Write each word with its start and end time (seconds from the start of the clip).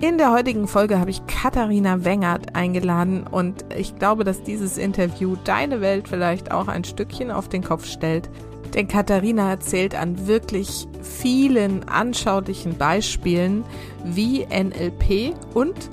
In 0.00 0.16
der 0.16 0.32
heutigen 0.32 0.66
Folge 0.66 0.98
habe 0.98 1.10
ich 1.10 1.26
Katharina 1.26 2.06
Wengert 2.06 2.56
eingeladen 2.56 3.26
und 3.30 3.66
ich 3.76 3.96
glaube, 3.96 4.24
dass 4.24 4.42
dieses 4.42 4.78
Interview 4.78 5.36
deine 5.44 5.82
Welt 5.82 6.08
vielleicht 6.08 6.52
auch 6.52 6.68
ein 6.68 6.84
Stückchen 6.84 7.30
auf 7.30 7.50
den 7.50 7.62
Kopf 7.62 7.84
stellt. 7.84 8.30
Denn 8.72 8.88
Katharina 8.88 9.50
erzählt 9.50 9.94
an 9.94 10.26
wirklich 10.26 10.88
vielen 11.02 11.86
anschaulichen 11.86 12.78
Beispielen, 12.78 13.62
wie 14.02 14.46
NLP 14.46 15.34
und 15.52 15.90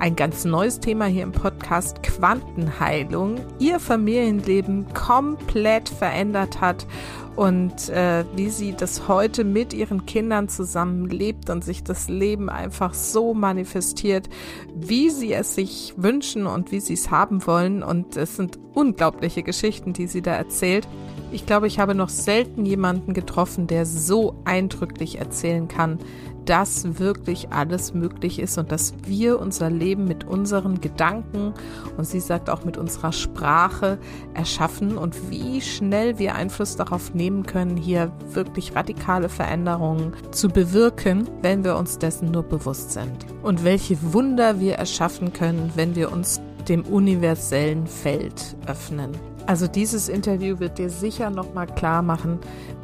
ein 0.00 0.16
ganz 0.16 0.44
neues 0.44 0.80
Thema 0.80 1.04
hier 1.04 1.22
im 1.22 1.30
Podcast 1.30 2.02
Quantenheilung 2.02 3.36
ihr 3.60 3.78
Familienleben 3.78 4.92
komplett 4.94 5.88
verändert 5.88 6.60
hat 6.60 6.88
und 7.36 7.88
äh, 7.88 8.24
wie 8.36 8.48
sie 8.48 8.74
das 8.74 9.08
heute 9.08 9.44
mit 9.44 9.72
ihren 9.72 10.06
Kindern 10.06 10.48
zusammen 10.48 11.08
lebt 11.08 11.50
und 11.50 11.64
sich 11.64 11.82
das 11.82 12.08
Leben 12.08 12.48
einfach 12.48 12.94
so 12.94 13.34
manifestiert, 13.34 14.28
wie 14.74 15.10
sie 15.10 15.32
es 15.32 15.54
sich 15.54 15.94
wünschen 15.96 16.46
und 16.46 16.70
wie 16.70 16.80
sie 16.80 16.94
es 16.94 17.10
haben 17.10 17.46
wollen. 17.46 17.82
Und 17.82 18.16
es 18.16 18.36
sind 18.36 18.58
unglaubliche 18.72 19.42
Geschichten, 19.42 19.92
die 19.92 20.06
sie 20.06 20.22
da 20.22 20.32
erzählt. 20.32 20.86
Ich 21.32 21.46
glaube, 21.46 21.66
ich 21.66 21.80
habe 21.80 21.96
noch 21.96 22.08
selten 22.08 22.64
jemanden 22.64 23.14
getroffen, 23.14 23.66
der 23.66 23.86
so 23.86 24.36
eindrücklich 24.44 25.18
erzählen 25.18 25.66
kann, 25.66 25.98
dass 26.46 26.98
wirklich 26.98 27.52
alles 27.52 27.94
möglich 27.94 28.38
ist 28.38 28.58
und 28.58 28.70
dass 28.72 28.94
wir 29.06 29.40
unser 29.40 29.70
Leben 29.70 30.06
mit 30.06 30.24
unseren 30.24 30.80
Gedanken 30.80 31.54
und 31.96 32.06
sie 32.06 32.20
sagt 32.20 32.50
auch 32.50 32.64
mit 32.64 32.76
unserer 32.76 33.12
Sprache 33.12 33.98
erschaffen 34.34 34.98
und 34.98 35.30
wie 35.30 35.60
schnell 35.60 36.18
wir 36.18 36.34
Einfluss 36.34 36.76
darauf 36.76 37.14
nehmen 37.14 37.44
können, 37.44 37.76
hier 37.76 38.12
wirklich 38.32 38.74
radikale 38.74 39.28
Veränderungen 39.28 40.12
zu 40.30 40.48
bewirken, 40.48 41.28
wenn 41.42 41.64
wir 41.64 41.76
uns 41.76 41.98
dessen 41.98 42.30
nur 42.30 42.42
bewusst 42.42 42.92
sind. 42.92 43.26
Und 43.42 43.64
welche 43.64 43.96
Wunder 44.12 44.60
wir 44.60 44.74
erschaffen 44.74 45.32
können, 45.32 45.72
wenn 45.74 45.94
wir 45.94 46.12
uns 46.12 46.40
dem 46.68 46.82
universellen 46.82 47.86
Feld 47.86 48.56
öffnen. 48.66 49.12
Also 49.46 49.66
dieses 49.66 50.08
Interview 50.08 50.58
wird 50.58 50.78
dir 50.78 50.88
sicher 50.88 51.28
nochmal 51.28 51.66
klar 51.66 52.00
machen, 52.00 52.38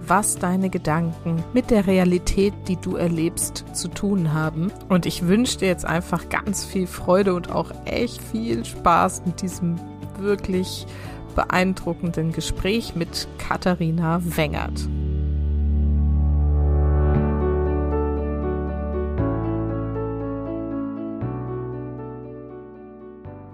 was 0.07 0.37
deine 0.37 0.71
Gedanken 0.71 1.43
mit 1.53 1.71
der 1.71 1.87
Realität, 1.87 2.55
die 2.69 2.77
du 2.77 2.97
erlebst, 2.97 3.65
zu 3.73 3.89
tun 3.89 4.33
haben. 4.33 4.73
Und 4.89 5.07
ich 5.07 5.27
wünsche 5.27 5.59
dir 5.59 5.69
jetzt 5.69 5.85
einfach 5.85 6.29
ganz 6.29 6.65
viel 6.65 6.87
Freude 6.87 7.35
und 7.35 7.51
auch 7.51 7.71
echt 7.85 8.21
viel 8.23 8.65
Spaß 8.65 9.23
mit 9.27 9.43
diesem 9.43 9.77
wirklich 10.19 10.87
beeindruckenden 11.35 12.33
Gespräch 12.33 12.95
mit 12.95 13.29
Katharina 13.39 14.21
Wengert. 14.25 14.89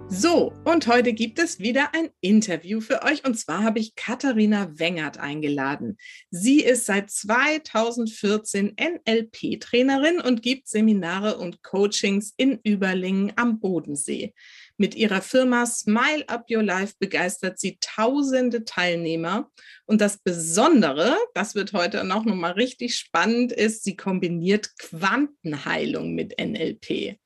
So, 0.09 0.53
und 0.63 0.87
heute 0.87 1.11
gibt 1.11 1.37
es 1.37 1.59
wieder 1.59 1.93
ein 1.93 2.09
Interview 2.21 2.79
für 2.79 3.03
euch. 3.03 3.25
Und 3.25 3.37
zwar 3.37 3.63
habe 3.63 3.79
ich 3.79 3.95
Katharina 3.95 4.79
Wengert 4.79 5.19
eingeladen. 5.19 5.97
Sie 6.31 6.61
ist 6.61 6.85
seit 6.85 7.11
2014 7.11 8.77
NLP-Trainerin 8.79 10.21
und 10.21 10.41
gibt 10.41 10.69
Seminare 10.69 11.37
und 11.37 11.61
Coachings 11.61 12.33
in 12.37 12.59
Überlingen 12.63 13.33
am 13.35 13.59
Bodensee. 13.59 14.33
Mit 14.77 14.95
ihrer 14.95 15.21
Firma 15.21 15.65
Smile 15.65 16.27
Up 16.27 16.45
Your 16.49 16.63
Life 16.63 16.93
begeistert 16.99 17.59
sie 17.59 17.77
tausende 17.81 18.63
Teilnehmer. 18.63 19.51
Und 19.85 19.99
das 19.99 20.19
Besondere, 20.19 21.17
das 21.33 21.53
wird 21.53 21.73
heute 21.73 22.05
noch 22.05 22.23
mal 22.23 22.53
richtig 22.53 22.95
spannend, 22.95 23.51
ist, 23.51 23.83
sie 23.83 23.97
kombiniert 23.97 24.69
Quantenheilung 24.77 26.15
mit 26.15 26.39
NLP. 26.39 27.19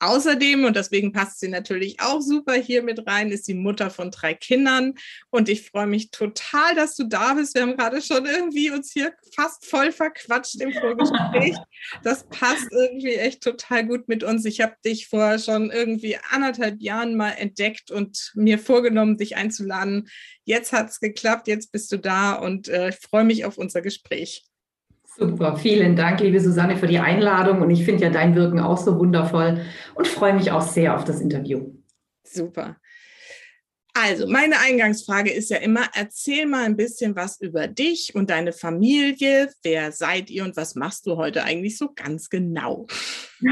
Außerdem, 0.00 0.64
und 0.64 0.76
deswegen 0.76 1.12
passt 1.12 1.40
sie 1.40 1.48
natürlich 1.48 2.00
auch 2.00 2.20
super 2.22 2.54
hier 2.54 2.82
mit 2.82 3.06
rein, 3.06 3.30
ist 3.30 3.44
sie 3.44 3.54
Mutter 3.54 3.90
von 3.90 4.10
drei 4.10 4.32
Kindern. 4.32 4.94
Und 5.28 5.50
ich 5.50 5.70
freue 5.70 5.86
mich 5.86 6.10
total, 6.10 6.74
dass 6.74 6.96
du 6.96 7.04
da 7.04 7.34
bist. 7.34 7.54
Wir 7.54 7.62
haben 7.62 7.76
gerade 7.76 8.00
schon 8.00 8.24
irgendwie 8.24 8.70
uns 8.70 8.92
hier 8.92 9.12
fast 9.34 9.66
voll 9.66 9.92
verquatscht 9.92 10.60
im 10.60 10.72
Vorgespräch. 10.72 11.56
Das 12.02 12.24
passt 12.28 12.68
irgendwie 12.70 13.14
echt 13.14 13.42
total 13.42 13.86
gut 13.86 14.06
mit 14.06 14.22
uns. 14.22 14.44
Ich 14.44 14.60
habe 14.60 14.74
dich 14.84 15.08
vorher 15.08 15.38
schon 15.38 15.70
irgendwie 15.70 16.18
anderthalb 16.30 16.80
Jahren 16.80 17.16
mal 17.16 17.30
entdeckt 17.30 17.90
und 17.90 18.32
mir 18.34 18.58
vorgenommen, 18.58 19.16
dich 19.16 19.36
einzuladen. 19.36 20.08
Jetzt 20.44 20.72
hat 20.72 20.90
es 20.90 21.00
geklappt, 21.00 21.48
jetzt 21.48 21.72
bist 21.72 21.90
du 21.92 21.96
da 21.96 22.34
und 22.34 22.68
äh, 22.68 22.90
ich 22.90 22.96
freue 22.96 23.24
mich 23.24 23.44
auf 23.44 23.56
unser 23.56 23.80
Gespräch. 23.80 24.44
Super, 25.20 25.54
vielen 25.56 25.96
Dank, 25.96 26.20
liebe 26.20 26.40
Susanne, 26.40 26.78
für 26.78 26.86
die 26.86 26.98
Einladung. 26.98 27.60
Und 27.60 27.68
ich 27.68 27.84
finde 27.84 28.04
ja 28.04 28.10
dein 28.10 28.34
Wirken 28.34 28.58
auch 28.58 28.78
so 28.78 28.98
wundervoll 28.98 29.60
und 29.94 30.08
freue 30.08 30.32
mich 30.32 30.50
auch 30.50 30.62
sehr 30.62 30.96
auf 30.96 31.04
das 31.04 31.20
Interview. 31.20 31.74
Super. 32.24 32.78
Also, 33.92 34.26
meine 34.26 34.58
Eingangsfrage 34.60 35.30
ist 35.30 35.50
ja 35.50 35.58
immer, 35.58 35.82
erzähl 35.94 36.46
mal 36.46 36.64
ein 36.64 36.76
bisschen 36.76 37.16
was 37.16 37.38
über 37.38 37.66
dich 37.66 38.14
und 38.14 38.30
deine 38.30 38.54
Familie. 38.54 39.50
Wer 39.62 39.92
seid 39.92 40.30
ihr 40.30 40.42
und 40.42 40.56
was 40.56 40.74
machst 40.74 41.06
du 41.06 41.16
heute 41.16 41.44
eigentlich 41.44 41.76
so 41.76 41.90
ganz 41.94 42.30
genau? 42.30 42.86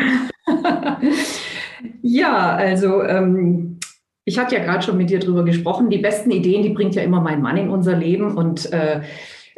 ja, 2.00 2.56
also 2.56 3.03
ähm, 3.03 3.79
ich 4.25 4.39
hatte 4.39 4.56
ja 4.56 4.65
gerade 4.65 4.83
schon 4.83 4.97
mit 4.97 5.11
dir 5.11 5.19
drüber 5.19 5.45
gesprochen. 5.45 5.91
Die 5.91 5.99
besten 5.99 6.31
Ideen, 6.31 6.62
die 6.62 6.71
bringt 6.71 6.95
ja 6.95 7.03
immer 7.03 7.21
mein 7.21 7.43
Mann 7.43 7.59
in 7.59 7.69
unser 7.69 7.97
Leben 7.97 8.39
und 8.39 8.73
äh, 8.73 9.03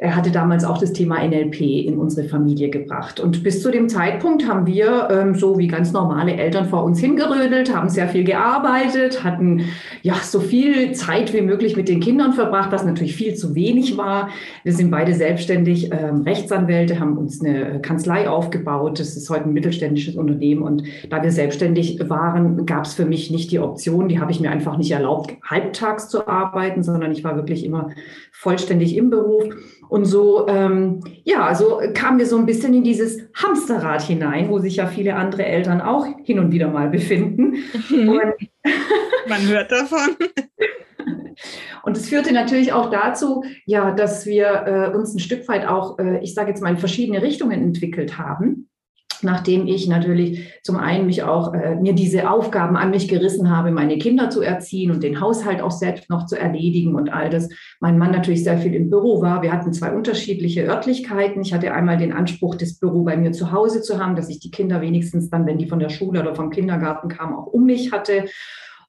hatte 0.02 0.30
damals 0.30 0.64
auch 0.64 0.78
das 0.78 0.94
Thema 0.94 1.22
NLP 1.22 1.60
in 1.60 1.98
unsere 1.98 2.26
Familie 2.26 2.70
gebracht. 2.70 3.20
Und 3.20 3.42
bis 3.42 3.62
zu 3.62 3.70
dem 3.70 3.88
Zeitpunkt 3.90 4.48
haben 4.48 4.66
wir, 4.66 5.08
ähm, 5.10 5.34
so 5.34 5.58
wie 5.58 5.66
ganz 5.66 5.92
normale 5.92 6.34
Eltern 6.34 6.66
vor 6.66 6.84
uns 6.84 7.00
hingerödelt, 7.00 7.74
haben 7.74 7.90
sehr 7.90 8.08
viel 8.08 8.24
gearbeitet, 8.24 9.22
hatten 9.24 9.66
ja 10.00 10.14
so 10.22 10.40
viel 10.40 10.92
Zeit 10.92 11.34
wie 11.34 11.42
möglich 11.42 11.76
mit 11.76 11.88
den 11.88 12.00
Kindern 12.00 12.32
verbracht, 12.32 12.72
was 12.72 12.84
natürlich 12.84 13.14
viel 13.14 13.34
zu 13.34 13.54
wenig 13.54 13.98
war. 13.98 14.30
Wir 14.64 14.72
sind 14.72 14.90
beide 14.90 15.12
selbstständig 15.12 15.90
ähm, 15.92 16.22
Rechtsanwälte, 16.22 16.98
haben 16.98 17.18
uns 17.18 17.44
eine 17.44 17.80
Kanzlei 17.82 18.26
aufgebaut. 18.26 19.00
Das 19.00 19.16
ist 19.16 19.28
heute 19.28 19.44
ein 19.44 19.52
mittelständisches 19.52 20.16
Unternehmen. 20.16 20.62
Und 20.62 20.84
da 21.10 21.22
wir 21.22 21.30
selbstständig 21.30 22.00
waren, 22.08 22.64
gab 22.64 22.86
es 22.86 22.94
für 22.94 23.04
mich 23.04 23.30
nicht 23.30 23.50
die 23.50 23.58
Option, 23.58 24.08
die 24.08 24.18
habe 24.18 24.32
ich 24.32 24.40
mir 24.40 24.50
einfach 24.50 24.78
nicht 24.78 24.92
erlaubt, 24.92 25.36
halbtags 25.44 26.08
zu 26.08 26.26
arbeiten, 26.26 26.82
sondern 26.82 27.12
ich 27.12 27.22
war 27.22 27.36
wirklich 27.36 27.66
immer 27.66 27.90
vollständig 28.32 28.96
im 28.96 29.10
Beruf. 29.10 29.44
Und 29.90 30.04
so, 30.04 30.46
ähm, 30.46 31.00
ja, 31.24 31.52
so 31.52 31.80
kamen 31.94 32.20
wir 32.20 32.26
so 32.26 32.38
ein 32.38 32.46
bisschen 32.46 32.72
in 32.74 32.84
dieses 32.84 33.18
Hamsterrad 33.34 34.02
hinein, 34.02 34.48
wo 34.48 34.60
sich 34.60 34.76
ja 34.76 34.86
viele 34.86 35.16
andere 35.16 35.44
Eltern 35.44 35.80
auch 35.80 36.06
hin 36.22 36.38
und 36.38 36.52
wieder 36.52 36.68
mal 36.68 36.88
befinden. 36.88 37.56
Mhm. 37.88 38.20
Man 39.28 39.48
hört 39.48 39.72
davon. 39.72 40.16
Und 41.82 41.96
es 41.96 42.10
führte 42.10 42.32
natürlich 42.32 42.74
auch 42.74 42.90
dazu, 42.90 43.42
ja, 43.64 43.90
dass 43.90 44.26
wir 44.26 44.46
äh, 44.66 44.94
uns 44.94 45.14
ein 45.14 45.18
Stück 45.18 45.48
weit 45.48 45.66
auch, 45.66 45.98
äh, 45.98 46.18
ich 46.22 46.34
sage 46.34 46.50
jetzt 46.50 46.60
mal, 46.62 46.68
in 46.68 46.76
verschiedene 46.76 47.22
Richtungen 47.22 47.62
entwickelt 47.62 48.18
haben 48.18 48.69
nachdem 49.22 49.66
ich 49.66 49.88
natürlich 49.88 50.60
zum 50.62 50.76
einen 50.76 51.06
mich 51.06 51.22
auch 51.22 51.54
äh, 51.54 51.76
mir 51.76 51.92
diese 51.92 52.31
Aufgaben 52.31 52.76
an 52.76 52.91
mich 52.91 53.09
gerissen 53.09 53.50
habe, 53.50 53.71
meine 53.71 53.98
Kinder 53.98 54.30
zu 54.30 54.42
erziehen 54.42 54.91
und 54.91 55.03
den 55.03 55.21
Haushalt 55.21 55.62
auch 55.62 55.71
selbst 55.71 56.10
noch 56.10 56.27
zu 56.27 56.39
erledigen 56.39 56.94
und 56.94 57.12
all 57.12 57.30
das. 57.30 57.48
Mein 57.80 57.98
Mann 57.98 58.10
natürlich 58.10 58.44
sehr 58.44 58.59
viel 58.59 58.74
im 58.74 58.91
Büro 58.91 59.22
war. 59.22 59.42
Wir 59.42 59.53
hatten 59.53 59.72
zwei 59.72 59.92
unterschiedliche 59.92 60.65
Örtlichkeiten. 60.65 61.42
Ich 61.42 61.53
hatte 61.53 61.72
einmal 61.72 61.97
den 61.97 62.12
Anspruch, 62.12 62.54
das 62.54 62.74
Büro 62.74 63.03
bei 63.03 63.16
mir 63.16 63.33
zu 63.33 63.53
Hause 63.53 63.83
zu 63.83 63.98
haben, 63.98 64.16
dass 64.16 64.28
ich 64.28 64.41
die 64.41 64.50
Kinder 64.50 64.80
wenigstens 64.80 65.30
dann, 65.30 65.47
wenn 65.47 65.59
die 65.59 65.68
von 65.68 65.78
der 65.78 65.89
Schule 65.91 66.21
oder 66.21 66.34
vom 66.34 66.50
Kindergarten 66.50 67.09
kamen, 67.09 67.34
auch 67.34 67.47
um 67.47 67.65
mich 67.65 67.92
hatte. 67.92 68.24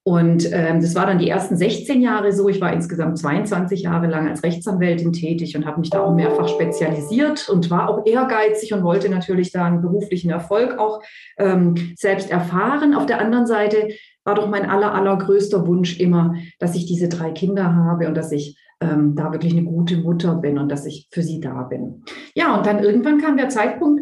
Und 0.04 0.52
ähm, 0.52 0.82
das 0.82 0.96
war 0.96 1.06
dann 1.06 1.20
die 1.20 1.30
ersten 1.30 1.56
16 1.56 2.02
Jahre 2.02 2.32
so. 2.32 2.50
Ich 2.50 2.60
war 2.60 2.74
insgesamt 2.74 3.20
22 3.20 3.84
Jahre 3.84 4.08
lang 4.08 4.28
als 4.28 4.42
Rechtsanwältin 4.44 5.14
tätig 5.14 5.56
und 5.56 5.68
habe 5.68 5.80
mich 5.80 5.92
da 5.92 6.02
auch 6.02 6.16
mehrfach 6.16 6.48
spezialisiert 6.48 7.48
und 7.50 7.70
war 7.70 7.88
auch 7.88 8.06
ehrgeizig 8.08 8.74
und 8.74 8.84
wollte 8.84 9.10
natürlich 9.10 9.52
da 9.52 9.66
einen 9.66 9.82
beruflichen 9.82 10.32
Erfolg 10.32 10.80
auch 10.80 11.04
ähm, 11.38 11.76
selbst 11.96 12.32
erfahren. 12.32 12.96
Auf 12.96 13.06
der 13.06 13.22
anderen 13.22 13.46
Seite 13.46 13.90
war 14.24 14.34
doch 14.34 14.50
mein 14.50 14.68
aller, 14.68 14.94
allergrößter 14.94 15.68
Wunsch 15.68 16.00
immer, 16.00 16.36
dass 16.58 16.76
ich 16.76 16.88
diese 16.88 17.08
drei 17.08 17.32
Kinder 17.32 17.76
habe 17.76 18.08
und 18.08 18.16
dass 18.16 18.32
ich 18.32 18.58
ähm, 18.82 19.16
da 19.16 19.32
wirklich 19.32 19.54
eine 19.54 19.64
gute 19.64 19.98
Mutter 19.98 20.36
bin 20.36 20.58
und 20.58 20.70
dass 20.70 20.88
ich 20.88 21.08
für 21.12 21.22
sie 21.22 21.40
da 21.40 21.62
bin. 21.64 22.04
Ja, 22.34 22.58
und 22.58 22.66
dann 22.66 22.80
irgendwann 22.80 23.22
kam 23.22 23.38
der 23.38 23.50
Zeitpunkt, 23.50 24.02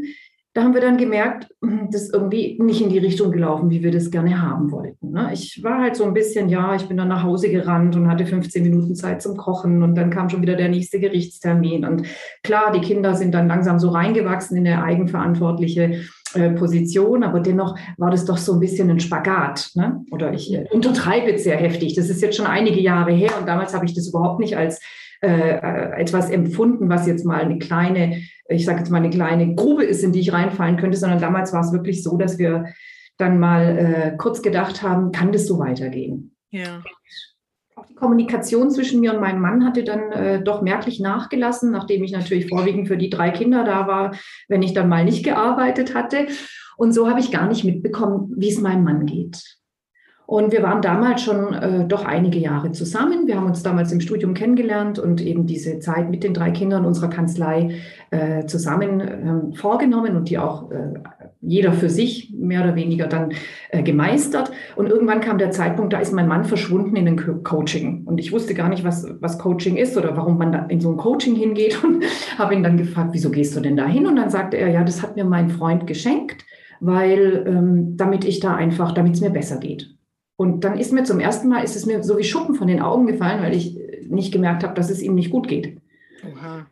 da 0.53 0.63
haben 0.63 0.73
wir 0.73 0.81
dann 0.81 0.97
gemerkt, 0.97 1.47
hm, 1.63 1.89
das 1.91 2.03
ist 2.03 2.13
irgendwie 2.13 2.57
nicht 2.59 2.81
in 2.81 2.89
die 2.89 2.97
Richtung 2.97 3.31
gelaufen, 3.31 3.69
wie 3.69 3.83
wir 3.83 3.91
das 3.91 4.09
gerne 4.09 4.41
haben 4.41 4.71
wollten. 4.71 5.11
Ne? 5.11 5.29
Ich 5.31 5.61
war 5.63 5.79
halt 5.79 5.95
so 5.95 6.05
ein 6.05 6.13
bisschen, 6.13 6.49
ja, 6.49 6.75
ich 6.75 6.87
bin 6.87 6.97
dann 6.97 7.07
nach 7.07 7.23
Hause 7.23 7.49
gerannt 7.49 7.95
und 7.95 8.09
hatte 8.09 8.25
15 8.25 8.63
Minuten 8.63 8.95
Zeit 8.95 9.21
zum 9.21 9.37
Kochen 9.37 9.83
und 9.83 9.95
dann 9.95 10.09
kam 10.09 10.29
schon 10.29 10.41
wieder 10.41 10.55
der 10.55 10.69
nächste 10.69 10.99
Gerichtstermin. 10.99 11.85
Und 11.85 12.07
klar, 12.43 12.71
die 12.71 12.81
Kinder 12.81 13.13
sind 13.13 13.33
dann 13.33 13.47
langsam 13.47 13.77
so 13.77 13.89
reingewachsen 13.89 14.57
in 14.57 14.67
eine 14.67 14.83
eigenverantwortliche 14.83 16.01
äh, 16.33 16.49
Position, 16.51 17.23
aber 17.23 17.39
dennoch 17.41 17.77
war 17.97 18.09
das 18.09 18.25
doch 18.25 18.37
so 18.37 18.53
ein 18.53 18.59
bisschen 18.59 18.89
ein 18.89 18.99
Spagat. 18.99 19.69
Ne? 19.75 20.03
Oder 20.11 20.33
ich 20.33 20.51
äh, 20.53 20.65
untertreibe 20.71 21.29
jetzt 21.29 21.43
sehr 21.43 21.57
heftig. 21.57 21.95
Das 21.95 22.09
ist 22.09 22.23
jetzt 22.23 22.37
schon 22.37 22.47
einige 22.47 22.79
Jahre 22.79 23.11
her 23.11 23.31
und 23.39 23.47
damals 23.47 23.75
habe 23.75 23.85
ich 23.85 23.93
das 23.93 24.07
überhaupt 24.07 24.39
nicht 24.39 24.57
als 24.57 24.81
äh, 25.21 25.99
etwas 25.99 26.29
empfunden, 26.29 26.89
was 26.89 27.07
jetzt 27.07 27.25
mal 27.25 27.41
eine 27.41 27.59
kleine, 27.59 28.21
ich 28.47 28.65
sage 28.65 28.79
jetzt 28.79 28.89
mal 28.89 28.97
eine 28.97 29.09
kleine 29.09 29.55
Grube 29.55 29.83
ist, 29.83 30.03
in 30.03 30.11
die 30.11 30.21
ich 30.21 30.33
reinfallen 30.33 30.77
könnte, 30.77 30.97
sondern 30.97 31.19
damals 31.19 31.53
war 31.53 31.61
es 31.61 31.73
wirklich 31.73 32.03
so, 32.03 32.17
dass 32.17 32.37
wir 32.37 32.65
dann 33.17 33.39
mal 33.39 33.77
äh, 33.77 34.17
kurz 34.17 34.41
gedacht 34.41 34.81
haben, 34.81 35.11
kann 35.11 35.31
das 35.31 35.45
so 35.45 35.59
weitergehen? 35.59 36.35
Ja. 36.51 36.81
Auch 37.75 37.85
die 37.85 37.95
Kommunikation 37.95 38.71
zwischen 38.71 39.01
mir 39.01 39.13
und 39.13 39.19
meinem 39.19 39.41
Mann 39.41 39.65
hatte 39.65 39.83
dann 39.83 40.11
äh, 40.11 40.41
doch 40.41 40.61
merklich 40.61 40.99
nachgelassen, 40.99 41.71
nachdem 41.71 42.03
ich 42.03 42.11
natürlich 42.11 42.47
vorwiegend 42.47 42.87
für 42.87 42.97
die 42.97 43.09
drei 43.09 43.29
Kinder 43.31 43.63
da 43.63 43.87
war, 43.87 44.15
wenn 44.47 44.61
ich 44.61 44.73
dann 44.73 44.89
mal 44.89 45.05
nicht 45.05 45.23
gearbeitet 45.23 45.93
hatte. 45.93 46.27
Und 46.77 46.93
so 46.93 47.09
habe 47.09 47.19
ich 47.19 47.31
gar 47.31 47.47
nicht 47.47 47.65
mitbekommen, 47.65 48.33
wie 48.37 48.49
es 48.49 48.61
meinem 48.61 48.85
Mann 48.85 49.05
geht. 49.05 49.58
Und 50.29 50.51
wir 50.51 50.61
waren 50.61 50.83
damals 50.83 51.23
schon 51.23 51.55
äh, 51.55 51.87
doch 51.87 52.05
einige 52.05 52.37
Jahre 52.37 52.71
zusammen. 52.71 53.25
Wir 53.25 53.35
haben 53.35 53.47
uns 53.47 53.63
damals 53.63 53.91
im 53.91 53.99
Studium 53.99 54.35
kennengelernt 54.35 54.99
und 54.99 55.21
eben 55.21 55.47
diese 55.47 55.79
Zeit 55.79 56.11
mit 56.11 56.23
den 56.23 56.35
drei 56.35 56.51
Kindern 56.51 56.85
unserer 56.85 57.09
Kanzlei 57.09 57.79
äh, 58.11 58.45
zusammen 58.45 58.99
äh, 59.01 59.57
vorgenommen 59.57 60.15
und 60.15 60.29
die 60.29 60.37
auch 60.37 60.69
äh, 60.69 60.99
jeder 61.41 61.73
für 61.73 61.89
sich 61.89 62.31
mehr 62.37 62.63
oder 62.63 62.75
weniger 62.75 63.07
dann 63.07 63.31
äh, 63.71 63.81
gemeistert. 63.81 64.51
Und 64.75 64.87
irgendwann 64.89 65.19
kam 65.19 65.39
der 65.39 65.49
Zeitpunkt, 65.49 65.93
da 65.93 65.97
ist 65.97 66.13
mein 66.13 66.27
Mann 66.27 66.45
verschwunden 66.45 66.95
in 66.95 67.05
den 67.05 67.17
Co 67.17 67.33
Coaching. 67.37 68.03
Und 68.05 68.19
ich 68.19 68.31
wusste 68.31 68.53
gar 68.53 68.69
nicht, 68.69 68.83
was, 68.83 69.07
was 69.21 69.39
Coaching 69.39 69.77
ist 69.77 69.97
oder 69.97 70.15
warum 70.15 70.37
man 70.37 70.51
da 70.51 70.65
in 70.67 70.79
so 70.79 70.91
ein 70.91 70.97
Coaching 70.97 71.33
hingeht 71.33 71.83
und 71.83 72.03
habe 72.37 72.53
ihn 72.53 72.61
dann 72.61 72.77
gefragt, 72.77 73.09
wieso 73.13 73.31
gehst 73.31 73.55
du 73.55 73.61
denn 73.61 73.77
da 73.77 73.87
hin? 73.87 74.05
Und 74.05 74.17
dann 74.17 74.29
sagte 74.29 74.57
er, 74.57 74.69
ja, 74.69 74.83
das 74.83 75.01
hat 75.01 75.15
mir 75.15 75.25
mein 75.25 75.49
Freund 75.49 75.87
geschenkt, 75.87 76.45
weil 76.81 77.45
ähm, 77.47 77.97
damit 77.97 78.25
ich 78.25 78.39
da 78.39 78.53
einfach, 78.53 78.91
damit 78.91 79.15
es 79.15 79.21
mir 79.21 79.31
besser 79.31 79.57
geht. 79.57 79.95
Und 80.39 80.63
dann 80.63 80.79
ist 80.79 80.93
mir 80.93 81.03
zum 81.03 81.19
ersten 81.19 81.49
Mal, 81.49 81.65
ist 81.65 81.75
es 81.75 81.85
mir 81.85 82.01
so 82.01 82.17
wie 82.17 82.23
Schuppen 82.23 82.55
von 82.55 82.69
den 82.69 82.81
Augen 82.81 83.07
gefallen, 83.07 83.43
weil 83.43 83.53
ich 83.53 83.77
nicht 84.07 84.31
gemerkt 84.31 84.63
habe, 84.63 84.73
dass 84.73 84.89
es 84.89 85.01
ihm 85.01 85.13
nicht 85.13 85.31
gut 85.31 85.49
geht. 85.49 85.81
Oha. 86.23 86.65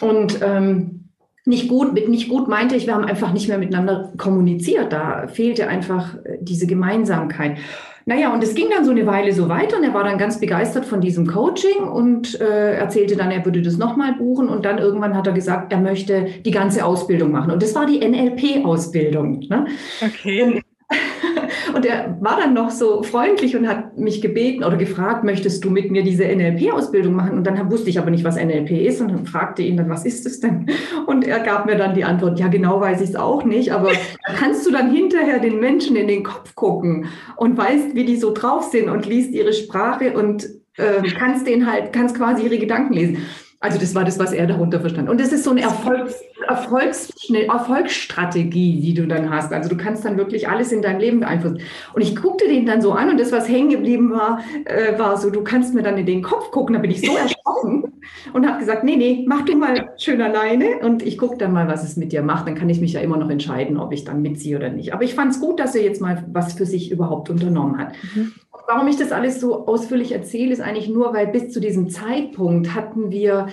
Und 0.00 0.40
ähm, 0.40 1.08
nicht 1.44 1.68
gut, 1.68 1.94
mit 1.94 2.08
nicht 2.08 2.28
gut 2.28 2.46
meinte 2.46 2.76
ich, 2.76 2.86
wir 2.86 2.94
haben 2.94 3.04
einfach 3.04 3.32
nicht 3.32 3.48
mehr 3.48 3.58
miteinander 3.58 4.12
kommuniziert. 4.18 4.92
Da 4.92 5.26
fehlte 5.26 5.66
einfach 5.66 6.14
äh, 6.24 6.38
diese 6.40 6.68
Gemeinsamkeit. 6.68 7.58
Naja, 8.06 8.32
und 8.32 8.40
es 8.44 8.54
ging 8.54 8.66
dann 8.70 8.84
so 8.84 8.92
eine 8.92 9.04
Weile 9.04 9.32
so 9.32 9.48
weiter 9.48 9.78
und 9.78 9.82
er 9.82 9.94
war 9.94 10.04
dann 10.04 10.16
ganz 10.16 10.38
begeistert 10.38 10.84
von 10.84 11.00
diesem 11.00 11.26
Coaching 11.26 11.82
und 11.82 12.40
äh, 12.40 12.76
erzählte 12.76 13.16
dann, 13.16 13.32
er 13.32 13.44
würde 13.44 13.62
das 13.62 13.78
nochmal 13.78 14.14
buchen 14.14 14.48
und 14.48 14.64
dann 14.64 14.78
irgendwann 14.78 15.16
hat 15.16 15.26
er 15.26 15.32
gesagt, 15.32 15.72
er 15.72 15.80
möchte 15.80 16.28
die 16.44 16.50
ganze 16.52 16.84
Ausbildung 16.84 17.32
machen. 17.32 17.50
Und 17.50 17.64
das 17.64 17.74
war 17.74 17.84
die 17.84 17.98
NLP-Ausbildung. 17.98 19.40
Ne? 19.48 19.66
Okay. 20.00 20.42
Und 20.44 20.62
und 21.74 21.86
er 21.86 22.16
war 22.20 22.38
dann 22.38 22.54
noch 22.54 22.70
so 22.70 23.02
freundlich 23.02 23.56
und 23.56 23.68
hat 23.68 23.98
mich 23.98 24.20
gebeten 24.20 24.64
oder 24.64 24.76
gefragt, 24.76 25.24
möchtest 25.24 25.64
du 25.64 25.70
mit 25.70 25.90
mir 25.90 26.02
diese 26.02 26.24
NLP-Ausbildung 26.24 27.14
machen? 27.14 27.36
Und 27.36 27.46
dann 27.46 27.70
wusste 27.70 27.90
ich 27.90 27.98
aber 27.98 28.10
nicht, 28.10 28.24
was 28.24 28.36
NLP 28.36 28.70
ist 28.70 29.00
und 29.00 29.08
dann 29.08 29.26
fragte 29.26 29.62
ihn 29.62 29.76
dann, 29.76 29.88
was 29.88 30.04
ist 30.04 30.26
es 30.26 30.40
denn? 30.40 30.66
Und 31.06 31.26
er 31.26 31.40
gab 31.40 31.66
mir 31.66 31.76
dann 31.76 31.94
die 31.94 32.04
Antwort, 32.04 32.38
ja, 32.38 32.48
genau 32.48 32.80
weiß 32.80 33.00
ich 33.00 33.10
es 33.10 33.16
auch 33.16 33.44
nicht, 33.44 33.72
aber 33.72 33.90
kannst 34.36 34.66
du 34.66 34.70
dann 34.70 34.90
hinterher 34.90 35.38
den 35.38 35.60
Menschen 35.60 35.96
in 35.96 36.08
den 36.08 36.22
Kopf 36.22 36.54
gucken 36.54 37.06
und 37.36 37.56
weißt, 37.56 37.94
wie 37.94 38.04
die 38.04 38.16
so 38.16 38.32
drauf 38.32 38.64
sind 38.64 38.88
und 38.88 39.06
liest 39.06 39.32
ihre 39.32 39.52
Sprache 39.52 40.12
und 40.16 40.48
äh, 40.76 41.02
kannst 41.18 41.46
den 41.46 41.70
halt, 41.70 41.92
kannst 41.92 42.16
quasi 42.16 42.44
ihre 42.44 42.58
Gedanken 42.58 42.94
lesen. 42.94 43.18
Also 43.62 43.78
das 43.78 43.94
war 43.94 44.02
das, 44.04 44.18
was 44.18 44.32
er 44.32 44.48
darunter 44.48 44.80
verstand. 44.80 45.08
Und 45.08 45.20
das 45.20 45.32
ist 45.32 45.44
so 45.44 45.52
eine 45.52 45.62
Erfolgs, 45.62 46.20
Erfolgs, 46.48 47.12
Erfolgsstrategie, 47.32 48.80
die 48.80 48.92
du 48.92 49.06
dann 49.06 49.30
hast. 49.30 49.52
Also 49.52 49.68
du 49.68 49.76
kannst 49.76 50.04
dann 50.04 50.16
wirklich 50.16 50.48
alles 50.48 50.72
in 50.72 50.82
deinem 50.82 50.98
Leben 50.98 51.20
beeinflussen. 51.20 51.60
Und 51.94 52.02
ich 52.02 52.16
guckte 52.16 52.48
den 52.48 52.66
dann 52.66 52.82
so 52.82 52.90
an 52.90 53.08
und 53.08 53.20
das, 53.20 53.30
was 53.30 53.48
hängen 53.48 53.70
geblieben 53.70 54.10
war, 54.10 54.40
äh, 54.64 54.98
war 54.98 55.16
so, 55.16 55.30
du 55.30 55.44
kannst 55.44 55.74
mir 55.74 55.84
dann 55.84 55.96
in 55.96 56.06
den 56.06 56.22
Kopf 56.22 56.50
gucken. 56.50 56.74
Da 56.74 56.80
bin 56.80 56.90
ich 56.90 57.02
so 57.02 57.16
erschrocken 57.16 57.92
und 58.32 58.48
habe 58.48 58.58
gesagt, 58.58 58.82
nee, 58.82 58.96
nee, 58.96 59.24
mach 59.28 59.44
du 59.44 59.54
mal 59.54 59.92
schön 59.96 60.20
alleine 60.20 60.80
und 60.80 61.04
ich 61.04 61.16
gucke 61.16 61.38
dann 61.38 61.52
mal, 61.52 61.68
was 61.68 61.84
es 61.84 61.96
mit 61.96 62.10
dir 62.10 62.22
macht. 62.22 62.48
Dann 62.48 62.56
kann 62.56 62.68
ich 62.68 62.80
mich 62.80 62.94
ja 62.94 63.00
immer 63.00 63.16
noch 63.16 63.30
entscheiden, 63.30 63.78
ob 63.78 63.92
ich 63.92 64.02
dann 64.02 64.22
mitziehe 64.22 64.56
oder 64.56 64.70
nicht. 64.70 64.92
Aber 64.92 65.04
ich 65.04 65.14
fand 65.14 65.30
es 65.30 65.40
gut, 65.40 65.60
dass 65.60 65.76
er 65.76 65.84
jetzt 65.84 66.00
mal 66.00 66.24
was 66.32 66.54
für 66.54 66.66
sich 66.66 66.90
überhaupt 66.90 67.30
unternommen 67.30 67.78
hat. 67.78 67.92
Mhm. 68.12 68.32
Warum 68.66 68.88
ich 68.88 68.96
das 68.96 69.12
alles 69.12 69.40
so 69.40 69.66
ausführlich 69.66 70.12
erzähle, 70.12 70.52
ist 70.52 70.60
eigentlich 70.60 70.88
nur, 70.88 71.12
weil 71.14 71.26
bis 71.28 71.50
zu 71.50 71.60
diesem 71.60 71.90
Zeitpunkt 71.90 72.74
hatten 72.74 73.10
wir 73.10 73.48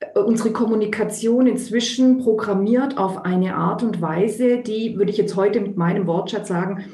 äh, 0.00 0.18
unsere 0.18 0.52
Kommunikation 0.52 1.46
inzwischen 1.46 2.18
programmiert 2.18 2.98
auf 2.98 3.24
eine 3.24 3.56
Art 3.56 3.82
und 3.82 4.00
Weise, 4.00 4.58
die, 4.58 4.96
würde 4.96 5.10
ich 5.10 5.18
jetzt 5.18 5.36
heute 5.36 5.60
mit 5.60 5.76
meinem 5.76 6.06
Wortschatz 6.06 6.48
sagen, 6.48 6.84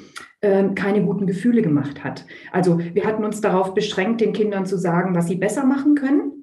ähm, 0.42 0.74
keine 0.74 1.02
guten 1.02 1.26
Gefühle 1.26 1.62
gemacht 1.62 2.04
hat. 2.04 2.24
Also 2.52 2.78
wir 2.78 3.04
hatten 3.04 3.24
uns 3.24 3.40
darauf 3.40 3.74
beschränkt, 3.74 4.20
den 4.20 4.32
Kindern 4.32 4.66
zu 4.66 4.78
sagen, 4.78 5.14
was 5.14 5.26
sie 5.26 5.36
besser 5.36 5.64
machen 5.64 5.94
können 5.94 6.35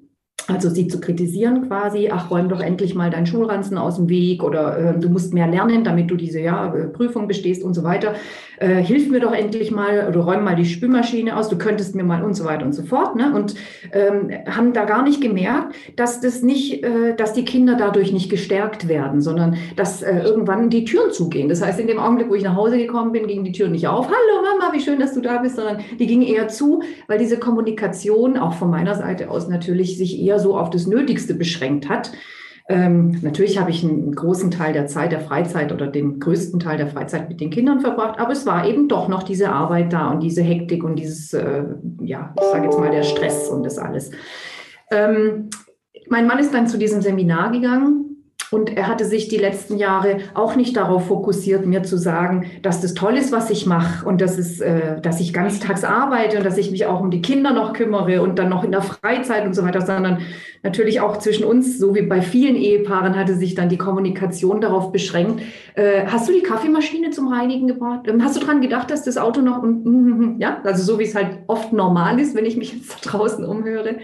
also 0.46 0.68
sie 0.68 0.88
zu 0.88 1.00
kritisieren 1.00 1.68
quasi, 1.68 2.10
ach, 2.12 2.30
räum 2.30 2.48
doch 2.48 2.60
endlich 2.60 2.94
mal 2.94 3.10
deinen 3.10 3.26
Schulranzen 3.26 3.78
aus 3.78 3.96
dem 3.96 4.08
Weg 4.08 4.42
oder 4.42 4.78
äh, 4.78 4.98
du 4.98 5.08
musst 5.08 5.32
mehr 5.32 5.46
lernen, 5.46 5.84
damit 5.84 6.10
du 6.10 6.16
diese 6.16 6.40
ja, 6.40 6.74
äh, 6.74 6.86
Prüfung 6.88 7.26
bestehst 7.28 7.62
und 7.62 7.74
so 7.74 7.82
weiter. 7.82 8.14
Äh, 8.58 8.82
hilf 8.82 9.10
mir 9.10 9.20
doch 9.20 9.32
endlich 9.32 9.70
mal 9.70 10.06
oder 10.08 10.20
räum 10.20 10.44
mal 10.44 10.54
die 10.54 10.64
Spülmaschine 10.64 11.36
aus, 11.36 11.48
du 11.48 11.56
könntest 11.58 11.94
mir 11.94 12.04
mal 12.04 12.22
und 12.22 12.34
so 12.34 12.44
weiter 12.44 12.64
und 12.64 12.72
so 12.72 12.82
fort. 12.82 13.16
Ne? 13.16 13.34
Und 13.34 13.54
ähm, 13.92 14.30
haben 14.46 14.72
da 14.72 14.84
gar 14.84 15.02
nicht 15.02 15.20
gemerkt, 15.20 15.74
dass 15.96 16.20
das 16.20 16.42
nicht, 16.42 16.84
äh, 16.84 17.16
dass 17.16 17.32
die 17.32 17.44
Kinder 17.44 17.76
dadurch 17.76 18.12
nicht 18.12 18.30
gestärkt 18.30 18.86
werden, 18.86 19.20
sondern 19.22 19.56
dass 19.76 20.02
äh, 20.02 20.20
irgendwann 20.20 20.70
die 20.70 20.84
Türen 20.84 21.10
zugehen. 21.10 21.48
Das 21.48 21.62
heißt, 21.62 21.80
in 21.80 21.86
dem 21.86 21.98
Augenblick, 21.98 22.28
wo 22.28 22.34
ich 22.34 22.44
nach 22.44 22.54
Hause 22.54 22.76
gekommen 22.76 23.12
bin, 23.12 23.26
gingen 23.26 23.44
die 23.44 23.52
Türen 23.52 23.72
nicht 23.72 23.88
auf. 23.88 24.06
Hallo 24.06 24.42
Mama, 24.42 24.72
wie 24.72 24.80
schön, 24.80 25.00
dass 25.00 25.14
du 25.14 25.20
da 25.20 25.38
bist, 25.38 25.56
sondern 25.56 25.78
die 25.98 26.06
gingen 26.06 26.22
eher 26.22 26.48
zu, 26.48 26.82
weil 27.08 27.18
diese 27.18 27.38
Kommunikation 27.38 28.36
auch 28.36 28.54
von 28.54 28.70
meiner 28.70 28.94
Seite 28.94 29.30
aus 29.30 29.48
natürlich 29.48 29.98
sich 29.98 30.20
eher 30.20 30.33
eher 30.34 30.40
so 30.40 30.56
auf 30.58 30.70
das 30.70 30.86
Nötigste 30.86 31.34
beschränkt 31.34 31.88
hat. 31.88 32.12
Ähm, 32.66 33.18
natürlich 33.20 33.60
habe 33.60 33.70
ich 33.70 33.84
einen 33.84 34.14
großen 34.14 34.50
Teil 34.50 34.72
der 34.72 34.86
Zeit 34.86 35.12
der 35.12 35.20
Freizeit 35.20 35.70
oder 35.70 35.86
den 35.86 36.18
größten 36.18 36.60
Teil 36.60 36.78
der 36.78 36.86
Freizeit 36.86 37.28
mit 37.28 37.40
den 37.40 37.50
Kindern 37.50 37.80
verbracht, 37.80 38.18
aber 38.18 38.32
es 38.32 38.46
war 38.46 38.66
eben 38.66 38.88
doch 38.88 39.06
noch 39.06 39.22
diese 39.22 39.50
Arbeit 39.50 39.92
da 39.92 40.10
und 40.10 40.22
diese 40.22 40.42
Hektik 40.42 40.82
und 40.82 40.96
dieses, 40.96 41.34
äh, 41.34 41.64
ja, 42.00 42.34
ich 42.38 42.46
sage 42.46 42.64
jetzt 42.64 42.78
mal 42.78 42.90
der 42.90 43.02
Stress 43.02 43.50
und 43.50 43.64
das 43.64 43.78
alles. 43.78 44.12
Ähm, 44.90 45.50
mein 46.08 46.26
Mann 46.26 46.38
ist 46.38 46.54
dann 46.54 46.66
zu 46.66 46.78
diesem 46.78 47.02
Seminar 47.02 47.52
gegangen 47.52 48.03
und 48.54 48.76
er 48.76 48.86
hatte 48.86 49.04
sich 49.04 49.26
die 49.26 49.36
letzten 49.36 49.76
Jahre 49.78 50.18
auch 50.32 50.54
nicht 50.54 50.76
darauf 50.76 51.08
fokussiert, 51.08 51.66
mir 51.66 51.82
zu 51.82 51.98
sagen, 51.98 52.50
dass 52.62 52.80
das 52.80 52.94
toll 52.94 53.16
ist, 53.16 53.32
was 53.32 53.50
ich 53.50 53.66
mache 53.66 54.06
und 54.06 54.20
dass, 54.20 54.38
es, 54.38 54.60
äh, 54.60 55.00
dass 55.00 55.20
ich 55.20 55.32
ganztags 55.32 55.82
arbeite 55.82 56.38
und 56.38 56.46
dass 56.46 56.56
ich 56.56 56.70
mich 56.70 56.86
auch 56.86 57.00
um 57.00 57.10
die 57.10 57.20
Kinder 57.20 57.52
noch 57.52 57.72
kümmere 57.72 58.22
und 58.22 58.38
dann 58.38 58.48
noch 58.48 58.62
in 58.62 58.70
der 58.70 58.82
Freizeit 58.82 59.44
und 59.44 59.54
so 59.54 59.64
weiter, 59.64 59.80
sondern 59.80 60.18
natürlich 60.62 61.00
auch 61.00 61.16
zwischen 61.18 61.44
uns, 61.44 61.78
so 61.78 61.96
wie 61.96 62.02
bei 62.02 62.22
vielen 62.22 62.54
Ehepaaren, 62.54 63.16
hatte 63.16 63.34
sich 63.34 63.56
dann 63.56 63.68
die 63.68 63.76
Kommunikation 63.76 64.60
darauf 64.60 64.92
beschränkt. 64.92 65.42
Äh, 65.74 66.06
hast 66.06 66.28
du 66.28 66.32
die 66.32 66.42
Kaffeemaschine 66.42 67.10
zum 67.10 67.26
Reinigen 67.26 67.66
gebracht? 67.66 68.06
Ähm, 68.06 68.22
hast 68.22 68.36
du 68.36 68.40
daran 68.40 68.60
gedacht, 68.60 68.88
dass 68.88 69.02
das 69.02 69.18
Auto 69.18 69.40
noch, 69.40 69.64
ja, 70.38 70.60
also 70.62 70.84
so 70.84 71.00
wie 71.00 71.04
es 71.04 71.16
halt 71.16 71.38
oft 71.48 71.72
normal 71.72 72.20
ist, 72.20 72.36
wenn 72.36 72.46
ich 72.46 72.56
mich 72.56 72.72
jetzt 72.72 73.04
da 73.04 73.10
draußen 73.10 73.44
umhöre. 73.44 73.96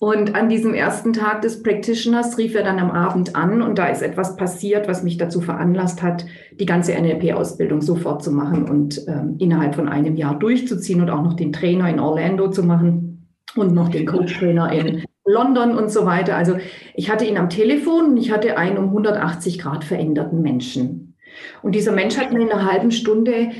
Und 0.00 0.36
an 0.36 0.48
diesem 0.48 0.74
ersten 0.74 1.12
Tag 1.12 1.42
des 1.42 1.62
Practitioners 1.62 2.38
rief 2.38 2.54
er 2.54 2.62
dann 2.62 2.78
am 2.78 2.92
Abend 2.92 3.34
an 3.34 3.62
und 3.62 3.78
da 3.78 3.88
ist 3.88 4.00
etwas 4.00 4.36
passiert, 4.36 4.86
was 4.86 5.02
mich 5.02 5.16
dazu 5.16 5.40
veranlasst 5.40 6.02
hat, 6.02 6.24
die 6.52 6.66
ganze 6.66 6.92
NLP-Ausbildung 6.92 7.82
sofort 7.82 8.22
zu 8.22 8.30
machen 8.30 8.68
und 8.68 9.04
ähm, 9.08 9.34
innerhalb 9.40 9.74
von 9.74 9.88
einem 9.88 10.14
Jahr 10.14 10.38
durchzuziehen 10.38 11.00
und 11.00 11.10
auch 11.10 11.22
noch 11.22 11.34
den 11.34 11.52
Trainer 11.52 11.88
in 11.88 11.98
Orlando 11.98 12.48
zu 12.48 12.62
machen 12.62 13.28
und 13.56 13.74
noch 13.74 13.88
den 13.88 14.06
Coach-Trainer 14.06 14.70
in 14.72 15.04
London 15.24 15.76
und 15.76 15.90
so 15.90 16.06
weiter. 16.06 16.36
Also 16.36 16.58
ich 16.94 17.10
hatte 17.10 17.24
ihn 17.24 17.36
am 17.36 17.50
Telefon 17.50 18.10
und 18.10 18.16
ich 18.18 18.30
hatte 18.30 18.56
einen 18.56 18.78
um 18.78 18.90
180 18.90 19.58
Grad 19.58 19.82
veränderten 19.82 20.42
Menschen. 20.42 21.16
Und 21.62 21.74
dieser 21.74 21.92
Mensch 21.92 22.16
hat 22.16 22.32
mir 22.32 22.40
in 22.40 22.52
einer 22.52 22.70
halben 22.70 22.92
Stunde 22.92 23.50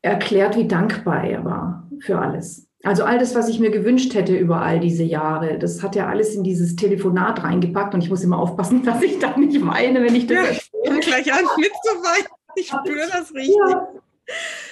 erklärt, 0.00 0.56
wie 0.56 0.66
dankbar 0.66 1.24
er 1.24 1.44
war 1.44 1.90
für 2.00 2.18
alles. 2.18 2.63
Also 2.84 3.04
all 3.04 3.18
das, 3.18 3.34
was 3.34 3.48
ich 3.48 3.60
mir 3.60 3.70
gewünscht 3.70 4.14
hätte 4.14 4.36
über 4.36 4.60
all 4.60 4.78
diese 4.78 5.04
Jahre, 5.04 5.58
das 5.58 5.82
hat 5.82 5.96
er 5.96 6.08
alles 6.08 6.34
in 6.34 6.44
dieses 6.44 6.76
Telefonat 6.76 7.42
reingepackt 7.42 7.94
und 7.94 8.02
ich 8.02 8.10
muss 8.10 8.22
immer 8.22 8.38
aufpassen, 8.38 8.82
dass 8.84 9.02
ich 9.02 9.18
da 9.18 9.36
nicht 9.36 9.64
weine, 9.66 10.02
wenn 10.02 10.14
ich 10.14 10.26
das 10.26 10.36
ja, 10.36 10.44
erzähle. 10.44 11.00
gleich 11.00 11.32
an 11.32 11.44
mitzuweinen. 11.56 12.28
Ich 12.56 12.68
spüre 12.68 13.08
das 13.10 13.34
richtig. 13.34 13.56
Ja, 13.68 13.88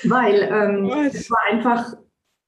weil 0.04 0.48
ähm, 0.52 1.10
es 1.12 1.30
war 1.30 1.40
einfach, 1.50 1.96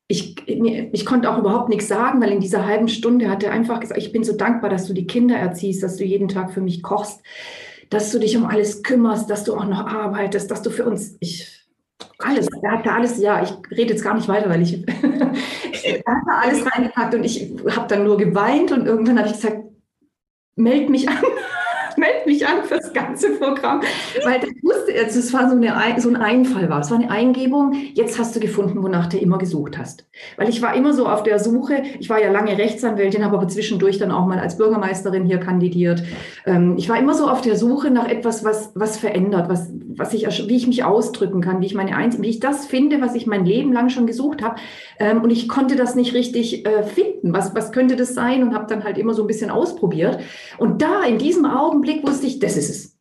ich, 0.06 0.36
ich 0.46 1.06
konnte 1.06 1.30
auch 1.30 1.38
überhaupt 1.38 1.68
nichts 1.70 1.88
sagen, 1.88 2.20
weil 2.20 2.30
in 2.30 2.40
dieser 2.40 2.66
halben 2.66 2.88
Stunde 2.88 3.28
hat 3.28 3.42
er 3.42 3.50
einfach 3.50 3.80
gesagt, 3.80 4.00
ich 4.00 4.12
bin 4.12 4.22
so 4.22 4.36
dankbar, 4.36 4.70
dass 4.70 4.86
du 4.86 4.92
die 4.94 5.06
Kinder 5.06 5.36
erziehst, 5.36 5.82
dass 5.82 5.96
du 5.96 6.04
jeden 6.04 6.28
Tag 6.28 6.52
für 6.52 6.60
mich 6.60 6.82
kochst 6.82 7.20
dass 7.90 8.10
du 8.10 8.18
dich 8.18 8.36
um 8.36 8.44
alles 8.46 8.82
kümmerst, 8.82 9.30
dass 9.30 9.44
du 9.44 9.54
auch 9.54 9.66
noch 9.66 9.86
arbeitest, 9.86 10.50
dass 10.50 10.62
du 10.62 10.70
für 10.70 10.84
uns, 10.84 11.16
ich, 11.20 11.63
alles, 12.18 12.48
er 12.62 12.72
hat 12.72 12.86
da 12.86 12.96
alles, 12.96 13.18
ja, 13.18 13.42
ich 13.42 13.52
rede 13.76 13.92
jetzt 13.92 14.04
gar 14.04 14.14
nicht 14.14 14.28
weiter, 14.28 14.48
weil 14.48 14.62
ich, 14.62 14.86
er 14.88 15.98
hat 15.98 16.22
da 16.26 16.40
alles 16.42 16.64
reingepackt 16.66 17.14
und 17.14 17.24
ich 17.24 17.52
habe 17.74 17.88
dann 17.88 18.04
nur 18.04 18.16
geweint 18.16 18.72
und 18.72 18.86
irgendwann 18.86 19.18
habe 19.18 19.28
ich 19.28 19.34
gesagt, 19.34 19.58
meld 20.56 20.90
mich 20.90 21.08
an 21.08 21.16
melde 21.96 22.26
mich 22.26 22.46
an 22.46 22.64
fürs 22.64 22.92
ganze 22.92 23.30
Programm, 23.32 23.80
weil 24.24 24.42
ich 24.44 24.62
wusste, 24.62 24.94
es 24.94 25.32
war 25.32 25.48
so, 25.50 25.56
eine, 25.56 26.00
so 26.00 26.08
ein 26.08 26.16
Einfall 26.16 26.68
war. 26.68 26.80
Es 26.80 26.90
war 26.90 26.98
eine 26.98 27.10
Eingebung. 27.10 27.74
Jetzt 27.94 28.18
hast 28.18 28.34
du 28.34 28.40
gefunden, 28.40 28.82
wonach 28.82 29.06
du 29.06 29.18
immer 29.18 29.38
gesucht 29.38 29.78
hast. 29.78 30.06
Weil 30.36 30.48
ich 30.48 30.62
war 30.62 30.74
immer 30.74 30.92
so 30.92 31.08
auf 31.08 31.22
der 31.22 31.38
Suche. 31.38 31.82
Ich 31.98 32.08
war 32.08 32.20
ja 32.20 32.30
lange 32.30 32.56
Rechtsanwältin, 32.56 33.24
habe 33.24 33.36
aber 33.36 33.48
zwischendurch 33.48 33.98
dann 33.98 34.10
auch 34.10 34.26
mal 34.26 34.38
als 34.38 34.56
Bürgermeisterin 34.56 35.24
hier 35.24 35.38
kandidiert. 35.38 36.02
Ähm, 36.46 36.74
ich 36.76 36.88
war 36.88 36.98
immer 36.98 37.14
so 37.14 37.28
auf 37.28 37.40
der 37.40 37.56
Suche 37.56 37.90
nach 37.90 38.08
etwas, 38.08 38.44
was, 38.44 38.72
was 38.74 38.96
verändert, 38.98 39.48
was, 39.48 39.70
was 39.96 40.14
ich, 40.14 40.26
wie 40.48 40.56
ich 40.56 40.66
mich 40.66 40.84
ausdrücken 40.84 41.40
kann, 41.40 41.60
wie 41.60 41.66
ich 41.66 41.74
meine 41.74 41.96
Einz 41.96 42.20
wie 42.20 42.28
ich 42.28 42.40
das 42.40 42.66
finde, 42.66 43.00
was 43.00 43.14
ich 43.14 43.26
mein 43.26 43.44
Leben 43.44 43.72
lang 43.72 43.88
schon 43.88 44.06
gesucht 44.06 44.42
habe. 44.42 44.56
Ähm, 44.98 45.22
und 45.22 45.30
ich 45.30 45.48
konnte 45.48 45.76
das 45.76 45.94
nicht 45.94 46.14
richtig 46.14 46.66
äh, 46.66 46.82
finden. 46.82 47.32
Was, 47.32 47.54
was 47.54 47.72
könnte 47.72 47.96
das 47.96 48.14
sein? 48.14 48.42
Und 48.42 48.54
habe 48.54 48.66
dann 48.68 48.84
halt 48.84 48.98
immer 48.98 49.14
so 49.14 49.22
ein 49.22 49.26
bisschen 49.26 49.50
ausprobiert. 49.50 50.20
Und 50.58 50.82
da 50.82 51.04
in 51.04 51.18
diesem 51.18 51.44
Augenblick 51.44 52.06
wusste 52.06 52.26
ich, 52.26 52.38
das 52.38 52.56
ist 52.56 52.70
es. 52.70 52.93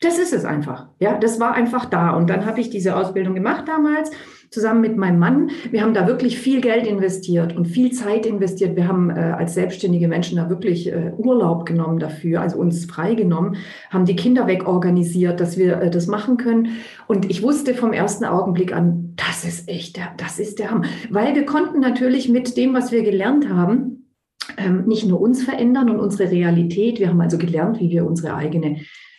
Das 0.00 0.18
ist 0.18 0.34
es 0.34 0.44
einfach. 0.44 0.88
Ja, 1.00 1.16
das 1.18 1.40
war 1.40 1.54
einfach 1.54 1.86
da. 1.86 2.10
Und 2.10 2.28
dann 2.28 2.44
habe 2.44 2.60
ich 2.60 2.68
diese 2.68 2.96
Ausbildung 2.96 3.34
gemacht 3.34 3.66
damals 3.66 4.10
zusammen 4.50 4.82
mit 4.82 4.96
meinem 4.96 5.18
Mann. 5.18 5.50
Wir 5.70 5.82
haben 5.82 5.94
da 5.94 6.06
wirklich 6.06 6.38
viel 6.38 6.60
Geld 6.60 6.86
investiert 6.86 7.56
und 7.56 7.64
viel 7.64 7.92
Zeit 7.92 8.26
investiert. 8.26 8.76
Wir 8.76 8.88
haben 8.88 9.10
äh, 9.10 9.14
als 9.14 9.54
selbstständige 9.54 10.06
Menschen 10.06 10.36
da 10.36 10.50
wirklich 10.50 10.92
äh, 10.92 11.12
Urlaub 11.16 11.66
genommen 11.66 11.98
dafür, 11.98 12.42
also 12.42 12.58
uns 12.58 12.84
freigenommen, 12.84 13.56
haben 13.90 14.04
die 14.04 14.16
Kinder 14.16 14.46
wegorganisiert, 14.46 15.40
dass 15.40 15.56
wir 15.56 15.80
äh, 15.80 15.90
das 15.90 16.06
machen 16.06 16.36
können. 16.36 16.76
Und 17.06 17.30
ich 17.30 17.42
wusste 17.42 17.74
vom 17.74 17.92
ersten 17.92 18.24
Augenblick 18.24 18.74
an, 18.74 19.14
das 19.16 19.44
ist 19.44 19.68
echt, 19.68 19.96
der, 19.96 20.10
das 20.18 20.38
ist 20.38 20.58
der 20.58 20.70
Hammer. 20.70 20.84
Weil 21.10 21.34
wir 21.34 21.46
konnten 21.46 21.80
natürlich 21.80 22.28
mit 22.28 22.56
dem, 22.56 22.74
was 22.74 22.92
wir 22.92 23.02
gelernt 23.02 23.48
haben, 23.48 24.12
ähm, 24.58 24.84
nicht 24.86 25.06
nur 25.06 25.20
uns 25.20 25.42
verändern 25.42 25.90
und 25.90 26.00
unsere 26.00 26.30
Realität. 26.30 27.00
Wir 27.00 27.08
haben 27.08 27.20
also 27.20 27.38
gelernt, 27.38 27.80
wie 27.80 27.90
wir 27.90 28.06
unsere 28.06 28.34
eigene 28.34 28.76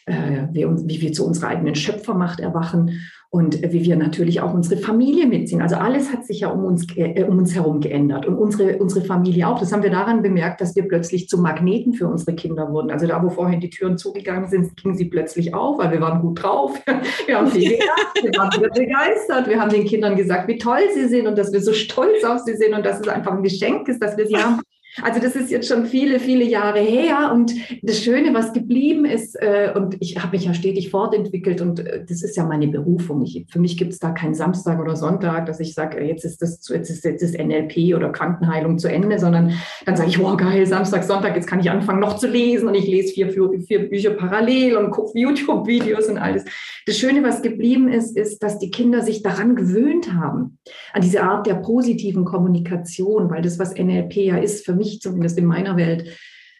äh, 0.07 0.47
wie, 0.51 0.65
wie 0.65 1.01
wir 1.01 1.13
zu 1.13 1.25
unserer 1.25 1.49
eigenen 1.49 1.75
Schöpfermacht 1.75 2.39
erwachen 2.39 2.99
und 3.29 3.61
wie 3.61 3.83
wir 3.83 3.97
natürlich 3.97 4.39
auch 4.39 4.53
unsere 4.53 4.79
Familie 4.79 5.27
mitziehen. 5.27 5.61
Also 5.61 5.75
alles 5.75 6.13
hat 6.13 6.25
sich 6.25 6.39
ja 6.39 6.47
um 6.47 6.63
uns, 6.63 6.87
äh, 6.95 7.23
um 7.23 7.37
uns 7.37 7.53
herum 7.53 7.81
geändert 7.81 8.25
und 8.25 8.37
unsere, 8.37 8.77
unsere 8.77 9.05
Familie 9.05 9.49
auch. 9.49 9.59
Das 9.59 9.73
haben 9.73 9.83
wir 9.83 9.89
daran 9.89 10.21
bemerkt, 10.21 10.61
dass 10.61 10.77
wir 10.77 10.87
plötzlich 10.87 11.27
zu 11.27 11.37
Magneten 11.37 11.93
für 11.93 12.07
unsere 12.07 12.35
Kinder 12.35 12.71
wurden. 12.71 12.89
Also 12.89 13.05
da, 13.05 13.21
wo 13.21 13.29
vorhin 13.29 13.59
die 13.59 13.69
Türen 13.69 13.97
zugegangen 13.97 14.47
sind, 14.47 14.77
gingen 14.77 14.95
sie 14.95 15.05
plötzlich 15.05 15.53
auf, 15.53 15.77
weil 15.77 15.91
wir 15.91 15.99
waren 15.99 16.21
gut 16.21 16.41
drauf. 16.41 16.81
Wir 17.25 17.37
haben 17.37 17.47
viel 17.47 17.71
gedacht, 17.71 18.23
wir 18.23 18.31
waren 18.37 18.71
begeistert. 18.73 19.49
Wir 19.49 19.59
haben 19.59 19.69
den 19.69 19.85
Kindern 19.85 20.15
gesagt, 20.15 20.47
wie 20.47 20.57
toll 20.57 20.79
sie 20.93 21.07
sind 21.09 21.27
und 21.27 21.37
dass 21.37 21.51
wir 21.51 21.61
so 21.61 21.73
stolz 21.73 22.23
auf 22.23 22.39
sie 22.39 22.55
sind 22.55 22.73
und 22.73 22.85
dass 22.85 23.01
es 23.01 23.07
einfach 23.07 23.33
ein 23.33 23.43
Geschenk 23.43 23.87
ist, 23.89 24.01
dass 24.01 24.17
wir 24.17 24.27
sie 24.27 24.37
haben. 24.43 24.61
Also 25.03 25.19
das 25.19 25.35
ist 25.35 25.51
jetzt 25.51 25.67
schon 25.67 25.85
viele, 25.85 26.19
viele 26.19 26.43
Jahre 26.43 26.79
her 26.79 27.31
und 27.33 27.53
das 27.81 28.03
Schöne, 28.03 28.33
was 28.33 28.53
geblieben 28.53 29.05
ist, 29.05 29.35
äh, 29.35 29.71
und 29.75 29.97
ich 29.99 30.17
habe 30.17 30.35
mich 30.35 30.45
ja 30.45 30.53
stetig 30.53 30.89
fortentwickelt 30.89 31.61
und 31.61 31.79
äh, 31.79 32.03
das 32.07 32.23
ist 32.23 32.35
ja 32.37 32.45
meine 32.45 32.67
Berufung. 32.67 33.23
Ich, 33.23 33.45
für 33.49 33.59
mich 33.59 33.77
gibt 33.77 33.93
es 33.93 33.99
da 33.99 34.11
keinen 34.11 34.33
Samstag 34.33 34.79
oder 34.79 34.95
Sonntag, 34.95 35.45
dass 35.45 35.59
ich 35.59 35.73
sage, 35.73 36.03
jetzt 36.03 36.25
ist 36.25 36.41
das 36.41 36.67
jetzt 36.69 36.89
ist, 36.89 37.03
jetzt 37.03 37.21
ist 37.21 37.37
NLP 37.37 37.95
oder 37.95 38.09
Krankenheilung 38.09 38.77
zu 38.77 38.87
Ende, 38.89 39.19
sondern 39.19 39.53
dann 39.85 39.95
sage 39.95 40.09
ich, 40.09 40.19
wow, 40.19 40.37
geil, 40.37 40.65
Samstag, 40.65 41.03
Sonntag, 41.03 41.35
jetzt 41.35 41.47
kann 41.47 41.59
ich 41.59 41.69
anfangen 41.69 41.99
noch 41.99 42.17
zu 42.17 42.27
lesen 42.27 42.67
und 42.67 42.75
ich 42.75 42.87
lese 42.87 43.13
vier, 43.13 43.29
vier, 43.29 43.49
vier 43.59 43.89
Bücher 43.89 44.11
parallel 44.11 44.77
und 44.77 44.91
gucke 44.91 45.17
YouTube-Videos 45.17 46.07
und 46.07 46.17
alles. 46.17 46.45
Das 46.85 46.97
Schöne, 46.97 47.23
was 47.23 47.41
geblieben 47.41 47.89
ist, 47.89 48.17
ist, 48.17 48.41
dass 48.43 48.59
die 48.59 48.71
Kinder 48.71 49.01
sich 49.01 49.21
daran 49.21 49.55
gewöhnt 49.55 50.13
haben, 50.13 50.57
an 50.93 51.01
diese 51.01 51.23
Art 51.23 51.45
der 51.47 51.55
positiven 51.55 52.25
Kommunikation, 52.25 53.29
weil 53.29 53.41
das, 53.41 53.59
was 53.59 53.75
NLP 53.75 54.15
ja 54.15 54.37
ist, 54.37 54.65
für 54.65 54.73
mich 54.73 54.86
mich 54.87 55.01
zumindest 55.01 55.37
in 55.37 55.45
meiner 55.45 55.77
Welt. 55.77 56.17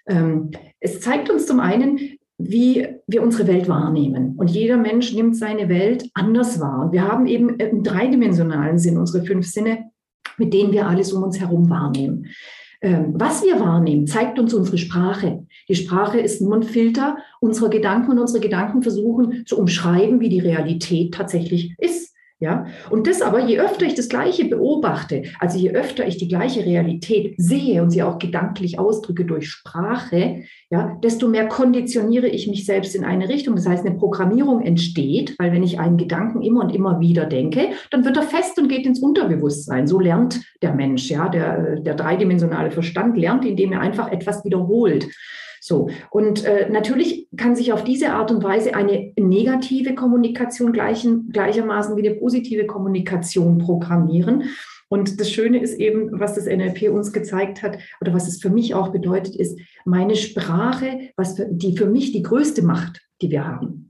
Ähm, 0.07 0.51
es 0.79 1.01
zeigt 1.01 1.29
uns 1.29 1.45
zum 1.45 1.59
einen, 1.59 1.99
wie 2.37 2.87
wir 3.07 3.23
unsere 3.23 3.47
Welt 3.47 3.67
wahrnehmen. 3.67 4.35
Und 4.37 4.49
jeder 4.49 4.77
Mensch 4.77 5.13
nimmt 5.13 5.35
seine 5.35 5.69
Welt 5.69 6.09
anders 6.13 6.59
wahr. 6.59 6.85
Und 6.85 6.91
wir 6.91 7.07
haben 7.07 7.25
eben 7.25 7.57
im 7.57 7.83
dreidimensionalen 7.83 8.77
Sinn 8.77 8.97
unsere 8.97 9.25
fünf 9.25 9.47
Sinne, 9.47 9.89
mit 10.37 10.53
denen 10.53 10.71
wir 10.71 10.87
alles 10.87 11.13
um 11.13 11.23
uns 11.23 11.39
herum 11.39 11.69
wahrnehmen. 11.69 12.27
Ähm, 12.79 13.15
was 13.15 13.43
wir 13.43 13.59
wahrnehmen, 13.59 14.05
zeigt 14.05 14.37
uns 14.37 14.53
unsere 14.53 14.77
Sprache. 14.77 15.47
Die 15.67 15.75
Sprache 15.75 16.19
ist 16.19 16.41
nur 16.41 16.55
ein 16.55 16.63
Filter 16.63 17.17
unserer 17.39 17.69
Gedanken 17.69 18.11
und 18.11 18.19
unsere 18.19 18.39
Gedanken 18.39 18.83
versuchen 18.83 19.45
zu 19.47 19.57
umschreiben, 19.57 20.19
wie 20.19 20.29
die 20.29 20.39
Realität 20.39 21.15
tatsächlich 21.15 21.73
ist. 21.79 22.06
Ja, 22.39 22.67
und 22.91 23.07
das 23.07 23.23
aber, 23.23 23.39
je 23.39 23.59
öfter 23.59 23.87
ich 23.87 23.95
das 23.95 24.09
Gleiche 24.09 24.45
beobachte, 24.45 25.23
also 25.39 25.57
je 25.57 25.71
öfter 25.71 26.07
ich 26.07 26.17
die 26.17 26.27
gleiche 26.27 26.63
Realität 26.63 27.33
sehe 27.37 27.81
und 27.81 27.89
sie 27.89 28.03
auch 28.03 28.19
gedanklich 28.19 28.77
ausdrücke 28.77 29.25
durch 29.25 29.49
Sprache, 29.49 30.43
ja, 30.69 30.99
desto 31.03 31.27
mehr 31.29 31.47
konditioniere 31.47 32.27
ich 32.27 32.47
mich 32.47 32.67
selbst 32.67 32.95
in 32.95 33.03
eine 33.03 33.27
Richtung. 33.27 33.55
Das 33.55 33.67
heißt, 33.67 33.83
eine 33.83 33.95
Programmierung 33.95 34.61
entsteht, 34.61 35.33
weil 35.39 35.51
wenn 35.51 35.63
ich 35.63 35.79
einen 35.79 35.97
Gedanken 35.97 36.43
immer 36.43 36.61
und 36.61 36.75
immer 36.75 36.99
wieder 36.99 37.25
denke, 37.25 37.69
dann 37.89 38.05
wird 38.05 38.17
er 38.17 38.23
fest 38.23 38.59
und 38.59 38.67
geht 38.67 38.85
ins 38.85 38.99
Unterbewusstsein. 38.99 39.87
So 39.87 39.99
lernt 39.99 40.39
der 40.61 40.75
Mensch, 40.75 41.09
ja, 41.09 41.29
der, 41.29 41.79
der 41.79 41.95
dreidimensionale 41.95 42.69
Verstand 42.69 43.17
lernt, 43.17 43.45
indem 43.45 43.73
er 43.73 43.81
einfach 43.81 44.11
etwas 44.11 44.45
wiederholt. 44.45 45.07
So. 45.61 45.89
Und 46.09 46.43
äh, 46.45 46.69
natürlich 46.69 47.27
kann 47.37 47.55
sich 47.55 47.73
auf 47.73 47.83
diese 47.83 48.11
Art 48.11 48.31
und 48.31 48.43
Weise 48.43 48.75
eine 48.75 49.13
negative 49.17 49.95
Kommunikation 49.95 50.71
gleichen, 50.71 51.29
gleichermaßen 51.31 51.95
wie 51.97 52.07
eine 52.07 52.17
positive 52.17 52.65
Kommunikation 52.65 53.57
programmieren. 53.57 54.43
Und 54.89 55.19
das 55.19 55.31
Schöne 55.31 55.59
ist 55.59 55.79
eben, 55.79 56.19
was 56.19 56.35
das 56.35 56.45
NLP 56.45 56.89
uns 56.89 57.11
gezeigt 57.11 57.61
hat 57.61 57.77
oder 57.99 58.13
was 58.13 58.27
es 58.27 58.41
für 58.41 58.49
mich 58.49 58.73
auch 58.73 58.89
bedeutet, 58.89 59.35
ist 59.35 59.59
meine 59.85 60.15
Sprache, 60.15 61.11
was 61.17 61.35
für, 61.35 61.47
die 61.49 61.77
für 61.77 61.87
mich 61.87 62.13
die 62.13 62.21
größte 62.21 62.61
Macht, 62.61 63.01
die 63.21 63.29
wir 63.29 63.45
haben. 63.45 63.86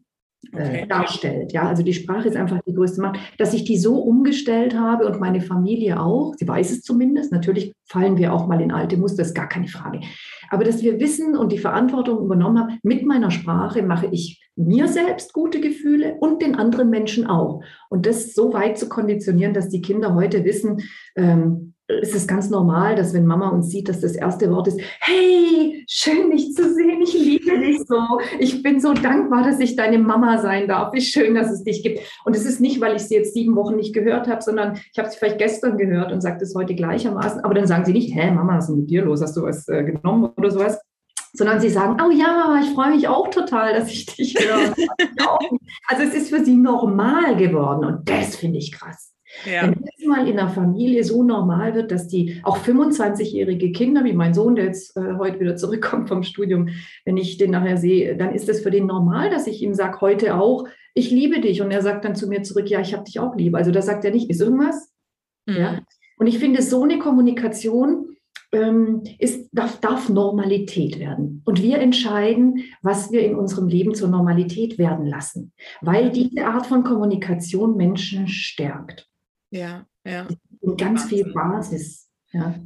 Äh, 0.53 0.61
okay. 0.61 0.85
darstellt. 0.87 1.51
Ja, 1.51 1.67
also 1.67 1.83
die 1.83 1.93
Sprache 1.93 2.27
ist 2.27 2.37
einfach 2.37 2.59
die 2.65 2.73
größte 2.73 3.01
Macht. 3.01 3.19
Dass 3.37 3.53
ich 3.53 3.63
die 3.63 3.77
so 3.77 3.97
umgestellt 3.97 4.77
habe 4.77 5.05
und 5.05 5.19
meine 5.19 5.41
Familie 5.41 5.99
auch, 5.99 6.33
sie 6.37 6.47
weiß 6.47 6.71
es 6.71 6.81
zumindest, 6.81 7.31
natürlich 7.31 7.73
fallen 7.85 8.17
wir 8.17 8.33
auch 8.33 8.47
mal 8.47 8.61
in 8.61 8.71
alte 8.71 8.97
Muster, 8.97 9.23
ist 9.23 9.35
gar 9.35 9.49
keine 9.49 9.67
Frage. 9.67 10.01
Aber 10.49 10.63
dass 10.63 10.81
wir 10.81 10.99
wissen 10.99 11.35
und 11.35 11.51
die 11.51 11.57
Verantwortung 11.57 12.23
übernommen 12.23 12.59
haben, 12.59 12.79
mit 12.83 13.05
meiner 13.05 13.31
Sprache 13.31 13.83
mache 13.83 14.07
ich 14.11 14.41
mir 14.55 14.87
selbst 14.87 15.33
gute 15.33 15.61
Gefühle 15.61 16.15
und 16.19 16.41
den 16.41 16.55
anderen 16.55 16.89
Menschen 16.89 17.27
auch. 17.27 17.61
Und 17.89 18.05
das 18.05 18.33
so 18.33 18.53
weit 18.53 18.77
zu 18.77 18.89
konditionieren, 18.89 19.53
dass 19.53 19.69
die 19.69 19.81
Kinder 19.81 20.15
heute 20.15 20.43
wissen, 20.45 20.81
ähm, 21.15 21.73
ist 21.87 22.15
es 22.15 22.27
ganz 22.27 22.49
normal, 22.49 22.95
dass 22.95 23.13
wenn 23.13 23.25
Mama 23.25 23.49
uns 23.49 23.69
sieht, 23.69 23.87
dass 23.87 24.01
das 24.01 24.15
erste 24.15 24.51
Wort 24.51 24.67
ist, 24.67 24.79
hey, 24.99 25.85
schön 25.87 26.31
dich 26.31 26.53
zu 26.53 26.73
sehen, 26.73 27.01
ich 27.01 27.13
liebe 27.13 27.59
dich 27.59 27.79
so, 27.87 28.19
ich 28.39 28.61
bin 28.61 28.81
so 28.81 28.93
dankbar, 28.93 29.43
dass 29.43 29.59
ich 29.59 29.75
deine 29.75 29.97
Mama 29.97 30.39
sein 30.39 30.67
darf, 30.67 30.93
wie 30.93 31.01
schön, 31.01 31.35
dass 31.35 31.49
es 31.49 31.63
dich 31.63 31.83
gibt. 31.83 32.01
Und 32.25 32.35
es 32.35 32.45
ist 32.45 32.59
nicht, 32.59 32.81
weil 32.81 32.95
ich 32.95 33.03
sie 33.03 33.15
jetzt 33.15 33.33
sieben 33.33 33.55
Wochen 33.55 33.77
nicht 33.77 33.93
gehört 33.93 34.27
habe, 34.27 34.41
sondern 34.41 34.79
ich 34.91 34.99
habe 34.99 35.09
sie 35.09 35.17
vielleicht 35.17 35.37
gestern 35.37 35.77
gehört 35.77 36.11
und 36.11 36.21
sage 36.21 36.43
es 36.43 36.55
heute 36.55 36.75
gleichermaßen, 36.75 37.43
aber 37.43 37.53
dann 37.53 37.67
sagen 37.67 37.85
sie 37.85 37.93
nicht, 37.93 38.13
hä, 38.13 38.31
Mama, 38.31 38.57
was 38.57 38.65
ist 38.65 38.69
denn 38.71 38.81
mit 38.81 38.89
dir 38.89 39.03
los, 39.03 39.21
hast 39.21 39.37
du 39.37 39.43
was 39.43 39.67
äh, 39.69 39.83
genommen 39.83 40.31
oder 40.35 40.51
sowas? 40.51 40.79
sondern 41.33 41.61
sie 41.61 41.69
sagen, 41.69 42.01
oh 42.01 42.09
ja, 42.09 42.59
ich 42.63 42.73
freue 42.73 42.95
mich 42.95 43.07
auch 43.07 43.27
total, 43.27 43.73
dass 43.73 43.91
ich 43.91 44.07
dich 44.07 44.35
höre. 44.39 44.73
also 45.87 46.03
es 46.03 46.15
ist 46.15 46.29
für 46.29 46.43
sie 46.43 46.55
normal 46.55 47.35
geworden 47.35 47.85
und 47.85 48.09
das 48.09 48.37
finde 48.37 48.57
ich 48.57 48.71
krass. 48.71 49.13
Ja. 49.45 49.63
Wenn 49.63 49.81
das 49.81 50.05
mal 50.05 50.27
in 50.27 50.37
der 50.37 50.49
Familie 50.49 51.03
so 51.03 51.23
normal 51.23 51.75
wird, 51.75 51.91
dass 51.91 52.07
die 52.07 52.39
auch 52.43 52.57
25-jährige 52.57 53.71
Kinder, 53.71 54.03
wie 54.03 54.13
mein 54.13 54.33
Sohn, 54.33 54.55
der 54.55 54.65
jetzt 54.65 54.95
äh, 54.97 55.15
heute 55.17 55.39
wieder 55.39 55.55
zurückkommt 55.55 56.09
vom 56.09 56.23
Studium, 56.23 56.69
wenn 57.05 57.17
ich 57.17 57.37
den 57.37 57.51
nachher 57.51 57.77
sehe, 57.77 58.17
dann 58.17 58.33
ist 58.33 58.49
es 58.49 58.61
für 58.61 58.71
den 58.71 58.87
normal, 58.87 59.29
dass 59.29 59.47
ich 59.47 59.61
ihm 59.61 59.73
sage, 59.73 60.01
heute 60.01 60.35
auch, 60.35 60.67
ich 60.93 61.11
liebe 61.11 61.39
dich. 61.39 61.61
Und 61.61 61.71
er 61.71 61.81
sagt 61.81 62.05
dann 62.05 62.15
zu 62.15 62.27
mir 62.27 62.43
zurück, 62.43 62.69
ja, 62.69 62.79
ich 62.79 62.93
habe 62.93 63.03
dich 63.03 63.19
auch 63.19 63.35
lieb. 63.35 63.55
Also 63.55 63.71
da 63.71 63.81
sagt 63.81 64.03
er 64.05 64.11
nicht, 64.11 64.29
ist 64.29 64.41
irgendwas? 64.41 64.91
Mhm. 65.45 65.55
Ja. 65.55 65.79
Und 66.17 66.27
ich 66.27 66.39
finde, 66.39 66.61
so 66.61 66.83
eine 66.83 66.97
Kommunikation 66.97 68.17
ähm, 68.51 69.03
ist, 69.19 69.49
darf, 69.51 69.79
darf 69.79 70.09
Normalität 70.09 70.99
werden. 70.99 71.41
Und 71.45 71.61
wir 71.61 71.79
entscheiden, 71.79 72.63
was 72.81 73.11
wir 73.11 73.23
in 73.23 73.35
unserem 73.35 73.67
Leben 73.67 73.93
zur 73.93 74.07
Normalität 74.07 74.77
werden 74.77 75.05
lassen, 75.05 75.53
weil 75.81 76.11
diese 76.11 76.45
Art 76.45 76.65
von 76.65 76.83
Kommunikation 76.83 77.77
Menschen 77.77 78.27
stärkt. 78.27 79.07
Ja, 79.49 79.87
ja. 80.05 80.27
Und 80.59 80.79
ganz 80.79 81.03
Wahnsinn. 81.03 81.25
viel 81.25 81.33
Basis. 81.33 82.09
Ja. 82.31 82.59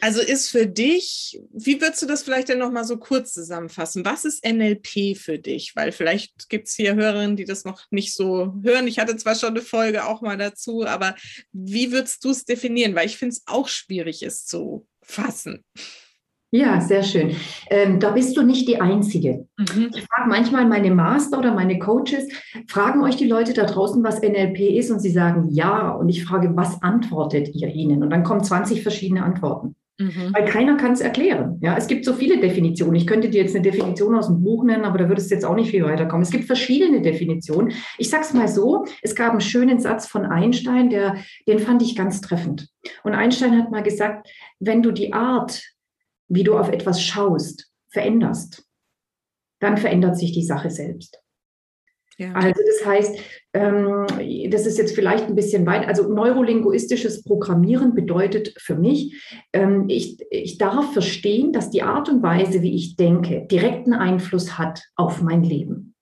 Also 0.00 0.20
ist 0.20 0.50
für 0.50 0.66
dich, 0.66 1.40
wie 1.52 1.80
würdest 1.80 2.02
du 2.02 2.06
das 2.06 2.22
vielleicht 2.22 2.50
denn 2.50 2.58
nochmal 2.58 2.84
so 2.84 2.98
kurz 2.98 3.32
zusammenfassen? 3.32 4.04
Was 4.04 4.26
ist 4.26 4.44
NLP 4.44 5.16
für 5.16 5.38
dich? 5.38 5.74
Weil 5.74 5.90
vielleicht 5.90 6.50
gibt 6.50 6.68
es 6.68 6.74
hier 6.74 6.94
Hörerinnen, 6.94 7.36
die 7.36 7.46
das 7.46 7.64
noch 7.64 7.86
nicht 7.90 8.14
so 8.14 8.54
hören. 8.62 8.88
Ich 8.88 8.98
hatte 8.98 9.16
zwar 9.16 9.34
schon 9.34 9.50
eine 9.50 9.62
Folge 9.62 10.06
auch 10.06 10.20
mal 10.20 10.36
dazu, 10.36 10.84
aber 10.84 11.16
wie 11.52 11.92
würdest 11.92 12.22
du 12.24 12.30
es 12.30 12.44
definieren? 12.44 12.94
Weil 12.94 13.06
ich 13.06 13.16
finde 13.16 13.32
es 13.32 13.42
auch 13.46 13.68
schwierig, 13.68 14.22
es 14.22 14.44
zu 14.44 14.86
fassen. 15.02 15.64
Ja, 16.56 16.80
sehr 16.80 17.02
schön. 17.02 17.36
Ähm, 17.68 18.00
da 18.00 18.10
bist 18.10 18.36
du 18.36 18.42
nicht 18.42 18.66
die 18.66 18.80
Einzige. 18.80 19.46
Mhm. 19.58 19.90
Ich 19.94 20.04
frage 20.04 20.28
manchmal 20.28 20.66
meine 20.66 20.90
Master 20.90 21.38
oder 21.38 21.52
meine 21.52 21.78
Coaches, 21.78 22.28
fragen 22.66 23.02
euch 23.02 23.16
die 23.16 23.28
Leute 23.28 23.52
da 23.52 23.64
draußen, 23.64 24.02
was 24.02 24.22
NLP 24.22 24.60
ist 24.78 24.90
und 24.90 25.00
sie 25.00 25.10
sagen 25.10 25.48
ja. 25.50 25.90
Und 25.90 26.08
ich 26.08 26.24
frage, 26.24 26.56
was 26.56 26.82
antwortet 26.82 27.54
ihr 27.54 27.68
ihnen? 27.68 28.02
Und 28.02 28.10
dann 28.10 28.24
kommen 28.24 28.42
20 28.42 28.82
verschiedene 28.82 29.22
Antworten. 29.22 29.76
Mhm. 29.98 30.34
Weil 30.34 30.44
keiner 30.44 30.76
kann 30.76 30.92
es 30.92 31.00
erklären. 31.00 31.58
Ja, 31.62 31.76
es 31.76 31.86
gibt 31.86 32.04
so 32.04 32.12
viele 32.12 32.38
Definitionen. 32.38 32.96
Ich 32.96 33.06
könnte 33.06 33.30
dir 33.30 33.42
jetzt 33.42 33.54
eine 33.54 33.64
Definition 33.64 34.14
aus 34.14 34.26
dem 34.26 34.42
Buch 34.42 34.62
nennen, 34.62 34.84
aber 34.84 34.98
da 34.98 35.08
würdest 35.08 35.30
du 35.30 35.34
jetzt 35.34 35.44
auch 35.44 35.54
nicht 35.54 35.70
viel 35.70 35.84
weiterkommen. 35.84 36.22
Es 36.22 36.30
gibt 36.30 36.44
verschiedene 36.44 37.00
Definitionen. 37.00 37.72
Ich 37.96 38.10
sag's 38.10 38.34
mal 38.34 38.48
so: 38.48 38.84
Es 39.00 39.14
gab 39.14 39.30
einen 39.30 39.40
schönen 39.40 39.78
Satz 39.80 40.06
von 40.06 40.26
Einstein, 40.26 40.90
der, 40.90 41.16
den 41.48 41.58
fand 41.58 41.82
ich 41.82 41.96
ganz 41.96 42.20
treffend. 42.20 42.68
Und 43.04 43.14
Einstein 43.14 43.56
hat 43.56 43.70
mal 43.70 43.82
gesagt, 43.82 44.28
wenn 44.60 44.82
du 44.82 44.90
die 44.90 45.14
Art, 45.14 45.62
wie 46.28 46.44
du 46.44 46.56
auf 46.56 46.68
etwas 46.68 47.02
schaust, 47.02 47.70
veränderst, 47.90 48.64
dann 49.60 49.76
verändert 49.76 50.18
sich 50.18 50.32
die 50.32 50.44
Sache 50.44 50.70
selbst. 50.70 51.22
Ja. 52.18 52.32
Also 52.32 52.60
das 52.66 52.86
heißt, 52.86 53.18
ähm, 53.52 54.06
das 54.50 54.66
ist 54.66 54.78
jetzt 54.78 54.94
vielleicht 54.94 55.26
ein 55.26 55.34
bisschen 55.34 55.66
weit, 55.66 55.86
also 55.86 56.08
neurolinguistisches 56.08 57.22
Programmieren 57.22 57.94
bedeutet 57.94 58.54
für 58.58 58.74
mich, 58.74 59.22
ähm, 59.52 59.84
ich, 59.88 60.18
ich 60.30 60.56
darf 60.56 60.94
verstehen, 60.94 61.52
dass 61.52 61.70
die 61.70 61.82
Art 61.82 62.08
und 62.08 62.22
Weise, 62.22 62.62
wie 62.62 62.74
ich 62.74 62.96
denke, 62.96 63.46
direkten 63.50 63.92
Einfluss 63.92 64.56
hat 64.56 64.82
auf 64.94 65.20
mein 65.20 65.42
Leben. 65.42 65.94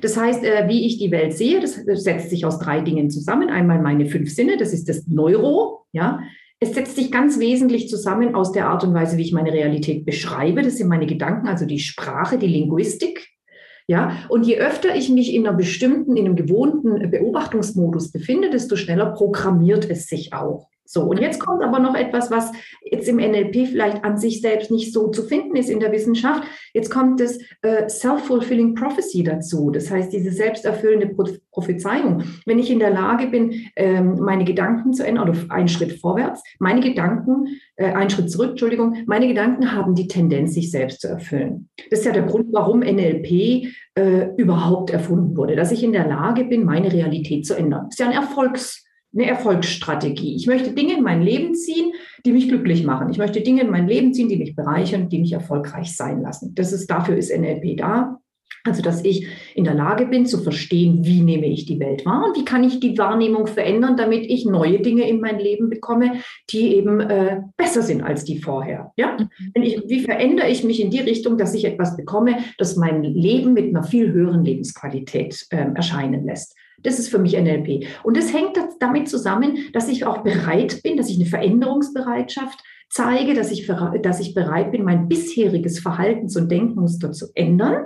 Das 0.00 0.16
heißt, 0.16 0.44
äh, 0.44 0.66
wie 0.68 0.86
ich 0.86 0.98
die 0.98 1.10
Welt 1.10 1.34
sehe, 1.34 1.60
das 1.60 1.74
setzt 1.74 2.30
sich 2.30 2.46
aus 2.46 2.58
drei 2.58 2.80
Dingen 2.80 3.10
zusammen. 3.10 3.50
Einmal 3.50 3.82
meine 3.82 4.06
fünf 4.06 4.32
Sinne, 4.32 4.56
das 4.56 4.72
ist 4.72 4.88
das 4.88 5.06
Neuro, 5.06 5.84
ja. 5.92 6.20
Es 6.62 6.74
setzt 6.74 6.94
sich 6.94 7.10
ganz 7.10 7.38
wesentlich 7.38 7.88
zusammen 7.88 8.34
aus 8.34 8.52
der 8.52 8.68
Art 8.68 8.84
und 8.84 8.92
Weise, 8.92 9.16
wie 9.16 9.22
ich 9.22 9.32
meine 9.32 9.50
Realität 9.50 10.04
beschreibe. 10.04 10.60
Das 10.60 10.76
sind 10.76 10.88
meine 10.88 11.06
Gedanken, 11.06 11.48
also 11.48 11.64
die 11.64 11.78
Sprache, 11.78 12.36
die 12.36 12.46
Linguistik. 12.46 13.28
Ja, 13.86 14.18
und 14.28 14.46
je 14.46 14.58
öfter 14.58 14.94
ich 14.94 15.08
mich 15.08 15.34
in 15.34 15.46
einer 15.46 15.56
bestimmten, 15.56 16.16
in 16.16 16.26
einem 16.26 16.36
gewohnten 16.36 17.10
Beobachtungsmodus 17.10 18.12
befinde, 18.12 18.50
desto 18.50 18.76
schneller 18.76 19.12
programmiert 19.12 19.88
es 19.88 20.06
sich 20.06 20.32
auch. 20.32 20.69
So, 20.92 21.02
und 21.02 21.20
jetzt 21.20 21.38
kommt 21.38 21.62
aber 21.62 21.78
noch 21.78 21.94
etwas, 21.94 22.32
was 22.32 22.50
jetzt 22.82 23.08
im 23.08 23.18
NLP 23.18 23.68
vielleicht 23.68 24.02
an 24.02 24.18
sich 24.18 24.40
selbst 24.40 24.72
nicht 24.72 24.92
so 24.92 25.06
zu 25.06 25.22
finden 25.22 25.54
ist 25.54 25.70
in 25.70 25.78
der 25.78 25.92
Wissenschaft. 25.92 26.42
Jetzt 26.74 26.90
kommt 26.90 27.20
das 27.20 27.38
äh, 27.62 27.88
Self-Fulfilling 27.88 28.74
Prophecy 28.74 29.22
dazu. 29.22 29.70
Das 29.70 29.88
heißt, 29.88 30.12
diese 30.12 30.32
selbsterfüllende 30.32 31.14
Prophezeiung. 31.52 32.24
Wenn 32.44 32.58
ich 32.58 32.72
in 32.72 32.80
der 32.80 32.90
Lage 32.90 33.28
bin, 33.28 33.70
ähm, 33.76 34.16
meine 34.18 34.42
Gedanken 34.42 34.92
zu 34.92 35.06
ändern, 35.06 35.28
oder 35.28 35.38
einen 35.50 35.68
Schritt 35.68 35.92
vorwärts, 36.00 36.42
meine 36.58 36.80
Gedanken, 36.80 37.46
äh, 37.76 37.92
einen 37.92 38.10
Schritt 38.10 38.28
zurück, 38.28 38.50
Entschuldigung, 38.50 38.96
meine 39.06 39.28
Gedanken 39.28 39.70
haben 39.70 39.94
die 39.94 40.08
Tendenz, 40.08 40.54
sich 40.54 40.72
selbst 40.72 41.02
zu 41.02 41.06
erfüllen. 41.06 41.68
Das 41.90 42.00
ist 42.00 42.04
ja 42.04 42.10
der 42.10 42.24
Grund, 42.24 42.48
warum 42.50 42.80
NLP 42.80 43.68
äh, 43.94 44.34
überhaupt 44.36 44.90
erfunden 44.90 45.36
wurde, 45.36 45.54
dass 45.54 45.70
ich 45.70 45.84
in 45.84 45.92
der 45.92 46.08
Lage 46.08 46.46
bin, 46.46 46.64
meine 46.64 46.92
Realität 46.92 47.46
zu 47.46 47.54
ändern. 47.54 47.84
Das 47.84 47.94
ist 47.94 48.00
ja 48.00 48.06
ein 48.06 48.12
Erfolgs- 48.12 48.89
eine 49.12 49.26
Erfolgsstrategie. 49.26 50.36
Ich 50.36 50.46
möchte 50.46 50.72
Dinge 50.72 50.94
in 50.94 51.02
mein 51.02 51.22
Leben 51.22 51.54
ziehen, 51.54 51.92
die 52.24 52.32
mich 52.32 52.48
glücklich 52.48 52.84
machen. 52.84 53.10
Ich 53.10 53.18
möchte 53.18 53.40
Dinge 53.40 53.62
in 53.62 53.70
mein 53.70 53.88
Leben 53.88 54.14
ziehen, 54.14 54.28
die 54.28 54.36
mich 54.36 54.54
bereichern, 54.54 55.08
die 55.08 55.18
mich 55.18 55.32
erfolgreich 55.32 55.96
sein 55.96 56.22
lassen. 56.22 56.54
Das 56.54 56.72
ist, 56.72 56.88
dafür 56.88 57.16
ist 57.16 57.36
NLP 57.36 57.76
da. 57.76 58.20
Also, 58.64 58.82
dass 58.82 59.04
ich 59.04 59.26
in 59.54 59.64
der 59.64 59.74
Lage 59.74 60.04
bin 60.06 60.26
zu 60.26 60.38
verstehen, 60.38 61.04
wie 61.04 61.22
nehme 61.22 61.46
ich 61.46 61.64
die 61.64 61.80
Welt 61.80 62.04
wahr 62.04 62.26
und 62.26 62.36
wie 62.36 62.44
kann 62.44 62.62
ich 62.62 62.78
die 62.78 62.98
Wahrnehmung 62.98 63.46
verändern, 63.46 63.96
damit 63.96 64.26
ich 64.28 64.44
neue 64.44 64.80
Dinge 64.80 65.08
in 65.08 65.20
mein 65.20 65.38
Leben 65.38 65.70
bekomme, 65.70 66.20
die 66.50 66.74
eben 66.74 67.00
äh, 67.00 67.40
besser 67.56 67.80
sind 67.80 68.02
als 68.02 68.24
die 68.24 68.38
vorher. 68.38 68.92
Ja? 68.96 69.16
Mhm. 69.16 69.62
Ich, 69.62 69.82
wie 69.86 70.00
verändere 70.00 70.48
ich 70.48 70.62
mich 70.62 70.80
in 70.80 70.90
die 70.90 71.00
Richtung, 71.00 71.38
dass 71.38 71.54
ich 71.54 71.64
etwas 71.64 71.96
bekomme, 71.96 72.36
das 72.58 72.76
mein 72.76 73.02
Leben 73.02 73.54
mit 73.54 73.68
einer 73.68 73.82
viel 73.82 74.12
höheren 74.12 74.44
Lebensqualität 74.44 75.46
äh, 75.50 75.68
erscheinen 75.74 76.26
lässt? 76.26 76.54
Das 76.82 76.98
ist 76.98 77.08
für 77.08 77.18
mich 77.18 77.38
NLP. 77.38 77.86
Und 78.02 78.16
das 78.16 78.32
hängt 78.32 78.58
damit 78.78 79.08
zusammen, 79.08 79.58
dass 79.72 79.88
ich 79.88 80.04
auch 80.04 80.18
bereit 80.18 80.82
bin, 80.82 80.96
dass 80.96 81.10
ich 81.10 81.16
eine 81.16 81.26
Veränderungsbereitschaft 81.26 82.60
zeige, 82.88 83.34
dass 83.34 83.50
ich, 83.50 83.70
dass 84.02 84.20
ich 84.20 84.34
bereit 84.34 84.72
bin, 84.72 84.84
mein 84.84 85.08
bisheriges 85.08 85.80
Verhaltens- 85.80 86.36
und 86.36 86.50
Denkmuster 86.50 87.12
zu 87.12 87.26
ändern. 87.34 87.84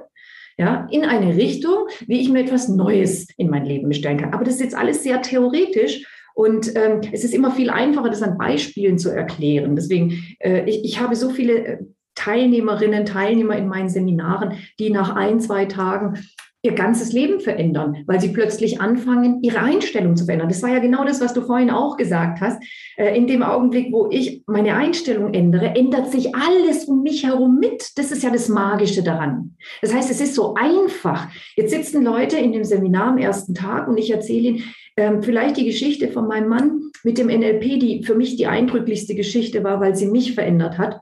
Ja, 0.56 0.86
in 0.92 1.04
eine 1.04 1.36
Richtung, 1.36 1.88
wie 2.06 2.20
ich 2.20 2.28
mir 2.28 2.44
etwas 2.44 2.68
Neues 2.68 3.26
in 3.36 3.50
mein 3.50 3.64
Leben 3.64 3.88
bestellen 3.88 4.18
kann. 4.18 4.32
Aber 4.32 4.44
das 4.44 4.54
ist 4.54 4.60
jetzt 4.60 4.76
alles 4.76 5.02
sehr 5.02 5.20
theoretisch 5.20 6.06
und 6.34 6.76
ähm, 6.76 7.00
es 7.12 7.24
ist 7.24 7.32
immer 7.32 7.52
viel 7.52 7.70
einfacher, 7.70 8.08
das 8.08 8.22
an 8.22 8.36
Beispielen 8.36 8.98
zu 8.98 9.08
erklären. 9.10 9.76
Deswegen, 9.76 10.22
äh, 10.40 10.68
ich, 10.68 10.84
ich 10.84 11.00
habe 11.00 11.14
so 11.14 11.30
viele 11.30 11.66
äh, 11.66 11.78
Teilnehmerinnen, 12.16 13.06
Teilnehmer 13.06 13.56
in 13.56 13.68
meinen 13.68 13.88
Seminaren, 13.88 14.58
die 14.78 14.90
nach 14.90 15.14
ein, 15.14 15.40
zwei 15.40 15.66
Tagen 15.66 16.18
ihr 16.64 16.72
ganzes 16.72 17.12
Leben 17.12 17.40
verändern, 17.40 17.98
weil 18.06 18.20
sie 18.20 18.30
plötzlich 18.30 18.80
anfangen, 18.80 19.42
ihre 19.42 19.60
Einstellung 19.60 20.16
zu 20.16 20.24
verändern. 20.24 20.48
Das 20.48 20.62
war 20.62 20.70
ja 20.70 20.78
genau 20.78 21.04
das, 21.04 21.20
was 21.20 21.34
du 21.34 21.42
vorhin 21.42 21.70
auch 21.70 21.98
gesagt 21.98 22.40
hast. 22.40 22.60
Äh, 22.96 23.16
in 23.16 23.26
dem 23.26 23.42
Augenblick, 23.42 23.92
wo 23.92 24.08
ich 24.10 24.42
meine 24.46 24.74
Einstellung 24.74 25.34
ändere, 25.34 25.74
ändert 25.76 26.10
sich 26.10 26.34
alles 26.34 26.86
um 26.86 27.02
mich 27.02 27.26
herum 27.26 27.58
mit. 27.60 27.98
Das 27.98 28.10
ist 28.10 28.22
ja 28.22 28.30
das 28.30 28.48
Magische 28.48 29.02
daran. 29.02 29.56
Das 29.82 29.94
heißt, 29.94 30.10
es 30.10 30.22
ist 30.22 30.34
so 30.34 30.54
einfach. 30.54 31.28
Jetzt 31.54 31.70
sitzen 31.70 32.02
Leute 32.02 32.38
in 32.38 32.52
dem 32.52 32.64
Seminar 32.64 33.08
am 33.08 33.18
ersten 33.18 33.54
Tag 33.54 33.86
und 33.86 33.98
ich 33.98 34.10
erzähle 34.10 34.48
ihnen 34.48 34.64
ähm, 34.96 35.22
vielleicht 35.22 35.58
die 35.58 35.66
Geschichte 35.66 36.08
von 36.08 36.26
meinem 36.26 36.48
Mann 36.48 36.80
mit 37.02 37.18
dem 37.18 37.26
NLP, 37.26 37.78
die 37.78 38.02
für 38.04 38.14
mich 38.14 38.36
die 38.36 38.46
eindrücklichste 38.46 39.14
Geschichte 39.14 39.62
war, 39.64 39.80
weil 39.80 39.94
sie 39.94 40.06
mich 40.06 40.34
verändert 40.34 40.78
hat. 40.78 41.00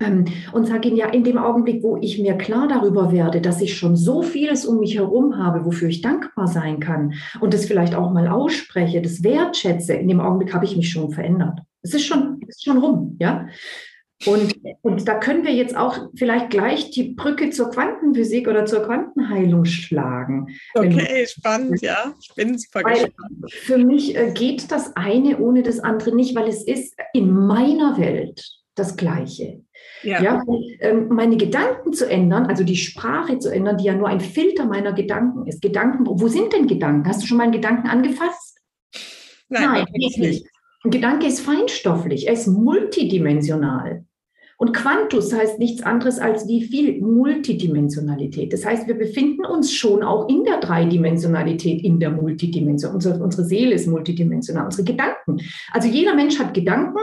Ähm, 0.00 0.24
und 0.52 0.66
sage 0.66 0.88
ihnen 0.88 0.96
ja, 0.96 1.08
in 1.08 1.24
dem 1.24 1.38
Augenblick, 1.38 1.82
wo 1.82 1.96
ich 1.96 2.18
mir 2.18 2.34
klar 2.34 2.66
darüber 2.66 3.12
werde, 3.12 3.40
dass 3.40 3.60
ich 3.60 3.76
schon 3.76 3.96
so 3.96 4.22
vieles 4.22 4.64
um 4.64 4.78
mich 4.78 4.96
herum 4.96 5.36
habe, 5.36 5.64
wofür 5.64 5.88
ich 5.88 6.00
dankbar 6.00 6.48
sein 6.48 6.80
kann 6.80 7.14
und 7.40 7.52
das 7.52 7.66
vielleicht 7.66 7.94
auch 7.94 8.10
mal 8.10 8.28
ausspreche, 8.28 9.02
das 9.02 9.22
wertschätze, 9.22 9.94
in 9.94 10.08
dem 10.08 10.20
Augenblick 10.20 10.54
habe 10.54 10.64
ich 10.64 10.76
mich 10.76 10.90
schon 10.90 11.12
verändert. 11.12 11.60
Es 11.82 11.94
ist 11.94 12.06
schon, 12.06 12.40
ist 12.46 12.64
schon 12.64 12.78
rum, 12.78 13.16
ja. 13.20 13.48
Und, 14.26 14.54
und 14.82 15.08
da 15.08 15.18
können 15.18 15.44
wir 15.44 15.52
jetzt 15.52 15.76
auch 15.76 15.98
vielleicht 16.14 16.50
gleich 16.50 16.90
die 16.90 17.14
Brücke 17.14 17.50
zur 17.50 17.70
Quantenphysik 17.70 18.46
oder 18.46 18.66
zur 18.66 18.84
Quantenheilung 18.84 19.64
schlagen. 19.64 20.46
Okay, 20.74 21.26
spannend, 21.26 21.82
ja. 21.82 22.14
Ich 22.20 22.34
bin 22.34 22.56
super 22.56 22.82
weil 22.84 22.92
gespannt. 22.92 23.52
Für 23.52 23.78
mich 23.78 24.16
äh, 24.16 24.32
geht 24.32 24.70
das 24.70 24.96
eine 24.96 25.38
ohne 25.38 25.62
das 25.62 25.80
andere 25.80 26.14
nicht, 26.14 26.36
weil 26.36 26.48
es 26.48 26.62
ist 26.62 26.94
in 27.12 27.32
meiner 27.32 27.98
Welt 27.98 28.42
das 28.74 28.96
Gleiche. 28.96 29.64
Ja. 30.02 30.22
ja 30.22 30.42
ähm, 30.80 31.08
meine 31.08 31.36
Gedanken 31.36 31.92
zu 31.92 32.08
ändern, 32.08 32.46
also 32.46 32.64
die 32.64 32.76
Sprache 32.76 33.38
zu 33.38 33.52
ändern, 33.52 33.78
die 33.78 33.84
ja 33.84 33.94
nur 33.94 34.08
ein 34.08 34.20
Filter 34.20 34.64
meiner 34.66 34.92
Gedanken 34.92 35.46
ist. 35.46 35.62
Gedanken, 35.62 36.04
wo 36.06 36.28
sind 36.28 36.52
denn 36.52 36.66
Gedanken? 36.66 37.08
Hast 37.08 37.22
du 37.22 37.26
schon 37.26 37.36
mal 37.36 37.44
einen 37.44 37.52
Gedanken 37.52 37.88
angefasst? 37.88 38.58
Nein, 39.48 39.64
Nein 39.64 39.86
nicht. 39.92 40.46
Ein 40.84 40.90
Gedanke 40.90 41.26
ist 41.26 41.40
feinstofflich, 41.40 42.26
er 42.26 42.32
ist 42.32 42.48
multidimensional. 42.48 44.04
Und 44.62 44.74
Quantus 44.74 45.32
heißt 45.32 45.58
nichts 45.58 45.82
anderes 45.82 46.20
als 46.20 46.46
wie 46.46 46.62
viel 46.62 47.00
Multidimensionalität. 47.00 48.52
Das 48.52 48.64
heißt, 48.64 48.86
wir 48.86 48.94
befinden 48.96 49.44
uns 49.44 49.72
schon 49.72 50.04
auch 50.04 50.28
in 50.28 50.44
der 50.44 50.60
Dreidimensionalität, 50.60 51.82
in 51.82 51.98
der 51.98 52.10
Multidimension. 52.10 52.94
Unsere, 52.94 53.20
unsere 53.20 53.44
Seele 53.44 53.74
ist 53.74 53.88
multidimensional, 53.88 54.66
unsere 54.66 54.84
Gedanken. 54.84 55.40
Also 55.72 55.88
jeder 55.88 56.14
Mensch 56.14 56.38
hat 56.38 56.54
Gedanken, 56.54 56.98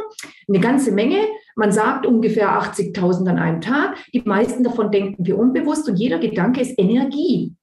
eine 0.47 0.59
ganze 0.62 0.93
Menge. 0.93 1.17
Man 1.59 1.73
sagt 1.73 2.05
ungefähr 2.05 2.57
80.000 2.57 3.29
an 3.29 3.37
einem 3.37 3.59
Tag. 3.59 3.97
Die 4.13 4.21
meisten 4.21 4.63
davon 4.63 4.91
denken 4.91 5.25
wir 5.25 5.37
unbewusst 5.37 5.89
und 5.89 5.97
jeder 5.97 6.17
Gedanke 6.17 6.61
ist 6.61 6.79
Energie. 6.79 7.53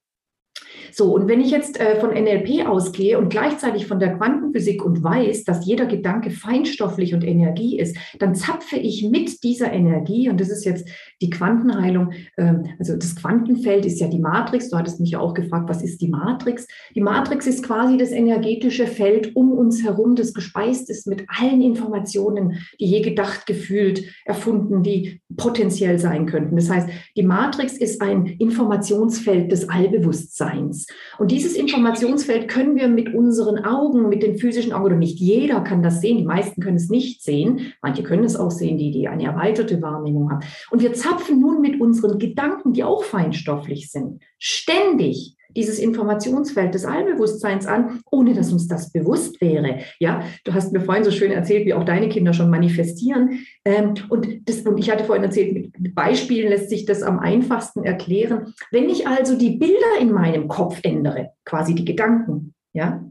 So, 0.92 1.14
und 1.14 1.28
wenn 1.28 1.40
ich 1.40 1.50
jetzt 1.50 1.80
äh, 1.80 2.00
von 2.00 2.10
NLP 2.10 2.66
ausgehe 2.66 3.18
und 3.18 3.28
gleichzeitig 3.28 3.86
von 3.86 3.98
der 3.98 4.16
Quantenphysik 4.16 4.84
und 4.84 5.02
weiß, 5.02 5.44
dass 5.44 5.66
jeder 5.66 5.86
Gedanke 5.86 6.30
feinstofflich 6.30 7.14
und 7.14 7.24
Energie 7.24 7.78
ist, 7.78 7.96
dann 8.18 8.34
zapfe 8.34 8.76
ich 8.76 9.08
mit 9.08 9.42
dieser 9.42 9.72
Energie, 9.72 10.28
und 10.28 10.40
das 10.40 10.48
ist 10.48 10.64
jetzt 10.64 10.88
die 11.20 11.30
Quantenheilung, 11.30 12.12
äh, 12.36 12.54
also 12.78 12.96
das 12.96 13.16
Quantenfeld 13.16 13.86
ist 13.86 14.00
ja 14.00 14.08
die 14.08 14.18
Matrix, 14.18 14.70
du 14.70 14.76
hattest 14.76 15.00
mich 15.00 15.10
ja 15.10 15.20
auch 15.20 15.34
gefragt, 15.34 15.68
was 15.68 15.82
ist 15.82 16.00
die 16.00 16.08
Matrix? 16.08 16.66
Die 16.94 17.00
Matrix 17.00 17.46
ist 17.46 17.62
quasi 17.62 17.96
das 17.96 18.10
energetische 18.10 18.86
Feld 18.86 19.34
um 19.36 19.52
uns 19.52 19.82
herum, 19.82 20.16
das 20.16 20.34
gespeist 20.34 20.90
ist 20.90 21.06
mit 21.06 21.24
allen 21.28 21.62
Informationen, 21.62 22.58
die 22.80 22.86
je 22.86 23.00
gedacht, 23.00 23.46
gefühlt, 23.46 24.04
erfunden, 24.24 24.82
die 24.82 25.20
potenziell 25.36 25.98
sein 25.98 26.26
könnten. 26.26 26.56
Das 26.56 26.70
heißt, 26.70 26.88
die 27.16 27.22
Matrix 27.22 27.76
ist 27.76 28.00
ein 28.00 28.26
Informationsfeld 28.26 29.50
des 29.50 29.68
Allbewusstseins. 29.68 30.75
Und 31.18 31.30
dieses 31.30 31.54
Informationsfeld 31.54 32.48
können 32.48 32.76
wir 32.76 32.88
mit 32.88 33.14
unseren 33.14 33.64
Augen, 33.64 34.08
mit 34.08 34.22
den 34.22 34.38
physischen 34.38 34.72
Augen, 34.72 34.84
oder 34.84 34.96
nicht 34.96 35.18
jeder 35.18 35.60
kann 35.60 35.82
das 35.82 36.00
sehen, 36.00 36.18
die 36.18 36.24
meisten 36.24 36.60
können 36.60 36.76
es 36.76 36.88
nicht 36.88 37.22
sehen, 37.22 37.72
manche 37.82 38.02
können 38.02 38.24
es 38.24 38.36
auch 38.36 38.50
sehen, 38.50 38.78
die, 38.78 38.90
die 38.90 39.08
eine 39.08 39.24
erweiterte 39.24 39.80
Wahrnehmung 39.82 40.30
haben. 40.30 40.44
Und 40.70 40.82
wir 40.82 40.92
zapfen 40.92 41.40
nun 41.40 41.60
mit 41.60 41.80
unseren 41.80 42.18
Gedanken, 42.18 42.72
die 42.72 42.84
auch 42.84 43.04
feinstofflich 43.04 43.90
sind, 43.90 44.20
ständig 44.38 45.35
dieses 45.56 45.78
Informationsfeld 45.78 46.74
des 46.74 46.84
Allbewusstseins 46.84 47.66
an, 47.66 48.00
ohne 48.10 48.34
dass 48.34 48.52
uns 48.52 48.68
das 48.68 48.92
bewusst 48.92 49.40
wäre. 49.40 49.80
Ja, 49.98 50.22
du 50.44 50.54
hast 50.54 50.72
mir 50.72 50.80
vorhin 50.80 51.04
so 51.04 51.10
schön 51.10 51.32
erzählt, 51.32 51.66
wie 51.66 51.74
auch 51.74 51.84
deine 51.84 52.08
Kinder 52.08 52.32
schon 52.32 52.50
manifestieren. 52.50 53.40
Ähm, 53.64 53.94
und, 54.08 54.48
das, 54.48 54.60
und 54.60 54.78
ich 54.78 54.90
hatte 54.90 55.04
vorhin 55.04 55.24
erzählt, 55.24 55.52
mit, 55.54 55.94
Beispielen 55.94 56.50
lässt 56.50 56.70
sich 56.70 56.84
das 56.84 57.02
am 57.02 57.18
einfachsten 57.18 57.84
erklären. 57.84 58.54
Wenn 58.70 58.88
ich 58.88 59.08
also 59.08 59.36
die 59.36 59.56
Bilder 59.56 60.00
in 60.00 60.12
meinem 60.12 60.48
Kopf 60.48 60.78
ändere, 60.82 61.30
quasi 61.44 61.74
die 61.74 61.84
Gedanken, 61.84 62.54
ja, 62.72 63.02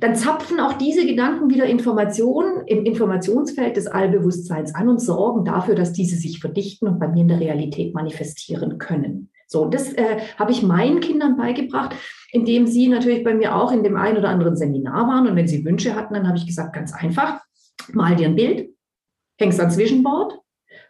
dann 0.00 0.14
zapfen 0.16 0.60
auch 0.60 0.74
diese 0.74 1.06
Gedanken 1.06 1.50
wieder 1.50 1.66
Informationen 1.66 2.66
im 2.66 2.84
Informationsfeld 2.84 3.76
des 3.76 3.86
Allbewusstseins 3.86 4.74
an 4.74 4.88
und 4.88 5.00
sorgen 5.00 5.44
dafür, 5.44 5.74
dass 5.74 5.92
diese 5.92 6.16
sich 6.16 6.40
verdichten 6.40 6.88
und 6.88 6.98
bei 6.98 7.08
mir 7.08 7.22
in 7.22 7.28
der 7.28 7.40
Realität 7.40 7.94
manifestieren 7.94 8.78
können. 8.78 9.31
So, 9.52 9.66
das 9.66 9.92
äh, 9.92 10.20
habe 10.38 10.50
ich 10.50 10.62
meinen 10.62 11.00
Kindern 11.00 11.36
beigebracht, 11.36 11.94
indem 12.32 12.66
sie 12.66 12.88
natürlich 12.88 13.22
bei 13.22 13.34
mir 13.34 13.54
auch 13.54 13.70
in 13.70 13.84
dem 13.84 13.96
einen 13.96 14.16
oder 14.16 14.30
anderen 14.30 14.56
Seminar 14.56 15.06
waren. 15.06 15.28
Und 15.28 15.36
wenn 15.36 15.46
sie 15.46 15.64
Wünsche 15.64 15.94
hatten, 15.94 16.14
dann 16.14 16.26
habe 16.26 16.38
ich 16.38 16.46
gesagt, 16.46 16.72
ganz 16.72 16.92
einfach, 16.92 17.40
mal 17.92 18.16
dir 18.16 18.28
ein 18.28 18.36
Bild, 18.36 18.70
hängst 19.38 19.60
ans 19.60 19.74
Zwischenboard, 19.74 20.38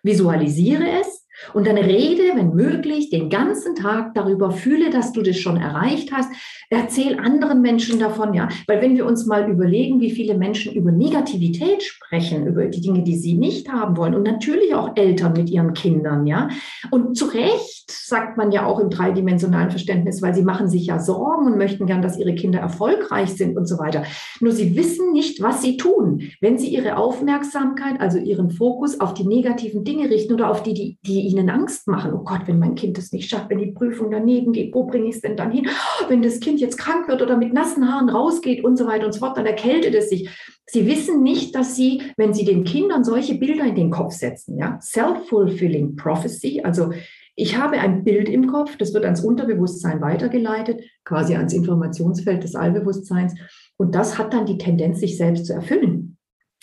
visualisiere 0.03 0.89
es 1.01 1.22
und 1.55 1.67
dann 1.67 1.77
rede, 1.77 2.23
wenn 2.35 2.55
möglich, 2.55 3.11
den 3.11 3.29
ganzen 3.29 3.75
Tag 3.75 4.15
darüber, 4.15 4.51
fühle, 4.51 4.91
dass 4.91 5.13
du 5.13 5.23
das 5.23 5.37
schon 5.37 5.57
erreicht 5.57 6.13
hast. 6.13 6.31
Erzähl 6.71 7.19
anderen 7.19 7.61
Menschen 7.61 7.99
davon, 7.99 8.35
ja. 8.35 8.49
Weil 8.67 8.81
wenn 8.81 8.97
wir 8.97 9.07
uns 9.07 9.27
mal 9.27 9.51
überlegen, 9.51 10.01
wie 10.01 10.11
viele 10.11 10.37
Menschen 10.37 10.73
über 10.73 10.91
Negativität 10.91 11.83
sprechen, 11.83 12.47
über 12.47 12.65
die 12.67 12.81
Dinge, 12.81 13.03
die 13.03 13.17
sie 13.17 13.35
nicht 13.35 13.71
haben 13.71 13.97
wollen 13.97 14.15
und 14.15 14.23
natürlich 14.23 14.75
auch 14.75 14.97
Eltern 14.97 15.35
mit 15.35 15.51
ihren 15.51 15.75
Kindern, 15.75 16.27
ja. 16.27 16.49
Und 16.91 17.17
zu 17.17 17.27
Recht 17.27 17.91
sagt 17.91 18.37
man 18.37 18.53
ja 18.53 18.65
auch 18.67 18.79
im 18.79 18.91
dreidimensionalen 18.91 19.71
Verständnis, 19.71 20.23
weil 20.23 20.35
sie 20.35 20.43
machen 20.43 20.69
sich 20.69 20.87
ja 20.87 20.99
Sorgen 20.99 21.47
und 21.47 21.59
möchten 21.59 21.87
gern, 21.87 22.03
dass 22.03 22.19
ihre 22.19 22.35
Kinder 22.35 22.61
erfolgreich 22.61 23.31
sind 23.31 23.57
und 23.57 23.67
so 23.67 23.79
weiter. 23.79 24.05
Nur 24.41 24.53
sie 24.53 24.77
wissen 24.77 25.13
nicht, 25.13 25.43
was 25.43 25.63
sie 25.63 25.77
tun, 25.77 26.23
wenn 26.41 26.59
sie 26.59 26.69
ihre 26.69 26.97
Aufmerksamkeit, 26.97 28.01
also 28.01 28.19
ihren 28.19 28.51
Fokus 28.51 29.01
auf 29.01 29.15
die 29.15 29.27
negativen 29.27 29.85
Dinge 29.85 30.09
richten 30.11 30.35
oder 30.35 30.51
auf 30.51 30.63
die, 30.63 30.75
die, 30.75 30.99
die 31.05 31.27
ihnen 31.33 31.51
Angst 31.51 31.89
machen. 31.89 32.13
Oh 32.15 32.23
Gott, 32.25 32.43
wenn 32.47 32.59
mein 32.59 32.75
Kind 32.75 32.99
es 32.99 33.13
nicht 33.13 33.29
schafft, 33.29 33.51
wenn 33.51 33.59
die 33.59 33.73
Prüfung 33.73 34.11
daneben 34.11 34.53
geht, 34.53 34.75
wo 34.75 34.85
bringe 34.85 35.09
ich 35.09 35.17
es 35.17 35.21
denn 35.21 35.37
dann 35.37 35.51
hin? 35.51 35.69
Wenn 36.09 36.23
das 36.23 36.41
Kind 36.41 36.61
jetzt 36.61 36.79
krank 36.79 37.09
wird 37.09 37.23
oder 37.23 37.37
mit 37.37 37.53
nassen 37.53 37.93
Haaren 37.93 38.09
rausgeht 38.09 38.65
und 38.65 38.77
so 38.77 38.87
weiter 38.87 39.07
und 39.07 39.13
so 39.13 39.21
fort, 39.21 39.37
dann 39.37 39.47
erkältet 39.47 39.95
es 39.95 40.11
sich. 40.11 40.29
Sie 40.67 40.87
wissen 40.87 41.23
nicht, 41.23 41.55
dass 41.55 41.75
sie, 41.75 42.03
wenn 42.17 42.33
sie 42.35 42.45
den 42.45 42.65
Kindern 42.65 43.05
solche 43.05 43.35
Bilder 43.35 43.65
in 43.65 43.75
den 43.75 43.91
Kopf 43.91 44.13
setzen, 44.13 44.57
ja, 44.59 44.79
self-fulfilling 44.81 45.97
prophecy, 45.97 46.63
also 46.63 46.91
ich 47.35 47.57
habe 47.57 47.79
ein 47.81 48.05
Bild 48.05 48.29
im 48.29 48.47
Kopf, 48.47 48.77
das 48.77 48.93
wird 48.93 49.05
ans 49.05 49.23
Unterbewusstsein 49.23 50.01
weitergeleitet, 50.03 50.83
quasi 51.05 51.35
ans 51.35 51.55
Informationsfeld 51.55 52.43
des 52.43 52.55
Allbewusstseins. 52.55 53.35
Und 53.79 53.95
das 53.95 54.19
hat 54.19 54.35
dann 54.35 54.45
die 54.45 54.59
Tendenz, 54.59 55.01
sich 55.01 55.17
selbst 55.17 55.47
zu 55.47 55.55
erfüllen. 55.55 56.19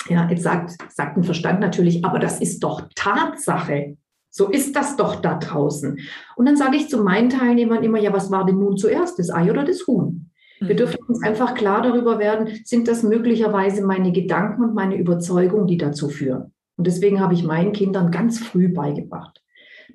Ja, 0.08 0.30
jetzt 0.30 0.44
sagt, 0.44 0.78
sagt 0.90 1.18
ein 1.18 1.24
Verstand 1.24 1.60
natürlich, 1.60 2.06
aber 2.06 2.20
das 2.20 2.40
ist 2.40 2.60
doch 2.64 2.88
Tatsache. 2.96 3.98
So 4.40 4.48
ist 4.48 4.74
das 4.74 4.96
doch 4.96 5.18
da 5.18 5.38
draußen. 5.38 6.00
Und 6.38 6.46
dann 6.46 6.56
sage 6.56 6.78
ich 6.78 6.88
zu 6.88 7.04
meinen 7.04 7.30
Teilnehmern 7.30 7.84
immer, 7.84 8.00
ja, 8.00 8.14
was 8.14 8.32
war 8.32 8.46
denn 8.46 8.58
nun 8.58 8.78
zuerst, 8.78 9.20
das 9.20 9.30
Ei 9.30 9.52
oder 9.52 9.66
das 9.66 9.86
Huhn? 9.86 10.32
Wir 10.62 10.76
mhm. 10.76 10.78
dürfen 10.78 11.00
uns 11.10 11.22
einfach 11.24 11.56
klar 11.56 11.82
darüber 11.82 12.20
werden, 12.20 12.48
sind 12.64 12.88
das 12.88 13.04
möglicherweise 13.04 13.86
meine 13.86 14.14
Gedanken 14.14 14.64
und 14.64 14.76
meine 14.76 14.96
Überzeugungen, 14.96 15.68
die 15.68 15.76
dazu 15.76 16.08
führen. 16.08 16.54
Und 16.78 16.88
deswegen 16.88 17.20
habe 17.20 17.34
ich 17.34 17.44
meinen 17.44 17.74
Kindern 17.74 18.12
ganz 18.12 18.40
früh 18.40 18.70
beigebracht. 18.70 19.44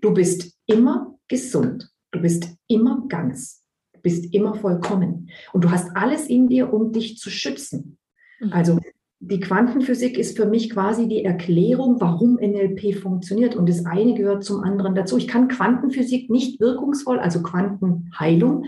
Du 0.02 0.12
bist 0.12 0.58
immer 0.66 1.14
gesund. 1.26 1.90
Du 2.10 2.20
bist 2.20 2.46
immer 2.68 3.02
ganz. 3.08 3.64
Du 3.94 4.02
bist 4.02 4.34
immer 4.34 4.56
vollkommen. 4.56 5.30
Und 5.54 5.64
du 5.64 5.70
hast 5.70 5.96
alles 5.96 6.26
in 6.26 6.48
dir, 6.48 6.70
um 6.70 6.92
dich 6.92 7.16
zu 7.16 7.30
schützen. 7.30 7.96
Mhm. 8.40 8.52
Also 8.52 8.78
die 9.26 9.40
Quantenphysik 9.40 10.18
ist 10.18 10.36
für 10.36 10.46
mich 10.46 10.70
quasi 10.70 11.08
die 11.08 11.24
Erklärung, 11.24 12.00
warum 12.00 12.34
NLP 12.36 12.94
funktioniert. 12.94 13.56
Und 13.56 13.68
das 13.68 13.86
eine 13.86 14.14
gehört 14.14 14.44
zum 14.44 14.62
anderen 14.62 14.94
dazu. 14.94 15.16
Ich 15.16 15.28
kann 15.28 15.48
Quantenphysik 15.48 16.30
nicht 16.30 16.60
wirkungsvoll, 16.60 17.18
also 17.18 17.42
Quantenheilung, 17.42 18.66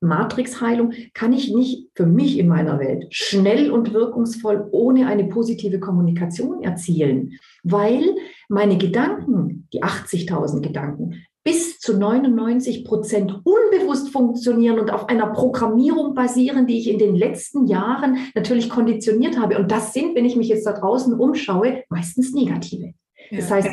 Matrixheilung, 0.00 0.92
kann 1.14 1.32
ich 1.32 1.54
nicht 1.54 1.90
für 1.94 2.06
mich 2.06 2.38
in 2.38 2.48
meiner 2.48 2.78
Welt 2.80 3.06
schnell 3.10 3.70
und 3.70 3.92
wirkungsvoll 3.92 4.66
ohne 4.72 5.06
eine 5.06 5.24
positive 5.24 5.78
Kommunikation 5.78 6.62
erzielen, 6.62 7.38
weil 7.62 8.02
meine 8.48 8.78
Gedanken, 8.78 9.68
die 9.72 9.82
80.000 9.82 10.60
Gedanken, 10.60 11.24
bis 11.44 11.78
zu 11.80 11.98
99 11.98 12.84
Prozent 12.84 13.40
unbewusst 13.44 14.10
funktionieren 14.10 14.78
und 14.78 14.92
auf 14.92 15.08
einer 15.08 15.26
Programmierung 15.26 16.14
basieren, 16.14 16.66
die 16.66 16.78
ich 16.78 16.88
in 16.88 16.98
den 16.98 17.16
letzten 17.16 17.66
Jahren 17.66 18.18
natürlich 18.34 18.70
konditioniert 18.70 19.38
habe. 19.38 19.58
Und 19.58 19.70
das 19.70 19.92
sind, 19.92 20.14
wenn 20.14 20.24
ich 20.24 20.36
mich 20.36 20.48
jetzt 20.48 20.66
da 20.66 20.72
draußen 20.72 21.14
umschaue, 21.14 21.82
meistens 21.88 22.32
negative. 22.32 22.94
Ja. 23.30 23.38
Das 23.38 23.50
heißt, 23.50 23.70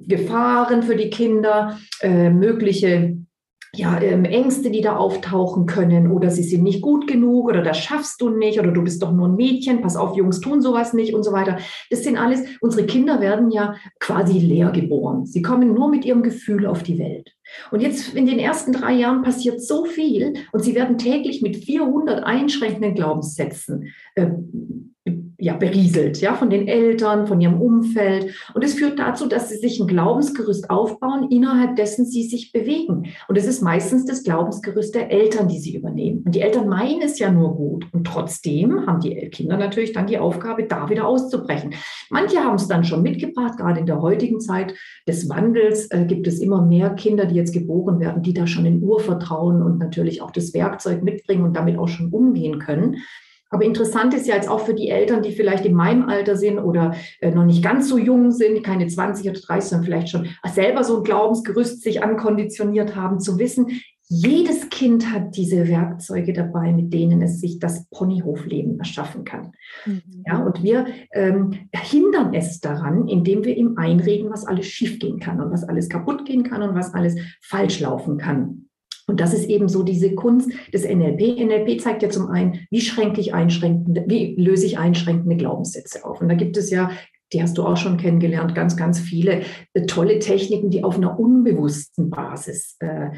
Gefahren 0.00 0.82
für 0.82 0.96
die 0.96 1.10
Kinder, 1.10 1.78
äh, 2.00 2.30
mögliche 2.30 3.18
ja, 3.74 4.00
ähm, 4.00 4.24
Ängste, 4.24 4.70
die 4.70 4.80
da 4.80 4.96
auftauchen 4.96 5.66
können 5.66 6.10
oder 6.10 6.30
sie 6.30 6.42
sind 6.42 6.62
nicht 6.62 6.80
gut 6.80 7.06
genug 7.06 7.48
oder 7.48 7.62
das 7.62 7.78
schaffst 7.78 8.20
du 8.20 8.30
nicht 8.30 8.58
oder 8.58 8.70
du 8.70 8.82
bist 8.82 9.02
doch 9.02 9.12
nur 9.12 9.28
ein 9.28 9.36
Mädchen, 9.36 9.82
pass 9.82 9.96
auf, 9.96 10.16
Jungs 10.16 10.40
tun 10.40 10.62
sowas 10.62 10.94
nicht 10.94 11.14
und 11.14 11.22
so 11.22 11.32
weiter. 11.32 11.58
Das 11.90 12.02
sind 12.02 12.16
alles, 12.16 12.42
unsere 12.60 12.86
Kinder 12.86 13.20
werden 13.20 13.50
ja 13.50 13.74
quasi 14.00 14.38
leer 14.38 14.70
geboren. 14.70 15.26
Sie 15.26 15.42
kommen 15.42 15.74
nur 15.74 15.90
mit 15.90 16.04
ihrem 16.04 16.22
Gefühl 16.22 16.66
auf 16.66 16.82
die 16.82 16.98
Welt. 16.98 17.34
Und 17.70 17.80
jetzt 17.80 18.14
in 18.14 18.26
den 18.26 18.38
ersten 18.38 18.72
drei 18.72 18.92
Jahren 18.92 19.22
passiert 19.22 19.62
so 19.62 19.84
viel 19.84 20.34
und 20.52 20.62
sie 20.62 20.74
werden 20.74 20.98
täglich 20.98 21.42
mit 21.42 21.56
400 21.56 22.24
einschränkenden 22.24 22.94
Glaubenssätzen 22.94 23.92
äh, 24.14 24.28
ja, 25.40 25.56
berieselt, 25.56 26.20
ja, 26.20 26.34
von 26.34 26.50
den 26.50 26.66
Eltern, 26.66 27.28
von 27.28 27.40
ihrem 27.40 27.60
Umfeld. 27.60 28.34
Und 28.54 28.64
es 28.64 28.74
führt 28.74 28.98
dazu, 28.98 29.28
dass 29.28 29.48
sie 29.48 29.56
sich 29.56 29.78
ein 29.78 29.86
Glaubensgerüst 29.86 30.68
aufbauen, 30.68 31.28
innerhalb 31.30 31.76
dessen 31.76 32.04
sie 32.04 32.24
sich 32.24 32.50
bewegen. 32.50 33.12
Und 33.28 33.38
es 33.38 33.46
ist 33.46 33.62
meistens 33.62 34.04
das 34.04 34.24
Glaubensgerüst 34.24 34.96
der 34.96 35.12
Eltern, 35.12 35.46
die 35.46 35.60
sie 35.60 35.76
übernehmen. 35.76 36.24
Und 36.26 36.34
die 36.34 36.40
Eltern 36.40 36.68
meinen 36.68 37.02
es 37.02 37.20
ja 37.20 37.30
nur 37.30 37.54
gut. 37.54 37.86
Und 37.92 38.04
trotzdem 38.04 38.84
haben 38.86 38.98
die 38.98 39.14
Kinder 39.30 39.56
natürlich 39.56 39.92
dann 39.92 40.08
die 40.08 40.18
Aufgabe, 40.18 40.64
da 40.64 40.90
wieder 40.90 41.06
auszubrechen. 41.06 41.74
Manche 42.10 42.38
haben 42.40 42.56
es 42.56 42.66
dann 42.66 42.82
schon 42.82 43.02
mitgebracht, 43.02 43.56
gerade 43.58 43.78
in 43.78 43.86
der 43.86 44.02
heutigen 44.02 44.40
Zeit 44.40 44.74
des 45.06 45.28
Wandels 45.28 45.88
äh, 45.92 46.04
gibt 46.04 46.26
es 46.26 46.40
immer 46.40 46.62
mehr 46.62 46.90
Kinder, 46.90 47.26
die 47.26 47.36
jetzt 47.36 47.52
geboren 47.52 48.00
werden, 48.00 48.22
die 48.24 48.34
da 48.34 48.48
schon 48.48 48.66
in 48.66 48.82
Urvertrauen 48.82 49.62
und 49.62 49.78
natürlich 49.78 50.20
auch 50.20 50.32
das 50.32 50.52
Werkzeug 50.52 51.04
mitbringen 51.04 51.44
und 51.44 51.56
damit 51.56 51.78
auch 51.78 51.86
schon 51.88 52.08
umgehen 52.08 52.58
können. 52.58 52.96
Aber 53.50 53.64
interessant 53.64 54.14
ist 54.14 54.26
ja 54.26 54.34
jetzt 54.34 54.48
auch 54.48 54.60
für 54.60 54.74
die 54.74 54.88
Eltern, 54.88 55.22
die 55.22 55.32
vielleicht 55.32 55.64
in 55.64 55.74
meinem 55.74 56.08
Alter 56.08 56.36
sind 56.36 56.58
oder 56.58 56.94
äh, 57.20 57.30
noch 57.30 57.44
nicht 57.44 57.62
ganz 57.62 57.88
so 57.88 57.98
jung 57.98 58.30
sind, 58.30 58.62
keine 58.62 58.86
20 58.86 59.30
oder 59.30 59.40
30, 59.40 59.70
sondern 59.70 59.84
vielleicht 59.86 60.10
schon 60.10 60.28
selber 60.52 60.84
so 60.84 60.98
ein 60.98 61.02
Glaubensgerüst 61.04 61.82
sich 61.82 62.02
ankonditioniert 62.02 62.94
haben, 62.94 63.20
zu 63.20 63.38
wissen, 63.38 63.80
jedes 64.10 64.70
Kind 64.70 65.12
hat 65.12 65.36
diese 65.36 65.68
Werkzeuge 65.68 66.32
dabei, 66.32 66.72
mit 66.72 66.94
denen 66.94 67.20
es 67.20 67.40
sich 67.40 67.58
das 67.58 67.86
Ponyhofleben 67.90 68.78
erschaffen 68.78 69.24
kann. 69.24 69.52
Mhm. 69.84 70.02
Ja, 70.26 70.38
und 70.38 70.62
wir 70.62 70.86
ähm, 71.12 71.68
hindern 71.74 72.32
es 72.32 72.60
daran, 72.60 73.06
indem 73.06 73.44
wir 73.44 73.54
ihm 73.54 73.76
einreden, 73.76 74.30
was 74.30 74.46
alles 74.46 74.66
schiefgehen 74.66 75.20
kann 75.20 75.42
und 75.42 75.50
was 75.50 75.64
alles 75.64 75.90
kaputt 75.90 76.24
gehen 76.24 76.42
kann 76.42 76.62
und 76.62 76.74
was 76.74 76.94
alles 76.94 77.16
falsch 77.42 77.80
laufen 77.80 78.16
kann. 78.16 78.67
Und 79.08 79.20
das 79.20 79.34
ist 79.34 79.48
eben 79.48 79.68
so 79.68 79.82
diese 79.82 80.14
Kunst 80.14 80.50
des 80.72 80.84
NLP. 80.84 81.40
NLP 81.40 81.80
zeigt 81.80 82.02
ja 82.02 82.10
zum 82.10 82.28
einen, 82.28 82.60
wie 82.70 82.80
schränke 82.80 83.20
ich 83.20 83.34
einschränkende, 83.34 84.04
wie 84.06 84.36
löse 84.36 84.66
ich 84.66 84.78
einschränkende 84.78 85.36
Glaubenssätze 85.36 86.04
auf. 86.04 86.20
Und 86.20 86.28
da 86.28 86.34
gibt 86.34 86.56
es 86.56 86.70
ja 86.70 86.90
die 87.32 87.42
hast 87.42 87.58
du 87.58 87.64
auch 87.64 87.76
schon 87.76 87.98
kennengelernt, 87.98 88.54
ganz, 88.54 88.76
ganz 88.76 88.98
viele 88.98 89.42
äh, 89.74 89.86
tolle 89.86 90.18
Techniken, 90.18 90.70
die 90.70 90.84
auf 90.84 90.96
einer 90.96 91.18
unbewussten 91.18 92.10
Basis 92.10 92.76
äh, 92.80 93.10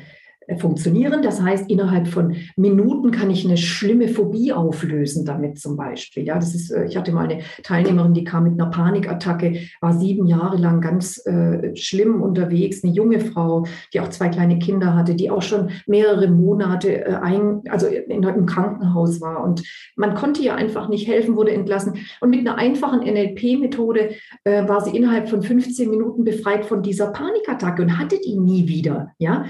funktionieren. 0.58 1.22
Das 1.22 1.40
heißt, 1.40 1.70
innerhalb 1.70 2.08
von 2.08 2.36
Minuten 2.56 3.10
kann 3.10 3.30
ich 3.30 3.44
eine 3.44 3.56
schlimme 3.56 4.08
Phobie 4.08 4.52
auflösen 4.52 5.24
damit 5.24 5.58
zum 5.58 5.76
Beispiel. 5.76 6.24
Ja, 6.24 6.36
das 6.36 6.54
ist, 6.54 6.70
äh, 6.70 6.84
ich 6.86 6.96
hatte 6.96 7.12
mal 7.12 7.28
eine 7.28 7.42
Teilnehmerin, 7.62 8.14
die 8.14 8.24
kam 8.24 8.44
mit 8.44 8.60
einer 8.60 8.70
Panikattacke, 8.70 9.60
war 9.80 9.92
sieben 9.92 10.26
Jahre 10.26 10.56
lang 10.56 10.80
ganz 10.80 11.24
äh, 11.26 11.74
schlimm 11.76 12.22
unterwegs, 12.22 12.82
eine 12.82 12.92
junge 12.92 13.20
Frau, 13.20 13.66
die 13.92 14.00
auch 14.00 14.08
zwei 14.08 14.28
kleine 14.28 14.58
Kinder 14.58 14.94
hatte, 14.94 15.14
die 15.14 15.30
auch 15.30 15.42
schon 15.42 15.70
mehrere 15.86 16.28
Monate 16.28 17.04
äh, 17.04 17.14
ein, 17.14 17.62
also 17.68 17.86
in, 17.86 18.22
im 18.22 18.46
Krankenhaus 18.46 19.20
war. 19.20 19.44
Und 19.44 19.62
man 19.96 20.14
konnte 20.14 20.42
ihr 20.42 20.54
einfach 20.54 20.88
nicht 20.88 21.06
helfen, 21.08 21.36
wurde 21.36 21.52
entlassen. 21.52 21.94
Und 22.20 22.30
mit 22.30 22.40
einer 22.40 22.56
einfachen 22.56 23.00
NLP-Methode 23.00 24.10
äh, 24.44 24.68
war 24.68 24.80
sie 24.80 24.96
innerhalb 24.96 25.28
von 25.28 25.42
15 25.42 25.90
Minuten 25.90 26.24
befreit 26.24 26.64
von 26.64 26.82
dieser 26.82 27.08
Panikattacke 27.08 27.82
und 27.82 27.98
hatte 27.98 28.18
die 28.24 28.38
nie 28.38 28.68
wieder. 28.68 29.12
Ja, 29.18 29.44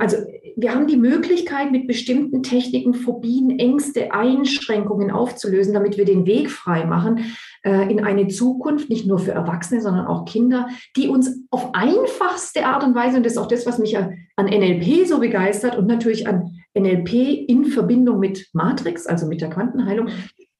also 0.00 0.16
wir 0.56 0.74
haben 0.74 0.86
die 0.86 0.96
Möglichkeit, 0.96 1.70
mit 1.70 1.86
bestimmten 1.86 2.42
Techniken 2.42 2.94
Phobien, 2.94 3.58
Ängste, 3.58 4.12
Einschränkungen 4.12 5.10
aufzulösen, 5.10 5.74
damit 5.74 5.96
wir 5.96 6.04
den 6.04 6.26
Weg 6.26 6.50
frei 6.50 6.84
machen 6.84 7.34
äh, 7.62 7.90
in 7.90 8.04
eine 8.04 8.28
Zukunft, 8.28 8.90
nicht 8.90 9.06
nur 9.06 9.18
für 9.18 9.32
Erwachsene, 9.32 9.80
sondern 9.80 10.06
auch 10.06 10.24
Kinder, 10.24 10.68
die 10.96 11.08
uns 11.08 11.44
auf 11.50 11.74
einfachste 11.74 12.66
Art 12.66 12.84
und 12.84 12.94
Weise, 12.94 13.16
und 13.16 13.24
das 13.24 13.32
ist 13.32 13.38
auch 13.38 13.48
das, 13.48 13.66
was 13.66 13.78
mich 13.78 13.96
an 13.96 14.18
NLP 14.38 15.06
so 15.06 15.18
begeistert 15.18 15.76
und 15.76 15.86
natürlich 15.86 16.26
an 16.26 16.60
NLP 16.74 17.48
in 17.48 17.66
Verbindung 17.66 18.20
mit 18.20 18.48
Matrix, 18.52 19.06
also 19.06 19.26
mit 19.26 19.40
der 19.40 19.50
Quantenheilung, 19.50 20.08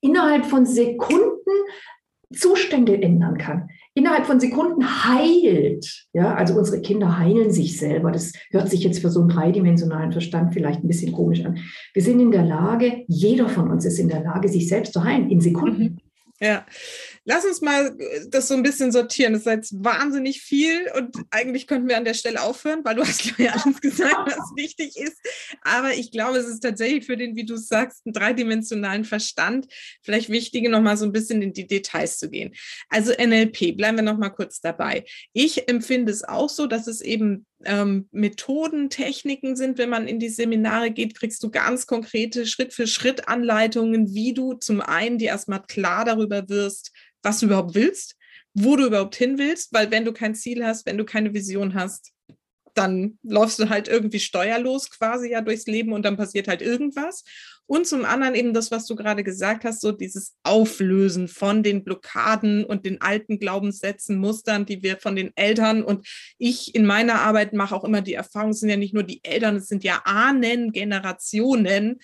innerhalb 0.00 0.46
von 0.46 0.66
Sekunden 0.66 1.30
Zustände 2.32 3.00
ändern 3.00 3.38
kann. 3.38 3.68
Innerhalb 3.94 4.26
von 4.26 4.38
Sekunden 4.38 5.04
heilt. 5.04 6.06
Ja, 6.12 6.34
also 6.34 6.54
unsere 6.54 6.80
Kinder 6.80 7.18
heilen 7.18 7.50
sich 7.50 7.76
selber. 7.76 8.12
Das 8.12 8.32
hört 8.50 8.68
sich 8.68 8.84
jetzt 8.84 9.00
für 9.00 9.10
so 9.10 9.20
einen 9.20 9.30
dreidimensionalen 9.30 10.12
Verstand 10.12 10.54
vielleicht 10.54 10.84
ein 10.84 10.88
bisschen 10.88 11.12
komisch 11.12 11.44
an. 11.44 11.58
Wir 11.92 12.02
sind 12.02 12.20
in 12.20 12.30
der 12.30 12.44
Lage, 12.44 13.04
jeder 13.08 13.48
von 13.48 13.70
uns 13.70 13.84
ist 13.84 13.98
in 13.98 14.08
der 14.08 14.22
Lage, 14.22 14.48
sich 14.48 14.68
selbst 14.68 14.92
zu 14.92 15.02
heilen 15.02 15.28
in 15.28 15.40
Sekunden. 15.40 15.82
Mhm. 15.82 15.98
Ja, 16.42 16.64
lass 17.30 17.44
uns 17.44 17.60
mal 17.60 17.96
äh, 17.98 18.26
das 18.28 18.48
so 18.48 18.54
ein 18.54 18.62
bisschen 18.62 18.90
sortieren. 18.90 19.32
Das 19.32 19.42
ist 19.42 19.46
jetzt 19.46 19.84
wahnsinnig 19.84 20.42
viel 20.42 20.90
und 20.96 21.16
eigentlich 21.30 21.66
könnten 21.66 21.88
wir 21.88 21.96
an 21.96 22.04
der 22.04 22.14
Stelle 22.14 22.42
aufhören, 22.42 22.84
weil 22.84 22.96
du 22.96 23.02
hast 23.02 23.24
ja 23.38 23.52
alles 23.52 23.80
gesagt, 23.80 24.26
was 24.26 24.52
wichtig 24.56 24.96
ist. 24.96 25.16
Aber 25.62 25.94
ich 25.94 26.10
glaube, 26.10 26.38
es 26.38 26.46
ist 26.46 26.60
tatsächlich 26.60 27.06
für 27.06 27.16
den, 27.16 27.36
wie 27.36 27.46
du 27.46 27.56
sagst, 27.56 28.04
einen 28.04 28.12
dreidimensionalen 28.12 29.04
Verstand 29.04 29.66
vielleicht 30.02 30.28
wichtig, 30.28 30.68
noch 30.68 30.80
mal 30.80 30.96
so 30.96 31.04
ein 31.04 31.12
bisschen 31.12 31.40
in 31.40 31.52
die 31.52 31.66
Details 31.66 32.18
zu 32.18 32.28
gehen. 32.28 32.52
Also 32.88 33.12
NLP, 33.12 33.76
bleiben 33.76 33.98
wir 33.98 34.02
noch 34.02 34.18
mal 34.18 34.30
kurz 34.30 34.60
dabei. 34.60 35.04
Ich 35.32 35.68
empfinde 35.68 36.12
es 36.12 36.24
auch 36.24 36.48
so, 36.48 36.66
dass 36.66 36.88
es 36.88 37.00
eben 37.00 37.46
ähm, 37.64 38.08
Methoden, 38.12 38.90
Techniken 38.90 39.56
sind. 39.56 39.78
Wenn 39.78 39.90
man 39.90 40.08
in 40.08 40.18
die 40.18 40.28
Seminare 40.28 40.90
geht, 40.90 41.18
kriegst 41.18 41.42
du 41.42 41.50
ganz 41.50 41.86
konkrete 41.86 42.46
Schritt-für-Schritt-Anleitungen, 42.46 44.14
wie 44.14 44.34
du 44.34 44.54
zum 44.54 44.80
einen 44.80 45.18
dir 45.18 45.28
erstmal 45.28 45.62
klar 45.62 46.04
darüber 46.04 46.48
wirst, 46.48 46.92
was 47.22 47.40
du 47.40 47.46
überhaupt 47.46 47.74
willst, 47.74 48.16
wo 48.54 48.76
du 48.76 48.86
überhaupt 48.86 49.14
hin 49.14 49.38
willst, 49.38 49.72
weil 49.72 49.90
wenn 49.90 50.04
du 50.04 50.12
kein 50.12 50.34
Ziel 50.34 50.64
hast, 50.64 50.86
wenn 50.86 50.98
du 50.98 51.04
keine 51.04 51.34
Vision 51.34 51.74
hast, 51.74 52.12
dann 52.74 53.18
läufst 53.22 53.58
du 53.58 53.68
halt 53.68 53.88
irgendwie 53.88 54.20
steuerlos 54.20 54.90
quasi 54.90 55.30
ja 55.30 55.40
durchs 55.40 55.66
Leben 55.66 55.92
und 55.92 56.02
dann 56.02 56.16
passiert 56.16 56.48
halt 56.48 56.62
irgendwas. 56.62 57.24
Und 57.70 57.86
zum 57.86 58.04
anderen 58.04 58.34
eben 58.34 58.52
das, 58.52 58.72
was 58.72 58.84
du 58.86 58.96
gerade 58.96 59.22
gesagt 59.22 59.62
hast, 59.62 59.80
so 59.80 59.92
dieses 59.92 60.34
Auflösen 60.42 61.28
von 61.28 61.62
den 61.62 61.84
Blockaden 61.84 62.64
und 62.64 62.84
den 62.84 63.00
alten 63.00 63.38
Glaubenssätzen, 63.38 64.18
Mustern, 64.18 64.66
die 64.66 64.82
wir 64.82 64.96
von 64.96 65.14
den 65.14 65.30
Eltern 65.36 65.84
und 65.84 66.04
ich 66.36 66.74
in 66.74 66.84
meiner 66.84 67.20
Arbeit 67.20 67.52
mache 67.52 67.76
auch 67.76 67.84
immer 67.84 68.00
die 68.00 68.14
Erfahrung, 68.14 68.50
es 68.50 68.58
sind 68.58 68.70
ja 68.70 68.76
nicht 68.76 68.92
nur 68.92 69.04
die 69.04 69.20
Eltern, 69.22 69.54
es 69.54 69.68
sind 69.68 69.84
ja 69.84 70.02
Ahnen, 70.04 70.72
Generationen, 70.72 72.00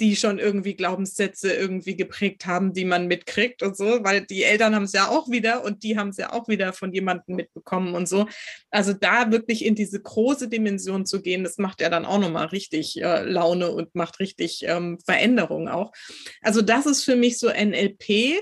die 0.00 0.16
schon 0.16 0.38
irgendwie 0.38 0.74
Glaubenssätze 0.74 1.52
irgendwie 1.52 1.94
geprägt 1.94 2.46
haben, 2.46 2.72
die 2.72 2.84
man 2.84 3.06
mitkriegt 3.06 3.62
und 3.62 3.76
so, 3.76 4.02
weil 4.02 4.22
die 4.22 4.42
Eltern 4.42 4.74
haben 4.74 4.84
es 4.84 4.92
ja 4.92 5.08
auch 5.08 5.30
wieder 5.30 5.62
und 5.62 5.82
die 5.82 5.98
haben 5.98 6.08
es 6.08 6.16
ja 6.16 6.32
auch 6.32 6.48
wieder 6.48 6.72
von 6.72 6.92
jemandem 6.92 7.36
mitbekommen 7.36 7.94
und 7.94 8.08
so. 8.08 8.26
Also 8.70 8.94
da 8.94 9.30
wirklich 9.30 9.64
in 9.64 9.74
diese 9.74 10.00
große 10.00 10.48
Dimension 10.48 11.06
zu 11.06 11.20
gehen, 11.20 11.44
das 11.44 11.58
macht 11.58 11.80
ja 11.80 11.90
dann 11.90 12.06
auch 12.06 12.18
nochmal 12.18 12.46
richtig 12.46 13.00
äh, 13.00 13.22
Laune 13.22 13.70
und 13.70 13.94
macht 13.94 14.18
richtig 14.20 14.62
ähm, 14.64 14.98
Veränderung 15.04 15.68
auch. 15.68 15.92
Also 16.40 16.62
das 16.62 16.86
ist 16.86 17.04
für 17.04 17.16
mich 17.16 17.38
so 17.38 17.48
NLP. 17.48 18.40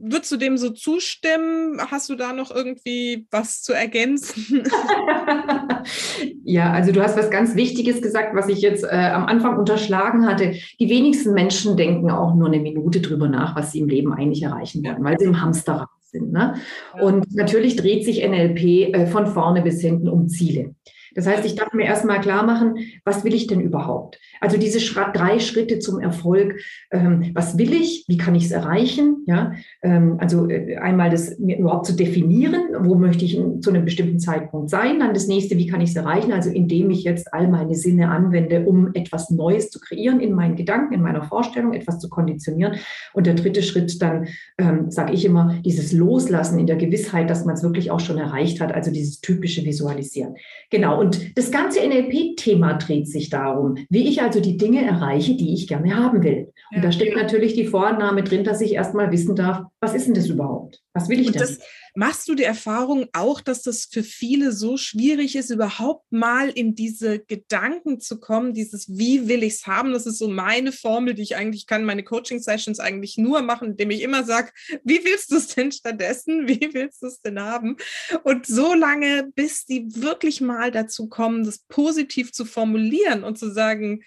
Würdest 0.00 0.30
du 0.30 0.36
dem 0.36 0.56
so 0.56 0.70
zustimmen? 0.70 1.80
Hast 1.90 2.08
du 2.08 2.14
da 2.14 2.32
noch 2.32 2.50
irgendwie 2.50 3.26
was 3.30 3.62
zu 3.62 3.72
ergänzen? 3.72 4.64
ja, 6.44 6.72
also 6.72 6.92
du 6.92 7.02
hast 7.02 7.16
was 7.16 7.30
ganz 7.30 7.56
Wichtiges 7.56 8.00
gesagt, 8.00 8.34
was 8.34 8.48
ich 8.48 8.60
jetzt 8.60 8.84
äh, 8.84 9.10
am 9.12 9.26
Anfang 9.26 9.58
unterschlagen 9.58 10.26
hatte. 10.26 10.54
Die 10.78 10.88
wenigsten 10.88 11.32
Menschen 11.34 11.76
denken 11.76 12.10
auch 12.10 12.34
nur 12.34 12.48
eine 12.48 12.60
Minute 12.60 13.00
drüber 13.00 13.28
nach, 13.28 13.56
was 13.56 13.72
sie 13.72 13.80
im 13.80 13.88
Leben 13.88 14.12
eigentlich 14.12 14.42
erreichen 14.42 14.84
wollen, 14.84 15.02
weil 15.02 15.18
sie 15.18 15.26
im 15.26 15.40
Hamsterrad 15.40 15.88
sind. 16.00 16.32
Ne? 16.32 16.54
Und 17.00 17.34
natürlich 17.34 17.76
dreht 17.76 18.04
sich 18.04 18.26
NLP 18.26 18.94
äh, 18.94 19.06
von 19.06 19.26
vorne 19.26 19.62
bis 19.62 19.80
hinten 19.80 20.08
um 20.08 20.28
Ziele. 20.28 20.74
Das 21.14 21.26
heißt, 21.26 21.44
ich 21.44 21.56
darf 21.56 21.72
mir 21.72 21.84
erstmal 21.84 22.20
klar 22.20 22.44
machen, 22.44 22.78
was 23.04 23.24
will 23.24 23.34
ich 23.34 23.46
denn 23.46 23.60
überhaupt? 23.60 24.18
Also 24.40 24.56
diese 24.56 24.78
drei 24.78 25.38
Schritte 25.38 25.78
zum 25.78 26.00
Erfolg. 26.00 26.60
Ähm, 26.90 27.30
was 27.34 27.58
will 27.58 27.72
ich? 27.72 28.04
Wie 28.08 28.16
kann 28.16 28.34
ich 28.34 28.46
es 28.46 28.50
erreichen? 28.50 29.24
Ja, 29.26 29.52
ähm, 29.82 30.16
also 30.18 30.48
äh, 30.48 30.76
einmal 30.76 31.10
das 31.10 31.38
überhaupt 31.38 31.86
zu 31.86 31.94
definieren, 31.94 32.62
wo 32.80 32.94
möchte 32.94 33.24
ich 33.24 33.40
zu 33.60 33.70
einem 33.70 33.84
bestimmten 33.84 34.18
Zeitpunkt 34.18 34.70
sein? 34.70 35.00
Dann 35.00 35.14
das 35.14 35.26
nächste, 35.26 35.56
wie 35.58 35.66
kann 35.66 35.80
ich 35.80 35.90
es 35.90 35.96
erreichen? 35.96 36.32
Also 36.32 36.50
indem 36.50 36.90
ich 36.90 37.04
jetzt 37.04 37.32
all 37.32 37.48
meine 37.48 37.74
Sinne 37.74 38.10
anwende, 38.10 38.64
um 38.64 38.90
etwas 38.94 39.30
Neues 39.30 39.70
zu 39.70 39.80
kreieren 39.80 40.20
in 40.20 40.32
meinen 40.32 40.56
Gedanken, 40.56 40.94
in 40.94 41.02
meiner 41.02 41.22
Vorstellung, 41.22 41.72
etwas 41.72 41.98
zu 41.98 42.08
konditionieren. 42.08 42.74
Und 43.12 43.26
der 43.26 43.34
dritte 43.34 43.62
Schritt 43.62 44.00
dann, 44.02 44.28
ähm, 44.58 44.90
sage 44.90 45.12
ich 45.12 45.24
immer, 45.24 45.60
dieses 45.64 45.92
Loslassen 45.92 46.58
in 46.58 46.66
der 46.66 46.76
Gewissheit, 46.76 47.30
dass 47.30 47.44
man 47.44 47.54
es 47.54 47.62
wirklich 47.62 47.90
auch 47.90 48.00
schon 48.00 48.18
erreicht 48.18 48.60
hat. 48.60 48.72
Also 48.72 48.90
dieses 48.90 49.20
typische 49.20 49.64
Visualisieren. 49.64 50.36
Genau. 50.70 51.00
Und 51.00 51.36
das 51.36 51.50
ganze 51.50 51.80
NLP-Thema 51.80 52.74
dreht 52.74 53.08
sich 53.08 53.30
darum, 53.30 53.76
wie 53.88 54.08
ich 54.08 54.22
also 54.28 54.40
die 54.40 54.58
Dinge 54.58 54.84
erreiche, 54.84 55.34
die 55.34 55.54
ich 55.54 55.66
gerne 55.66 55.96
haben 55.96 56.22
will. 56.22 56.52
Und 56.70 56.76
ja. 56.76 56.82
da 56.82 56.92
steckt 56.92 57.16
natürlich 57.16 57.54
die 57.54 57.66
Vorannahme 57.66 58.22
drin, 58.22 58.44
dass 58.44 58.60
ich 58.60 58.74
erstmal 58.74 59.10
wissen 59.10 59.34
darf, 59.34 59.62
was 59.80 59.94
ist 59.94 60.06
denn 60.06 60.14
das 60.14 60.26
überhaupt? 60.26 60.82
Was 60.92 61.08
will 61.08 61.20
ich 61.20 61.30
denn? 61.30 61.40
Das, 61.40 61.58
machst 61.98 62.28
du 62.28 62.36
die 62.36 62.44
Erfahrung 62.44 63.06
auch, 63.12 63.40
dass 63.40 63.62
das 63.62 63.86
für 63.90 64.04
viele 64.04 64.52
so 64.52 64.76
schwierig 64.76 65.34
ist, 65.34 65.50
überhaupt 65.50 66.04
mal 66.10 66.48
in 66.48 66.76
diese 66.76 67.18
Gedanken 67.18 67.98
zu 67.98 68.20
kommen, 68.20 68.54
dieses 68.54 68.98
Wie 68.98 69.26
will 69.28 69.42
ich 69.42 69.54
es 69.54 69.66
haben? 69.66 69.92
Das 69.92 70.06
ist 70.06 70.18
so 70.18 70.28
meine 70.28 70.70
Formel, 70.70 71.14
die 71.14 71.22
ich 71.22 71.34
eigentlich 71.34 71.66
kann, 71.66 71.84
meine 71.84 72.04
Coaching-Sessions 72.04 72.78
eigentlich 72.78 73.18
nur 73.18 73.42
machen, 73.42 73.72
indem 73.72 73.90
ich 73.90 74.02
immer 74.02 74.22
sage, 74.22 74.52
wie 74.84 75.04
willst 75.04 75.32
du 75.32 75.36
es 75.36 75.48
denn 75.48 75.72
stattdessen? 75.72 76.46
Wie 76.48 76.70
willst 76.72 77.02
du 77.02 77.06
es 77.06 77.20
denn 77.20 77.40
haben? 77.40 77.76
Und 78.22 78.46
so 78.46 78.74
lange, 78.74 79.30
bis 79.34 79.66
die 79.66 79.84
wirklich 79.96 80.40
mal 80.40 80.70
dazu 80.70 81.08
kommen, 81.08 81.44
das 81.44 81.58
positiv 81.58 82.32
zu 82.32 82.44
formulieren 82.44 83.24
und 83.24 83.38
zu 83.38 83.50
sagen, 83.52 84.02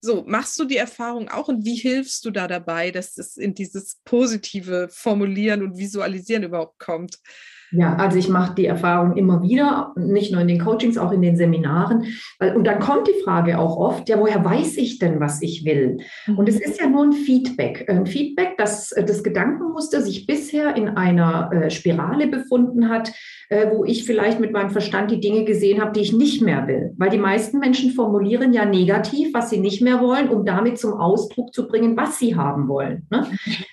so, 0.00 0.24
machst 0.26 0.58
du 0.58 0.64
die 0.64 0.78
Erfahrung 0.78 1.28
auch 1.28 1.48
und 1.48 1.64
wie 1.64 1.76
hilfst 1.76 2.24
du 2.24 2.30
da 2.30 2.48
dabei, 2.48 2.90
dass 2.90 3.18
es 3.18 3.36
in 3.36 3.54
dieses 3.54 4.00
positive 4.04 4.88
Formulieren 4.90 5.62
und 5.62 5.76
Visualisieren 5.76 6.42
überhaupt 6.42 6.78
kommt? 6.78 7.18
Ja, 7.72 7.94
also 7.96 8.18
ich 8.18 8.28
mache 8.28 8.54
die 8.54 8.66
Erfahrung 8.66 9.16
immer 9.16 9.42
wieder, 9.42 9.92
nicht 9.96 10.32
nur 10.32 10.40
in 10.40 10.48
den 10.48 10.60
Coachings, 10.60 10.98
auch 10.98 11.12
in 11.12 11.22
den 11.22 11.36
Seminaren. 11.36 12.04
Und 12.54 12.66
dann 12.66 12.80
kommt 12.80 13.06
die 13.06 13.22
Frage 13.22 13.58
auch 13.58 13.76
oft, 13.76 14.08
ja, 14.08 14.18
woher 14.18 14.44
weiß 14.44 14.76
ich 14.76 14.98
denn, 14.98 15.20
was 15.20 15.40
ich 15.42 15.64
will? 15.64 15.98
Und 16.36 16.48
es 16.48 16.60
ist 16.60 16.80
ja 16.80 16.88
nur 16.88 17.04
ein 17.04 17.12
Feedback. 17.12 17.88
Ein 17.88 18.06
Feedback, 18.06 18.56
dass 18.58 18.90
das 18.90 19.22
Gedankenmuster 19.22 20.00
sich 20.02 20.26
bisher 20.26 20.76
in 20.76 20.88
einer 20.88 21.50
äh, 21.52 21.70
Spirale 21.70 22.26
befunden 22.26 22.88
hat, 22.88 23.12
äh, 23.50 23.70
wo 23.70 23.84
ich 23.84 24.04
vielleicht 24.04 24.40
mit 24.40 24.52
meinem 24.52 24.70
Verstand 24.70 25.10
die 25.10 25.20
Dinge 25.20 25.44
gesehen 25.44 25.80
habe, 25.80 25.92
die 25.92 26.00
ich 26.00 26.12
nicht 26.12 26.42
mehr 26.42 26.66
will. 26.66 26.92
Weil 26.96 27.10
die 27.10 27.18
meisten 27.18 27.58
Menschen 27.58 27.90
formulieren 27.90 28.52
ja 28.52 28.64
negativ, 28.64 29.34
was 29.34 29.50
sie 29.50 29.58
nicht 29.58 29.82
mehr 29.82 30.00
wollen, 30.00 30.28
um 30.28 30.44
damit 30.44 30.78
zum 30.78 30.94
Ausdruck 30.94 31.52
zu 31.52 31.66
bringen, 31.66 31.96
was 31.96 32.18
sie 32.18 32.36
haben 32.36 32.68
wollen. 32.68 33.06
Ne? 33.10 33.26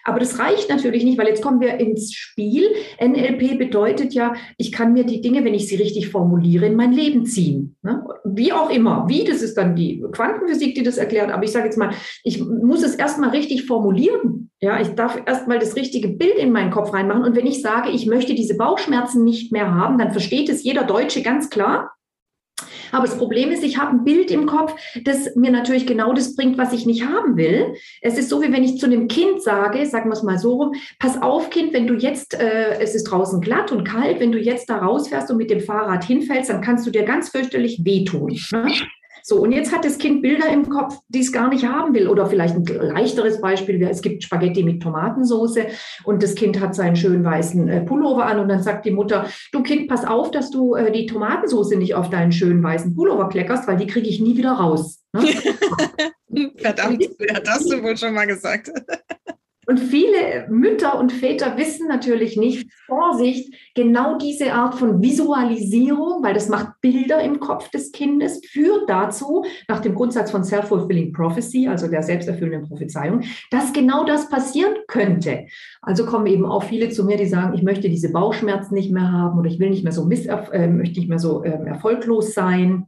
Aber 0.04 0.20
das 0.20 0.40
reicht 0.40 0.70
natürlich 0.70 1.04
nicht, 1.04 1.18
weil 1.18 1.28
jetzt 1.28 1.44
kommen 1.44 1.62
wir 1.62 1.80
ins 1.80 2.14
Spiel. 2.14 2.64
NLP 3.00 3.58
bedeutet 3.58 3.87
ja, 4.14 4.34
ich 4.58 4.72
kann 4.72 4.94
mir 4.94 5.06
die 5.06 5.22
Dinge, 5.22 5.44
wenn 5.44 5.54
ich 5.54 5.68
sie 5.68 5.76
richtig 5.76 6.10
formuliere, 6.10 6.66
in 6.66 6.76
mein 6.76 6.92
Leben 6.92 7.26
ziehen. 7.26 7.76
Ne? 7.82 8.04
Wie 8.24 8.54
auch 8.54 8.70
immer. 8.70 9.06
Wie, 9.08 9.24
das 9.24 9.42
ist 9.42 9.58
dann 9.58 9.76
die 9.76 10.04
Quantenphysik, 10.12 10.76
die 10.76 10.84
das 10.84 10.98
erklärt. 10.98 11.32
Aber 11.32 11.44
ich 11.44 11.52
sage 11.52 11.66
jetzt 11.66 11.78
mal, 11.78 11.92
ich 12.24 12.44
muss 12.44 12.84
es 12.84 12.96
erstmal 12.96 13.30
richtig 13.30 13.66
formulieren. 13.66 14.50
Ja, 14.60 14.80
ich 14.82 14.90
darf 14.90 15.22
erstmal 15.26 15.60
das 15.60 15.76
richtige 15.76 16.08
Bild 16.08 16.38
in 16.38 16.52
meinen 16.52 16.72
Kopf 16.72 16.94
reinmachen. 16.94 17.24
Und 17.24 17.36
wenn 17.36 17.46
ich 17.46 17.62
sage, 17.62 17.90
ich 17.90 18.08
möchte 18.08 18.34
diese 18.34 18.58
Bauchschmerzen 18.58 19.24
nicht 19.24 19.52
mehr 19.52 19.74
haben, 19.74 19.98
dann 19.98 20.12
versteht 20.12 20.50
es 20.50 20.64
jeder 20.64 20.84
Deutsche 20.84 21.22
ganz 21.22 21.50
klar. 21.50 21.92
Aber 22.92 23.06
das 23.06 23.18
Problem 23.18 23.52
ist, 23.52 23.64
ich 23.64 23.78
habe 23.78 23.92
ein 23.92 24.04
Bild 24.04 24.32
im 24.32 24.46
Kopf, 24.46 24.76
das 25.04 25.36
mir 25.36 25.52
natürlich 25.52 25.86
genau 25.86 26.14
das 26.14 26.36
bringt, 26.36 26.58
was 26.58 26.74
ich 26.74 26.86
nicht 26.86 27.06
haben 27.06 27.38
will. 27.38 27.74
Es 28.02 28.18
ist 28.18 28.30
so, 28.30 28.42
wie 28.42 28.52
wenn 28.52 28.64
ich 28.64 28.80
zu 28.80 28.86
einem 28.86 29.08
Kind 29.08 29.42
sage, 29.42 29.86
sagen 29.86 30.10
wir 30.10 30.14
es 30.14 30.24
mal 30.24 30.38
so 30.38 30.56
rum, 30.56 30.74
pass 31.00 31.22
auf, 31.22 31.50
Kind, 31.50 31.74
wenn 31.74 31.88
du 31.88 31.96
jetzt, 31.96 32.34
äh, 32.34 32.80
es 32.80 32.96
ist 32.96 33.06
draußen 33.06 33.42
glatt 33.42 33.72
und 33.72 33.84
kalt, 33.84 34.20
wenn 34.20 34.32
du 34.32 34.40
jetzt 34.40 34.70
da 34.70 34.78
rausfährst 34.78 35.32
und 35.32 35.38
mit 35.38 35.50
dem 35.50 35.60
Fahrrad 35.60 36.04
hinfällst, 36.04 36.50
dann 36.50 36.62
kannst 36.62 36.86
du 36.86 36.92
dir 36.92 37.04
ganz 37.04 37.30
fürchterlich 37.30 37.84
wehtun. 37.84 38.40
Ne? 38.52 38.72
So, 39.30 39.42
und 39.42 39.52
jetzt 39.52 39.74
hat 39.74 39.84
das 39.84 39.98
Kind 39.98 40.22
Bilder 40.22 40.48
im 40.50 40.70
Kopf, 40.70 41.00
die 41.10 41.20
es 41.20 41.34
gar 41.34 41.50
nicht 41.50 41.68
haben 41.68 41.94
will. 41.94 42.08
Oder 42.08 42.28
vielleicht 42.28 42.56
ein 42.56 42.64
leichteres 42.64 43.42
Beispiel 43.42 43.78
wäre, 43.78 43.92
es 43.92 44.02
gibt 44.02 44.24
Spaghetti 44.24 44.64
mit 44.64 44.82
Tomatensauce 44.82 45.58
und 46.06 46.24
das 46.24 46.34
Kind 46.34 46.62
hat 46.62 46.74
seinen 46.74 46.96
schönen 46.96 47.26
weißen 47.26 47.68
äh, 47.68 47.82
Pullover 47.82 48.26
an 48.26 48.40
und 48.40 48.48
dann 48.48 48.64
sagt 48.64 48.86
die 48.86 48.92
Mutter, 48.92 49.30
du 49.52 49.64
Kind, 49.64 49.90
pass 49.90 50.06
auf, 50.06 50.32
dass 50.32 50.50
du 50.50 50.76
äh, 50.76 50.94
die 50.94 51.08
Tomatensauce 51.08 51.72
nicht 51.72 51.94
auf 51.94 52.10
deinen 52.10 52.32
schönen 52.32 52.64
weißen 52.64 52.96
Pullover 52.96 53.28
kleckerst, 53.28 53.68
weil 53.68 53.76
die 53.76 53.88
kriege 53.88 54.08
ich 54.08 54.22
nie 54.22 54.38
wieder 54.38 54.54
raus. 54.54 55.04
Ne? 55.12 55.26
Verdammt, 56.56 57.06
wer 57.20 57.36
hat 57.36 57.48
das 57.48 57.66
du 57.66 57.84
wohl 57.84 57.98
schon 57.98 58.14
mal 58.14 58.28
gesagt? 58.28 58.72
Und 59.68 59.82
viele 59.82 60.48
Mütter 60.50 60.98
und 60.98 61.12
Väter 61.12 61.58
wissen 61.58 61.90
natürlich 61.90 62.38
nicht, 62.38 62.72
Vorsicht, 62.86 63.54
genau 63.76 64.18
diese 64.18 64.54
Art 64.54 64.76
von 64.76 65.02
Visualisierung, 65.02 66.24
weil 66.24 66.34
das 66.34 66.48
macht 66.48 66.80
Bilder 66.80 67.22
im 67.22 67.42
Kopf 67.42 67.70
des 67.70 67.92
Kindes, 67.92 68.40
führt 68.50 68.90
dazu, 68.90 69.44
nach 69.68 69.82
dem 69.82 69.94
Grundsatz 69.94 70.32
von 70.32 70.46
Self-Fulfilling 70.46 71.12
Prophecy, 71.12 71.68
also 71.68 71.90
der 71.90 72.02
selbsterfüllenden 72.02 72.70
Prophezeiung, 72.70 73.24
dass 73.52 73.74
genau 73.74 74.06
das 74.06 74.30
passieren 74.30 74.74
könnte. 74.88 75.48
Also 75.82 76.06
kommen 76.06 76.28
eben 76.28 76.46
auch 76.46 76.64
viele 76.64 76.88
zu 76.90 77.04
mir, 77.04 77.18
die 77.18 77.28
sagen, 77.28 77.54
ich 77.54 77.62
möchte 77.62 77.90
diese 77.90 78.14
Bauchschmerzen 78.14 78.74
nicht 78.74 78.92
mehr 78.92 79.12
haben 79.12 79.38
oder 79.38 79.50
ich 79.50 79.60
will 79.60 79.70
nicht 79.70 79.84
mehr 79.84 79.92
so, 79.92 80.06
miss 80.06 80.28
äh, 80.28 80.68
möchte 80.70 81.00
nicht 81.00 81.10
mehr 81.10 81.20
so 81.20 81.44
äh, 81.44 81.50
erfolglos 81.66 82.34
sein 82.34 82.86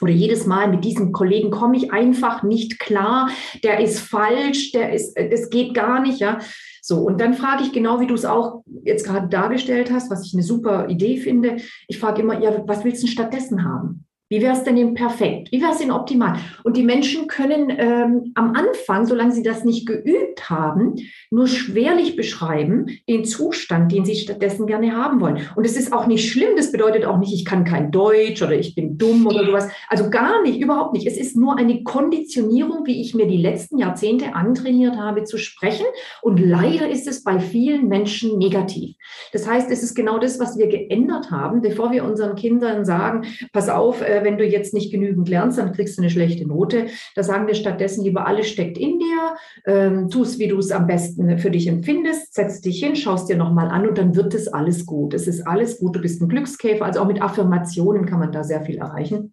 oder 0.00 0.12
jedes 0.12 0.46
Mal 0.46 0.68
mit 0.68 0.84
diesem 0.84 1.12
Kollegen 1.12 1.50
komme 1.50 1.76
ich 1.76 1.92
einfach 1.92 2.42
nicht 2.42 2.78
klar, 2.78 3.30
der 3.62 3.80
ist 3.80 4.00
falsch, 4.00 4.72
der 4.72 4.92
ist, 4.92 5.16
das 5.16 5.50
geht 5.50 5.74
gar 5.74 6.00
nicht, 6.00 6.20
ja. 6.20 6.38
So, 6.82 7.00
und 7.02 7.20
dann 7.20 7.34
frage 7.34 7.62
ich 7.62 7.72
genau, 7.72 8.00
wie 8.00 8.06
du 8.06 8.14
es 8.14 8.24
auch 8.24 8.62
jetzt 8.84 9.04
gerade 9.04 9.28
dargestellt 9.28 9.90
hast, 9.92 10.10
was 10.10 10.26
ich 10.26 10.34
eine 10.34 10.42
super 10.42 10.88
Idee 10.88 11.18
finde. 11.18 11.58
Ich 11.88 11.98
frage 11.98 12.22
immer, 12.22 12.40
ja, 12.40 12.66
was 12.66 12.84
willst 12.84 13.02
du 13.02 13.06
stattdessen 13.06 13.64
haben? 13.64 14.06
Wie 14.30 14.40
wäre 14.40 14.52
es 14.52 14.62
denn 14.62 14.76
eben 14.76 14.94
perfekt? 14.94 15.50
Wie 15.50 15.60
wäre 15.60 15.72
es 15.72 15.78
denn 15.78 15.90
optimal? 15.90 16.38
Und 16.62 16.76
die 16.76 16.84
Menschen 16.84 17.26
können 17.26 17.68
ähm, 17.76 18.30
am 18.36 18.54
Anfang, 18.54 19.04
solange 19.04 19.32
sie 19.32 19.42
das 19.42 19.64
nicht 19.64 19.86
geübt 19.86 20.48
haben, 20.48 20.94
nur 21.32 21.48
schwerlich 21.48 22.14
beschreiben 22.14 22.86
den 23.08 23.24
Zustand, 23.24 23.90
den 23.90 24.04
sie 24.04 24.14
stattdessen 24.14 24.68
gerne 24.68 24.94
haben 24.94 25.20
wollen. 25.20 25.40
Und 25.56 25.66
es 25.66 25.76
ist 25.76 25.92
auch 25.92 26.06
nicht 26.06 26.30
schlimm. 26.30 26.50
Das 26.56 26.70
bedeutet 26.70 27.04
auch 27.06 27.18
nicht, 27.18 27.34
ich 27.34 27.44
kann 27.44 27.64
kein 27.64 27.90
Deutsch 27.90 28.40
oder 28.40 28.56
ich 28.56 28.76
bin 28.76 28.98
dumm 28.98 29.26
oder 29.26 29.44
sowas. 29.44 29.68
Also 29.88 30.10
gar 30.10 30.42
nicht, 30.42 30.60
überhaupt 30.60 30.92
nicht. 30.92 31.08
Es 31.08 31.16
ist 31.16 31.36
nur 31.36 31.58
eine 31.58 31.82
Konditionierung, 31.82 32.86
wie 32.86 33.00
ich 33.00 33.16
mir 33.16 33.26
die 33.26 33.36
letzten 33.36 33.78
Jahrzehnte 33.78 34.36
antrainiert 34.36 34.96
habe 34.96 35.24
zu 35.24 35.38
sprechen. 35.38 35.86
Und 36.22 36.38
leider 36.38 36.88
ist 36.88 37.08
es 37.08 37.24
bei 37.24 37.40
vielen 37.40 37.88
Menschen 37.88 38.38
negativ. 38.38 38.94
Das 39.32 39.48
heißt, 39.48 39.72
es 39.72 39.82
ist 39.82 39.96
genau 39.96 40.20
das, 40.20 40.38
was 40.38 40.56
wir 40.56 40.68
geändert 40.68 41.32
haben, 41.32 41.62
bevor 41.62 41.90
wir 41.90 42.04
unseren 42.04 42.36
Kindern 42.36 42.84
sagen, 42.84 43.26
pass 43.52 43.68
auf, 43.68 44.00
äh, 44.00 44.19
wenn 44.24 44.38
du 44.38 44.44
jetzt 44.44 44.74
nicht 44.74 44.90
genügend 44.90 45.28
lernst, 45.28 45.58
dann 45.58 45.72
kriegst 45.72 45.96
du 45.98 46.02
eine 46.02 46.10
schlechte 46.10 46.46
Note. 46.46 46.86
Da 47.14 47.22
sagen 47.22 47.46
wir 47.46 47.54
stattdessen 47.54 48.04
lieber, 48.04 48.26
alles 48.26 48.48
steckt 48.48 48.78
in 48.78 48.98
dir, 48.98 49.36
ähm, 49.66 50.08
tu 50.08 50.20
wie 50.38 50.48
du 50.48 50.58
es 50.58 50.70
am 50.70 50.86
besten 50.86 51.38
für 51.38 51.50
dich 51.50 51.66
empfindest, 51.66 52.34
setz 52.34 52.60
dich 52.60 52.82
hin, 52.82 52.94
schaust 52.94 53.28
dir 53.28 53.36
nochmal 53.36 53.68
an 53.68 53.88
und 53.88 53.98
dann 53.98 54.14
wird 54.14 54.34
es 54.34 54.48
alles 54.48 54.86
gut. 54.86 55.14
Es 55.14 55.26
ist 55.26 55.46
alles 55.46 55.78
gut, 55.78 55.96
du 55.96 56.00
bist 56.00 56.20
ein 56.20 56.28
Glückskäfer, 56.28 56.84
also 56.84 57.00
auch 57.00 57.06
mit 57.06 57.22
Affirmationen 57.22 58.06
kann 58.06 58.20
man 58.20 58.32
da 58.32 58.44
sehr 58.44 58.62
viel 58.62 58.78
erreichen. 58.78 59.32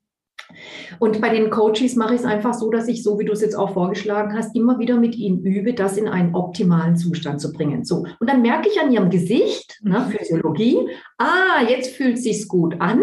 Und 1.00 1.21
bei 1.21 1.30
den 1.30 1.50
Coaches 1.50 1.95
mache 1.95 2.15
ich 2.15 2.21
es 2.21 2.26
einfach 2.26 2.54
so, 2.54 2.69
dass 2.69 2.88
ich, 2.88 3.04
so 3.04 3.19
wie 3.19 3.26
du 3.26 3.34
es 3.34 3.41
jetzt 3.41 3.56
auch 3.56 3.73
vorgeschlagen 3.73 4.34
hast, 4.36 4.56
immer 4.56 4.80
wieder 4.80 4.97
mit 4.97 5.15
ihnen 5.15 5.43
übe, 5.43 5.73
das 5.73 5.97
in 5.97 6.08
einen 6.08 6.36
optimalen 6.36 6.95
Zustand 6.95 7.41
zu 7.41 7.52
bringen. 7.52 7.84
So. 7.84 8.06
Und 8.19 8.30
dann 8.30 8.41
merke 8.41 8.69
ich 8.69 8.80
an 8.80 8.91
ihrem 8.91 9.10
Gesicht, 9.10 9.80
ne. 9.84 10.10
Physiologie, 10.10 10.88
ah, 11.18 11.64
jetzt 11.68 11.96
fühlt 11.96 12.18
sich's 12.18 12.48
gut 12.48 12.80
an. 12.80 13.02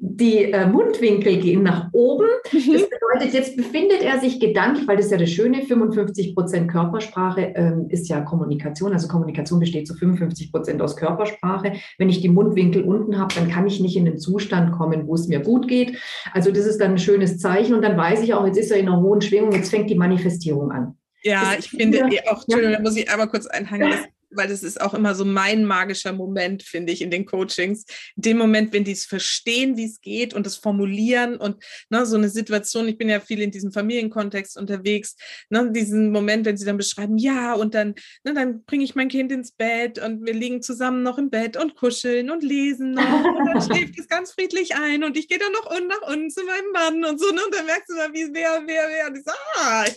Die 0.00 0.44
äh, 0.52 0.66
Mundwinkel 0.66 1.38
gehen 1.38 1.62
nach 1.62 1.88
oben. 1.92 2.26
Das 2.52 2.88
bedeutet, 2.88 3.34
jetzt 3.34 3.56
befindet 3.56 4.02
er 4.02 4.20
sich 4.20 4.40
gedanklich, 4.40 4.86
weil 4.86 4.96
das 4.96 5.06
ist 5.06 5.12
ja 5.12 5.18
das 5.18 5.30
Schöne, 5.30 5.62
55 5.62 6.34
Prozent 6.34 6.70
Körpersprache 6.70 7.52
ähm, 7.54 7.86
ist 7.88 8.08
ja 8.08 8.20
Kommunikation. 8.20 8.92
Also 8.92 9.08
Kommunikation 9.08 9.60
besteht 9.60 9.86
zu 9.86 9.94
55 9.94 10.52
Prozent 10.52 10.80
aus 10.80 10.96
Körpersprache. 10.96 11.72
Wenn 11.98 12.08
ich 12.08 12.20
die 12.20 12.28
Mundwinkel 12.28 12.82
unten 12.82 13.18
habe, 13.18 13.34
dann 13.34 13.48
kann 13.48 13.66
ich 13.66 13.80
nicht 13.80 13.96
in 13.96 14.04
den 14.04 14.18
Zustand 14.18 14.72
kommen, 14.72 15.06
wo 15.06 15.14
es 15.14 15.28
mir 15.28 15.40
gut 15.40 15.68
geht. 15.68 15.98
Also 16.32 16.50
das 16.50 16.66
ist 16.66 16.80
dann 16.80 16.92
ein 16.92 16.98
schönes 16.98 17.38
Zeichen 17.38 17.74
und 17.74 17.82
dann 17.82 17.96
weiß 17.96 18.22
ich 18.22 18.34
auch, 18.34 18.46
jetzt 18.46 18.58
ist 18.58 18.70
er 18.70 18.78
in 18.78 18.88
einer 18.88 19.00
hohen 19.00 19.20
Schwingung, 19.20 19.52
jetzt 19.52 19.70
fängt 19.70 19.90
die 19.90 19.96
Manifestierung 19.96 20.70
an. 20.70 20.96
Ja, 21.22 21.54
ich 21.58 21.70
finde 21.70 22.04
auch, 22.30 22.42
Entschuldigung, 22.42 22.72
da 22.74 22.80
muss 22.80 22.96
ich 22.96 23.10
aber 23.10 23.26
kurz 23.26 23.46
einhangen, 23.46 23.90
das 23.90 24.00
weil 24.30 24.48
das 24.48 24.62
ist 24.62 24.80
auch 24.80 24.94
immer 24.94 25.14
so 25.14 25.24
mein 25.24 25.64
magischer 25.64 26.12
Moment, 26.12 26.62
finde 26.62 26.92
ich, 26.92 27.02
in 27.02 27.10
den 27.10 27.26
Coachings. 27.26 27.84
In 28.16 28.22
dem 28.22 28.38
Moment, 28.38 28.72
wenn 28.72 28.84
die 28.84 28.92
es 28.92 29.06
verstehen, 29.06 29.76
wie 29.76 29.84
es 29.84 30.00
geht 30.00 30.34
und 30.34 30.46
es 30.46 30.56
formulieren 30.56 31.36
und 31.36 31.62
ne, 31.90 32.06
so 32.06 32.16
eine 32.16 32.28
Situation, 32.28 32.88
ich 32.88 32.98
bin 32.98 33.08
ja 33.08 33.20
viel 33.20 33.40
in 33.40 33.50
diesem 33.50 33.72
Familienkontext 33.72 34.56
unterwegs, 34.56 35.16
ne, 35.50 35.70
diesen 35.72 36.12
Moment, 36.12 36.46
wenn 36.46 36.56
sie 36.56 36.66
dann 36.66 36.76
beschreiben, 36.76 37.18
ja, 37.18 37.54
und 37.54 37.74
dann, 37.74 37.94
ne, 38.24 38.34
dann 38.34 38.64
bringe 38.64 38.84
ich 38.84 38.94
mein 38.94 39.08
Kind 39.08 39.32
ins 39.32 39.52
Bett 39.52 39.98
und 39.98 40.26
wir 40.26 40.34
liegen 40.34 40.62
zusammen 40.62 41.02
noch 41.02 41.18
im 41.18 41.30
Bett 41.30 41.56
und 41.56 41.74
kuscheln 41.74 42.30
und 42.30 42.42
lesen 42.42 42.92
noch 42.92 43.24
und 43.24 43.46
dann 43.46 43.62
schläft 43.62 43.98
es 43.98 44.08
ganz 44.08 44.32
friedlich 44.32 44.74
ein 44.76 45.04
und 45.04 45.16
ich 45.16 45.28
gehe 45.28 45.38
dann 45.38 45.52
noch 45.52 45.70
unten 45.70 45.88
nach 45.88 46.02
unten 46.08 46.30
zu 46.30 46.42
meinem 46.44 46.72
Mann 46.72 47.04
und 47.04 47.18
so, 47.18 47.26
ne, 47.32 47.40
und 47.44 47.54
dann 47.54 47.66
merkst 47.66 47.88
du 47.88 47.94
mal, 47.94 48.12
wie 48.12 48.28
wer, 48.32 48.62
wer, 48.66 48.88
wer, 48.88 49.08
und 49.08 49.16
ich 49.16 49.24
so, 49.24 49.32
ah, 49.56 49.84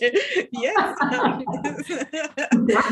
jetzt. 0.50 1.00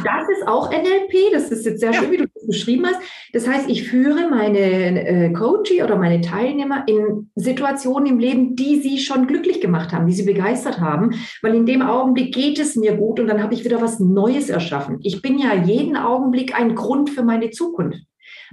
das 0.04 0.28
ist 0.28 0.46
auch 0.46 0.70
NLP, 0.70 1.29
das 1.32 1.50
ist 1.50 1.64
jetzt 1.64 1.80
sehr 1.80 1.92
ja. 1.92 2.00
schön, 2.00 2.10
wie 2.10 2.16
du 2.18 2.26
das 2.32 2.46
beschrieben 2.46 2.86
hast. 2.86 3.00
Das 3.32 3.46
heißt, 3.46 3.68
ich 3.68 3.88
führe 3.88 4.28
meine 4.28 4.58
äh, 4.58 5.32
Coachie 5.32 5.82
oder 5.82 5.96
meine 5.96 6.20
Teilnehmer 6.20 6.84
in 6.86 7.30
Situationen 7.36 8.06
im 8.06 8.18
Leben, 8.18 8.56
die 8.56 8.80
sie 8.80 8.98
schon 8.98 9.26
glücklich 9.26 9.60
gemacht 9.60 9.92
haben, 9.92 10.06
die 10.06 10.12
sie 10.12 10.24
begeistert 10.24 10.80
haben, 10.80 11.10
weil 11.42 11.54
in 11.54 11.66
dem 11.66 11.82
Augenblick 11.82 12.34
geht 12.34 12.58
es 12.58 12.76
mir 12.76 12.96
gut 12.96 13.20
und 13.20 13.26
dann 13.26 13.42
habe 13.42 13.54
ich 13.54 13.64
wieder 13.64 13.80
was 13.80 14.00
Neues 14.00 14.50
erschaffen. 14.50 14.98
Ich 15.02 15.22
bin 15.22 15.38
ja 15.38 15.54
jeden 15.54 15.96
Augenblick 15.96 16.58
ein 16.58 16.74
Grund 16.74 17.10
für 17.10 17.22
meine 17.22 17.50
Zukunft. 17.50 18.00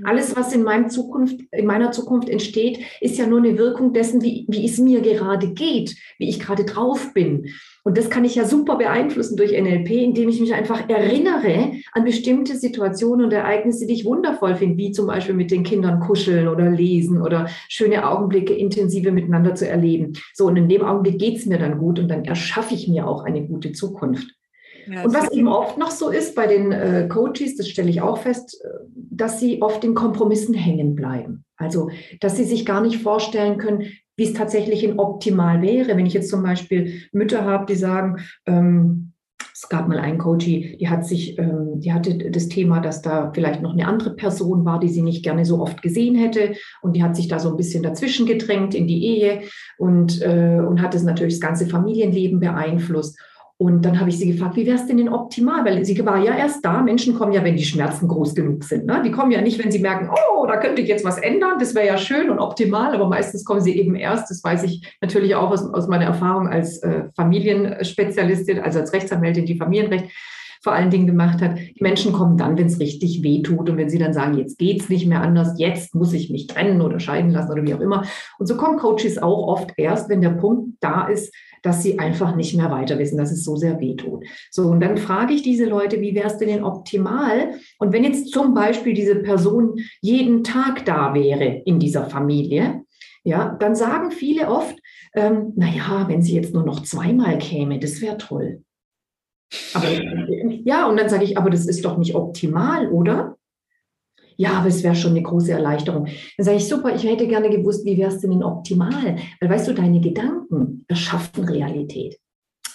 Alles, 0.04 0.36
was 0.36 0.54
in, 0.54 0.64
meinem 0.64 0.90
Zukunft, 0.90 1.40
in 1.52 1.66
meiner 1.66 1.92
Zukunft 1.92 2.30
entsteht, 2.30 2.80
ist 3.02 3.18
ja 3.18 3.26
nur 3.26 3.40
eine 3.40 3.58
Wirkung 3.58 3.94
dessen, 3.94 4.22
wie, 4.22 4.46
wie 4.48 4.66
es 4.66 4.78
mir 4.78 5.02
gerade 5.02 5.54
geht, 5.54 5.96
wie 6.20 6.30
ich 6.30 6.40
gerade 6.40 6.66
drauf 6.66 7.14
bin. 7.14 7.48
Und 7.88 7.98
das 7.98 8.10
kann 8.10 8.26
ich 8.26 8.36
ja 8.36 8.44
super 8.44 8.76
beeinflussen 8.76 9.38
durch 9.38 9.54
NLP, 9.54 9.92
indem 9.92 10.28
ich 10.28 10.42
mich 10.42 10.54
einfach 10.54 10.90
erinnere 10.90 11.72
an 11.94 12.04
bestimmte 12.04 12.58
Situationen 12.58 13.28
und 13.28 13.32
Ereignisse, 13.32 13.88
die 13.88 13.94
ich 13.94 14.04
wundervoll 14.04 14.56
finde, 14.56 14.76
wie 14.76 14.92
zum 14.92 15.08
Beispiel 15.08 15.34
mit 15.34 15.52
den 15.52 15.64
Kindern 15.64 16.02
kuscheln 16.02 16.50
oder 16.50 16.70
lesen 16.70 17.22
oder 17.22 17.48
schöne 17.70 18.06
Augenblicke 18.06 18.54
intensive 18.54 19.14
miteinander 19.14 19.56
zu 19.56 19.70
erleben. 19.70 20.12
So, 20.34 20.48
und 20.48 20.58
in 20.58 20.68
dem 20.68 20.82
Augenblick 20.82 21.18
geht 21.18 21.38
es 21.38 21.46
mir 21.46 21.60
dann 21.60 21.78
gut 21.78 21.98
und 21.98 22.10
dann 22.10 22.26
erschaffe 22.26 22.74
ich 22.74 22.90
mir 22.90 23.08
auch 23.08 23.24
eine 23.24 23.48
gute 23.48 23.72
Zukunft. 23.72 24.36
Ja, 24.92 25.06
und 25.06 25.14
was 25.14 25.32
eben 25.32 25.48
oft 25.48 25.78
noch 25.78 25.92
so 25.92 26.10
ist 26.10 26.36
bei 26.36 26.46
den 26.46 26.74
äh, 26.74 27.08
Coaches, 27.08 27.56
das 27.56 27.70
stelle 27.70 27.90
ich 27.90 28.02
auch 28.02 28.18
fest, 28.18 28.62
äh, 28.66 28.68
dass 28.94 29.40
sie 29.40 29.62
oft 29.62 29.86
in 29.86 29.96
Kompromissen 29.96 30.54
hängen 30.54 30.94
bleiben. 30.94 31.46
Also, 31.56 31.90
dass 32.20 32.36
sie 32.36 32.44
sich 32.44 32.66
gar 32.66 32.82
nicht 32.82 33.02
vorstellen 33.02 33.58
können, 33.58 33.94
wie 34.18 34.24
es 34.24 34.34
tatsächlich 34.34 34.84
in 34.84 35.00
optimal 35.00 35.62
wäre. 35.62 35.96
Wenn 35.96 36.06
ich 36.06 36.14
jetzt 36.14 36.30
zum 36.30 36.44
Beispiel 36.44 37.04
Mütter 37.14 37.46
habe, 37.46 37.66
die 37.66 37.76
sagen, 37.76 38.18
ähm, 38.46 39.14
es 39.54 39.70
gab 39.70 39.88
mal 39.88 39.98
einen 39.98 40.20
Coachie, 40.20 40.78
die 40.80 40.88
hat 40.88 41.06
sich, 41.06 41.38
ähm, 41.40 41.80
die 41.80 41.92
hatte 41.92 42.30
das 42.30 42.48
Thema, 42.48 42.80
dass 42.80 43.02
da 43.02 43.32
vielleicht 43.34 43.62
noch 43.62 43.74
eine 43.74 43.88
andere 43.88 44.16
Person 44.16 44.66
war, 44.66 44.80
die 44.80 44.90
sie 44.90 45.02
nicht 45.02 45.24
gerne 45.24 45.46
so 45.46 45.60
oft 45.60 45.82
gesehen 45.82 46.16
hätte. 46.16 46.54
Und 46.82 46.96
die 46.96 47.02
hat 47.02 47.16
sich 47.16 47.28
da 47.28 47.40
so 47.40 47.50
ein 47.50 47.58
bisschen 47.58 47.82
dazwischen 47.82 48.28
gedrängt 48.28 48.76
in 48.76 48.88
die 48.88 49.04
Ehe 49.04 49.42
und, 49.80 50.22
äh, 50.22 50.60
und 50.60 50.82
hat 50.82 50.94
es 50.94 51.04
natürlich 51.04 51.36
das 51.36 51.48
ganze 51.48 51.66
Familienleben 51.66 52.40
beeinflusst. 52.40 53.20
Und 53.60 53.84
dann 53.86 54.00
habe 54.00 54.10
ich 54.10 54.20
sie 54.20 54.32
gefragt, 54.32 54.56
wie 54.56 54.68
wäre 54.68 54.78
es 54.78 54.86
denn 54.86 54.98
denn 54.98 55.10
optimal? 55.10 55.66
Weil 55.66 55.84
sie 55.84 56.06
war 56.06 56.24
ja 56.24 56.36
erst 56.36 56.64
da. 56.64 56.84
Menschen 56.84 57.16
kommen 57.16 57.34
ja, 57.34 57.44
wenn 57.44 57.56
die 57.56 57.66
Schmerzen 57.66 58.08
groß 58.08 58.36
genug 58.36 58.64
sind. 58.64 58.86
Ne? 58.86 59.02
Die 59.04 59.10
kommen 59.10 59.32
ja 59.32 59.42
nicht, 59.42 59.58
wenn 59.58 59.72
sie 59.72 59.80
merken, 59.80 60.12
oh, 60.12 60.46
da 60.46 60.58
könnte 60.58 60.84
ich 60.84 60.88
jetzt 60.88 61.04
was 61.04 61.18
ändern. 61.18 61.58
Das 61.58 61.74
wäre 61.74 61.88
ja 61.88 61.98
schön 61.98 62.30
und 62.30 62.38
optimal. 62.38 62.94
Aber 62.94 63.10
meistens 63.10 63.44
kommen 63.44 63.62
sie 63.62 63.76
eben 63.76 63.96
erst. 63.96 64.30
Das 64.30 64.44
weiß 64.44 64.62
ich 64.62 64.96
natürlich 65.02 65.34
auch 65.34 65.50
aus, 65.50 65.66
aus 65.74 65.88
meiner 65.88 66.06
Erfahrung 66.06 66.48
als 66.48 66.84
äh, 66.84 67.06
Familienspezialistin, 67.16 68.60
also 68.60 68.80
als 68.80 68.94
Rechtsanwältin, 68.94 69.48
die 69.48 69.58
Familienrecht 69.58 70.12
vor 70.62 70.74
allen 70.74 70.92
Dingen 70.92 71.08
gemacht 71.08 71.42
hat. 71.42 71.58
Die 71.58 71.82
Menschen 71.82 72.14
kommen 72.14 72.38
dann, 72.38 72.58
wenn 72.58 72.68
es 72.68 72.80
richtig 72.80 73.24
weh 73.24 73.42
tut 73.42 73.70
und 73.70 73.78
wenn 73.78 73.90
sie 73.90 74.00
dann 74.00 74.14
sagen, 74.14 74.38
jetzt 74.38 74.60
geht 74.60 74.82
es 74.82 74.90
nicht 74.90 75.08
mehr 75.08 75.22
anders, 75.22 75.56
jetzt 75.58 75.96
muss 75.96 76.14
ich 76.14 76.30
mich 76.30 76.48
trennen 76.48 76.82
oder 76.82 77.00
scheiden 77.00 77.32
lassen 77.32 77.52
oder 77.52 77.64
wie 77.64 77.74
auch 77.74 77.80
immer. 77.80 78.04
Und 78.38 78.48
so 78.48 78.58
kommen 78.58 78.78
Coaches 78.78 79.18
auch 79.18 79.48
oft 79.48 79.72
erst, 79.78 80.10
wenn 80.10 80.22
der 80.22 80.32
Punkt 80.32 80.78
da 80.80 81.08
ist, 81.08 81.34
dass 81.64 81.84
sie 81.84 82.00
einfach 82.00 82.36
nicht 82.36 82.56
mehr 82.56 82.72
weiter 82.72 82.98
wissen, 83.00 83.18
dass 83.18 83.32
es 83.32 83.44
so 83.44 83.56
sehr 83.56 83.80
wehtut. 83.80 84.26
So, 84.52 84.64
und 84.68 84.80
dann 84.80 84.98
frage 84.98 85.34
ich 85.34 85.42
diese 85.42 85.66
Leute, 85.66 86.02
wie 86.02 86.16
wäre 86.16 86.28
es 86.28 86.38
denn, 86.38 86.64
optimal? 86.64 87.56
Und 87.80 87.94
wenn 87.94 88.04
jetzt 88.04 88.32
zum 88.32 88.54
Beispiel 88.54 88.94
diese 88.94 89.16
Person 89.16 89.80
jeden 90.02 90.44
Tag 90.44 90.86
da 90.86 91.14
wäre 91.14 91.62
in 91.66 91.80
dieser 91.80 92.06
Familie, 92.06 92.84
ja, 93.24 93.56
dann 93.60 93.76
sagen 93.76 94.12
viele 94.12 94.48
oft, 94.48 94.78
ähm, 95.14 95.54
naja, 95.56 96.06
wenn 96.08 96.22
sie 96.22 96.36
jetzt 96.36 96.54
nur 96.54 96.64
noch 96.64 96.84
zweimal 96.84 97.38
käme, 97.38 97.80
das 97.80 98.02
wäre 98.02 98.18
toll. 98.18 98.64
Aber 99.74 99.88
ja, 100.66 100.88
und 100.88 100.98
dann 100.98 101.10
sage 101.10 101.24
ich, 101.24 101.38
aber 101.38 101.50
das 101.50 101.66
ist 101.66 101.84
doch 101.84 101.98
nicht 101.98 102.16
optimal, 102.16 102.90
oder? 102.90 103.37
Ja, 104.38 104.52
aber 104.54 104.68
es 104.68 104.84
wäre 104.84 104.96
schon 104.96 105.12
eine 105.12 105.24
große 105.24 105.52
Erleichterung. 105.52 106.06
Dann 106.38 106.46
sage 106.46 106.58
ich, 106.58 106.68
super, 106.68 106.96
ich 106.96 107.04
hätte 107.04 107.28
gerne 107.28 107.50
gewusst, 107.50 107.86
wie 107.86 107.98
wäre 107.98 108.12
es 108.12 108.22
denn 108.22 108.44
optimal? 108.44 109.18
Weil 109.42 109.50
weißt 109.50 109.68
du, 109.68 109.74
deine 109.74 110.00
Gedanken 110.00 110.86
erschaffen 110.88 111.44
Realität. 111.44 112.20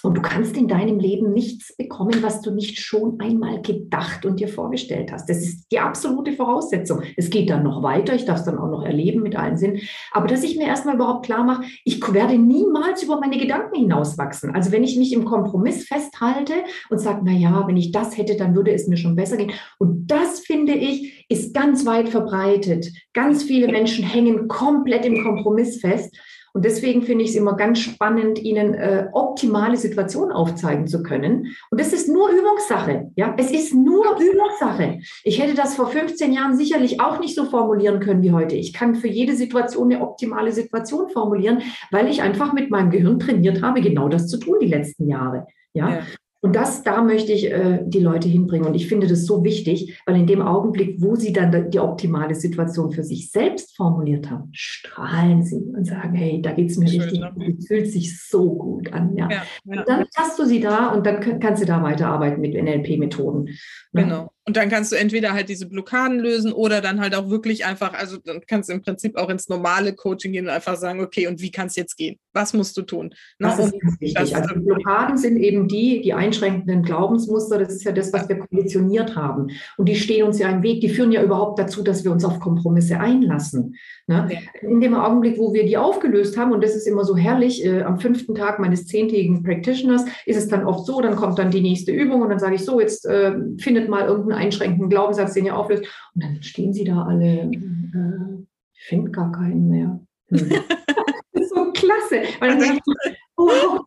Und 0.03 0.15
du 0.15 0.21
kannst 0.21 0.57
in 0.57 0.67
deinem 0.67 0.99
Leben 0.99 1.31
nichts 1.31 1.75
bekommen, 1.77 2.21
was 2.21 2.41
du 2.41 2.51
nicht 2.51 2.79
schon 2.79 3.19
einmal 3.19 3.61
gedacht 3.61 4.25
und 4.25 4.39
dir 4.39 4.49
vorgestellt 4.49 5.11
hast. 5.13 5.29
Das 5.29 5.37
ist 5.37 5.71
die 5.71 5.79
absolute 5.79 6.33
Voraussetzung. 6.33 7.01
Es 7.15 7.29
geht 7.29 7.49
dann 7.49 7.63
noch 7.63 7.83
weiter. 7.83 8.13
Ich 8.13 8.25
darf 8.25 8.39
es 8.39 8.45
dann 8.45 8.57
auch 8.57 8.69
noch 8.69 8.83
erleben 8.83 9.21
mit 9.21 9.37
allen 9.37 9.57
Sinnen. 9.57 9.79
Aber 10.11 10.27
dass 10.27 10.43
ich 10.43 10.57
mir 10.57 10.67
erstmal 10.67 10.95
überhaupt 10.95 11.25
klar 11.25 11.45
mache, 11.45 11.63
ich 11.85 12.01
werde 12.13 12.37
niemals 12.37 13.01
über 13.01 13.19
meine 13.19 13.37
Gedanken 13.37 13.75
hinauswachsen. 13.75 14.53
Also 14.53 14.73
wenn 14.73 14.83
ich 14.83 14.97
mich 14.97 15.13
im 15.13 15.23
Kompromiss 15.23 15.87
festhalte 15.87 16.53
und 16.89 16.99
sage, 16.99 17.21
na 17.23 17.31
ja, 17.31 17.65
wenn 17.65 17.77
ich 17.77 17.93
das 17.93 18.17
hätte, 18.17 18.35
dann 18.35 18.55
würde 18.55 18.73
es 18.73 18.87
mir 18.87 18.97
schon 18.97 19.15
besser 19.15 19.37
gehen. 19.37 19.53
Und 19.79 20.07
das 20.07 20.41
finde 20.41 20.73
ich 20.73 21.23
ist 21.29 21.53
ganz 21.53 21.85
weit 21.85 22.09
verbreitet. 22.09 22.91
Ganz 23.13 23.43
viele 23.43 23.67
Menschen 23.67 24.05
hängen 24.05 24.47
komplett 24.47 25.05
im 25.05 25.23
Kompromiss 25.23 25.79
fest. 25.79 26.15
Und 26.53 26.65
deswegen 26.65 27.01
finde 27.01 27.23
ich 27.23 27.31
es 27.31 27.35
immer 27.35 27.55
ganz 27.55 27.79
spannend, 27.79 28.37
Ihnen 28.39 28.75
äh, 28.75 29.07
optimale 29.11 29.75
Situationen 29.75 30.31
aufzeigen 30.31 30.85
zu 30.85 31.01
können. 31.01 31.55
Und 31.71 31.81
das 31.81 31.93
ist 31.93 32.07
nur 32.07 32.29
Übungssache. 32.29 33.11
Ja, 33.15 33.33
es 33.37 33.49
ist 33.49 33.73
nur 33.73 34.05
Übungssache. 34.19 34.99
Ich 35.23 35.41
hätte 35.41 35.55
das 35.55 35.75
vor 35.75 35.87
15 35.87 36.31
Jahren 36.31 36.55
sicherlich 36.55 37.01
auch 37.01 37.19
nicht 37.19 37.35
so 37.35 37.45
formulieren 37.45 37.99
können 37.99 38.21
wie 38.21 38.31
heute. 38.31 38.55
Ich 38.55 38.71
kann 38.71 38.93
für 38.93 39.07
jede 39.07 39.35
Situation 39.35 39.91
eine 39.91 40.03
optimale 40.03 40.51
Situation 40.51 41.09
formulieren, 41.09 41.63
weil 41.89 42.07
ich 42.07 42.21
einfach 42.21 42.53
mit 42.53 42.69
meinem 42.69 42.91
Gehirn 42.91 43.17
trainiert 43.19 43.63
habe, 43.63 43.81
genau 43.81 44.07
das 44.07 44.27
zu 44.27 44.37
tun 44.37 44.57
die 44.61 44.67
letzten 44.67 45.07
Jahre. 45.07 45.47
Ja? 45.73 45.89
ja. 45.89 46.01
Und 46.43 46.57
das, 46.57 46.83
da 46.83 47.01
möchte 47.01 47.31
ich 47.31 47.49
äh, 47.49 47.79
die 47.85 48.01
Leute 48.01 48.27
hinbringen. 48.27 48.67
Und 48.67 48.75
ich 48.75 48.89
finde 48.89 49.07
das 49.07 49.25
so 49.25 49.45
wichtig, 49.45 49.97
weil 50.05 50.17
in 50.17 50.27
dem 50.27 50.41
Augenblick, 50.41 51.01
wo 51.01 51.15
sie 51.15 51.31
dann 51.31 51.71
die 51.71 51.79
optimale 51.79 52.35
Situation 52.35 52.91
für 52.91 53.01
sich 53.01 53.31
selbst 53.31 53.77
formuliert 53.77 54.29
haben, 54.29 54.49
strahlen 54.51 55.43
sie 55.43 55.55
und 55.55 55.85
sagen, 55.85 56.13
hey, 56.15 56.41
da 56.41 56.51
geht 56.51 56.69
es 56.69 56.77
mir 56.77 56.89
Schön, 56.89 56.99
richtig 56.99 57.21
ne? 57.21 57.31
gut, 57.33 57.59
es 57.59 57.67
fühlt 57.67 57.89
sich 57.89 58.21
so 58.27 58.55
gut 58.55 58.91
an. 58.91 59.15
Ja. 59.15 59.29
ja, 59.31 59.43
ja. 59.63 59.83
Dann 59.83 60.05
hast 60.17 60.37
du 60.37 60.43
sie 60.43 60.59
da 60.59 60.91
und 60.91 61.05
dann 61.05 61.39
kannst 61.39 61.63
du 61.63 61.65
da 61.65 61.81
weiterarbeiten 61.81 62.41
mit 62.41 62.61
NLP-Methoden. 62.61 63.45
Ne? 63.45 64.03
Genau. 64.03 64.32
Und 64.45 64.57
dann 64.57 64.69
kannst 64.69 64.91
du 64.91 64.97
entweder 64.97 65.31
halt 65.31 65.47
diese 65.47 65.67
Blockaden 65.67 66.19
lösen 66.19 66.51
oder 66.51 66.81
dann 66.81 66.99
halt 66.99 67.15
auch 67.15 67.29
wirklich 67.29 67.65
einfach, 67.65 67.93
also 67.93 68.17
dann 68.17 68.41
kannst 68.45 68.67
du 68.67 68.73
im 68.73 68.81
Prinzip 68.81 69.15
auch 69.15 69.29
ins 69.29 69.47
normale 69.47 69.93
Coaching 69.93 70.33
gehen 70.33 70.45
und 70.45 70.51
einfach 70.51 70.75
sagen, 70.75 70.99
okay, 70.99 71.27
und 71.27 71.41
wie 71.41 71.49
kann 71.49 71.67
es 71.67 71.77
jetzt 71.77 71.95
gehen? 71.95 72.19
Was 72.33 72.53
musst 72.53 72.75
du 72.75 72.81
tun? 72.81 73.13
Das 73.39 73.57
Na, 73.57 73.65
ist 73.65 73.79
ganz 73.79 74.01
wichtig. 74.01 74.35
also 74.35 74.55
Blockaden 74.55 75.17
sind 75.17 75.37
eben 75.37 75.69
die, 75.69 76.01
die 76.01 76.13
einschränkenden 76.13 76.83
Glaubensmuster, 76.83 77.57
das 77.57 77.73
ist 77.73 77.85
ja 77.85 77.93
das, 77.93 78.11
was 78.11 78.27
wir 78.27 78.39
konditioniert 78.39 79.15
haben. 79.15 79.47
Und 79.77 79.87
die 79.87 79.95
stehen 79.95 80.25
uns 80.25 80.39
ja 80.39 80.49
im 80.49 80.61
Weg, 80.61 80.81
die 80.81 80.89
führen 80.89 81.13
ja 81.13 81.23
überhaupt 81.23 81.57
dazu, 81.59 81.81
dass 81.81 82.03
wir 82.03 82.11
uns 82.11 82.25
auf 82.25 82.41
Kompromisse 82.41 82.99
einlassen. 82.99 83.75
Ne? 84.07 84.27
Ja. 84.29 84.67
In 84.67 84.81
dem 84.81 84.93
Augenblick, 84.93 85.37
wo 85.37 85.53
wir 85.53 85.65
die 85.65 85.77
aufgelöst 85.77 86.35
haben, 86.37 86.51
und 86.51 86.61
das 86.61 86.75
ist 86.75 86.85
immer 86.85 87.05
so 87.05 87.15
herrlich, 87.15 87.63
äh, 87.65 87.83
am 87.83 87.99
fünften 87.99 88.35
Tag 88.35 88.59
meines 88.59 88.87
zehntägigen 88.87 89.43
Practitioners 89.43 90.03
ist 90.25 90.37
es 90.37 90.49
dann 90.49 90.65
oft 90.65 90.85
so, 90.85 90.99
dann 90.99 91.15
kommt 91.15 91.39
dann 91.39 91.51
die 91.51 91.61
nächste 91.61 91.93
Übung 91.93 92.21
und 92.21 92.29
dann 92.29 92.39
sage 92.39 92.55
ich 92.55 92.65
so, 92.65 92.81
jetzt 92.81 93.05
äh, 93.05 93.35
findet 93.57 93.87
mal 93.87 94.09
irgendeinen 94.33 94.45
einschränkenden 94.45 94.89
Glaubenssatz, 94.89 95.33
den 95.33 95.45
ihr 95.45 95.57
auflöst. 95.57 95.83
Und 96.15 96.23
dann 96.23 96.41
stehen 96.41 96.73
sie 96.73 96.83
da 96.83 97.03
alle, 97.03 97.51
äh, 97.51 98.43
ich 98.73 98.83
finde 98.85 99.11
gar 99.11 99.31
keinen 99.31 99.69
mehr. 99.69 99.99
Das 100.29 100.41
ist 101.33 101.49
so 101.49 101.71
klasse. 101.71 102.23
Weil 102.39 102.57
dann 102.57 102.77
ich, 102.77 103.15
oh, 103.37 103.79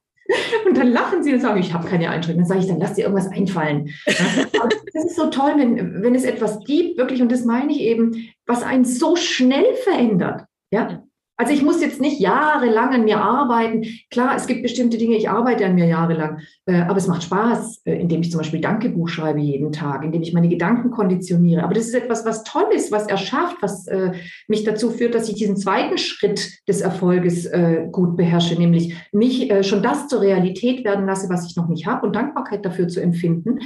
und 0.66 0.76
dann 0.76 0.88
lachen 0.88 1.22
sie 1.22 1.32
und 1.32 1.40
sagen, 1.40 1.60
ich 1.60 1.72
habe 1.72 1.86
keine 1.86 2.10
Einschränkungen. 2.10 2.48
Dann 2.48 2.48
sage 2.48 2.60
ich, 2.60 2.66
dann 2.66 2.80
lass 2.80 2.94
dir 2.94 3.02
irgendwas 3.02 3.30
einfallen. 3.30 3.90
das 4.06 5.04
ist 5.04 5.16
so 5.16 5.30
toll, 5.30 5.54
wenn, 5.56 6.02
wenn 6.02 6.14
es 6.14 6.24
etwas 6.24 6.60
gibt, 6.64 6.98
wirklich, 6.98 7.22
und 7.22 7.30
das 7.30 7.44
meine 7.44 7.72
ich 7.72 7.80
eben, 7.80 8.28
was 8.46 8.62
einen 8.62 8.84
so 8.84 9.16
schnell 9.16 9.74
verändert. 9.84 10.44
Ja, 10.72 11.04
also 11.36 11.52
ich 11.52 11.62
muss 11.62 11.82
jetzt 11.82 12.00
nicht 12.00 12.18
jahrelang 12.18 12.94
an 12.94 13.04
mir 13.04 13.20
arbeiten. 13.20 13.84
Klar, 14.10 14.34
es 14.36 14.46
gibt 14.46 14.62
bestimmte 14.62 14.96
Dinge, 14.96 15.16
ich 15.16 15.28
arbeite 15.28 15.66
an 15.66 15.74
mir 15.74 15.86
jahrelang, 15.86 16.38
äh, 16.64 16.80
aber 16.80 16.96
es 16.96 17.08
macht 17.08 17.24
Spaß, 17.24 17.82
äh, 17.84 17.94
indem 18.00 18.22
ich 18.22 18.30
zum 18.30 18.38
Beispiel 18.38 18.60
Dankebuch 18.60 19.08
schreibe 19.08 19.40
jeden 19.40 19.70
Tag, 19.70 20.02
indem 20.02 20.22
ich 20.22 20.32
meine 20.32 20.48
Gedanken 20.48 20.90
konditioniere. 20.90 21.62
Aber 21.62 21.74
das 21.74 21.86
ist 21.86 21.94
etwas, 21.94 22.24
was 22.24 22.42
toll 22.44 22.66
ist, 22.74 22.90
was 22.90 23.06
erschafft, 23.06 23.58
was 23.60 23.86
äh, 23.86 24.12
mich 24.48 24.64
dazu 24.64 24.90
führt, 24.90 25.14
dass 25.14 25.28
ich 25.28 25.34
diesen 25.34 25.56
zweiten 25.56 25.98
Schritt 25.98 26.66
des 26.66 26.80
Erfolges 26.80 27.50
gut 27.92 28.16
beherrsche, 28.16 28.58
nämlich 28.58 28.94
mich 29.12 29.52
schon 29.62 29.82
das 29.82 30.08
zur 30.08 30.20
Realität 30.20 30.84
werden 30.84 31.06
lasse, 31.06 31.28
was 31.28 31.48
ich 31.48 31.56
noch 31.56 31.68
nicht 31.68 31.86
habe 31.86 32.06
und 32.06 32.16
Dankbarkeit 32.16 32.64
dafür 32.64 32.88
zu 32.88 33.00
empfinden. 33.00 33.60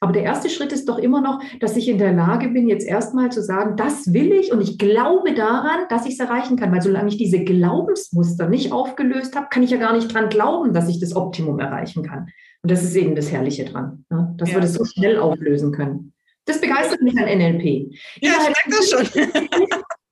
Aber 0.00 0.12
der 0.12 0.22
erste 0.22 0.50
Schritt 0.50 0.72
ist 0.72 0.88
doch 0.88 0.98
immer 0.98 1.20
noch, 1.20 1.42
dass 1.60 1.76
ich 1.76 1.88
in 1.88 1.98
der 1.98 2.12
Lage 2.12 2.48
bin, 2.48 2.68
jetzt 2.68 2.86
erstmal 2.86 3.30
zu 3.30 3.42
sagen, 3.42 3.76
das 3.76 4.12
will 4.12 4.32
ich 4.32 4.52
und 4.52 4.60
ich 4.60 4.78
glaube 4.78 5.34
daran, 5.34 5.86
dass 5.88 6.06
ich 6.06 6.14
es 6.14 6.20
erreichen 6.20 6.56
kann. 6.56 6.72
Weil 6.72 6.82
solange 6.82 7.08
ich 7.08 7.16
diese 7.16 7.42
Glaubensmuster 7.42 8.48
nicht 8.48 8.72
aufgelöst 8.72 9.36
habe, 9.36 9.46
kann 9.50 9.62
ich 9.62 9.70
ja 9.70 9.78
gar 9.78 9.94
nicht 9.94 10.12
dran 10.12 10.28
glauben, 10.28 10.72
dass 10.72 10.88
ich 10.88 11.00
das 11.00 11.16
Optimum 11.16 11.58
erreichen 11.60 12.02
kann. 12.02 12.28
Und 12.62 12.70
das 12.70 12.82
ist 12.82 12.96
eben 12.96 13.14
das 13.14 13.30
Herrliche 13.30 13.64
dran, 13.64 14.04
ne? 14.10 14.34
dass 14.38 14.50
ja. 14.50 14.56
wir 14.56 14.60
das 14.60 14.74
so 14.74 14.84
schnell 14.84 15.18
auflösen 15.18 15.72
können. 15.72 16.12
Das 16.46 16.60
begeistert 16.60 17.02
mich 17.02 17.16
an 17.18 17.24
NLP. 17.24 17.92
Ja, 18.20 18.32
ich 18.32 18.66
merke 18.66 18.70
das 18.70 18.90
schon. 18.90 19.22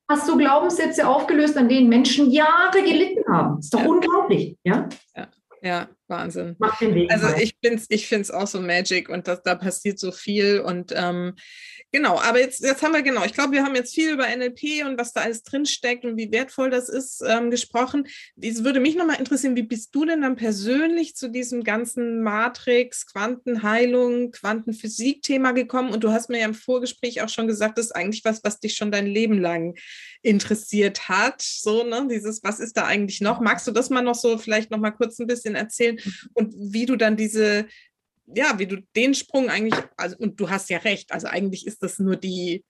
hast 0.09 0.29
du 0.29 0.37
Glaubenssätze 0.37 1.07
aufgelöst, 1.07 1.57
an 1.57 1.69
denen 1.69 1.89
Menschen 1.89 2.31
Jahre 2.31 2.83
gelitten 2.85 3.23
haben. 3.29 3.57
Das 3.57 3.67
ist 3.67 3.75
doch 3.75 3.81
ja. 3.81 3.89
unglaublich, 3.89 4.57
ja? 4.65 4.89
ja? 5.17 5.29
Ja, 5.65 5.89
Wahnsinn. 6.09 6.57
Mach 6.59 6.79
den 6.79 6.95
Weg 6.95 7.11
also 7.11 7.29
ich 7.39 7.57
finde 7.65 7.79
es 7.79 7.87
ich 7.89 8.07
find's 8.07 8.31
auch 8.31 8.47
so 8.47 8.61
magic 8.61 9.09
und 9.09 9.27
das, 9.27 9.43
da 9.43 9.55
passiert 9.55 9.99
so 9.99 10.13
viel 10.13 10.61
und 10.61 10.93
ähm, 10.95 11.37
Genau, 11.95 12.19
aber 12.19 12.41
jetzt, 12.41 12.59
jetzt 12.59 12.83
haben 12.83 12.93
wir 12.93 13.03
genau, 13.03 13.25
ich 13.25 13.35
glaube, 13.35 13.53
wir 13.53 13.63
haben 13.63 13.77
jetzt 13.77 13.95
viel 13.95 14.11
über 14.11 14.27
NLP 14.27 14.85
und 14.85 14.99
was 14.99 15.13
da 15.13 15.21
alles 15.21 15.45
drinsteckt 15.45 16.05
und 16.05 16.17
wie 16.17 16.33
wertvoll 16.33 16.69
das 16.69 16.89
ist 16.89 17.23
ähm, 17.25 17.53
gesprochen. 17.53 18.09
Es 18.37 18.65
würde 18.65 18.81
mich 18.81 18.97
nochmal 18.97 19.21
interessieren, 19.21 19.55
wie 19.55 19.63
bist 19.63 19.95
du 19.95 20.05
denn 20.05 20.23
dann 20.23 20.35
persönlich 20.35 21.15
zu 21.15 21.31
diesem 21.31 21.63
ganzen 21.63 22.21
Matrix, 22.21 23.07
Quantenheilung, 23.07 24.33
Quantenphysik-Thema 24.33 25.53
gekommen? 25.53 25.93
Und 25.93 26.03
du 26.03 26.11
hast 26.11 26.31
mir 26.31 26.41
ja 26.41 26.47
im 26.47 26.55
Vorgespräch 26.55 27.23
auch 27.23 27.29
schon 27.29 27.47
gesagt, 27.47 27.79
das 27.79 27.87
ist 27.87 27.93
eigentlich 27.93 28.25
was, 28.25 28.43
was 28.43 28.59
dich 28.59 28.75
schon 28.75 28.91
dein 28.91 29.07
Leben 29.07 29.41
lang 29.41 29.77
interessiert 30.21 31.09
hat. 31.09 31.43
So, 31.43 31.85
ne, 31.85 32.09
dieses, 32.11 32.43
was 32.43 32.59
ist 32.59 32.77
da 32.77 32.87
eigentlich 32.87 33.21
noch? 33.21 33.39
Magst 33.39 33.69
du 33.69 33.71
das 33.71 33.89
mal 33.89 34.03
noch 34.03 34.17
so 34.17 34.37
vielleicht 34.37 34.73
nochmal 34.73 34.97
kurz 34.97 35.21
ein 35.21 35.29
bisschen 35.29 35.55
erzählen 35.55 36.01
und 36.33 36.53
wie 36.57 36.87
du 36.87 36.97
dann 36.97 37.17
diese 37.17 37.67
ja, 38.27 38.59
wie 38.59 38.67
du 38.67 38.79
den 38.97 39.15
Sprung 39.15 39.49
eigentlich, 39.49 39.75
also, 39.97 40.17
und 40.19 40.41
du 40.41 40.51
hast 40.51 40.71
ja 40.71 40.79
recht, 40.79 41.13
also 41.13 41.27
eigentlich 41.27 41.67
ist 41.67 41.83
das 41.83 41.99
nur 41.99 42.17
die 42.17 42.65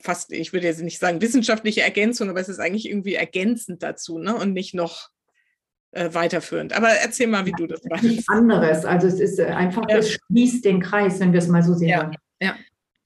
fast, 0.00 0.32
ich 0.32 0.52
würde 0.52 0.66
jetzt 0.66 0.82
nicht 0.82 0.98
sagen 0.98 1.20
wissenschaftliche 1.20 1.82
Ergänzung, 1.82 2.28
aber 2.28 2.40
es 2.40 2.48
ist 2.48 2.60
eigentlich 2.60 2.88
irgendwie 2.88 3.14
ergänzend 3.14 3.82
dazu, 3.82 4.18
ne? 4.18 4.34
Und 4.34 4.52
nicht 4.52 4.74
noch 4.74 5.08
äh, 5.92 6.12
weiterführend. 6.12 6.74
Aber 6.74 6.88
erzähl 6.88 7.26
mal, 7.26 7.46
wie 7.46 7.50
ja, 7.50 7.56
du 7.56 7.66
das 7.66 7.82
machst. 7.84 8.04
Nichts 8.04 8.28
anderes. 8.28 8.84
Also 8.84 9.06
es 9.06 9.20
ist 9.20 9.38
äh, 9.38 9.46
einfach, 9.46 9.84
ja. 9.88 9.98
es 9.98 10.12
schließt 10.12 10.64
den 10.64 10.80
Kreis, 10.80 11.20
wenn 11.20 11.32
wir 11.32 11.38
es 11.38 11.48
mal 11.48 11.62
so 11.62 11.74
sehen. 11.74 11.88
Ja. 11.88 12.10
ja. 12.40 12.54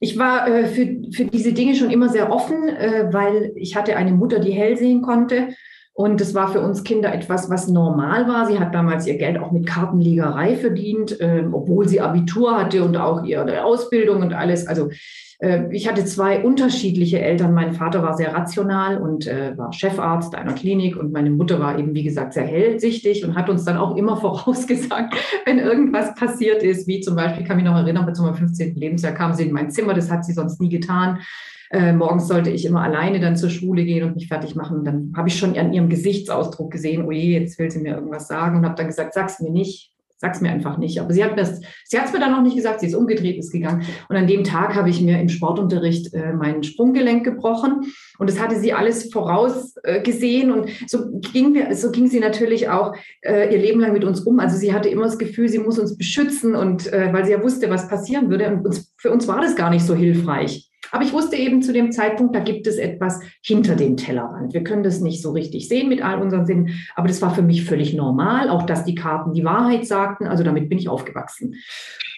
Ich 0.00 0.18
war 0.18 0.48
äh, 0.48 0.66
für, 0.66 1.12
für 1.12 1.24
diese 1.26 1.52
Dinge 1.52 1.76
schon 1.76 1.90
immer 1.90 2.08
sehr 2.08 2.32
offen, 2.32 2.68
äh, 2.68 3.12
weil 3.12 3.52
ich 3.54 3.76
hatte 3.76 3.96
eine 3.96 4.12
Mutter, 4.12 4.40
die 4.40 4.52
hell 4.52 4.76
sehen 4.76 5.02
konnte. 5.02 5.54
Und 6.00 6.18
das 6.18 6.32
war 6.32 6.50
für 6.50 6.62
uns 6.62 6.82
Kinder 6.82 7.12
etwas, 7.12 7.50
was 7.50 7.68
normal 7.68 8.26
war. 8.26 8.46
Sie 8.46 8.58
hat 8.58 8.74
damals 8.74 9.06
ihr 9.06 9.18
Geld 9.18 9.38
auch 9.38 9.50
mit 9.52 9.66
Kartenlegerei 9.66 10.56
verdient, 10.56 11.20
äh, 11.20 11.44
obwohl 11.52 11.86
sie 11.86 12.00
Abitur 12.00 12.56
hatte 12.56 12.82
und 12.82 12.96
auch 12.96 13.22
ihre 13.22 13.64
Ausbildung 13.64 14.22
und 14.22 14.32
alles. 14.32 14.66
Also 14.66 14.88
äh, 15.40 15.64
ich 15.70 15.86
hatte 15.86 16.06
zwei 16.06 16.42
unterschiedliche 16.42 17.20
Eltern. 17.20 17.52
Mein 17.52 17.74
Vater 17.74 18.02
war 18.02 18.16
sehr 18.16 18.32
rational 18.32 18.96
und 18.96 19.26
äh, 19.26 19.52
war 19.58 19.74
Chefarzt 19.74 20.34
einer 20.34 20.54
Klinik 20.54 20.96
und 20.96 21.12
meine 21.12 21.28
Mutter 21.28 21.60
war 21.60 21.78
eben, 21.78 21.92
wie 21.94 22.02
gesagt, 22.02 22.32
sehr 22.32 22.46
hellsichtig 22.46 23.22
und 23.22 23.34
hat 23.34 23.50
uns 23.50 23.66
dann 23.66 23.76
auch 23.76 23.94
immer 23.94 24.16
vorausgesagt, 24.22 25.14
wenn 25.44 25.58
irgendwas 25.58 26.14
passiert 26.14 26.62
ist, 26.62 26.88
wie 26.88 27.00
zum 27.00 27.14
Beispiel, 27.14 27.44
kann 27.44 27.56
mich 27.56 27.66
noch 27.66 27.76
erinnern, 27.76 28.14
zu 28.14 28.22
meinem 28.22 28.36
15. 28.36 28.74
Lebensjahr 28.74 29.12
kam 29.12 29.34
sie 29.34 29.44
in 29.44 29.52
mein 29.52 29.70
Zimmer, 29.70 29.92
das 29.92 30.10
hat 30.10 30.24
sie 30.24 30.32
sonst 30.32 30.62
nie 30.62 30.70
getan. 30.70 31.18
Äh, 31.70 31.92
morgens 31.92 32.26
sollte 32.26 32.50
ich 32.50 32.64
immer 32.64 32.82
alleine 32.82 33.20
dann 33.20 33.36
zur 33.36 33.48
Schule 33.48 33.84
gehen 33.84 34.04
und 34.04 34.16
mich 34.16 34.26
fertig 34.26 34.56
machen. 34.56 34.84
Dann 34.84 35.12
habe 35.16 35.28
ich 35.28 35.38
schon 35.38 35.56
an 35.56 35.72
ihrem 35.72 35.88
Gesichtsausdruck 35.88 36.72
gesehen, 36.72 37.04
oh 37.06 37.12
je, 37.12 37.38
jetzt 37.38 37.58
will 37.58 37.70
sie 37.70 37.80
mir 37.80 37.94
irgendwas 37.94 38.26
sagen 38.26 38.58
und 38.58 38.64
habe 38.64 38.74
dann 38.74 38.88
gesagt, 38.88 39.14
sag's 39.14 39.38
mir 39.40 39.50
nicht, 39.50 39.92
sag's 40.20 40.40
mir 40.40 40.50
einfach 40.50 40.78
nicht. 40.78 41.00
Aber 41.00 41.12
sie 41.14 41.24
hat 41.24 41.38
es 41.38 41.60
sie 41.84 41.98
hat's 41.98 42.12
mir 42.12 42.18
dann 42.18 42.32
noch 42.32 42.42
nicht 42.42 42.56
gesagt, 42.56 42.80
sie 42.80 42.86
ist 42.86 42.94
umgedreht, 42.94 43.38
ist 43.38 43.52
gegangen. 43.52 43.86
Und 44.08 44.16
an 44.16 44.26
dem 44.26 44.42
Tag 44.42 44.74
habe 44.74 44.90
ich 44.90 45.00
mir 45.00 45.20
im 45.20 45.28
Sportunterricht 45.28 46.12
äh, 46.12 46.32
mein 46.32 46.62
Sprunggelenk 46.62 47.24
gebrochen. 47.24 47.92
Und 48.18 48.28
das 48.28 48.40
hatte 48.40 48.58
sie 48.58 48.72
alles 48.72 49.12
vorausgesehen. 49.12 50.50
Äh, 50.50 50.52
und 50.52 50.68
so 50.88 51.20
ging, 51.32 51.54
wir, 51.54 51.74
so 51.76 51.90
ging 51.90 52.08
sie 52.08 52.20
natürlich 52.20 52.68
auch 52.68 52.94
äh, 53.22 53.52
ihr 53.52 53.60
Leben 53.60 53.80
lang 53.80 53.92
mit 53.92 54.04
uns 54.04 54.20
um. 54.20 54.40
Also 54.40 54.56
sie 54.56 54.74
hatte 54.74 54.88
immer 54.88 55.04
das 55.04 55.18
Gefühl, 55.18 55.48
sie 55.48 55.58
muss 55.58 55.78
uns 55.78 55.96
beschützen 55.96 56.54
und 56.56 56.92
äh, 56.92 57.12
weil 57.12 57.24
sie 57.24 57.32
ja 57.32 57.42
wusste, 57.42 57.70
was 57.70 57.88
passieren 57.88 58.28
würde. 58.28 58.48
Und 58.48 58.66
uns, 58.66 58.92
für 58.98 59.10
uns 59.10 59.26
war 59.26 59.40
das 59.40 59.56
gar 59.56 59.70
nicht 59.70 59.86
so 59.86 59.94
hilfreich. 59.94 60.69
Aber 60.92 61.04
ich 61.04 61.12
wusste 61.12 61.36
eben 61.36 61.62
zu 61.62 61.72
dem 61.72 61.92
Zeitpunkt, 61.92 62.34
da 62.34 62.40
gibt 62.40 62.66
es 62.66 62.76
etwas 62.76 63.20
hinter 63.42 63.76
dem 63.76 63.96
Tellerrand. 63.96 64.54
Wir 64.54 64.64
können 64.64 64.82
das 64.82 65.00
nicht 65.00 65.22
so 65.22 65.30
richtig 65.32 65.68
sehen 65.68 65.88
mit 65.88 66.02
all 66.02 66.20
unseren 66.20 66.46
Sinnen, 66.46 66.80
aber 66.96 67.08
das 67.08 67.22
war 67.22 67.34
für 67.34 67.42
mich 67.42 67.64
völlig 67.64 67.94
normal, 67.94 68.48
auch 68.48 68.64
dass 68.64 68.84
die 68.84 68.94
Karten 68.94 69.32
die 69.32 69.44
Wahrheit 69.44 69.86
sagten. 69.86 70.26
Also 70.26 70.42
damit 70.42 70.68
bin 70.68 70.78
ich 70.78 70.88
aufgewachsen. 70.88 71.54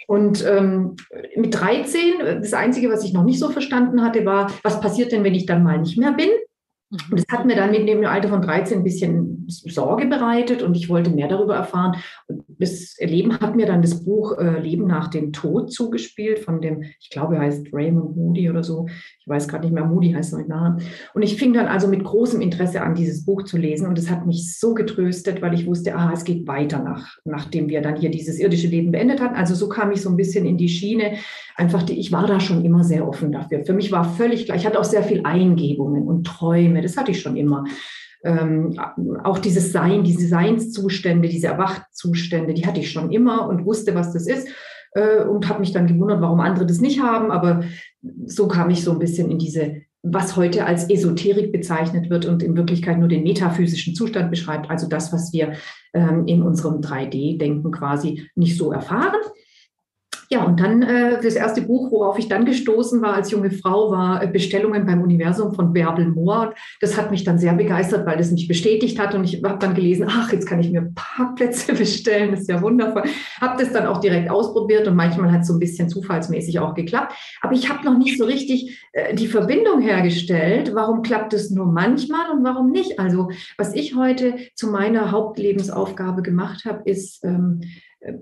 Und 0.06 0.44
ähm, 0.46 0.96
mit 1.36 1.54
13, 1.54 2.02
das 2.40 2.54
Einzige, 2.54 2.90
was 2.90 3.04
ich 3.04 3.12
noch 3.12 3.24
nicht 3.24 3.38
so 3.38 3.50
verstanden 3.50 4.02
hatte, 4.02 4.24
war, 4.24 4.50
was 4.62 4.80
passiert 4.80 5.12
denn, 5.12 5.24
wenn 5.24 5.34
ich 5.34 5.46
dann 5.46 5.62
mal 5.62 5.78
nicht 5.78 5.98
mehr 5.98 6.12
bin? 6.12 6.28
Und 6.92 7.18
das 7.18 7.24
hat 7.30 7.46
mir 7.46 7.56
dann 7.56 7.70
mit 7.70 7.88
dem 7.88 8.04
Alter 8.04 8.28
von 8.28 8.42
13 8.42 8.78
ein 8.78 8.84
bisschen 8.84 9.46
Sorge 9.48 10.06
bereitet 10.06 10.62
und 10.62 10.76
ich 10.76 10.90
wollte 10.90 11.10
mehr 11.10 11.26
darüber 11.26 11.56
erfahren. 11.56 11.96
Und 12.26 12.44
das 12.58 12.96
Leben 13.00 13.38
hat 13.40 13.56
mir 13.56 13.66
dann 13.66 13.80
das 13.80 14.04
Buch 14.04 14.36
äh, 14.38 14.60
Leben 14.60 14.86
nach 14.86 15.08
dem 15.08 15.32
Tod 15.32 15.72
zugespielt 15.72 16.40
von 16.40 16.60
dem, 16.60 16.82
ich 17.00 17.08
glaube, 17.10 17.36
er 17.36 17.42
heißt 17.42 17.68
Raymond 17.72 18.14
Moody 18.14 18.50
oder 18.50 18.62
so. 18.62 18.86
Ich 19.20 19.26
weiß 19.26 19.48
gerade 19.48 19.64
nicht 19.64 19.72
mehr, 19.72 19.86
Moody 19.86 20.12
heißt 20.12 20.34
mit 20.34 20.48
Namen. 20.48 20.82
Und 21.14 21.22
ich 21.22 21.36
fing 21.36 21.54
dann 21.54 21.66
also 21.66 21.88
mit 21.88 22.04
großem 22.04 22.42
Interesse 22.42 22.82
an, 22.82 22.94
dieses 22.94 23.24
Buch 23.24 23.44
zu 23.44 23.56
lesen 23.56 23.86
und 23.86 23.98
es 23.98 24.10
hat 24.10 24.26
mich 24.26 24.58
so 24.58 24.74
getröstet, 24.74 25.40
weil 25.40 25.54
ich 25.54 25.66
wusste, 25.66 25.96
ah, 25.96 26.10
es 26.12 26.24
geht 26.24 26.46
weiter 26.46 26.82
nach, 26.82 27.16
nachdem 27.24 27.70
wir 27.70 27.80
dann 27.80 27.96
hier 27.96 28.10
dieses 28.10 28.38
irdische 28.38 28.68
Leben 28.68 28.92
beendet 28.92 29.20
hatten. 29.20 29.36
Also 29.36 29.54
so 29.54 29.68
kam 29.68 29.92
ich 29.92 30.02
so 30.02 30.10
ein 30.10 30.16
bisschen 30.16 30.44
in 30.44 30.58
die 30.58 30.68
Schiene. 30.68 31.14
Einfach, 31.62 31.84
die, 31.84 31.92
ich 32.00 32.10
war 32.10 32.26
da 32.26 32.40
schon 32.40 32.64
immer 32.64 32.82
sehr 32.82 33.06
offen 33.06 33.30
dafür. 33.30 33.64
Für 33.64 33.72
mich 33.72 33.92
war 33.92 34.02
völlig 34.02 34.46
klar, 34.46 34.56
ich 34.56 34.66
hatte 34.66 34.80
auch 34.80 34.84
sehr 34.84 35.04
viel 35.04 35.20
Eingebungen 35.22 36.08
und 36.08 36.26
Träume 36.26 36.82
das 36.82 36.96
hatte 36.96 37.12
ich 37.12 37.20
schon 37.20 37.36
immer. 37.36 37.64
ähm, 38.24 38.76
auch 39.22 39.38
dieses 39.38 39.70
Sein, 39.70 40.02
diese 40.02 40.26
Seinszustände, 40.26 41.28
diese 41.28 41.46
Erwachzustände, 41.46 42.52
die 42.52 42.66
hatte 42.66 42.80
ich 42.80 42.90
schon 42.90 43.12
immer 43.12 43.48
und 43.48 43.64
wusste, 43.64 43.94
was 43.94 44.12
das 44.12 44.26
ist 44.26 44.48
äh, 44.94 45.22
und 45.22 45.48
habe 45.48 45.60
mich 45.60 45.72
dann 45.72 45.86
gewundert, 45.86 46.20
warum 46.20 46.40
andere 46.40 46.66
das 46.66 46.80
nicht 46.80 47.00
haben. 47.00 47.30
Aber 47.30 47.62
so 48.26 48.48
kam 48.48 48.70
ich 48.70 48.82
so 48.82 48.90
ein 48.90 48.98
bisschen 48.98 49.30
in 49.30 49.38
diese, 49.38 49.82
was 50.02 50.36
heute 50.36 50.66
als 50.66 50.90
Esoterik 50.90 51.52
bezeichnet 51.52 52.10
wird 52.10 52.26
und 52.26 52.42
in 52.42 52.56
Wirklichkeit 52.56 52.98
nur 52.98 53.08
den 53.08 53.22
metaphysischen 53.22 53.94
Zustand 53.94 54.30
beschreibt, 54.30 54.68
also 54.68 54.88
das, 54.88 55.12
was 55.12 55.32
wir 55.32 55.52
ähm, 55.94 56.26
in 56.26 56.42
unserem 56.42 56.80
3D-Denken 56.80 57.70
quasi 57.70 58.28
nicht 58.34 58.58
so 58.58 58.72
erfahren. 58.72 59.20
Ja, 60.32 60.44
und 60.44 60.60
dann 60.60 60.80
äh, 60.80 61.20
das 61.22 61.34
erste 61.34 61.60
Buch, 61.60 61.90
worauf 61.90 62.18
ich 62.18 62.26
dann 62.26 62.46
gestoßen 62.46 63.02
war 63.02 63.12
als 63.12 63.30
junge 63.30 63.50
Frau, 63.50 63.90
war 63.90 64.22
äh, 64.22 64.26
Bestellungen 64.26 64.86
beim 64.86 65.02
Universum 65.02 65.52
von 65.52 65.74
Bärbel 65.74 66.06
Mohr. 66.06 66.54
Das 66.80 66.96
hat 66.96 67.10
mich 67.10 67.22
dann 67.22 67.36
sehr 67.36 67.52
begeistert, 67.52 68.06
weil 68.06 68.18
es 68.18 68.30
mich 68.30 68.48
bestätigt 68.48 68.98
hat. 68.98 69.14
Und 69.14 69.24
ich 69.24 69.44
habe 69.44 69.58
dann 69.58 69.74
gelesen, 69.74 70.06
ach, 70.08 70.32
jetzt 70.32 70.46
kann 70.46 70.58
ich 70.60 70.70
mir 70.70 70.90
Parkplätze 70.94 71.74
bestellen. 71.78 72.30
Das 72.30 72.40
ist 72.40 72.48
ja 72.48 72.62
wundervoll. 72.62 73.02
Habe 73.42 73.62
das 73.62 73.74
dann 73.74 73.84
auch 73.84 74.00
direkt 74.00 74.30
ausprobiert 74.30 74.88
und 74.88 74.96
manchmal 74.96 75.30
hat 75.30 75.42
es 75.42 75.48
so 75.48 75.52
ein 75.52 75.58
bisschen 75.58 75.90
zufallsmäßig 75.90 76.60
auch 76.60 76.72
geklappt. 76.72 77.12
Aber 77.42 77.52
ich 77.52 77.68
habe 77.68 77.84
noch 77.84 77.98
nicht 77.98 78.16
so 78.16 78.24
richtig 78.24 78.88
äh, 78.92 79.14
die 79.14 79.26
Verbindung 79.26 79.82
hergestellt. 79.82 80.74
Warum 80.74 81.02
klappt 81.02 81.34
es 81.34 81.50
nur 81.50 81.66
manchmal 81.66 82.30
und 82.30 82.42
warum 82.42 82.70
nicht? 82.70 82.98
Also 82.98 83.28
was 83.58 83.74
ich 83.74 83.96
heute 83.96 84.36
zu 84.54 84.68
meiner 84.68 85.10
Hauptlebensaufgabe 85.10 86.22
gemacht 86.22 86.64
habe, 86.64 86.88
ist, 86.88 87.22
ähm, 87.22 87.60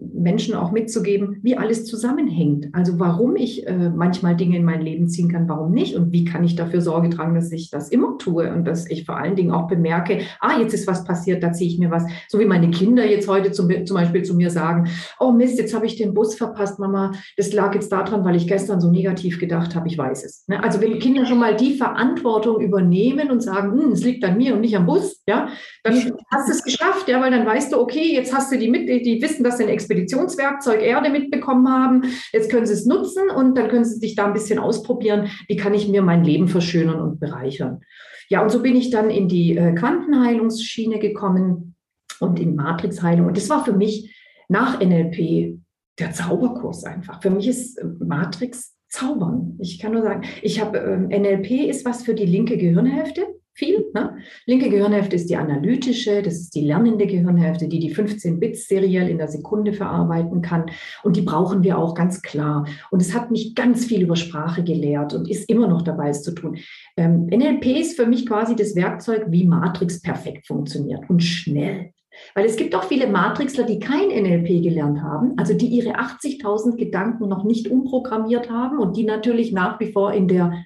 Menschen 0.00 0.54
auch 0.54 0.72
mitzugeben, 0.72 1.38
wie 1.42 1.56
alles 1.56 1.86
zusammenhängt. 1.86 2.68
Also 2.72 2.98
warum 2.98 3.36
ich 3.36 3.66
äh, 3.66 3.88
manchmal 3.88 4.36
Dinge 4.36 4.56
in 4.56 4.64
mein 4.64 4.82
Leben 4.82 5.08
ziehen 5.08 5.30
kann, 5.30 5.48
warum 5.48 5.72
nicht 5.72 5.96
und 5.96 6.12
wie 6.12 6.24
kann 6.24 6.44
ich 6.44 6.54
dafür 6.54 6.82
Sorge 6.82 7.08
tragen, 7.08 7.34
dass 7.34 7.50
ich 7.50 7.70
das 7.70 7.88
immer 7.88 8.18
tue 8.18 8.52
und 8.52 8.66
dass 8.66 8.90
ich 8.90 9.06
vor 9.06 9.16
allen 9.16 9.36
Dingen 9.36 9.52
auch 9.52 9.68
bemerke, 9.68 10.20
ah, 10.40 10.58
jetzt 10.60 10.74
ist 10.74 10.86
was 10.86 11.04
passiert, 11.04 11.42
da 11.42 11.52
ziehe 11.52 11.70
ich 11.70 11.78
mir 11.78 11.90
was. 11.90 12.04
So 12.28 12.38
wie 12.38 12.44
meine 12.44 12.70
Kinder 12.70 13.06
jetzt 13.06 13.26
heute 13.26 13.52
zum, 13.52 13.70
zum 13.86 13.96
Beispiel 13.96 14.22
zu 14.22 14.34
mir 14.34 14.50
sagen, 14.50 14.88
oh 15.18 15.32
Mist, 15.32 15.58
jetzt 15.58 15.74
habe 15.74 15.86
ich 15.86 15.96
den 15.96 16.12
Bus 16.12 16.34
verpasst, 16.34 16.78
Mama, 16.78 17.12
das 17.38 17.52
lag 17.54 17.74
jetzt 17.74 17.90
daran, 17.90 18.24
weil 18.24 18.36
ich 18.36 18.46
gestern 18.46 18.80
so 18.80 18.90
negativ 18.90 19.38
gedacht 19.38 19.74
habe, 19.74 19.88
ich 19.88 19.96
weiß 19.96 20.24
es. 20.24 20.44
Ne? 20.46 20.62
Also 20.62 20.80
wenn 20.82 20.98
Kinder 20.98 21.24
schon 21.24 21.38
mal 21.38 21.56
die 21.56 21.74
Verantwortung 21.74 22.60
übernehmen 22.60 23.30
und 23.30 23.42
sagen, 23.42 23.72
hm, 23.80 23.92
es 23.92 24.04
liegt 24.04 24.24
an 24.24 24.36
mir 24.36 24.54
und 24.54 24.60
nicht 24.60 24.76
am 24.76 24.84
Bus, 24.84 25.19
ja, 25.30 25.48
dann 25.84 25.94
hast 26.32 26.48
du 26.48 26.52
es 26.52 26.64
geschafft, 26.64 27.08
ja, 27.08 27.20
weil 27.20 27.30
dann 27.30 27.46
weißt 27.46 27.72
du, 27.72 27.80
okay, 27.80 28.12
jetzt 28.12 28.34
hast 28.34 28.52
du 28.52 28.58
die 28.58 28.68
mit, 28.68 28.88
die 28.88 29.22
wissen, 29.22 29.44
dass 29.44 29.58
sie 29.58 29.64
Expeditionswerkzeug 29.64 30.82
Erde 30.82 31.10
mitbekommen 31.10 31.68
haben. 31.68 32.02
Jetzt 32.32 32.50
können 32.50 32.66
Sie 32.66 32.74
es 32.74 32.84
nutzen 32.84 33.30
und 33.30 33.56
dann 33.56 33.68
können 33.68 33.84
Sie 33.84 33.98
sich 33.98 34.16
da 34.16 34.26
ein 34.26 34.32
bisschen 34.32 34.58
ausprobieren, 34.58 35.30
wie 35.48 35.56
kann 35.56 35.72
ich 35.72 35.88
mir 35.88 36.02
mein 36.02 36.24
Leben 36.24 36.48
verschönern 36.48 37.00
und 37.00 37.20
bereichern. 37.20 37.80
Ja, 38.28 38.42
und 38.42 38.50
so 38.50 38.60
bin 38.62 38.76
ich 38.76 38.90
dann 38.90 39.08
in 39.10 39.28
die 39.28 39.56
äh, 39.56 39.72
Quantenheilungsschiene 39.72 40.98
gekommen 40.98 41.76
und 42.20 42.38
in 42.38 42.56
Matrixheilung. 42.56 43.26
Und 43.26 43.36
das 43.36 43.48
war 43.48 43.64
für 43.64 43.72
mich 43.72 44.14
nach 44.48 44.80
NLP 44.80 45.58
der 45.98 46.12
Zauberkurs 46.12 46.84
einfach. 46.84 47.22
Für 47.22 47.30
mich 47.30 47.46
ist 47.46 47.78
äh, 47.78 47.84
Matrix 48.00 48.76
Zaubern. 48.88 49.56
Ich 49.60 49.78
kann 49.78 49.92
nur 49.92 50.02
sagen, 50.02 50.24
ich 50.42 50.60
habe 50.60 50.78
ähm, 50.78 51.06
NLP 51.06 51.68
ist 51.68 51.84
was 51.84 52.02
für 52.02 52.14
die 52.14 52.26
linke 52.26 52.56
Gehirnhälfte 52.56 53.39
viel. 53.60 53.86
Ne? 53.94 54.16
Linke 54.46 54.70
Gehirnhälfte 54.70 55.16
ist 55.16 55.28
die 55.30 55.36
analytische, 55.36 56.22
das 56.22 56.34
ist 56.34 56.54
die 56.54 56.62
lernende 56.62 57.06
Gehirnhälfte, 57.06 57.68
die 57.68 57.78
die 57.78 57.94
15 57.94 58.40
Bits 58.40 58.66
seriell 58.66 59.08
in 59.08 59.18
der 59.18 59.28
Sekunde 59.28 59.72
verarbeiten 59.72 60.42
kann. 60.42 60.66
Und 61.04 61.16
die 61.16 61.22
brauchen 61.22 61.62
wir 61.62 61.78
auch 61.78 61.94
ganz 61.94 62.22
klar. 62.22 62.66
Und 62.90 63.02
es 63.02 63.14
hat 63.14 63.30
mich 63.30 63.54
ganz 63.54 63.84
viel 63.84 64.02
über 64.02 64.16
Sprache 64.16 64.64
gelehrt 64.64 65.14
und 65.14 65.30
ist 65.30 65.48
immer 65.48 65.68
noch 65.68 65.82
dabei, 65.82 66.08
es 66.08 66.22
zu 66.22 66.32
tun. 66.32 66.56
Ähm, 66.96 67.26
NLP 67.26 67.66
ist 67.78 67.96
für 67.96 68.06
mich 68.06 68.26
quasi 68.26 68.56
das 68.56 68.74
Werkzeug, 68.74 69.26
wie 69.28 69.46
Matrix 69.46 70.00
perfekt 70.00 70.46
funktioniert 70.46 71.08
und 71.08 71.22
schnell. 71.22 71.92
Weil 72.34 72.46
es 72.46 72.56
gibt 72.56 72.74
auch 72.74 72.84
viele 72.84 73.06
Matrixler, 73.06 73.64
die 73.64 73.78
kein 73.78 74.08
NLP 74.08 74.62
gelernt 74.62 75.00
haben, 75.00 75.34
also 75.36 75.54
die 75.54 75.68
ihre 75.68 75.98
80.000 75.98 76.76
Gedanken 76.76 77.28
noch 77.28 77.44
nicht 77.44 77.68
umprogrammiert 77.68 78.50
haben 78.50 78.78
und 78.78 78.96
die 78.96 79.04
natürlich 79.04 79.52
nach 79.52 79.78
wie 79.80 79.92
vor 79.92 80.12
in 80.12 80.26
der 80.26 80.64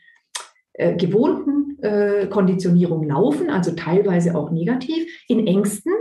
äh, 0.73 0.97
gewohnten 0.97 1.64
Konditionierung 2.31 3.07
laufen, 3.07 3.51
also 3.51 3.73
teilweise 3.73 4.35
auch 4.37 4.51
negativ, 4.51 5.07
in 5.29 5.47
Ängsten. 5.47 5.93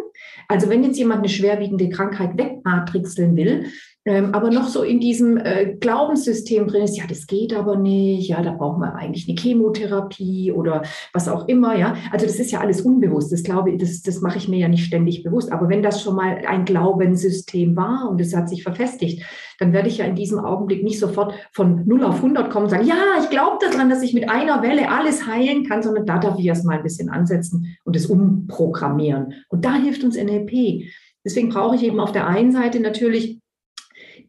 Also 0.48 0.70
wenn 0.70 0.84
jetzt 0.84 0.98
jemand 0.98 1.20
eine 1.20 1.30
schwerwiegende 1.30 1.90
Krankheit 1.90 2.38
wegmatrixeln 2.38 3.36
will, 3.36 3.66
ähm, 4.06 4.34
aber 4.34 4.52
noch 4.52 4.68
so 4.68 4.84
in 4.84 5.00
diesem 5.00 5.38
äh, 5.38 5.76
Glaubenssystem 5.80 6.68
drin 6.68 6.84
ist, 6.84 6.98
ja, 6.98 7.06
das 7.08 7.26
geht 7.26 7.54
aber 7.54 7.78
nicht, 7.78 8.28
ja, 8.28 8.42
da 8.42 8.52
braucht 8.52 8.78
man 8.78 8.92
eigentlich 8.92 9.30
eine 9.30 9.38
Chemotherapie 9.40 10.52
oder 10.52 10.84
was 11.14 11.30
auch 11.30 11.48
immer, 11.48 11.78
ja. 11.78 11.96
Also 12.12 12.26
das 12.26 12.38
ist 12.38 12.52
ja 12.52 12.60
alles 12.60 12.82
unbewusst. 12.82 13.32
Das 13.32 13.44
glaube 13.44 13.72
ich, 13.72 13.78
das, 13.78 14.02
das 14.02 14.20
mache 14.20 14.38
ich 14.38 14.50
mir 14.50 14.60
ja 14.60 14.68
nicht 14.68 14.86
ständig 14.86 15.24
bewusst. 15.24 15.54
Aber 15.54 15.70
wenn 15.70 15.82
das 15.82 16.04
schon 16.04 16.16
mal 16.16 16.42
ein 16.46 16.66
Glaubenssystem 16.66 17.78
war 17.78 18.10
und 18.10 18.20
es 18.20 18.36
hat 18.36 18.50
sich 18.50 18.64
verfestigt, 18.64 19.24
dann 19.60 19.72
werde 19.72 19.88
ich 19.88 20.00
ja 20.00 20.06
in 20.06 20.16
diesem 20.16 20.40
Augenblick 20.40 20.84
nicht 20.84 21.00
sofort 21.00 21.34
von 21.54 21.88
0 21.88 22.04
auf 22.04 22.16
100 22.16 22.50
kommen 22.50 22.66
und 22.66 22.72
sagen, 22.72 22.86
ja, 22.86 22.96
ich 23.22 23.30
glaube 23.30 23.58
daran, 23.62 23.90
dass 23.90 24.02
ich 24.02 24.14
mit 24.14 24.30
einer 24.30 24.62
Welle 24.62 24.92
alles 24.92 25.26
heilen 25.26 25.66
kann, 25.66 25.82
sondern 25.82 26.06
da 26.06 26.18
darf 26.18 26.38
ich 26.38 26.46
erst 26.46 26.66
mal 26.66 26.78
ein 26.78 26.84
bisschen 26.84 27.10
ansetzen 27.10 27.78
und 27.86 27.96
es 27.96 28.08
umprogrammieren. 28.08 29.34
Und 29.48 29.64
da 29.64 29.76
hilft 29.76 30.04
uns 30.04 30.18
NLP. 30.18 30.84
Deswegen 31.24 31.50
brauche 31.50 31.78
ich 31.78 31.84
eben 31.84 32.02
auf 32.02 32.12
der 32.12 32.28
einen 32.28 32.52
Seite 32.52 32.82
natürlich 32.82 33.40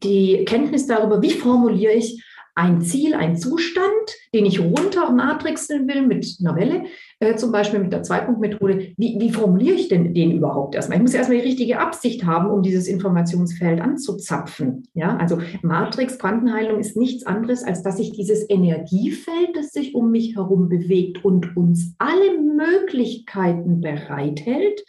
die 0.03 0.45
Kenntnis 0.45 0.87
darüber, 0.87 1.21
wie 1.21 1.31
formuliere 1.31 1.93
ich 1.93 2.23
ein 2.57 2.81
Ziel, 2.81 3.13
ein 3.13 3.35
Zustand, 3.35 3.91
den 4.33 4.45
ich 4.45 4.61
runter 4.61 5.11
matrixeln 5.11 5.89
will 5.89 6.07
mit 6.07 6.25
einer 6.39 6.55
Welle, 6.55 6.85
äh, 7.19 7.35
zum 7.35 7.51
Beispiel 7.51 7.79
mit 7.79 7.91
der 7.91 8.03
Zweipunktmethode. 8.03 8.93
Wie, 8.95 9.17
wie 9.19 9.29
formuliere 9.29 9.75
ich 9.75 9.89
denn 9.89 10.13
den 10.13 10.31
überhaupt 10.31 10.73
erstmal? 10.73 10.97
Ich 10.97 11.01
muss 11.01 11.13
erstmal 11.13 11.39
die 11.39 11.43
richtige 11.43 11.79
Absicht 11.79 12.25
haben, 12.25 12.49
um 12.49 12.63
dieses 12.63 12.87
Informationsfeld 12.87 13.81
anzuzapfen. 13.81 14.87
Ja, 14.93 15.17
also 15.17 15.39
Matrix, 15.63 16.17
Quantenheilung 16.17 16.79
ist 16.79 16.95
nichts 16.95 17.25
anderes, 17.25 17.61
als 17.63 17.83
dass 17.83 17.99
ich 17.99 18.13
dieses 18.13 18.49
Energiefeld, 18.49 19.49
das 19.53 19.71
sich 19.71 19.93
um 19.93 20.11
mich 20.11 20.37
herum 20.37 20.69
bewegt 20.69 21.25
und 21.25 21.57
uns 21.57 21.93
alle 21.97 22.39
Möglichkeiten 22.39 23.81
bereithält, 23.81 24.81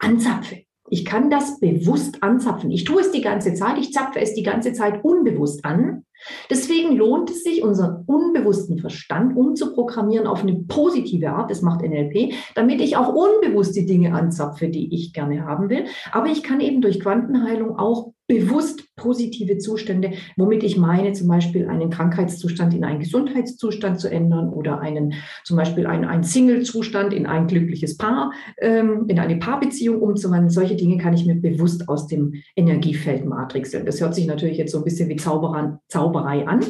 anzapfe. 0.00 0.67
Ich 0.90 1.04
kann 1.04 1.30
das 1.30 1.60
bewusst 1.60 2.22
anzapfen. 2.22 2.70
Ich 2.70 2.84
tue 2.84 3.00
es 3.00 3.10
die 3.10 3.20
ganze 3.20 3.54
Zeit, 3.54 3.78
ich 3.78 3.92
zapfe 3.92 4.20
es 4.20 4.34
die 4.34 4.42
ganze 4.42 4.72
Zeit 4.72 5.04
unbewusst 5.04 5.64
an. 5.64 6.04
Deswegen 6.50 6.96
lohnt 6.96 7.30
es 7.30 7.44
sich, 7.44 7.62
unseren 7.62 8.04
unbewussten 8.06 8.78
Verstand 8.78 9.36
umzuprogrammieren 9.36 10.26
auf 10.26 10.42
eine 10.42 10.54
positive 10.54 11.30
Art, 11.30 11.50
das 11.50 11.62
macht 11.62 11.82
NLP, 11.82 12.34
damit 12.54 12.80
ich 12.80 12.96
auch 12.96 13.14
unbewusst 13.14 13.76
die 13.76 13.86
Dinge 13.86 14.14
anzapfe, 14.14 14.68
die 14.68 14.92
ich 14.94 15.12
gerne 15.12 15.44
haben 15.44 15.70
will. 15.70 15.84
Aber 16.10 16.26
ich 16.26 16.42
kann 16.42 16.60
eben 16.60 16.80
durch 16.80 17.00
Quantenheilung 17.00 17.78
auch 17.78 18.12
bewusst 18.28 18.84
positive 18.94 19.58
Zustände, 19.58 20.12
womit 20.36 20.62
ich 20.62 20.76
meine, 20.76 21.14
zum 21.14 21.28
Beispiel 21.28 21.66
einen 21.66 21.90
Krankheitszustand 21.90 22.74
in 22.74 22.84
einen 22.84 23.00
Gesundheitszustand 23.00 23.98
zu 23.98 24.10
ändern 24.10 24.50
oder 24.50 24.80
einen, 24.80 25.14
zum 25.44 25.56
Beispiel 25.56 25.86
einen, 25.86 26.04
einen 26.04 26.22
Single-Zustand 26.22 27.14
in 27.14 27.26
ein 27.26 27.46
glückliches 27.46 27.96
Paar, 27.96 28.32
ähm, 28.58 29.06
in 29.08 29.18
eine 29.18 29.36
Paarbeziehung 29.36 30.02
umzuwandeln. 30.02 30.50
Solche 30.50 30.76
Dinge 30.76 30.98
kann 30.98 31.14
ich 31.14 31.24
mir 31.24 31.36
bewusst 31.36 31.88
aus 31.88 32.06
dem 32.06 32.34
Energiefeld 32.54 33.24
matrixeln. 33.24 33.86
Das 33.86 34.00
hört 34.00 34.14
sich 34.14 34.26
natürlich 34.26 34.58
jetzt 34.58 34.72
so 34.72 34.78
ein 34.78 34.84
bisschen 34.84 35.08
wie 35.08 35.16
Zauberer, 35.16 35.80
Zauberei 35.88 36.46
an. 36.46 36.60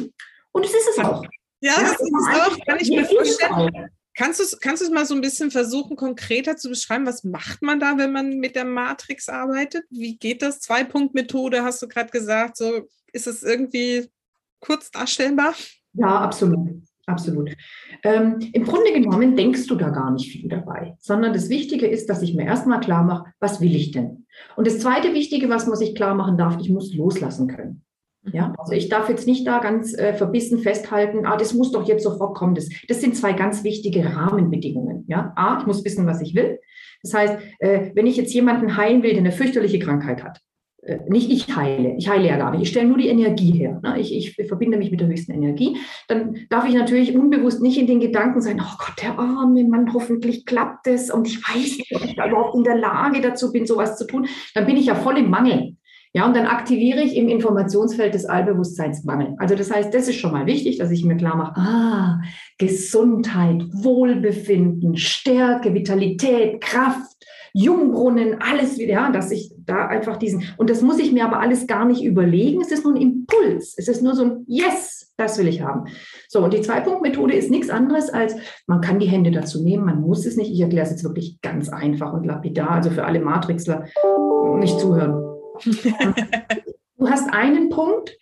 Und 0.51 0.65
es 0.65 0.71
ist 0.71 0.89
es 0.97 1.03
auch. 1.03 1.23
Ja, 1.61 1.73
das 1.77 1.91
ist 1.91 2.01
es 2.01 2.39
auch, 2.39 2.65
kann 2.65 2.77
ich 2.79 2.89
mir 2.89 3.03
vorstellen. 3.03 3.89
Kannst 4.19 4.41
du 4.41 4.43
es 4.43 4.59
kannst 4.59 4.91
mal 4.91 5.05
so 5.05 5.15
ein 5.15 5.21
bisschen 5.21 5.49
versuchen, 5.49 5.95
konkreter 5.95 6.57
zu 6.57 6.67
beschreiben? 6.67 7.05
Was 7.05 7.23
macht 7.23 7.61
man 7.61 7.79
da, 7.79 7.97
wenn 7.97 8.11
man 8.11 8.37
mit 8.39 8.57
der 8.57 8.65
Matrix 8.65 9.29
arbeitet? 9.29 9.85
Wie 9.89 10.17
geht 10.17 10.41
das? 10.41 10.59
Zwei-Punkt-Methode, 10.59 11.63
hast 11.63 11.81
du 11.81 11.87
gerade 11.87 12.09
gesagt. 12.09 12.57
So, 12.57 12.81
ist 13.13 13.27
es 13.27 13.43
irgendwie 13.43 14.09
kurz 14.59 14.91
darstellbar? 14.91 15.53
Ja, 15.93 16.19
absolut. 16.19 16.81
Absolut. 17.05 17.55
Ähm, 18.03 18.39
Im 18.51 18.65
Grunde 18.65 18.91
genommen 18.91 19.37
denkst 19.37 19.67
du 19.67 19.75
da 19.75 19.87
gar 19.89 20.11
nicht 20.11 20.29
viel 20.29 20.49
dabei, 20.49 20.97
sondern 20.99 21.31
das 21.31 21.47
Wichtige 21.47 21.87
ist, 21.87 22.09
dass 22.09 22.21
ich 22.21 22.35
mir 22.35 22.45
erstmal 22.45 22.81
klar 22.81 23.05
mache, 23.05 23.31
was 23.39 23.61
will 23.61 23.73
ich 23.73 23.91
denn? 23.91 24.27
Und 24.57 24.67
das 24.67 24.79
zweite 24.79 25.13
Wichtige, 25.13 25.47
was 25.47 25.65
muss 25.65 25.79
ich 25.79 25.95
klar 25.95 26.13
machen 26.13 26.37
darf, 26.37 26.57
ich 26.59 26.69
muss 26.69 26.93
loslassen 26.93 27.47
können. 27.47 27.85
Ja, 28.23 28.53
also 28.57 28.73
ich 28.73 28.89
darf 28.89 29.09
jetzt 29.09 29.27
nicht 29.27 29.47
da 29.47 29.59
ganz 29.59 29.97
äh, 29.97 30.13
verbissen 30.13 30.59
festhalten, 30.59 31.25
ah, 31.25 31.37
das 31.37 31.53
muss 31.53 31.71
doch 31.71 31.87
jetzt 31.87 32.03
sofort 32.03 32.37
kommen. 32.37 32.53
Das, 32.53 32.67
das 32.87 33.01
sind 33.01 33.15
zwei 33.15 33.33
ganz 33.33 33.63
wichtige 33.63 34.03
Rahmenbedingungen. 34.13 35.05
Ja, 35.07 35.31
A, 35.35 35.59
ich 35.59 35.65
muss 35.65 35.85
wissen, 35.85 36.05
was 36.05 36.21
ich 36.21 36.35
will. 36.35 36.59
Das 37.01 37.13
heißt, 37.13 37.37
äh, 37.59 37.91
wenn 37.95 38.07
ich 38.07 38.17
jetzt 38.17 38.33
jemanden 38.33 38.75
heilen 38.75 39.03
will, 39.03 39.11
der 39.11 39.19
eine 39.19 39.31
fürchterliche 39.31 39.79
Krankheit 39.79 40.23
hat, 40.23 40.41
äh, 40.81 40.99
nicht 41.07 41.31
ich 41.31 41.55
heile, 41.55 41.95
ich 41.97 42.09
heile 42.09 42.27
ja 42.27 42.37
gar 42.37 42.51
nicht, 42.51 42.63
ich 42.63 42.69
stelle 42.69 42.87
nur 42.87 42.97
die 42.97 43.07
Energie 43.07 43.51
her. 43.51 43.79
Ne? 43.83 43.99
Ich, 43.99 44.15
ich 44.15 44.47
verbinde 44.47 44.77
mich 44.77 44.91
mit 44.91 44.99
der 44.99 45.07
höchsten 45.07 45.33
Energie. 45.33 45.77
Dann 46.07 46.35
darf 46.49 46.67
ich 46.67 46.73
natürlich 46.73 47.15
unbewusst 47.15 47.61
nicht 47.61 47.77
in 47.77 47.87
den 47.87 47.99
Gedanken 47.99 48.41
sein, 48.41 48.61
oh 48.61 48.77
Gott, 48.77 49.01
der 49.01 49.17
arme 49.17 49.63
Mann, 49.63 49.93
hoffentlich 49.93 50.45
klappt 50.45 50.87
es 50.87 51.09
und 51.09 51.27
ich 51.27 51.37
weiß 51.37 51.77
nicht, 51.77 51.95
ob 51.95 52.03
ich 52.03 52.15
da 52.15 52.27
überhaupt 52.27 52.55
in 52.55 52.63
der 52.63 52.77
Lage 52.77 53.21
dazu 53.21 53.51
bin, 53.51 53.65
sowas 53.65 53.97
zu 53.97 54.05
tun. 54.05 54.27
Dann 54.53 54.65
bin 54.65 54.77
ich 54.77 54.87
ja 54.87 54.95
voll 54.95 55.17
im 55.17 55.29
Mangel. 55.29 55.75
Ja, 56.13 56.25
und 56.25 56.35
dann 56.35 56.47
aktiviere 56.47 57.01
ich 57.01 57.15
im 57.15 57.29
Informationsfeld 57.29 58.15
des 58.15 58.25
Allbewusstseins 58.25 59.03
Mangel. 59.03 59.35
Also 59.37 59.53
das 59.53 59.69
heißt, 59.71 59.93
das 59.93 60.07
ist 60.07 60.15
schon 60.15 60.31
mal 60.31 60.47
wichtig, 60.47 60.79
dass 60.79 60.89
ich 60.89 61.05
mir 61.05 61.17
klar 61.17 61.35
mache, 61.35 61.55
ah, 61.55 62.21
Gesundheit, 62.57 63.63
Wohlbefinden, 63.71 64.97
Stärke, 64.97 65.73
Vitalität, 65.75 66.61
Kraft, 66.61 67.15
Jungbrunnen, 67.53 68.41
alles 68.41 68.79
wieder, 68.79 68.93
ja, 68.93 69.11
dass 69.11 69.31
ich 69.31 69.53
da 69.65 69.87
einfach 69.87 70.17
diesen, 70.17 70.43
und 70.57 70.69
das 70.69 70.81
muss 70.81 70.99
ich 70.99 71.11
mir 71.11 71.25
aber 71.25 71.39
alles 71.39 71.67
gar 71.67 71.85
nicht 71.85 72.03
überlegen, 72.03 72.61
es 72.61 72.71
ist 72.71 72.83
nur 72.83 72.93
ein 72.93 73.01
Impuls, 73.01 73.75
es 73.77 73.87
ist 73.87 74.01
nur 74.01 74.15
so 74.15 74.23
ein 74.23 74.45
Yes, 74.47 75.13
das 75.17 75.37
will 75.37 75.47
ich 75.47 75.61
haben. 75.61 75.85
So, 76.27 76.43
und 76.43 76.53
die 76.53 76.61
Zwei-Punkt-Methode 76.61 77.33
ist 77.33 77.51
nichts 77.51 77.69
anderes 77.69 78.09
als, 78.09 78.35
man 78.65 78.81
kann 78.81 78.99
die 78.99 79.07
Hände 79.07 79.31
dazu 79.31 79.63
nehmen, 79.63 79.85
man 79.85 80.01
muss 80.01 80.25
es 80.25 80.37
nicht, 80.37 80.51
ich 80.51 80.59
erkläre 80.59 80.85
es 80.85 80.91
jetzt 80.91 81.03
wirklich 81.03 81.39
ganz 81.41 81.69
einfach 81.69 82.13
und 82.13 82.25
lapidar, 82.25 82.71
also 82.71 82.89
für 82.89 83.05
alle 83.05 83.19
Matrixler 83.19 83.85
nicht 84.59 84.79
zuhören. 84.79 85.28
Du 85.65 87.09
hast 87.09 87.33
einen 87.33 87.69
Punkt, 87.69 88.17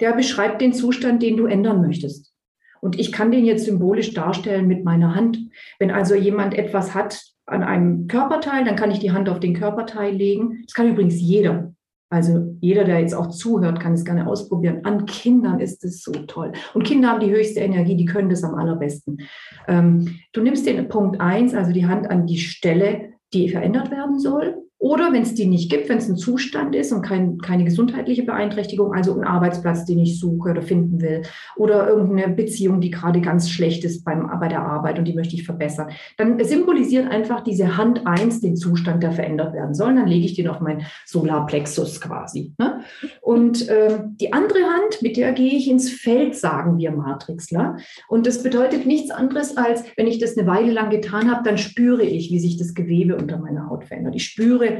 der 0.00 0.12
beschreibt 0.12 0.60
den 0.60 0.72
Zustand, 0.72 1.22
den 1.22 1.36
du 1.36 1.46
ändern 1.46 1.80
möchtest. 1.80 2.32
Und 2.80 2.98
ich 2.98 3.12
kann 3.12 3.30
den 3.30 3.44
jetzt 3.44 3.64
symbolisch 3.64 4.12
darstellen 4.12 4.66
mit 4.66 4.84
meiner 4.84 5.14
Hand. 5.14 5.38
Wenn 5.78 5.90
also 5.90 6.14
jemand 6.14 6.54
etwas 6.54 6.94
hat, 6.94 7.22
an 7.46 7.62
einem 7.62 8.06
Körperteil, 8.08 8.64
dann 8.64 8.76
kann 8.76 8.90
ich 8.90 8.98
die 8.98 9.12
Hand 9.12 9.28
auf 9.28 9.40
den 9.40 9.54
Körperteil 9.54 10.14
legen. 10.14 10.62
Das 10.66 10.74
kann 10.74 10.90
übrigens 10.90 11.20
jeder. 11.20 11.74
Also 12.10 12.56
jeder, 12.60 12.84
der 12.84 13.00
jetzt 13.00 13.14
auch 13.14 13.28
zuhört, 13.28 13.80
kann 13.80 13.94
es 13.94 14.04
gerne 14.04 14.26
ausprobieren. 14.26 14.84
An 14.84 15.04
Kindern 15.06 15.60
ist 15.60 15.84
es 15.84 16.02
so 16.02 16.12
toll. 16.12 16.52
Und 16.72 16.84
Kinder 16.84 17.08
haben 17.08 17.20
die 17.20 17.30
höchste 17.30 17.60
Energie, 17.60 17.96
die 17.96 18.04
können 18.04 18.28
das 18.28 18.44
am 18.44 18.54
allerbesten. 18.54 19.22
Ähm, 19.66 20.20
du 20.32 20.42
nimmst 20.42 20.66
den 20.66 20.88
Punkt 20.88 21.20
1, 21.20 21.54
also 21.54 21.72
die 21.72 21.86
Hand 21.86 22.08
an 22.10 22.26
die 22.26 22.38
Stelle, 22.38 23.14
die 23.32 23.48
verändert 23.48 23.90
werden 23.90 24.20
soll. 24.20 24.63
Oder 24.84 25.14
wenn 25.14 25.22
es 25.22 25.32
die 25.32 25.46
nicht 25.46 25.70
gibt, 25.70 25.88
wenn 25.88 25.96
es 25.96 26.10
ein 26.10 26.18
Zustand 26.18 26.76
ist 26.76 26.92
und 26.92 27.00
kein, 27.00 27.38
keine 27.38 27.64
gesundheitliche 27.64 28.22
Beeinträchtigung, 28.22 28.92
also 28.92 29.18
ein 29.18 29.24
Arbeitsplatz, 29.24 29.86
den 29.86 29.98
ich 29.98 30.20
suche 30.20 30.50
oder 30.50 30.60
finden 30.60 31.00
will, 31.00 31.22
oder 31.56 31.88
irgendeine 31.88 32.34
Beziehung, 32.34 32.82
die 32.82 32.90
gerade 32.90 33.22
ganz 33.22 33.48
schlecht 33.48 33.82
ist 33.84 34.04
beim, 34.04 34.28
bei 34.38 34.48
der 34.48 34.60
Arbeit 34.60 34.98
und 34.98 35.06
die 35.06 35.14
möchte 35.14 35.36
ich 35.36 35.46
verbessern, 35.46 35.88
dann 36.18 36.38
symbolisiert 36.44 37.10
einfach 37.10 37.42
diese 37.42 37.78
Hand 37.78 38.06
eins 38.06 38.42
den 38.42 38.56
Zustand, 38.56 39.02
der 39.02 39.12
verändert 39.12 39.54
werden 39.54 39.74
soll. 39.74 39.94
Dann 39.94 40.06
lege 40.06 40.26
ich 40.26 40.34
den 40.34 40.48
auf 40.48 40.60
mein 40.60 40.84
Solarplexus 41.06 42.02
quasi. 42.02 42.52
Ne? 42.58 42.82
Und 43.22 43.66
äh, 43.70 44.00
die 44.20 44.34
andere 44.34 44.64
Hand, 44.64 45.00
mit 45.00 45.16
der 45.16 45.32
gehe 45.32 45.54
ich 45.54 45.70
ins 45.70 45.88
Feld, 45.88 46.36
sagen 46.36 46.76
wir 46.76 46.90
Matrixler. 46.90 47.78
Und 48.06 48.26
das 48.26 48.42
bedeutet 48.42 48.84
nichts 48.84 49.10
anderes 49.10 49.56
als, 49.56 49.82
wenn 49.96 50.08
ich 50.08 50.18
das 50.18 50.36
eine 50.36 50.46
Weile 50.46 50.72
lang 50.72 50.90
getan 50.90 51.30
habe, 51.30 51.42
dann 51.42 51.56
spüre 51.56 52.02
ich, 52.02 52.30
wie 52.30 52.38
sich 52.38 52.58
das 52.58 52.74
Gewebe 52.74 53.16
unter 53.16 53.38
meiner 53.38 53.70
Haut 53.70 53.84
verändert. 53.84 54.14
Ich 54.14 54.26
spüre, 54.26 54.73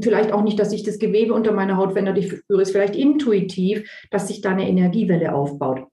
vielleicht 0.00 0.32
auch 0.32 0.42
nicht, 0.42 0.58
dass 0.58 0.70
sich 0.70 0.82
das 0.82 0.98
Gewebe 0.98 1.34
unter 1.34 1.52
meiner 1.52 1.76
Haut 1.76 1.92
verändert. 1.92 2.18
Ich 2.18 2.30
spüre 2.30 2.62
es 2.62 2.70
vielleicht 2.70 2.96
intuitiv, 2.96 3.88
dass 4.10 4.28
sich 4.28 4.40
da 4.40 4.50
eine 4.50 4.68
Energiewelle 4.68 5.34
aufbaut. 5.34 5.86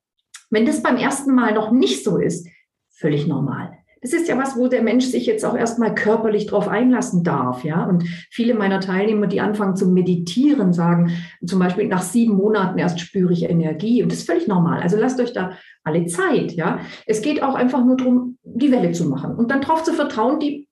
Wenn 0.49 0.65
das 0.65 0.83
beim 0.83 0.97
ersten 0.97 1.33
Mal 1.33 1.53
noch 1.53 1.71
nicht 1.71 2.03
so 2.03 2.17
ist, 2.17 2.47
völlig 2.91 3.27
normal. 3.27 3.71
Das 4.03 4.11
ist 4.11 4.27
ja 4.27 4.37
was, 4.37 4.57
wo 4.57 4.67
der 4.67 4.83
Mensch 4.83 5.05
sich 5.05 5.25
jetzt 5.25 5.45
auch 5.45 5.55
erstmal 5.55 5.95
körperlich 5.95 6.45
drauf 6.45 6.67
einlassen 6.67 7.23
darf, 7.23 7.63
ja. 7.63 7.85
Und 7.85 8.03
viele 8.29 8.53
meiner 8.53 8.81
Teilnehmer, 8.81 9.27
die 9.27 9.39
anfangen 9.39 9.77
zu 9.77 9.87
meditieren, 9.87 10.73
sagen 10.73 11.11
zum 11.45 11.59
Beispiel 11.59 11.87
nach 11.87 12.01
sieben 12.01 12.35
Monaten 12.35 12.77
erst 12.77 12.99
spüre 12.99 13.31
ich 13.31 13.49
Energie 13.49 14.03
und 14.03 14.11
das 14.11 14.19
ist 14.19 14.27
völlig 14.27 14.45
normal. 14.45 14.81
Also 14.81 14.97
lasst 14.97 15.21
euch 15.21 15.31
da 15.31 15.53
alle 15.85 16.05
Zeit, 16.05 16.51
ja. 16.51 16.79
Es 17.05 17.21
geht 17.21 17.41
auch 17.41 17.55
einfach 17.55 17.83
nur 17.85 17.95
darum, 17.95 18.37
die 18.43 18.71
Welle 18.73 18.91
zu 18.91 19.07
machen 19.07 19.35
und 19.35 19.49
dann 19.49 19.61
darauf 19.61 19.83
zu 19.83 19.93
vertrauen, 19.93 20.37
die 20.39 20.67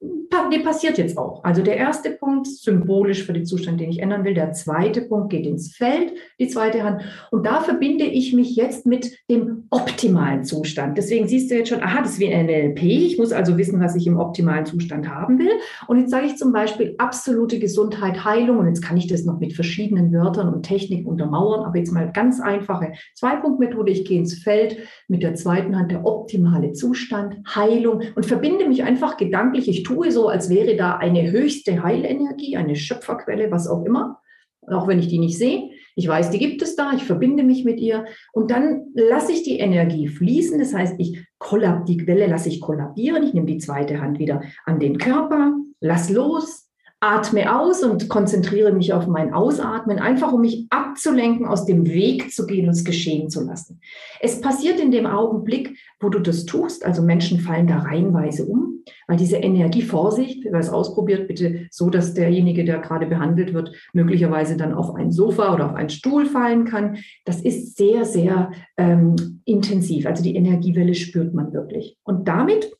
die 0.51 0.59
passiert 0.59 0.97
jetzt 0.97 1.17
auch. 1.17 1.43
Also 1.43 1.61
der 1.61 1.77
erste 1.77 2.11
Punkt, 2.11 2.47
symbolisch 2.47 3.23
für 3.23 3.33
den 3.33 3.45
Zustand, 3.45 3.79
den 3.79 3.89
ich 3.89 3.99
ändern 3.99 4.23
will. 4.23 4.33
Der 4.33 4.53
zweite 4.53 5.01
Punkt 5.01 5.29
geht 5.29 5.45
ins 5.45 5.75
Feld, 5.75 6.13
die 6.39 6.47
zweite 6.47 6.83
Hand. 6.83 7.03
Und 7.31 7.45
da 7.45 7.61
verbinde 7.61 8.05
ich 8.05 8.33
mich 8.33 8.55
jetzt 8.55 8.85
mit 8.85 9.17
dem 9.29 9.65
optimalen 9.69 10.43
Zustand. 10.43 10.97
Deswegen 10.97 11.27
siehst 11.27 11.49
du 11.49 11.55
jetzt 11.55 11.69
schon, 11.69 11.81
aha, 11.81 12.01
das 12.01 12.13
ist 12.13 12.19
wie 12.19 12.33
ein 12.33 12.45
NLP. 12.45 12.83
Ich 12.83 13.17
muss 13.17 13.31
also 13.31 13.57
wissen, 13.57 13.79
was 13.79 13.95
ich 13.95 14.07
im 14.07 14.17
optimalen 14.17 14.65
Zustand 14.65 15.09
haben 15.09 15.39
will. 15.39 15.51
Und 15.87 15.99
jetzt 15.99 16.11
sage 16.11 16.27
ich 16.27 16.35
zum 16.35 16.51
Beispiel 16.51 16.95
absolute 16.97 17.59
Gesundheit, 17.59 18.23
Heilung. 18.23 18.59
Und 18.59 18.67
jetzt 18.67 18.81
kann 18.81 18.97
ich 18.97 19.07
das 19.07 19.25
noch 19.25 19.39
mit 19.39 19.53
verschiedenen 19.53 20.11
Wörtern 20.11 20.53
und 20.53 20.63
Techniken 20.63 21.07
untermauern. 21.07 21.65
Aber 21.65 21.77
jetzt 21.77 21.91
mal 21.91 22.11
ganz 22.11 22.39
einfache 22.41 22.93
Zwei-Punkt-Methode. 23.15 23.91
Ich 23.91 24.05
gehe 24.05 24.19
ins 24.19 24.35
Feld 24.41 24.77
mit 25.07 25.23
der 25.23 25.35
zweiten 25.35 25.77
Hand, 25.77 25.91
der 25.91 26.05
optimale 26.05 26.73
Zustand, 26.73 27.37
Heilung 27.55 28.01
und 28.15 28.25
verbinde 28.25 28.67
mich 28.67 28.83
einfach 28.83 29.17
gedanklich. 29.17 29.67
Ich 29.67 29.83
tue 29.83 30.11
so, 30.11 30.20
so, 30.21 30.27
als 30.27 30.49
wäre 30.49 30.75
da 30.75 30.97
eine 30.97 31.31
höchste 31.31 31.81
Heilenergie, 31.81 32.55
eine 32.55 32.75
Schöpferquelle, 32.75 33.49
was 33.49 33.67
auch 33.67 33.83
immer, 33.85 34.19
auch 34.67 34.87
wenn 34.87 34.99
ich 34.99 35.07
die 35.07 35.17
nicht 35.17 35.37
sehe. 35.37 35.71
Ich 35.95 36.07
weiß, 36.07 36.29
die 36.29 36.37
gibt 36.37 36.61
es 36.61 36.75
da, 36.75 36.93
ich 36.93 37.03
verbinde 37.03 37.41
mich 37.41 37.65
mit 37.65 37.79
ihr 37.79 38.05
und 38.31 38.51
dann 38.51 38.91
lasse 38.93 39.31
ich 39.31 39.41
die 39.41 39.57
Energie 39.57 40.07
fließen. 40.07 40.59
Das 40.59 40.75
heißt, 40.75 40.95
ich 40.99 41.25
kollab, 41.39 41.87
die 41.87 41.97
Quelle 41.97 42.27
lasse 42.27 42.49
ich 42.49 42.61
kollabieren. 42.61 43.23
Ich 43.23 43.33
nehme 43.33 43.47
die 43.47 43.57
zweite 43.57 43.99
Hand 43.99 44.19
wieder 44.19 44.43
an 44.65 44.79
den 44.79 44.99
Körper, 44.99 45.55
lass 45.79 46.11
los, 46.11 46.69
atme 47.01 47.59
aus 47.59 47.83
und 47.83 48.09
konzentriere 48.09 48.71
mich 48.71 48.93
auf 48.93 49.07
mein 49.07 49.33
Ausatmen, 49.33 49.97
einfach 49.97 50.31
um 50.31 50.41
mich 50.41 50.67
abzulenken, 50.69 51.47
aus 51.47 51.65
dem 51.65 51.87
Weg 51.87 52.31
zu 52.31 52.45
gehen 52.45 52.65
und 52.67 52.73
es 52.73 52.85
geschehen 52.85 53.29
zu 53.31 53.43
lassen. 53.43 53.81
Es 54.19 54.39
passiert 54.39 54.79
in 54.79 54.91
dem 54.91 55.07
Augenblick, 55.07 55.75
wo 55.99 56.09
du 56.09 56.19
das 56.19 56.45
tust, 56.45 56.85
also 56.85 57.01
Menschen 57.01 57.39
fallen 57.39 57.65
da 57.65 57.79
reihenweise 57.79 58.45
um, 58.45 58.83
weil 59.07 59.17
diese 59.17 59.37
Energie, 59.37 59.81
Vorsicht, 59.81 60.45
wer 60.45 60.59
es 60.59 60.69
ausprobiert, 60.69 61.27
bitte 61.27 61.67
so, 61.71 61.89
dass 61.89 62.13
derjenige, 62.13 62.63
der 62.63 62.77
gerade 62.79 63.07
behandelt 63.07 63.55
wird, 63.55 63.71
möglicherweise 63.93 64.55
dann 64.55 64.73
auf 64.73 64.93
ein 64.93 65.11
Sofa 65.11 65.55
oder 65.55 65.71
auf 65.71 65.75
einen 65.75 65.89
Stuhl 65.89 66.27
fallen 66.27 66.65
kann. 66.65 66.97
Das 67.25 67.41
ist 67.41 67.77
sehr, 67.77 68.05
sehr 68.05 68.51
ähm, 68.77 69.41
intensiv. 69.45 70.05
Also 70.05 70.23
die 70.23 70.35
Energiewelle 70.35 70.93
spürt 70.93 71.33
man 71.33 71.51
wirklich. 71.51 71.97
Und 72.03 72.27
damit 72.27 72.71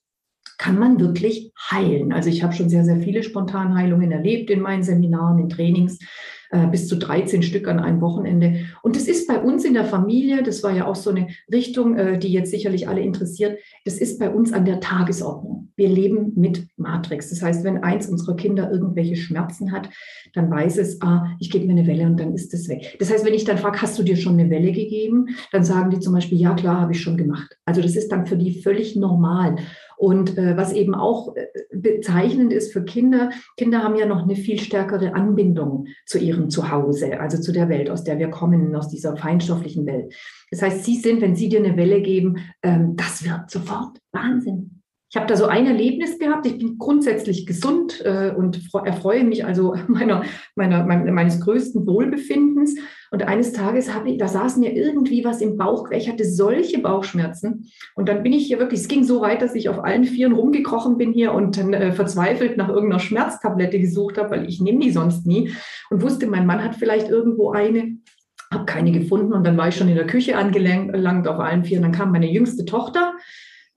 kann 0.62 0.78
man 0.78 1.00
wirklich 1.00 1.52
heilen. 1.72 2.14
Also 2.14 2.30
ich 2.30 2.44
habe 2.44 2.54
schon 2.54 2.70
sehr, 2.70 2.86
sehr 2.86 2.98
viele 2.98 3.24
Spontanheilungen 3.24 4.12
erlebt 4.12 4.52
in 4.52 4.62
meinen 4.62 4.84
Seminaren, 4.84 5.40
in 5.40 5.50
Trainings, 5.50 5.98
äh, 6.52 6.68
bis 6.68 6.88
zu 6.88 6.98
13 6.98 7.42
Stück 7.42 7.68
an 7.68 7.80
einem 7.80 8.00
Wochenende. 8.00 8.66
Und 8.84 8.96
das 8.96 9.08
ist 9.08 9.28
bei 9.28 9.42
uns 9.42 9.66
in 9.66 9.74
der 9.74 9.86
Familie, 9.86 10.44
das 10.44 10.62
war 10.62 10.72
ja 10.72 10.86
auch 10.86 10.96
so 10.96 11.10
eine 11.10 11.30
Richtung, 11.52 11.98
äh, 11.98 12.20
die 12.20 12.32
jetzt 12.32 12.52
sicherlich 12.52 12.88
alle 12.88 13.02
interessiert, 13.02 13.58
das 13.86 13.98
ist 13.98 14.20
bei 14.20 14.30
uns 14.30 14.54
an 14.54 14.66
der 14.66 14.82
Tagesordnung. 14.82 15.72
Wir 15.76 15.90
leben 15.90 16.34
mit 16.36 16.68
Matrix. 16.78 17.32
Das 17.32 17.42
heißt, 17.42 17.64
wenn 17.64 17.82
eins 17.84 18.06
unserer 18.08 18.36
Kinder 18.36 18.72
irgendwelche 18.72 19.16
Schmerzen 19.16 19.72
hat, 19.72 19.90
dann 20.36 20.52
weiß 20.52 20.78
es, 20.78 21.02
ah, 21.02 21.26
ich 21.40 21.50
gebe 21.50 21.66
mir 21.66 21.72
eine 21.72 21.88
Welle 21.88 22.06
und 22.06 22.20
dann 22.20 22.36
ist 22.36 22.54
es 22.54 22.70
weg. 22.70 22.98
Das 23.00 23.12
heißt, 23.12 23.26
wenn 23.26 23.34
ich 23.34 23.46
dann 23.46 23.58
frage, 23.58 23.82
hast 23.82 23.98
du 23.98 24.04
dir 24.04 24.16
schon 24.16 24.40
eine 24.40 24.52
Welle 24.52 24.74
gegeben? 24.74 25.30
Dann 25.52 25.64
sagen 25.64 25.90
die 25.90 26.00
zum 26.00 26.14
Beispiel, 26.14 26.40
ja 26.40 26.54
klar, 26.54 26.82
habe 26.82 26.92
ich 26.92 27.02
schon 27.02 27.18
gemacht. 27.18 27.58
Also 27.66 27.82
das 27.82 27.96
ist 27.96 28.12
dann 28.12 28.28
für 28.28 28.38
die 28.38 28.62
völlig 28.62 28.96
normal. 28.96 29.56
Und 30.02 30.36
äh, 30.36 30.58
was 30.58 30.74
eben 30.74 30.96
auch 30.96 31.36
äh, 31.36 31.46
bezeichnend 31.72 32.52
ist 32.52 32.74
für 32.74 32.84
Kinder, 32.84 33.30
Kinder 33.56 33.84
haben 33.84 33.96
ja 33.96 34.08
noch 34.08 34.24
eine 34.24 34.36
viel 34.36 34.60
stärkere 34.60 35.14
Anbindung 35.14 35.86
zu 36.08 36.18
ihrem 36.18 36.50
Zuhause, 36.50 37.20
also 37.20 37.40
zu 37.40 37.52
der 37.52 37.70
Welt, 37.70 37.88
aus 37.88 38.04
der 38.04 38.18
wir 38.18 38.32
kommen, 38.32 38.76
aus 38.76 38.90
dieser 38.90 39.16
feinstofflichen 39.16 39.86
Welt. 39.86 40.16
Das 40.50 40.64
heißt, 40.64 40.86
sie 40.86 40.96
sind, 40.96 41.22
wenn 41.22 41.36
sie 41.36 41.50
dir 41.50 41.60
eine 41.60 41.78
Welle 41.78 42.02
geben, 42.02 42.38
ähm, 42.64 42.96
das 42.96 43.24
wird 43.24 43.52
sofort 43.52 44.00
Wahnsinn. 44.12 44.81
Ich 45.12 45.18
habe 45.18 45.28
da 45.28 45.36
so 45.36 45.46
ein 45.46 45.68
Erlebnis 45.68 46.20
gehabt. 46.20 46.46
Ich 46.46 46.58
bin 46.58 46.78
grundsätzlich 46.78 47.46
gesund 47.46 48.02
äh, 48.06 48.32
und 48.34 48.62
erfreue 48.86 49.26
mich 49.26 49.44
also 49.44 49.76
meiner, 49.88 50.24
meiner, 50.56 50.86
meines 50.86 51.42
größten 51.42 51.86
Wohlbefindens. 51.86 52.78
Und 53.12 53.28
eines 53.28 53.52
Tages 53.52 53.94
habe 53.94 54.10
ich, 54.10 54.20
da 54.20 54.30
saß 54.30 54.56
mir 54.56 54.74
irgendwie 54.74 55.26
was 55.26 55.42
im 55.42 55.58
Bauch. 55.58 55.92
Ich 55.92 56.08
hatte 56.08 56.24
solche 56.24 56.80
Bauchschmerzen. 56.80 57.70
Und 57.96 58.08
dann 58.08 58.24
bin 58.24 58.32
ich 58.32 58.48
hier 58.48 58.60
wirklich, 58.60 58.80
es 58.80 58.88
ging 58.88 59.04
so 59.04 59.20
weit, 59.20 59.42
dass 59.42 59.54
ich 59.54 59.68
auf 59.68 59.84
allen 59.84 60.06
Vieren 60.06 60.32
rumgekrochen 60.32 60.98
bin 60.98 61.12
hier 61.12 61.34
und 61.34 61.58
dann 61.58 61.74
äh, 61.74 61.92
verzweifelt 61.92 62.56
nach 62.56 62.70
irgendeiner 62.70 63.02
Schmerztablette 63.02 63.82
gesucht 63.82 64.18
habe, 64.18 64.32
weil 64.32 64.48
ich 64.48 64.62
nehme 64.62 64.80
die 64.80 64.92
sonst 64.92 65.28
nie 65.28 65.52
und 65.90 66.02
wusste, 66.02 66.26
mein 66.26 66.46
Mann 66.46 66.64
hat 66.64 66.76
vielleicht 66.76 67.10
irgendwo 67.10 67.52
eine 67.52 67.98
habe 68.50 68.66
keine 68.66 68.92
gefunden 68.92 69.32
und 69.32 69.46
dann 69.46 69.56
war 69.56 69.70
ich 69.70 69.78
schon 69.78 69.88
in 69.88 69.96
der 69.96 70.08
Küche 70.08 70.36
angelangt 70.36 71.26
auf 71.28 71.40
allen 71.40 71.64
Vieren. 71.64 71.84
Dann 71.84 71.94
kam 71.94 72.12
meine 72.12 72.30
jüngste 72.30 72.66
Tochter 72.66 73.14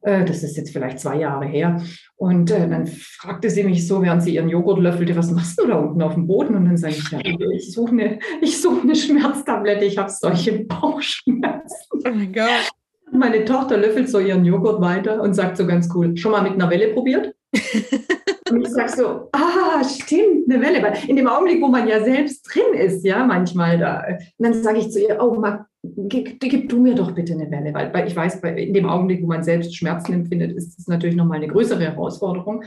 das 0.05 0.43
ist 0.43 0.57
jetzt 0.57 0.71
vielleicht 0.71 1.01
zwei 1.01 1.17
Jahre 1.17 1.47
her. 1.47 1.83
Und 2.17 2.51
äh, 2.51 2.69
dann 2.69 2.87
fragte 2.87 3.49
sie 3.49 3.65
mich 3.65 3.87
so, 3.89 4.03
während 4.03 4.23
sie 4.23 4.35
ihren 4.35 4.49
Joghurt 4.49 4.79
löffelte, 4.79 5.17
was 5.17 5.31
machst 5.31 5.59
du 5.61 5.67
da 5.67 5.77
unten 5.77 6.03
auf 6.03 6.15
dem 6.15 6.27
Boden? 6.27 6.55
Und 6.55 6.67
dann 6.67 6.77
sage 6.77 6.95
ich, 6.95 7.11
ja, 7.11 7.19
ich 7.53 7.73
suche 7.73 7.93
eine, 7.93 8.19
ich 8.41 8.61
suche 8.61 8.83
eine 8.83 8.95
Schmerztablette, 8.95 9.85
ich 9.85 9.97
habe 9.97 10.11
solche 10.11 10.65
Bauchschmerzen. 10.65 11.89
Oh 11.93 11.99
mein 12.05 12.33
Gott. 12.33 12.71
Meine 13.13 13.45
Tochter 13.45 13.77
löffelt 13.77 14.09
so 14.09 14.19
ihren 14.19 14.45
Joghurt 14.45 14.81
weiter 14.81 15.23
und 15.23 15.35
sagt 15.35 15.57
so 15.57 15.67
ganz 15.67 15.89
cool, 15.95 16.17
schon 16.17 16.33
mal 16.33 16.43
mit 16.43 16.55
einer 16.55 16.69
Welle 16.69 16.93
probiert? 16.93 17.35
und 18.51 18.61
ich 18.61 18.69
sage 18.69 18.91
so, 18.91 19.29
ah, 19.33 19.83
stimmt, 19.85 20.51
eine 20.51 20.61
Welle. 20.61 20.83
Weil 20.83 20.99
in 21.09 21.17
dem 21.17 21.29
Augenblick, 21.29 21.63
wo 21.63 21.69
man 21.69 21.89
ja 21.89 22.03
selbst 22.03 22.43
drin 22.43 22.75
ist, 22.75 23.05
ja, 23.05 23.25
manchmal 23.25 23.79
da, 23.79 24.05
und 24.39 24.45
dann 24.45 24.63
sage 24.63 24.79
ich 24.79 24.91
zu 24.91 25.01
ihr, 25.01 25.19
oh, 25.23 25.35
Marc, 25.35 25.67
gib, 26.09 26.69
du 26.69 26.81
mir 26.81 26.95
doch 26.95 27.13
bitte 27.13 27.35
eine 27.35 27.51
Welle, 27.51 27.75
weil, 27.75 27.93
weil 27.93 28.07
ich 28.07 28.17
weiß, 28.17 28.41
bei, 28.41 28.55
in 28.55 28.75
dem 28.75 28.87
Augenblick, 28.87 29.23
wo 29.23 29.27
man 29.27 29.43
selbst 29.43 29.77
Schmerzen 29.77 30.13
empfindet, 30.13 30.53
ist 30.53 30.79
es 30.79 30.87
natürlich 30.87 31.17
nochmal 31.17 31.39
eine 31.39 31.49
größere 31.49 31.83
Herausforderung. 31.83 32.65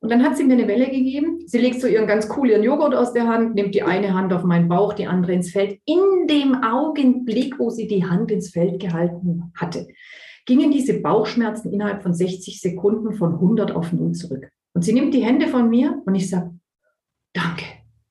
Und 0.00 0.12
dann 0.12 0.22
hat 0.22 0.36
sie 0.36 0.44
mir 0.44 0.54
eine 0.54 0.68
Welle 0.68 0.86
gegeben. 0.86 1.40
Sie 1.46 1.58
legt 1.58 1.80
so 1.80 1.88
ihren 1.88 2.06
ganz 2.06 2.28
cool 2.36 2.50
ihren 2.50 2.62
Joghurt 2.62 2.94
aus 2.94 3.12
der 3.12 3.26
Hand, 3.26 3.56
nimmt 3.56 3.74
die 3.74 3.82
eine 3.82 4.14
Hand 4.14 4.32
auf 4.32 4.44
meinen 4.44 4.68
Bauch, 4.68 4.92
die 4.92 5.06
andere 5.06 5.32
ins 5.32 5.50
Feld. 5.50 5.80
In 5.86 6.28
dem 6.28 6.62
Augenblick, 6.62 7.58
wo 7.58 7.70
sie 7.70 7.88
die 7.88 8.04
Hand 8.04 8.30
ins 8.30 8.50
Feld 8.50 8.80
gehalten 8.80 9.52
hatte, 9.56 9.88
gingen 10.46 10.70
diese 10.70 11.00
Bauchschmerzen 11.00 11.72
innerhalb 11.72 12.02
von 12.02 12.14
60 12.14 12.60
Sekunden 12.60 13.12
von 13.14 13.34
100 13.34 13.72
auf 13.72 13.92
0 13.92 14.12
zurück. 14.12 14.48
Und 14.72 14.82
sie 14.82 14.92
nimmt 14.92 15.12
die 15.14 15.24
Hände 15.24 15.48
von 15.48 15.68
mir 15.68 16.00
und 16.06 16.14
ich 16.14 16.30
sage, 16.30 16.54
danke, 17.32 17.64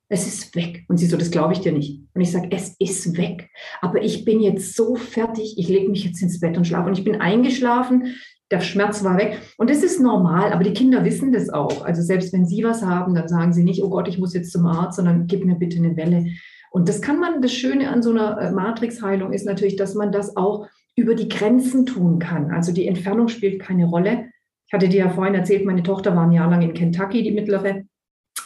es 0.09 0.27
ist 0.27 0.55
weg. 0.55 0.85
Und 0.87 0.97
sie 0.97 1.05
so, 1.05 1.17
das 1.17 1.31
glaube 1.31 1.53
ich 1.53 1.59
dir 1.59 1.71
nicht. 1.71 2.01
Und 2.13 2.21
ich 2.21 2.31
sage, 2.31 2.49
es 2.51 2.75
ist 2.79 3.17
weg. 3.17 3.49
Aber 3.81 4.01
ich 4.01 4.23
bin 4.25 4.39
jetzt 4.39 4.75
so 4.75 4.95
fertig, 4.95 5.55
ich 5.57 5.67
lege 5.67 5.89
mich 5.89 6.05
jetzt 6.05 6.21
ins 6.21 6.39
Bett 6.39 6.57
und 6.57 6.65
schlafe. 6.65 6.87
Und 6.87 6.97
ich 6.97 7.03
bin 7.03 7.19
eingeschlafen, 7.19 8.15
der 8.49 8.61
Schmerz 8.61 9.03
war 9.03 9.17
weg. 9.17 9.41
Und 9.57 9.69
das 9.69 9.83
ist 9.83 9.99
normal, 9.99 10.53
aber 10.53 10.63
die 10.63 10.73
Kinder 10.73 11.03
wissen 11.03 11.33
das 11.33 11.49
auch. 11.49 11.83
Also 11.83 12.01
selbst 12.01 12.31
wenn 12.31 12.45
sie 12.45 12.63
was 12.63 12.81
haben, 12.81 13.13
dann 13.13 13.27
sagen 13.27 13.51
sie 13.51 13.63
nicht, 13.63 13.83
oh 13.83 13.89
Gott, 13.89 14.07
ich 14.07 14.17
muss 14.17 14.33
jetzt 14.33 14.51
zum 14.51 14.65
Arzt, 14.65 14.95
sondern 14.95 15.27
gib 15.27 15.43
mir 15.43 15.55
bitte 15.55 15.77
eine 15.77 15.97
Welle. 15.97 16.27
Und 16.71 16.87
das 16.87 17.01
kann 17.01 17.19
man, 17.19 17.41
das 17.41 17.53
Schöne 17.53 17.89
an 17.89 18.01
so 18.01 18.11
einer 18.11 18.39
äh, 18.39 18.51
Matrixheilung 18.51 19.33
ist 19.33 19.45
natürlich, 19.45 19.75
dass 19.75 19.95
man 19.95 20.11
das 20.11 20.37
auch 20.37 20.67
über 20.95 21.15
die 21.15 21.27
Grenzen 21.27 21.85
tun 21.85 22.19
kann. 22.19 22.51
Also 22.51 22.71
die 22.71 22.87
Entfernung 22.87 23.27
spielt 23.27 23.61
keine 23.61 23.85
Rolle. 23.85 24.29
Ich 24.67 24.73
hatte 24.73 24.89
dir 24.89 24.99
ja 25.05 25.09
vorhin 25.09 25.35
erzählt, 25.35 25.65
meine 25.65 25.83
Tochter 25.83 26.15
war 26.15 26.23
ein 26.23 26.31
Jahr 26.31 26.49
lang 26.49 26.61
in 26.61 26.73
Kentucky, 26.73 27.23
die 27.23 27.31
mittlere. 27.31 27.83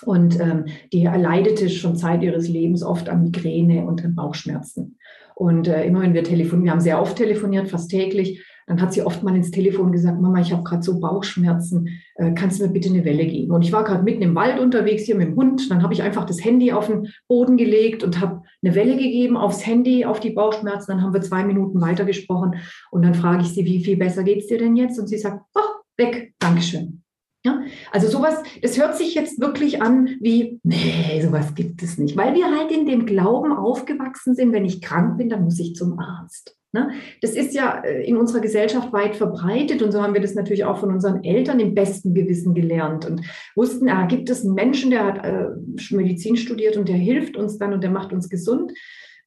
Und 0.03 0.39
ähm, 0.39 0.65
die 0.91 1.03
erleidete 1.03 1.69
schon 1.69 1.95
Zeit 1.95 2.23
ihres 2.23 2.47
Lebens 2.47 2.83
oft 2.83 3.09
an 3.09 3.23
Migräne 3.23 3.85
und 3.85 4.03
an 4.03 4.15
Bauchschmerzen. 4.15 4.97
Und 5.35 5.67
äh, 5.67 5.85
immer 5.85 6.01
wenn 6.01 6.13
wir 6.13 6.23
telefonieren, 6.23 6.65
wir 6.65 6.71
haben 6.71 6.81
sehr 6.81 7.01
oft 7.01 7.17
telefoniert, 7.17 7.69
fast 7.69 7.89
täglich, 7.89 8.43
dann 8.67 8.81
hat 8.81 8.93
sie 8.93 9.01
oft 9.01 9.23
mal 9.23 9.35
ins 9.35 9.51
Telefon 9.51 9.91
gesagt, 9.91 10.21
Mama, 10.21 10.39
ich 10.39 10.53
habe 10.53 10.63
gerade 10.63 10.83
so 10.83 10.99
Bauchschmerzen, 10.99 11.89
äh, 12.15 12.31
kannst 12.33 12.59
du 12.59 12.65
mir 12.65 12.71
bitte 12.71 12.89
eine 12.89 13.03
Welle 13.03 13.25
geben? 13.25 13.51
Und 13.51 13.63
ich 13.63 13.71
war 13.71 13.83
gerade 13.83 14.03
mitten 14.03 14.21
im 14.21 14.35
Wald 14.35 14.59
unterwegs 14.59 15.03
hier 15.03 15.15
mit 15.15 15.29
dem 15.29 15.35
Hund, 15.35 15.69
dann 15.69 15.83
habe 15.83 15.93
ich 15.93 16.03
einfach 16.03 16.25
das 16.25 16.43
Handy 16.43 16.71
auf 16.71 16.87
den 16.87 17.09
Boden 17.27 17.57
gelegt 17.57 18.03
und 18.03 18.21
habe 18.21 18.43
eine 18.63 18.75
Welle 18.75 18.95
gegeben 18.95 19.35
aufs 19.35 19.65
Handy, 19.65 20.05
auf 20.05 20.19
die 20.19 20.29
Bauchschmerzen. 20.29 20.91
Dann 20.91 21.01
haben 21.01 21.13
wir 21.13 21.21
zwei 21.21 21.43
Minuten 21.43 21.81
weitergesprochen 21.81 22.55
und 22.91 23.03
dann 23.03 23.13
frage 23.13 23.41
ich 23.41 23.49
sie, 23.49 23.65
wie 23.65 23.83
viel 23.83 23.97
besser 23.97 24.23
geht 24.23 24.39
es 24.39 24.47
dir 24.47 24.59
denn 24.59 24.75
jetzt? 24.75 24.99
Und 24.99 25.07
sie 25.07 25.17
sagt, 25.17 25.41
oh, 25.55 25.81
weg, 25.97 26.33
Dankeschön. 26.39 27.00
Ja, 27.43 27.63
also 27.91 28.07
sowas, 28.07 28.35
das 28.61 28.77
hört 28.77 28.95
sich 28.95 29.15
jetzt 29.15 29.41
wirklich 29.41 29.81
an 29.81 30.17
wie, 30.19 30.59
nee, 30.61 31.19
sowas 31.23 31.55
gibt 31.55 31.81
es 31.81 31.97
nicht, 31.97 32.15
weil 32.15 32.35
wir 32.35 32.55
halt 32.55 32.71
in 32.71 32.85
dem 32.85 33.07
Glauben 33.07 33.51
aufgewachsen 33.51 34.35
sind, 34.35 34.53
wenn 34.53 34.65
ich 34.65 34.81
krank 34.81 35.17
bin, 35.17 35.29
dann 35.29 35.43
muss 35.43 35.59
ich 35.59 35.73
zum 35.73 35.97
Arzt. 35.97 36.55
Ne? 36.73 36.91
Das 37.21 37.31
ist 37.31 37.53
ja 37.53 37.81
äh, 37.83 38.03
in 38.05 38.15
unserer 38.15 38.39
Gesellschaft 38.39 38.93
weit 38.93 39.15
verbreitet 39.15 39.81
und 39.81 39.91
so 39.91 40.01
haben 40.01 40.13
wir 40.13 40.21
das 40.21 40.35
natürlich 40.35 40.63
auch 40.63 40.77
von 40.77 40.91
unseren 40.91 41.23
Eltern 41.23 41.59
im 41.59 41.73
besten 41.73 42.13
Gewissen 42.13 42.53
gelernt 42.53 43.05
und 43.05 43.21
wussten, 43.55 43.89
ah, 43.89 44.05
gibt 44.05 44.29
es 44.29 44.45
einen 44.45 44.53
Menschen, 44.53 44.91
der 44.91 45.05
hat 45.05 45.25
äh, 45.25 45.49
Medizin 45.93 46.37
studiert 46.37 46.77
und 46.77 46.87
der 46.87 46.95
hilft 46.95 47.35
uns 47.35 47.57
dann 47.57 47.73
und 47.73 47.83
der 47.83 47.91
macht 47.91 48.13
uns 48.13 48.29
gesund. 48.29 48.71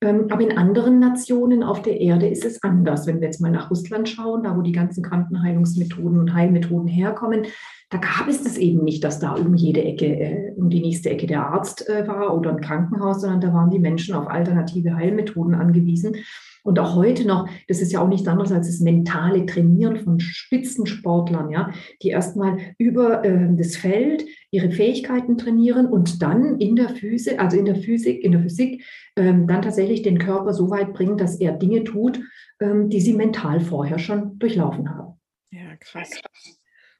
Ähm, 0.00 0.26
aber 0.30 0.42
in 0.42 0.56
anderen 0.56 1.00
Nationen 1.00 1.62
auf 1.62 1.82
der 1.82 2.00
Erde 2.00 2.28
ist 2.28 2.44
es 2.44 2.62
anders. 2.62 3.06
Wenn 3.06 3.20
wir 3.20 3.26
jetzt 3.26 3.40
mal 3.40 3.50
nach 3.50 3.70
Russland 3.70 4.08
schauen, 4.08 4.44
da 4.44 4.56
wo 4.56 4.62
die 4.62 4.72
ganzen 4.72 5.02
Krankenheilungsmethoden 5.02 6.18
und 6.18 6.32
Heilmethoden 6.32 6.88
herkommen, 6.88 7.46
da 7.94 8.00
gab 8.00 8.26
es 8.26 8.42
das 8.42 8.58
eben 8.58 8.82
nicht, 8.82 9.04
dass 9.04 9.20
da 9.20 9.34
um 9.34 9.54
jede 9.54 9.84
Ecke, 9.84 10.06
äh, 10.06 10.52
um 10.56 10.68
die 10.68 10.80
nächste 10.80 11.10
Ecke 11.10 11.28
der 11.28 11.46
Arzt 11.46 11.88
äh, 11.88 12.08
war 12.08 12.36
oder 12.36 12.50
ein 12.50 12.60
Krankenhaus, 12.60 13.20
sondern 13.20 13.40
da 13.40 13.52
waren 13.54 13.70
die 13.70 13.78
Menschen 13.78 14.16
auf 14.16 14.26
alternative 14.26 14.96
Heilmethoden 14.96 15.54
angewiesen. 15.54 16.16
Und 16.64 16.80
auch 16.80 16.96
heute 16.96 17.24
noch, 17.24 17.48
das 17.68 17.80
ist 17.80 17.92
ja 17.92 18.00
auch 18.00 18.08
nichts 18.08 18.26
anderes 18.26 18.50
als 18.50 18.66
das 18.66 18.80
mentale 18.80 19.46
Trainieren 19.46 19.98
von 19.98 20.18
Spitzensportlern, 20.18 21.50
ja, 21.50 21.70
die 22.02 22.08
erstmal 22.08 22.58
über 22.78 23.24
äh, 23.24 23.54
das 23.54 23.76
Feld 23.76 24.24
ihre 24.50 24.72
Fähigkeiten 24.72 25.38
trainieren 25.38 25.86
und 25.86 26.20
dann 26.20 26.58
in 26.58 26.74
der 26.74 26.88
Physik, 26.88 27.38
also 27.38 27.56
in 27.56 27.64
der 27.66 27.76
Physik, 27.76 28.24
in 28.24 28.32
der 28.32 28.40
Physik, 28.40 28.82
ähm, 29.14 29.46
dann 29.46 29.62
tatsächlich 29.62 30.02
den 30.02 30.18
Körper 30.18 30.52
so 30.52 30.68
weit 30.68 30.94
bringen, 30.94 31.16
dass 31.16 31.38
er 31.38 31.52
Dinge 31.52 31.84
tut, 31.84 32.18
ähm, 32.58 32.88
die 32.88 33.00
sie 33.00 33.12
mental 33.12 33.60
vorher 33.60 34.00
schon 34.00 34.36
durchlaufen 34.40 34.90
haben. 34.90 35.20
Ja, 35.52 35.76
krass. 35.78 36.10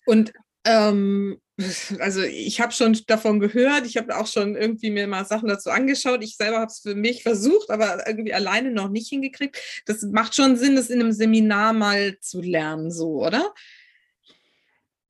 Und 0.07 0.33
ähm, 0.65 1.39
also 2.01 2.23
ich 2.23 2.61
habe 2.61 2.73
schon 2.73 2.99
davon 3.07 3.39
gehört, 3.39 3.87
ich 3.87 3.97
habe 3.97 4.17
auch 4.17 4.27
schon 4.27 4.57
irgendwie 4.57 4.91
mir 4.91 5.07
mal 5.07 5.25
Sachen 5.25 5.49
dazu 5.49 5.71
angeschaut. 5.71 6.23
Ich 6.23 6.37
selber 6.37 6.59
habe 6.59 6.67
es 6.67 6.81
für 6.81 6.95
mich 6.95 7.23
versucht, 7.23 7.71
aber 7.71 8.07
irgendwie 8.07 8.35
alleine 8.35 8.73
noch 8.73 8.89
nicht 8.89 9.09
hingekriegt. 9.09 9.83
Das 9.87 10.03
macht 10.03 10.35
schon 10.35 10.57
Sinn, 10.57 10.77
das 10.77 10.91
in 10.91 11.01
einem 11.01 11.13
Seminar 11.13 11.73
mal 11.73 12.19
zu 12.21 12.41
lernen, 12.41 12.91
so, 12.91 13.25
oder? 13.25 13.53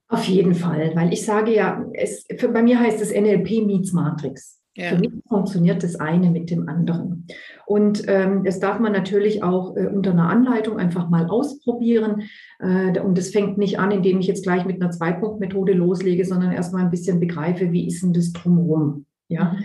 Auf 0.09 0.25
jeden 0.27 0.55
Fall, 0.55 0.95
weil 0.95 1.13
ich 1.13 1.25
sage 1.25 1.55
ja, 1.55 1.85
es, 1.95 2.27
für, 2.39 2.49
bei 2.49 2.63
mir 2.63 2.79
heißt 2.79 3.01
es 3.01 3.11
NLP 3.11 3.65
meets 3.65 3.93
Matrix. 3.93 4.61
Ja. 4.77 4.91
Für 4.91 4.99
mich 4.99 5.13
funktioniert 5.29 5.83
das 5.85 5.97
eine 5.97 6.31
mit 6.31 6.51
dem 6.51 6.69
anderen. 6.69 7.29
Und 7.65 8.05
ähm, 8.09 8.43
das 8.43 8.59
darf 8.59 8.81
man 8.81 8.93
natürlich 8.93 9.43
auch 9.43 9.77
äh, 9.77 9.87
unter 9.87 10.11
einer 10.11 10.29
Anleitung 10.29 10.79
einfach 10.79 11.09
mal 11.09 11.27
ausprobieren. 11.27 12.23
Äh, 12.59 12.99
und 13.01 13.17
das 13.17 13.31
fängt 13.31 13.57
nicht 13.57 13.79
an, 13.79 13.93
indem 13.93 14.19
ich 14.19 14.27
jetzt 14.27 14.43
gleich 14.43 14.65
mit 14.65 14.83
einer 14.83 14.91
Zwei-Punkt-Methode 14.91 15.75
loslege, 15.75 16.25
sondern 16.25 16.53
erstmal 16.53 16.83
ein 16.83 16.91
bisschen 16.91 17.21
begreife, 17.21 17.71
wie 17.71 17.87
ist 17.87 18.03
denn 18.03 18.13
das 18.13 18.33
drumherum. 18.33 19.07
Ja. 19.29 19.57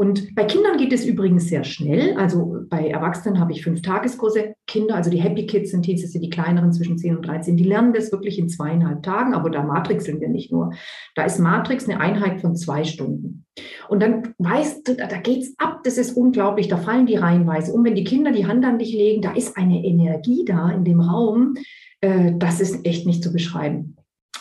Und 0.00 0.34
bei 0.34 0.44
Kindern 0.44 0.78
geht 0.78 0.94
es 0.94 1.04
übrigens 1.04 1.48
sehr 1.48 1.62
schnell. 1.62 2.16
Also 2.16 2.56
bei 2.70 2.88
Erwachsenen 2.88 3.38
habe 3.38 3.52
ich 3.52 3.62
fünf 3.62 3.82
Tageskurse. 3.82 4.54
Kinder, 4.66 4.94
also 4.94 5.10
die 5.10 5.20
Happy 5.20 5.44
Kids 5.44 5.72
sind 5.72 5.84
diese, 5.84 6.18
die 6.18 6.30
kleineren 6.30 6.72
zwischen 6.72 6.96
10 6.96 7.18
und 7.18 7.26
13, 7.26 7.54
die 7.58 7.64
lernen 7.64 7.92
das 7.92 8.10
wirklich 8.10 8.38
in 8.38 8.48
zweieinhalb 8.48 9.02
Tagen. 9.02 9.34
Aber 9.34 9.50
da 9.50 9.62
matrixeln 9.62 10.18
wir 10.22 10.30
nicht 10.30 10.52
nur. 10.52 10.72
Da 11.16 11.24
ist 11.24 11.38
Matrix 11.38 11.86
eine 11.86 12.00
Einheit 12.00 12.40
von 12.40 12.56
zwei 12.56 12.84
Stunden. 12.84 13.44
Und 13.90 14.02
dann 14.02 14.32
weißt 14.38 14.88
du, 14.88 14.96
da, 14.96 15.06
da 15.06 15.18
geht's 15.18 15.52
ab. 15.58 15.80
Das 15.84 15.98
ist 15.98 16.16
unglaublich. 16.16 16.68
Da 16.68 16.78
fallen 16.78 17.04
die 17.04 17.16
reihenweise 17.16 17.70
um. 17.74 17.84
Wenn 17.84 17.94
die 17.94 18.04
Kinder 18.04 18.32
die 18.32 18.46
Hand 18.46 18.64
an 18.64 18.78
dich 18.78 18.94
legen, 18.94 19.20
da 19.20 19.32
ist 19.32 19.58
eine 19.58 19.84
Energie 19.84 20.46
da 20.46 20.70
in 20.70 20.84
dem 20.84 21.02
Raum. 21.02 21.56
Äh, 22.00 22.32
das 22.38 22.62
ist 22.62 22.86
echt 22.86 23.04
nicht 23.04 23.22
zu 23.22 23.34
beschreiben. 23.34 23.96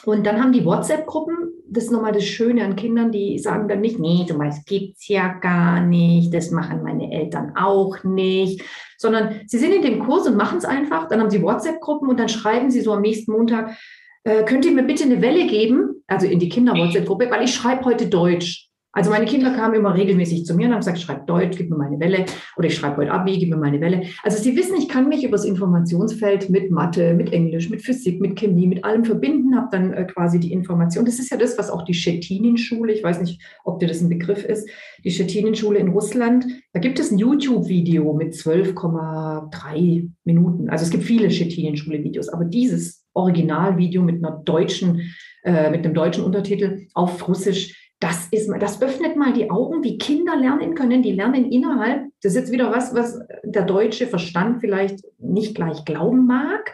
Und 0.06 0.26
dann 0.26 0.42
haben 0.42 0.54
die 0.54 0.64
WhatsApp-Gruppen, 0.64 1.36
das 1.72 1.86
ist 1.86 1.92
nochmal 1.92 2.12
das 2.12 2.26
Schöne 2.26 2.64
an 2.64 2.76
Kindern, 2.76 3.12
die 3.12 3.38
sagen 3.40 3.68
dann 3.68 3.82
nicht, 3.82 4.00
nee, 4.00 4.26
so 4.28 4.38
was 4.40 4.64
gibt's 4.66 5.08
ja 5.08 5.34
gar 5.40 5.82
nicht, 5.82 6.34
das 6.34 6.52
machen 6.52 6.84
meine 6.84 7.12
Eltern 7.12 7.54
auch 7.56 8.04
nicht, 8.04 8.64
sondern 8.98 9.42
sie 9.48 9.58
sind 9.58 9.74
in 9.74 9.82
dem 9.82 10.00
Kurs 10.00 10.28
und 10.28 10.38
machen 10.38 10.58
es 10.58 10.66
einfach, 10.66 11.08
dann 11.08 11.22
haben 11.22 11.30
sie 11.30 11.42
WhatsApp-Gruppen 11.42 12.10
und 12.10 12.20
dann 12.20 12.30
schreiben 12.30 12.72
sie 12.72 12.82
so 12.82 12.94
am 12.94 13.02
nächsten 13.02 13.32
Montag, 13.32 13.78
äh, 14.24 14.44
könnt 14.44 14.66
ihr 14.66 14.72
mir 14.72 14.84
bitte 14.84 15.04
eine 15.04 15.22
Welle 15.22 15.48
geben, 15.48 16.04
also 16.08 16.28
in 16.28 16.40
die 16.40 16.50
Kinder-WhatsApp-Gruppe, 16.50 17.30
weil 17.30 17.44
ich 17.44 17.54
schreibe 17.54 17.86
heute 17.86 18.08
Deutsch. 18.08 18.69
Also 18.92 19.12
meine 19.12 19.26
Kinder 19.26 19.52
kamen 19.52 19.76
immer 19.76 19.94
regelmäßig 19.94 20.46
zu 20.46 20.56
mir 20.56 20.66
und 20.66 20.72
haben 20.74 20.80
gesagt, 20.80 21.00
schreib 21.00 21.28
Deutsch, 21.28 21.58
gib 21.58 21.70
mir 21.70 21.78
meine 21.78 22.00
Welle 22.00 22.26
oder 22.58 22.68
ich 22.68 22.76
schreibe 22.76 22.98
heute 22.98 23.12
Abi, 23.12 23.38
gib 23.38 23.50
mir 23.50 23.58
meine 23.58 23.80
Welle. 23.80 24.02
Also 24.24 24.42
sie 24.42 24.58
wissen, 24.58 24.76
ich 24.78 24.90
kann 24.90 25.08
mich 25.08 25.24
über 25.24 25.34
das 25.34 25.46
Informationsfeld 25.46 26.50
mit 26.50 26.72
Mathe, 26.72 27.14
mit 27.14 27.32
Englisch, 27.32 27.70
mit 27.70 27.84
Physik, 27.84 28.20
mit 28.20 28.36
Chemie, 28.36 28.66
mit 28.66 28.84
allem 28.84 29.06
verbinden, 29.06 29.56
habe 29.56 29.68
dann 29.72 29.94
äh, 29.94 30.06
quasi 30.06 30.40
die 30.40 30.52
Information. 30.52 31.06
Das 31.06 31.20
ist 31.20 31.30
ja 31.30 31.38
das, 31.38 31.56
was 31.60 31.70
auch 31.70 31.84
die 31.84 31.94
Schettinin-Schule, 31.94 32.92
ich 32.92 33.04
weiß 33.04 33.22
nicht, 33.22 33.40
ob 33.64 33.80
dir 33.80 33.88
das 33.88 34.02
ein 34.02 34.10
Begriff 34.10 34.44
ist, 34.44 34.68
die 35.04 35.12
Schettinin-Schule 35.12 35.78
in 35.78 35.90
Russland, 35.90 36.48
da 36.74 36.80
gibt 36.80 37.00
es 37.00 37.12
ein 37.12 37.20
YouTube-Video 37.20 38.14
mit 38.14 38.34
12,3 38.34 40.10
Minuten. 40.24 40.70
Also 40.70 40.86
es 40.86 40.90
gibt 40.90 41.04
viele 41.04 41.30
Schettinin-Schule-Videos, 41.30 42.30
aber 42.30 42.46
dieses 42.46 43.06
Originalvideo 43.14 44.02
mit 44.02 44.24
einer 44.24 44.42
deutschen, 44.44 45.14
äh, 45.44 45.70
mit 45.70 45.86
einem 45.86 45.94
deutschen 45.94 46.24
Untertitel 46.24 46.88
auf 46.96 47.28
Russisch, 47.28 47.89
das 48.00 48.28
ist, 48.32 48.50
das 48.60 48.82
öffnet 48.82 49.18
mal 49.18 49.34
die 49.34 49.52
Augen, 49.52 49.84
wie 49.84 49.98
Kinder 49.98 50.36
lernen 50.38 50.74
können. 50.74 51.04
Die 51.04 51.12
lernen 51.12 51.52
innerhalb, 51.52 52.08
das 52.22 52.34
ist 52.34 52.40
jetzt 52.40 52.52
wieder 52.52 52.72
was, 52.72 52.94
was 52.96 53.20
der 53.44 53.64
deutsche 53.64 54.08
Verstand 54.08 54.62
vielleicht 54.62 55.02
nicht 55.18 55.56
gleich 55.56 55.84
glauben 55.84 56.26
mag. 56.26 56.74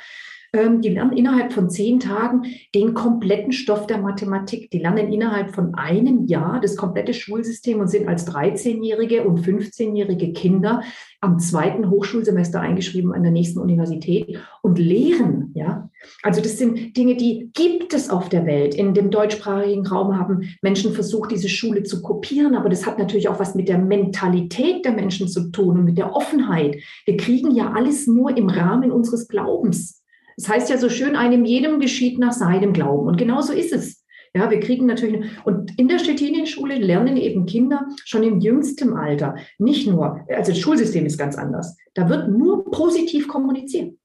Ähm, 0.55 0.81
die 0.81 0.89
lernen 0.89 1.17
innerhalb 1.17 1.51
von 1.51 1.69
zehn 1.69 1.99
Tagen 1.99 2.43
den 2.73 2.93
kompletten 2.93 3.51
Stoff 3.51 3.87
der 3.87 3.97
Mathematik. 3.97 4.71
Die 4.71 4.79
lernen 4.79 5.11
innerhalb 5.11 5.53
von 5.53 5.75
einem 5.75 6.27
Jahr 6.27 6.61
das 6.61 6.77
komplette 6.77 7.13
Schulsystem 7.13 7.81
und 7.81 7.89
sind 7.89 8.07
als 8.07 8.25
13-jährige 8.31 9.25
und 9.25 9.41
15-jährige 9.45 10.31
Kinder 10.31 10.81
am 11.19 11.39
zweiten 11.39 11.89
Hochschulsemester 11.89 12.61
eingeschrieben 12.61 13.11
an 13.11 13.23
der 13.23 13.33
nächsten 13.33 13.59
Universität 13.59 14.37
und 14.61 14.79
lehren. 14.79 15.51
Ja, 15.55 15.89
also 16.23 16.39
das 16.39 16.57
sind 16.57 16.95
Dinge, 16.95 17.15
die 17.15 17.49
gibt 17.53 17.93
es 17.93 18.09
auf 18.09 18.29
der 18.29 18.45
Welt. 18.45 18.75
In 18.75 18.93
dem 18.93 19.11
deutschsprachigen 19.11 19.85
Raum 19.85 20.17
haben 20.17 20.55
Menschen 20.61 20.93
versucht, 20.93 21.31
diese 21.31 21.49
Schule 21.49 21.83
zu 21.83 22.01
kopieren, 22.01 22.55
aber 22.55 22.69
das 22.69 22.85
hat 22.85 22.97
natürlich 22.97 23.27
auch 23.27 23.39
was 23.39 23.55
mit 23.55 23.67
der 23.67 23.79
Mentalität 23.79 24.85
der 24.85 24.93
Menschen 24.93 25.27
zu 25.27 25.51
tun 25.51 25.79
und 25.79 25.85
mit 25.85 25.97
der 25.97 26.15
Offenheit. 26.15 26.77
Wir 27.05 27.17
kriegen 27.17 27.51
ja 27.51 27.73
alles 27.73 28.07
nur 28.07 28.37
im 28.37 28.47
Rahmen 28.47 28.91
unseres 28.91 29.27
Glaubens. 29.27 29.94
Das 30.37 30.49
heißt 30.49 30.69
ja 30.69 30.77
so 30.77 30.89
schön, 30.89 31.15
einem 31.15 31.45
jedem 31.45 31.79
geschieht 31.79 32.19
nach 32.19 32.33
seinem 32.33 32.73
Glauben. 32.73 33.07
Und 33.07 33.17
genau 33.17 33.41
so 33.41 33.53
ist 33.53 33.73
es. 33.73 34.03
Ja, 34.35 34.51
wir 34.51 34.59
kriegen 34.59 34.85
natürlich, 34.85 35.25
und 35.45 35.79
in 35.79 35.87
der 35.87 35.97
Stettinien-Schule 35.97 36.75
lernen 36.75 37.15
eben 37.15 37.45
Kinder 37.45 37.87
schon 38.03 38.21
im 38.21 38.41
jüngsten 38.41 38.93
Alter 38.93 39.35
nicht 39.59 39.87
nur, 39.87 40.25
also 40.29 40.51
das 40.51 40.59
Schulsystem 40.59 41.05
ist 41.05 41.17
ganz 41.17 41.37
anders. 41.37 41.77
Da 41.93 42.09
wird 42.09 42.27
nur 42.29 42.69
positiv 42.69 43.29
kommuniziert. 43.29 43.97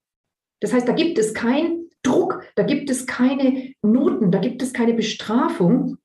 Das 0.60 0.72
heißt, 0.72 0.86
da 0.86 0.92
gibt 0.92 1.18
es 1.18 1.34
keinen 1.34 1.90
Druck, 2.04 2.44
da 2.54 2.62
gibt 2.62 2.90
es 2.90 3.06
keine 3.06 3.74
Noten, 3.82 4.30
da 4.30 4.38
gibt 4.38 4.62
es 4.62 4.72
keine 4.72 4.94
Bestrafung, 4.94 5.96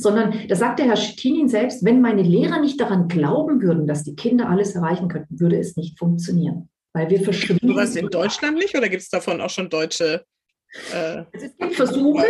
sondern 0.00 0.32
da 0.48 0.56
sagt 0.56 0.78
der 0.78 0.86
Herr 0.86 0.94
Tinin 0.94 1.48
selbst, 1.48 1.84
wenn 1.84 2.00
meine 2.00 2.22
Lehrer 2.22 2.60
nicht 2.60 2.80
daran 2.80 3.08
glauben 3.08 3.60
würden, 3.60 3.86
dass 3.86 4.02
die 4.02 4.16
Kinder 4.16 4.48
alles 4.48 4.74
erreichen 4.74 5.08
könnten, 5.08 5.38
würde 5.38 5.58
es 5.58 5.76
nicht 5.76 5.98
funktionieren. 5.98 6.70
Weil 6.94 7.10
wir 7.10 7.20
verschwinden. 7.20 7.66
Du 7.66 7.74
was 7.74 7.96
in 7.96 8.08
Deutschland 8.08 8.56
nicht 8.56 8.76
oder 8.76 8.88
gibt 8.88 9.02
es 9.02 9.10
davon 9.10 9.40
auch 9.40 9.50
schon 9.50 9.68
deutsche? 9.68 10.24
Äh, 10.92 11.24
es 11.32 11.56
gibt 11.56 11.74
Versuche. 11.74 12.24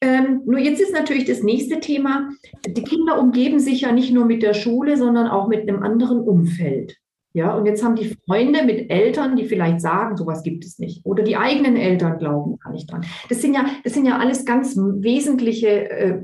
Ähm, 0.00 0.42
nur 0.46 0.58
jetzt 0.58 0.80
ist 0.80 0.92
natürlich 0.92 1.26
das 1.26 1.42
nächste 1.42 1.78
Thema. 1.78 2.30
Die 2.66 2.82
Kinder 2.82 3.20
umgeben 3.20 3.60
sich 3.60 3.82
ja 3.82 3.92
nicht 3.92 4.12
nur 4.12 4.24
mit 4.24 4.42
der 4.42 4.54
Schule, 4.54 4.96
sondern 4.96 5.28
auch 5.28 5.46
mit 5.46 5.68
einem 5.68 5.82
anderen 5.82 6.20
Umfeld. 6.20 6.96
Ja, 7.34 7.54
und 7.56 7.64
jetzt 7.64 7.82
haben 7.82 7.96
die 7.96 8.14
Freunde 8.26 8.64
mit 8.64 8.90
Eltern, 8.90 9.36
die 9.36 9.46
vielleicht 9.46 9.80
sagen, 9.80 10.16
sowas 10.16 10.42
gibt 10.42 10.64
es 10.64 10.78
nicht. 10.78 11.06
Oder 11.06 11.22
die 11.22 11.36
eigenen 11.36 11.76
Eltern 11.76 12.18
glauben 12.18 12.58
gar 12.58 12.72
nicht 12.72 12.90
dran. 12.90 13.06
Das 13.28 13.40
sind 13.40 13.54
ja, 13.54 13.64
das 13.84 13.94
sind 13.94 14.04
ja 14.04 14.18
alles 14.18 14.44
ganz 14.44 14.76
wesentliche 14.76 15.88
äh, 15.88 16.22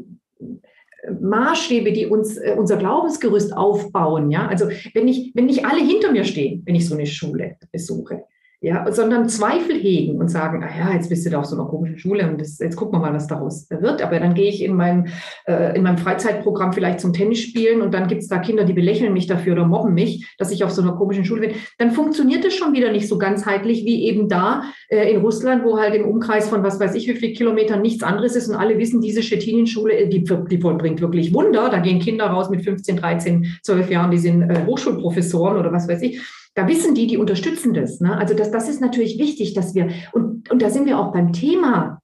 Maßstäbe, 1.20 1.92
die 1.92 2.06
uns 2.06 2.36
äh, 2.36 2.54
unser 2.56 2.76
Glaubensgerüst 2.76 3.56
aufbauen. 3.56 4.30
Ja, 4.30 4.48
also 4.48 4.68
wenn 4.94 5.08
ich, 5.08 5.32
wenn 5.34 5.46
nicht 5.46 5.64
alle 5.64 5.84
hinter 5.84 6.12
mir 6.12 6.24
stehen, 6.24 6.62
wenn 6.66 6.74
ich 6.74 6.88
so 6.88 6.94
eine 6.94 7.06
Schule 7.06 7.56
besuche, 7.72 8.24
ja, 8.60 8.90
sondern 8.90 9.28
Zweifel 9.28 9.76
hegen 9.76 10.18
und 10.18 10.28
sagen, 10.28 10.64
ah 10.64 10.76
ja, 10.76 10.92
jetzt 10.92 11.08
bist 11.08 11.24
du 11.24 11.30
da 11.30 11.38
auf 11.38 11.44
so 11.44 11.54
einer 11.54 11.68
komischen 11.68 11.96
Schule 11.96 12.28
und 12.28 12.40
das, 12.40 12.58
jetzt 12.58 12.74
gucken 12.74 12.98
wir 12.98 12.98
mal, 12.98 13.14
was 13.14 13.28
daraus 13.28 13.70
wird. 13.70 14.02
Aber 14.02 14.18
dann 14.18 14.34
gehe 14.34 14.48
ich 14.48 14.64
in 14.64 14.74
meinem, 14.74 15.06
äh, 15.46 15.76
in 15.76 15.84
meinem 15.84 15.98
Freizeitprogramm 15.98 16.72
vielleicht 16.72 16.98
zum 16.98 17.12
Tennis 17.12 17.38
spielen 17.38 17.82
und 17.82 17.94
dann 17.94 18.08
gibt 18.08 18.22
es 18.22 18.28
da 18.28 18.38
Kinder, 18.38 18.64
die 18.64 18.72
belächeln 18.72 19.12
mich 19.12 19.28
dafür 19.28 19.52
oder 19.52 19.64
mobben 19.64 19.94
mich, 19.94 20.34
dass 20.38 20.50
ich 20.50 20.64
auf 20.64 20.72
so 20.72 20.82
einer 20.82 20.96
komischen 20.96 21.24
Schule 21.24 21.42
bin. 21.42 21.56
Dann 21.78 21.92
funktioniert 21.92 22.44
es 22.44 22.54
schon 22.54 22.72
wieder 22.72 22.90
nicht 22.90 23.06
so 23.06 23.16
ganzheitlich 23.16 23.84
wie 23.84 24.06
eben 24.06 24.28
da 24.28 24.64
äh, 24.88 25.08
in 25.12 25.20
Russland, 25.20 25.62
wo 25.64 25.78
halt 25.78 25.94
im 25.94 26.04
Umkreis 26.04 26.48
von 26.48 26.64
was 26.64 26.80
weiß 26.80 26.96
ich 26.96 27.06
wie 27.06 27.14
viele 27.14 27.34
Kilometern 27.34 27.80
nichts 27.80 28.02
anderes 28.02 28.34
ist 28.34 28.48
und 28.48 28.56
alle 28.56 28.76
wissen, 28.76 29.00
diese 29.00 29.22
Stettinien-Schule, 29.22 29.94
äh, 29.94 30.08
die, 30.08 30.24
die 30.24 30.60
vollbringt 30.60 31.00
wirklich 31.00 31.32
Wunder. 31.32 31.68
Da 31.68 31.78
gehen 31.78 32.00
Kinder 32.00 32.26
raus 32.26 32.50
mit 32.50 32.62
15, 32.62 32.96
13, 32.96 33.46
12 33.62 33.88
Jahren, 33.88 34.10
die 34.10 34.18
sind 34.18 34.42
äh, 34.42 34.66
Hochschulprofessoren 34.66 35.58
oder 35.58 35.72
was 35.72 35.86
weiß 35.86 36.02
ich 36.02 36.20
da 36.58 36.66
wissen 36.66 36.96
die, 36.96 37.06
die 37.06 37.18
unterstützen 37.18 37.72
das. 37.72 38.00
Ne? 38.00 38.16
Also 38.16 38.34
das, 38.34 38.50
das 38.50 38.68
ist 38.68 38.80
natürlich 38.80 39.16
wichtig, 39.16 39.54
dass 39.54 39.76
wir, 39.76 39.90
und, 40.10 40.50
und 40.50 40.60
da 40.60 40.70
sind 40.70 40.86
wir 40.86 40.98
auch 40.98 41.12
beim 41.12 41.32
Thema, 41.32 42.00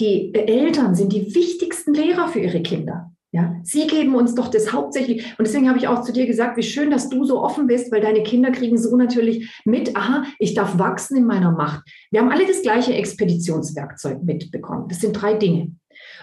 die 0.00 0.34
Eltern 0.34 0.96
sind 0.96 1.12
die 1.12 1.36
wichtigsten 1.36 1.94
Lehrer 1.94 2.26
für 2.26 2.40
ihre 2.40 2.62
Kinder. 2.62 3.12
Ja, 3.32 3.54
sie 3.62 3.86
geben 3.86 4.16
uns 4.16 4.34
doch 4.34 4.48
das 4.48 4.72
hauptsächlich. 4.72 5.24
Und 5.38 5.46
deswegen 5.46 5.68
habe 5.68 5.78
ich 5.78 5.86
auch 5.86 6.02
zu 6.02 6.12
dir 6.12 6.26
gesagt, 6.26 6.56
wie 6.56 6.64
schön, 6.64 6.90
dass 6.90 7.10
du 7.10 7.22
so 7.22 7.40
offen 7.40 7.68
bist, 7.68 7.92
weil 7.92 8.00
deine 8.00 8.24
Kinder 8.24 8.50
kriegen 8.50 8.76
so 8.76 8.96
natürlich 8.96 9.48
mit, 9.64 9.94
aha, 9.94 10.24
ich 10.40 10.54
darf 10.54 10.76
wachsen 10.80 11.16
in 11.16 11.26
meiner 11.26 11.52
Macht. 11.52 11.88
Wir 12.10 12.22
haben 12.22 12.32
alle 12.32 12.48
das 12.48 12.62
gleiche 12.62 12.94
Expeditionswerkzeug 12.94 14.24
mitbekommen. 14.24 14.88
Das 14.88 14.98
sind 14.98 15.12
drei 15.12 15.34
Dinge. 15.34 15.76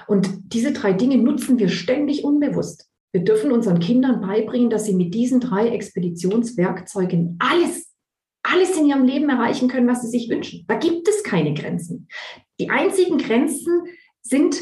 Und 0.08 0.28
diese 0.54 0.74
drei 0.74 0.92
Dinge 0.92 1.16
nutzen 1.18 1.60
wir 1.60 1.70
ständig 1.70 2.26
unbewusst. 2.26 2.90
Wir 3.14 3.24
dürfen 3.24 3.52
unseren 3.52 3.80
Kindern 3.80 4.22
beibringen, 4.22 4.70
dass 4.70 4.86
sie 4.86 4.96
mit 4.96 5.14
diesen 5.14 5.40
drei 5.40 5.70
Expeditionswerkzeugen 5.70 7.38
alles, 7.40 7.94
alles 8.44 8.78
in 8.78 8.86
ihrem 8.86 9.06
Leben 9.06 9.30
erreichen 9.30 9.70
können, 9.70 9.88
was 9.88 10.02
sie 10.02 10.10
sich 10.10 10.30
wünschen. 10.30 10.66
Da 10.68 10.76
gibt 10.76 11.08
es 11.08 11.24
keine 11.24 11.54
Grenzen. 11.54 12.08
Die 12.60 12.70
einzigen 12.70 13.18
Grenzen 13.18 13.84
sind 14.22 14.58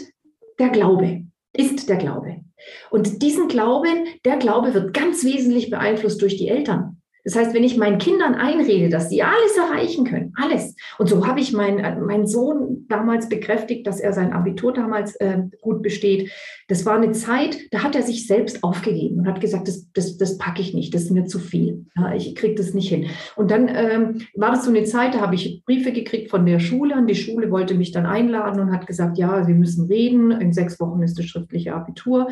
der 0.59 0.69
Glaube, 0.69 1.25
ist 1.53 1.89
der 1.89 1.97
Glaube. 1.97 2.41
Und 2.89 3.21
diesen 3.21 3.47
Glauben, 3.47 4.05
der 4.23 4.37
Glaube 4.37 4.73
wird 4.73 4.93
ganz 4.93 5.23
wesentlich 5.23 5.69
beeinflusst 5.69 6.21
durch 6.21 6.37
die 6.37 6.47
Eltern. 6.47 6.94
Das 7.25 7.35
heißt, 7.35 7.55
wenn 7.55 7.63
ich 7.63 7.75
meinen 7.75 7.97
Kindern 7.97 8.35
einrede, 8.35 8.87
dass 8.87 9.09
sie 9.09 9.23
alles 9.23 9.57
erreichen 9.57 10.05
können, 10.05 10.31
alles. 10.35 10.75
Und 10.99 11.09
so 11.09 11.25
habe 11.25 11.39
ich 11.39 11.53
meinen 11.53 11.79
äh, 11.79 11.99
mein 11.99 12.27
Sohn 12.27 12.85
damals 12.87 13.27
bekräftigt, 13.27 13.87
dass 13.87 13.99
er 13.99 14.13
sein 14.13 14.31
Abitur 14.31 14.73
damals 14.73 15.15
äh, 15.15 15.39
gut 15.59 15.81
besteht. 15.81 16.31
Das 16.67 16.85
war 16.85 16.95
eine 16.95 17.13
Zeit, 17.13 17.57
da 17.71 17.81
hat 17.81 17.95
er 17.95 18.03
sich 18.03 18.27
selbst 18.27 18.63
aufgegeben 18.63 19.19
und 19.19 19.27
hat 19.27 19.41
gesagt, 19.41 19.67
das, 19.67 19.91
das, 19.93 20.17
das 20.17 20.37
packe 20.37 20.61
ich 20.61 20.75
nicht, 20.75 20.93
das 20.93 21.03
ist 21.03 21.11
mir 21.11 21.25
zu 21.25 21.39
viel. 21.39 21.87
Ja, 21.95 22.13
ich 22.13 22.35
kriege 22.35 22.53
das 22.53 22.75
nicht 22.75 22.89
hin. 22.89 23.07
Und 23.35 23.49
dann 23.49 23.69
ähm, 23.69 24.21
war 24.35 24.51
das 24.51 24.63
so 24.63 24.69
eine 24.69 24.83
Zeit, 24.83 25.15
da 25.15 25.21
habe 25.21 25.33
ich 25.33 25.63
Briefe 25.65 25.91
gekriegt 25.91 26.29
von 26.29 26.45
der 26.45 26.59
Schule 26.59 26.95
und 26.95 27.07
die 27.07 27.15
Schule 27.15 27.49
wollte 27.49 27.73
mich 27.73 27.91
dann 27.91 28.05
einladen 28.05 28.59
und 28.59 28.71
hat 28.71 28.85
gesagt, 28.85 29.17
ja, 29.17 29.47
wir 29.47 29.55
müssen 29.55 29.87
reden. 29.87 30.29
In 30.29 30.53
sechs 30.53 30.79
Wochen 30.79 31.01
ist 31.01 31.17
das 31.17 31.25
schriftliche 31.25 31.73
Abitur. 31.73 32.29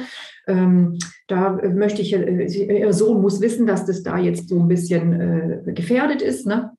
Ähm, 0.48 1.00
da 1.28 1.58
möchte 1.74 2.02
ich, 2.02 2.14
äh, 2.14 2.46
Ihr 2.46 2.94
Sohn 2.94 3.22
muss 3.22 3.41
wissen, 3.41 3.66
dass 3.66 3.86
das 3.86 4.04
da 4.04 4.20
jetzt 4.20 4.50
so 4.50 4.60
ein 4.60 4.68
bisschen 4.68 4.83
äh, 4.92 5.74
gefährdet 5.74 6.22
ist. 6.22 6.46
Ne? 6.46 6.72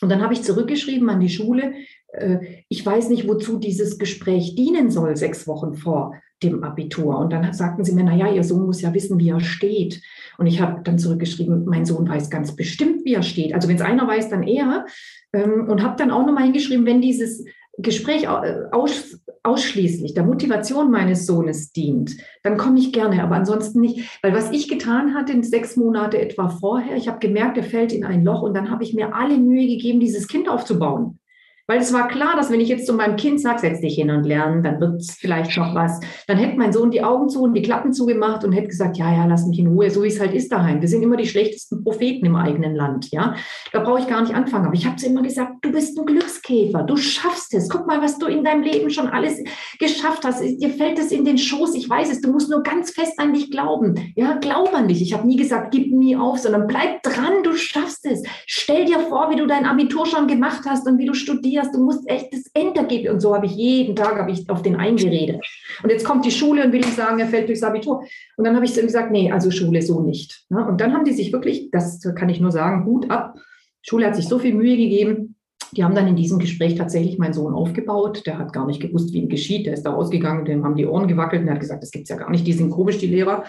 Und 0.00 0.08
dann 0.08 0.22
habe 0.22 0.34
ich 0.34 0.42
zurückgeschrieben 0.42 1.08
an 1.08 1.20
die 1.20 1.28
Schule, 1.28 1.74
äh, 2.12 2.38
ich 2.68 2.84
weiß 2.84 3.08
nicht, 3.08 3.28
wozu 3.28 3.58
dieses 3.58 3.98
Gespräch 3.98 4.54
dienen 4.54 4.90
soll, 4.90 5.16
sechs 5.16 5.46
Wochen 5.46 5.74
vor 5.74 6.14
dem 6.42 6.62
Abitur. 6.62 7.18
Und 7.18 7.32
dann 7.32 7.52
sagten 7.52 7.84
sie 7.84 7.94
mir, 7.94 8.04
naja, 8.04 8.32
Ihr 8.32 8.44
Sohn 8.44 8.66
muss 8.66 8.82
ja 8.82 8.92
wissen, 8.92 9.18
wie 9.18 9.30
er 9.30 9.40
steht. 9.40 10.02
Und 10.38 10.46
ich 10.46 10.60
habe 10.60 10.82
dann 10.82 10.98
zurückgeschrieben, 10.98 11.64
mein 11.64 11.84
Sohn 11.84 12.08
weiß 12.08 12.28
ganz 12.30 12.54
bestimmt, 12.56 13.04
wie 13.04 13.14
er 13.14 13.22
steht. 13.22 13.54
Also 13.54 13.68
wenn 13.68 13.76
es 13.76 13.82
einer 13.82 14.06
weiß, 14.06 14.28
dann 14.28 14.42
er. 14.42 14.86
Ähm, 15.32 15.68
und 15.68 15.82
habe 15.82 15.96
dann 15.96 16.10
auch 16.10 16.26
nochmal 16.26 16.44
hingeschrieben, 16.44 16.86
wenn 16.86 17.00
dieses 17.00 17.44
Gespräch 17.78 18.28
aus, 18.28 19.18
ausschließlich 19.44 20.14
der 20.14 20.24
Motivation 20.24 20.90
meines 20.90 21.26
Sohnes 21.26 21.70
dient, 21.70 22.16
dann 22.42 22.56
komme 22.56 22.78
ich 22.78 22.92
gerne, 22.92 23.22
aber 23.22 23.36
ansonsten 23.36 23.80
nicht. 23.80 24.18
Weil 24.22 24.34
was 24.34 24.50
ich 24.50 24.68
getan 24.68 25.14
hatte, 25.14 25.32
in 25.32 25.42
sechs 25.42 25.76
Monate 25.76 26.20
etwa 26.20 26.48
vorher, 26.48 26.96
ich 26.96 27.08
habe 27.08 27.18
gemerkt, 27.18 27.56
er 27.56 27.64
fällt 27.64 27.92
in 27.92 28.04
ein 28.04 28.24
Loch 28.24 28.42
und 28.42 28.54
dann 28.54 28.70
habe 28.70 28.82
ich 28.82 28.94
mir 28.94 29.14
alle 29.14 29.38
Mühe 29.38 29.66
gegeben, 29.66 30.00
dieses 30.00 30.26
Kind 30.26 30.48
aufzubauen. 30.48 31.18
Weil 31.66 31.78
es 31.78 31.94
war 31.94 32.08
klar, 32.08 32.36
dass 32.36 32.50
wenn 32.50 32.60
ich 32.60 32.68
jetzt 32.68 32.86
zu 32.86 32.92
meinem 32.92 33.16
Kind 33.16 33.40
sage, 33.40 33.60
setz 33.60 33.80
dich 33.80 33.94
hin 33.94 34.10
und 34.10 34.24
lernen, 34.24 34.62
dann 34.62 34.80
wird 34.80 35.00
es 35.00 35.12
vielleicht 35.12 35.56
noch 35.56 35.74
was. 35.74 35.98
Dann 36.26 36.36
hätte 36.36 36.58
mein 36.58 36.74
Sohn 36.74 36.90
die 36.90 37.02
Augen 37.02 37.30
zu 37.30 37.42
und 37.42 37.54
die 37.54 37.62
Klappen 37.62 37.94
zugemacht 37.94 38.44
und 38.44 38.52
hätte 38.52 38.68
gesagt, 38.68 38.98
ja, 38.98 39.10
ja, 39.10 39.24
lass 39.24 39.46
mich 39.46 39.58
in 39.58 39.68
Ruhe, 39.68 39.90
so 39.90 40.02
wie 40.02 40.08
es 40.08 40.20
halt 40.20 40.34
ist 40.34 40.52
daheim. 40.52 40.82
Wir 40.82 40.88
sind 40.88 41.02
immer 41.02 41.16
die 41.16 41.26
schlechtesten 41.26 41.82
Propheten 41.82 42.26
im 42.26 42.36
eigenen 42.36 42.74
Land, 42.74 43.10
ja. 43.12 43.34
Da 43.72 43.80
brauche 43.80 44.00
ich 44.00 44.06
gar 44.06 44.20
nicht 44.20 44.34
anfangen. 44.34 44.66
Aber 44.66 44.74
ich 44.74 44.84
habe 44.84 44.96
zu 44.96 45.06
immer 45.06 45.22
gesagt, 45.22 45.52
du 45.62 45.72
bist 45.72 45.98
ein 45.98 46.04
Glückskäfer, 46.04 46.82
du 46.82 46.98
schaffst 46.98 47.54
es. 47.54 47.70
Guck 47.70 47.86
mal, 47.86 48.02
was 48.02 48.18
du 48.18 48.26
in 48.26 48.44
deinem 48.44 48.62
Leben 48.62 48.90
schon 48.90 49.08
alles 49.08 49.42
geschafft 49.78 50.24
hast. 50.24 50.42
Dir 50.42 50.68
fällt 50.68 50.98
es 50.98 51.12
in 51.12 51.24
den 51.24 51.38
Schoß, 51.38 51.74
ich 51.76 51.88
weiß 51.88 52.12
es. 52.12 52.20
Du 52.20 52.30
musst 52.30 52.50
nur 52.50 52.62
ganz 52.62 52.90
fest 52.90 53.14
an 53.16 53.32
dich 53.32 53.50
glauben. 53.50 54.12
Ja, 54.16 54.34
glaub 54.34 54.74
an 54.74 54.88
dich. 54.88 55.00
Ich 55.00 55.14
habe 55.14 55.26
nie 55.26 55.36
gesagt, 55.36 55.70
gib 55.70 55.90
nie 55.90 56.14
auf, 56.14 56.40
sondern 56.40 56.66
bleib 56.66 57.02
dran, 57.02 57.42
du 57.42 57.54
schaffst 57.54 58.04
es. 58.04 58.22
Stell 58.46 58.84
dir 58.84 59.00
vor, 59.00 59.30
wie 59.30 59.36
du 59.36 59.46
dein 59.46 59.64
Abitur 59.64 60.04
schon 60.04 60.26
gemacht 60.26 60.64
hast 60.68 60.86
und 60.86 60.98
wie 60.98 61.06
du 61.06 61.14
studierst 61.14 61.53
studierst, 61.54 61.74
du 61.74 61.84
musst 61.84 62.08
echt 62.08 62.32
das 62.32 62.42
Endergebnis. 62.54 63.12
Und 63.12 63.20
so 63.20 63.34
habe 63.34 63.46
ich 63.46 63.52
jeden 63.52 63.96
Tag 63.96 64.18
habe 64.18 64.30
ich 64.30 64.48
auf 64.50 64.62
den 64.62 64.76
eingeredet. 64.76 65.44
Und 65.82 65.90
jetzt 65.90 66.04
kommt 66.04 66.24
die 66.24 66.30
Schule 66.30 66.64
und 66.64 66.72
will 66.72 66.80
ich 66.80 66.94
sagen, 66.94 67.18
er 67.18 67.26
fällt 67.26 67.48
durchs 67.48 67.62
Abitur. 67.62 68.04
Und 68.36 68.44
dann 68.44 68.54
habe 68.54 68.64
ich 68.64 68.74
gesagt, 68.74 69.10
nee, 69.10 69.30
also 69.30 69.50
Schule 69.50 69.82
so 69.82 70.00
nicht. 70.00 70.44
Und 70.48 70.80
dann 70.80 70.92
haben 70.92 71.04
die 71.04 71.12
sich 71.12 71.32
wirklich, 71.32 71.70
das 71.70 72.00
kann 72.16 72.28
ich 72.28 72.40
nur 72.40 72.52
sagen, 72.52 72.84
gut 72.84 73.10
ab. 73.10 73.36
Schule 73.82 74.06
hat 74.06 74.16
sich 74.16 74.28
so 74.28 74.38
viel 74.38 74.54
Mühe 74.54 74.76
gegeben. 74.76 75.36
Die 75.72 75.82
haben 75.82 75.94
dann 75.94 76.06
in 76.06 76.14
diesem 76.14 76.38
Gespräch 76.38 76.76
tatsächlich 76.76 77.18
meinen 77.18 77.32
Sohn 77.32 77.52
aufgebaut. 77.52 78.22
Der 78.26 78.38
hat 78.38 78.52
gar 78.52 78.66
nicht 78.66 78.80
gewusst, 78.80 79.12
wie 79.12 79.18
ihm 79.18 79.28
geschieht. 79.28 79.66
Der 79.66 79.74
ist 79.74 79.82
da 79.82 79.90
rausgegangen, 79.90 80.44
dem 80.44 80.64
haben 80.64 80.76
die 80.76 80.86
Ohren 80.86 81.08
gewackelt 81.08 81.42
und 81.42 81.48
er 81.48 81.54
hat 81.54 81.60
gesagt, 81.60 81.82
das 81.82 81.90
gibt 81.90 82.04
es 82.04 82.10
ja 82.10 82.16
gar 82.16 82.30
nicht. 82.30 82.46
Die 82.46 82.52
sind 82.52 82.70
komisch, 82.70 82.98
die 82.98 83.08
Lehrer, 83.08 83.44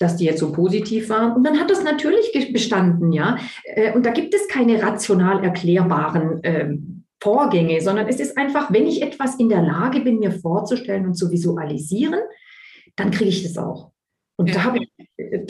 dass 0.00 0.16
die 0.16 0.24
jetzt 0.24 0.40
so 0.40 0.50
positiv 0.50 1.08
waren. 1.08 1.36
Und 1.36 1.44
dann 1.44 1.58
hat 1.58 1.70
das 1.70 1.84
natürlich 1.84 2.32
bestanden, 2.52 3.12
ja. 3.12 3.36
Äh, 3.64 3.92
und 3.94 4.04
da 4.04 4.10
gibt 4.10 4.34
es 4.34 4.48
keine 4.48 4.82
rational 4.82 5.44
erklärbaren 5.44 6.40
ähm, 6.42 6.97
Vorgänge, 7.20 7.80
sondern 7.80 8.06
es 8.06 8.20
ist 8.20 8.36
einfach, 8.38 8.72
wenn 8.72 8.86
ich 8.86 9.02
etwas 9.02 9.36
in 9.36 9.48
der 9.48 9.62
Lage 9.62 10.00
bin, 10.00 10.18
mir 10.18 10.32
vorzustellen 10.32 11.06
und 11.06 11.14
zu 11.14 11.30
visualisieren, 11.30 12.20
dann 12.96 13.10
kriege 13.10 13.30
ich 13.30 13.42
das 13.42 13.58
auch. 13.58 13.90
Und 14.36 14.48
ja. 14.48 14.54
da 14.54 14.64
habe 14.64 14.78
ich, 14.78 14.87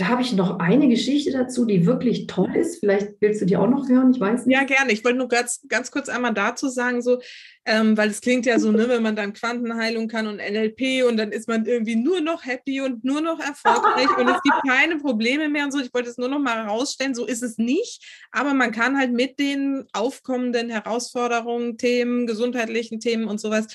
hab 0.02 0.20
ich 0.20 0.32
noch 0.32 0.58
eine 0.60 0.88
Geschichte 0.88 1.30
dazu, 1.30 1.66
die 1.66 1.84
wirklich 1.84 2.26
toll 2.26 2.56
ist. 2.56 2.80
Vielleicht 2.80 3.12
willst 3.20 3.42
du 3.42 3.44
die 3.44 3.58
auch 3.58 3.68
noch 3.68 3.86
hören, 3.86 4.12
ich 4.14 4.20
weiß 4.20 4.46
nicht. 4.46 4.56
Ja, 4.56 4.64
gerne. 4.64 4.92
Ich 4.92 5.04
wollte 5.04 5.18
nur 5.18 5.28
ganz, 5.28 5.60
ganz 5.68 5.90
kurz 5.90 6.08
einmal 6.08 6.32
dazu 6.32 6.68
sagen, 6.68 7.02
so, 7.02 7.20
ähm, 7.66 7.94
weil 7.94 8.08
es 8.08 8.22
klingt 8.22 8.46
ja 8.46 8.58
so, 8.58 8.72
ne, 8.72 8.88
wenn 8.88 9.02
man 9.02 9.14
dann 9.14 9.34
Quantenheilung 9.34 10.08
kann 10.08 10.26
und 10.26 10.36
NLP 10.36 11.06
und 11.06 11.18
dann 11.18 11.32
ist 11.32 11.48
man 11.48 11.66
irgendwie 11.66 11.96
nur 11.96 12.22
noch 12.22 12.46
happy 12.46 12.80
und 12.80 13.04
nur 13.04 13.20
noch 13.20 13.40
erfolgreich 13.40 14.08
und 14.16 14.28
es 14.28 14.40
gibt 14.42 14.56
keine 14.66 14.96
Probleme 14.96 15.50
mehr 15.50 15.64
und 15.64 15.72
so. 15.72 15.80
Ich 15.80 15.92
wollte 15.92 16.08
es 16.08 16.16
nur 16.16 16.28
noch 16.28 16.40
mal 16.40 16.64
herausstellen, 16.64 17.14
so 17.14 17.26
ist 17.26 17.42
es 17.42 17.58
nicht. 17.58 18.02
Aber 18.32 18.54
man 18.54 18.72
kann 18.72 18.96
halt 18.96 19.12
mit 19.12 19.38
den 19.38 19.84
aufkommenden 19.92 20.70
Herausforderungen, 20.70 21.76
Themen, 21.76 22.26
gesundheitlichen 22.26 23.00
Themen 23.00 23.28
und 23.28 23.38
sowas 23.38 23.66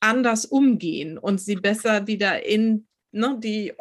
anders 0.00 0.46
umgehen 0.46 1.18
und 1.18 1.38
sie 1.38 1.56
besser 1.56 2.06
wieder 2.06 2.46
in 2.46 2.86
ne, 3.12 3.36
die 3.38 3.74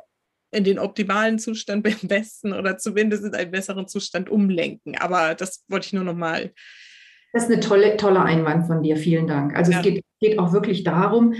in 0.53 0.63
den 0.63 0.79
optimalen 0.79 1.39
Zustand 1.39 1.87
im 1.87 2.07
besten 2.07 2.53
oder 2.53 2.77
zumindest 2.77 3.25
in 3.25 3.33
einen 3.33 3.51
besseren 3.51 3.87
Zustand 3.87 4.29
umlenken. 4.29 4.97
Aber 4.97 5.35
das 5.35 5.63
wollte 5.67 5.87
ich 5.87 5.93
nur 5.93 6.03
noch 6.03 6.15
mal. 6.15 6.51
Das 7.33 7.43
ist 7.43 7.51
eine 7.51 7.59
tolle, 7.61 7.97
tolle 7.97 8.21
Einwand 8.21 8.67
von 8.67 8.83
dir. 8.83 8.95
Vielen 8.95 9.25
Dank. 9.25 9.55
Also 9.55 9.71
ja. 9.71 9.79
es 9.79 9.83
geht, 9.83 10.03
geht, 10.19 10.37
auch 10.37 10.53
wirklich 10.53 10.83
darum, 10.83 11.33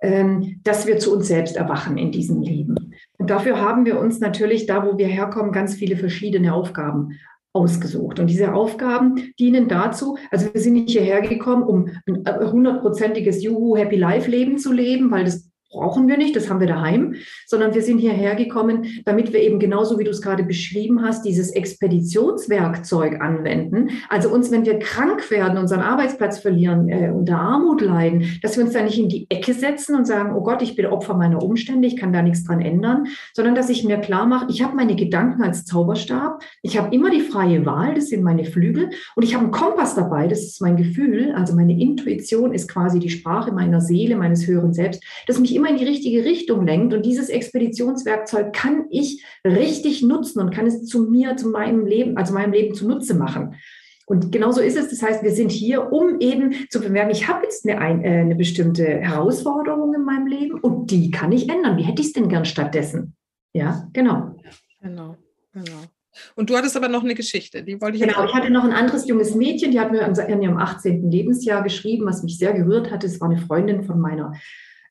ähm, 0.00 0.60
dass 0.64 0.86
wir 0.86 0.98
zu 0.98 1.14
uns 1.14 1.28
selbst 1.28 1.56
erwachen 1.56 1.98
in 1.98 2.10
diesem 2.10 2.40
Leben. 2.40 2.94
Und 3.18 3.28
dafür 3.28 3.60
haben 3.60 3.84
wir 3.84 3.98
uns 3.98 4.20
natürlich 4.20 4.66
da, 4.66 4.86
wo 4.86 4.96
wir 4.96 5.06
herkommen, 5.06 5.52
ganz 5.52 5.74
viele 5.74 5.96
verschiedene 5.96 6.54
Aufgaben 6.54 7.18
ausgesucht. 7.54 8.18
Und 8.18 8.26
diese 8.26 8.52
Aufgaben 8.52 9.32
dienen 9.38 9.68
dazu, 9.68 10.18
also 10.30 10.52
wir 10.52 10.60
sind 10.60 10.74
nicht 10.74 10.90
hierher 10.90 11.20
gekommen, 11.20 11.62
um 11.62 11.90
ein 12.06 12.50
hundertprozentiges 12.50 13.42
Juhu 13.42 13.76
Happy 13.76 13.96
Life 13.96 14.30
Leben 14.30 14.58
zu 14.58 14.72
leben, 14.72 15.10
weil 15.10 15.24
das 15.24 15.50
brauchen 15.74 16.08
wir 16.08 16.16
nicht, 16.16 16.34
das 16.36 16.48
haben 16.48 16.60
wir 16.60 16.66
daheim, 16.66 17.16
sondern 17.46 17.74
wir 17.74 17.82
sind 17.82 17.98
hierher 17.98 18.34
gekommen, 18.34 18.86
damit 19.04 19.32
wir 19.32 19.40
eben 19.40 19.58
genauso 19.58 19.98
wie 19.98 20.04
du 20.04 20.10
es 20.10 20.22
gerade 20.22 20.44
beschrieben 20.44 21.02
hast, 21.02 21.24
dieses 21.24 21.50
Expeditionswerkzeug 21.50 23.20
anwenden. 23.20 23.90
Also 24.08 24.30
uns, 24.30 24.50
wenn 24.50 24.64
wir 24.64 24.78
krank 24.78 25.30
werden, 25.30 25.58
unseren 25.58 25.80
Arbeitsplatz 25.80 26.38
verlieren, 26.38 26.88
äh, 26.88 27.10
unter 27.10 27.38
Armut 27.38 27.80
leiden, 27.80 28.38
dass 28.42 28.56
wir 28.56 28.64
uns 28.64 28.72
da 28.72 28.82
nicht 28.82 28.98
in 28.98 29.08
die 29.08 29.26
Ecke 29.30 29.52
setzen 29.52 29.96
und 29.96 30.06
sagen, 30.06 30.34
oh 30.34 30.42
Gott, 30.42 30.62
ich 30.62 30.76
bin 30.76 30.86
Opfer 30.86 31.14
meiner 31.14 31.42
Umstände, 31.42 31.88
ich 31.88 31.96
kann 31.96 32.12
da 32.12 32.22
nichts 32.22 32.44
dran 32.44 32.60
ändern, 32.60 33.06
sondern 33.32 33.54
dass 33.54 33.68
ich 33.68 33.84
mir 33.84 33.98
klar 33.98 34.26
mache, 34.26 34.46
ich 34.48 34.62
habe 34.62 34.76
meine 34.76 34.96
Gedanken 34.96 35.42
als 35.42 35.64
Zauberstab, 35.64 36.42
ich 36.62 36.78
habe 36.78 36.94
immer 36.94 37.10
die 37.10 37.20
freie 37.20 37.66
Wahl, 37.66 37.94
das 37.94 38.08
sind 38.08 38.22
meine 38.22 38.44
Flügel 38.44 38.90
und 39.16 39.22
ich 39.22 39.34
habe 39.34 39.44
einen 39.44 39.52
Kompass 39.52 39.94
dabei, 39.94 40.28
das 40.28 40.40
ist 40.40 40.60
mein 40.60 40.76
Gefühl, 40.76 41.32
also 41.34 41.54
meine 41.54 41.78
Intuition 41.78 42.52
ist 42.52 42.70
quasi 42.70 42.98
die 43.00 43.10
Sprache 43.10 43.52
meiner 43.52 43.80
Seele, 43.80 44.16
meines 44.16 44.46
höheren 44.46 44.72
Selbst, 44.72 45.02
das 45.26 45.38
mich 45.40 45.54
immer 45.54 45.63
immer 45.64 45.70
in 45.70 45.78
die 45.78 45.90
richtige 45.90 46.24
Richtung 46.24 46.66
lenkt. 46.66 46.92
Und 46.92 47.04
dieses 47.04 47.28
Expeditionswerkzeug 47.28 48.52
kann 48.52 48.86
ich 48.90 49.24
richtig 49.46 50.02
nutzen 50.02 50.40
und 50.40 50.54
kann 50.54 50.66
es 50.66 50.84
zu 50.84 51.10
mir, 51.10 51.36
zu 51.36 51.48
meinem 51.48 51.86
Leben, 51.86 52.16
also 52.16 52.34
meinem 52.34 52.52
Leben 52.52 52.74
zunutze 52.74 53.14
machen. 53.14 53.54
Und 54.06 54.32
genauso 54.32 54.60
ist 54.60 54.76
es. 54.76 54.90
Das 54.90 55.02
heißt, 55.02 55.22
wir 55.22 55.32
sind 55.32 55.50
hier, 55.50 55.90
um 55.92 56.20
eben 56.20 56.54
zu 56.68 56.80
bemerken, 56.80 57.10
ich 57.10 57.26
habe 57.26 57.44
jetzt 57.44 57.66
eine, 57.66 58.04
äh, 58.04 58.20
eine 58.20 58.34
bestimmte 58.34 58.84
Herausforderung 58.84 59.94
in 59.94 60.04
meinem 60.04 60.26
Leben 60.26 60.60
und 60.60 60.90
die 60.90 61.10
kann 61.10 61.32
ich 61.32 61.48
ändern. 61.48 61.78
Wie 61.78 61.84
hätte 61.84 62.02
ich 62.02 62.08
es 62.08 62.12
denn 62.12 62.28
gern 62.28 62.44
stattdessen? 62.44 63.16
Ja, 63.54 63.88
genau. 63.94 64.36
Genau, 64.82 65.16
genau. 65.52 65.80
Und 66.36 66.50
du 66.50 66.56
hattest 66.56 66.76
aber 66.76 66.88
noch 66.88 67.02
eine 67.02 67.14
Geschichte, 67.14 67.64
die 67.64 67.80
wollte 67.80 67.96
ich 67.96 68.02
Genau, 68.02 68.24
ich 68.24 68.34
hatte 68.34 68.50
noch 68.50 68.62
ein 68.62 68.72
anderes 68.72 69.08
junges 69.08 69.34
Mädchen, 69.34 69.72
die 69.72 69.80
hat 69.80 69.90
mir 69.90 70.02
in 70.02 70.42
ihrem 70.42 70.58
18. 70.58 71.10
Lebensjahr 71.10 71.62
geschrieben, 71.62 72.06
was 72.06 72.22
mich 72.22 72.38
sehr 72.38 72.52
gerührt 72.52 72.90
hat. 72.90 73.02
Es 73.02 73.20
war 73.20 73.30
eine 73.30 73.40
Freundin 73.40 73.82
von 73.82 73.98
meiner 73.98 74.32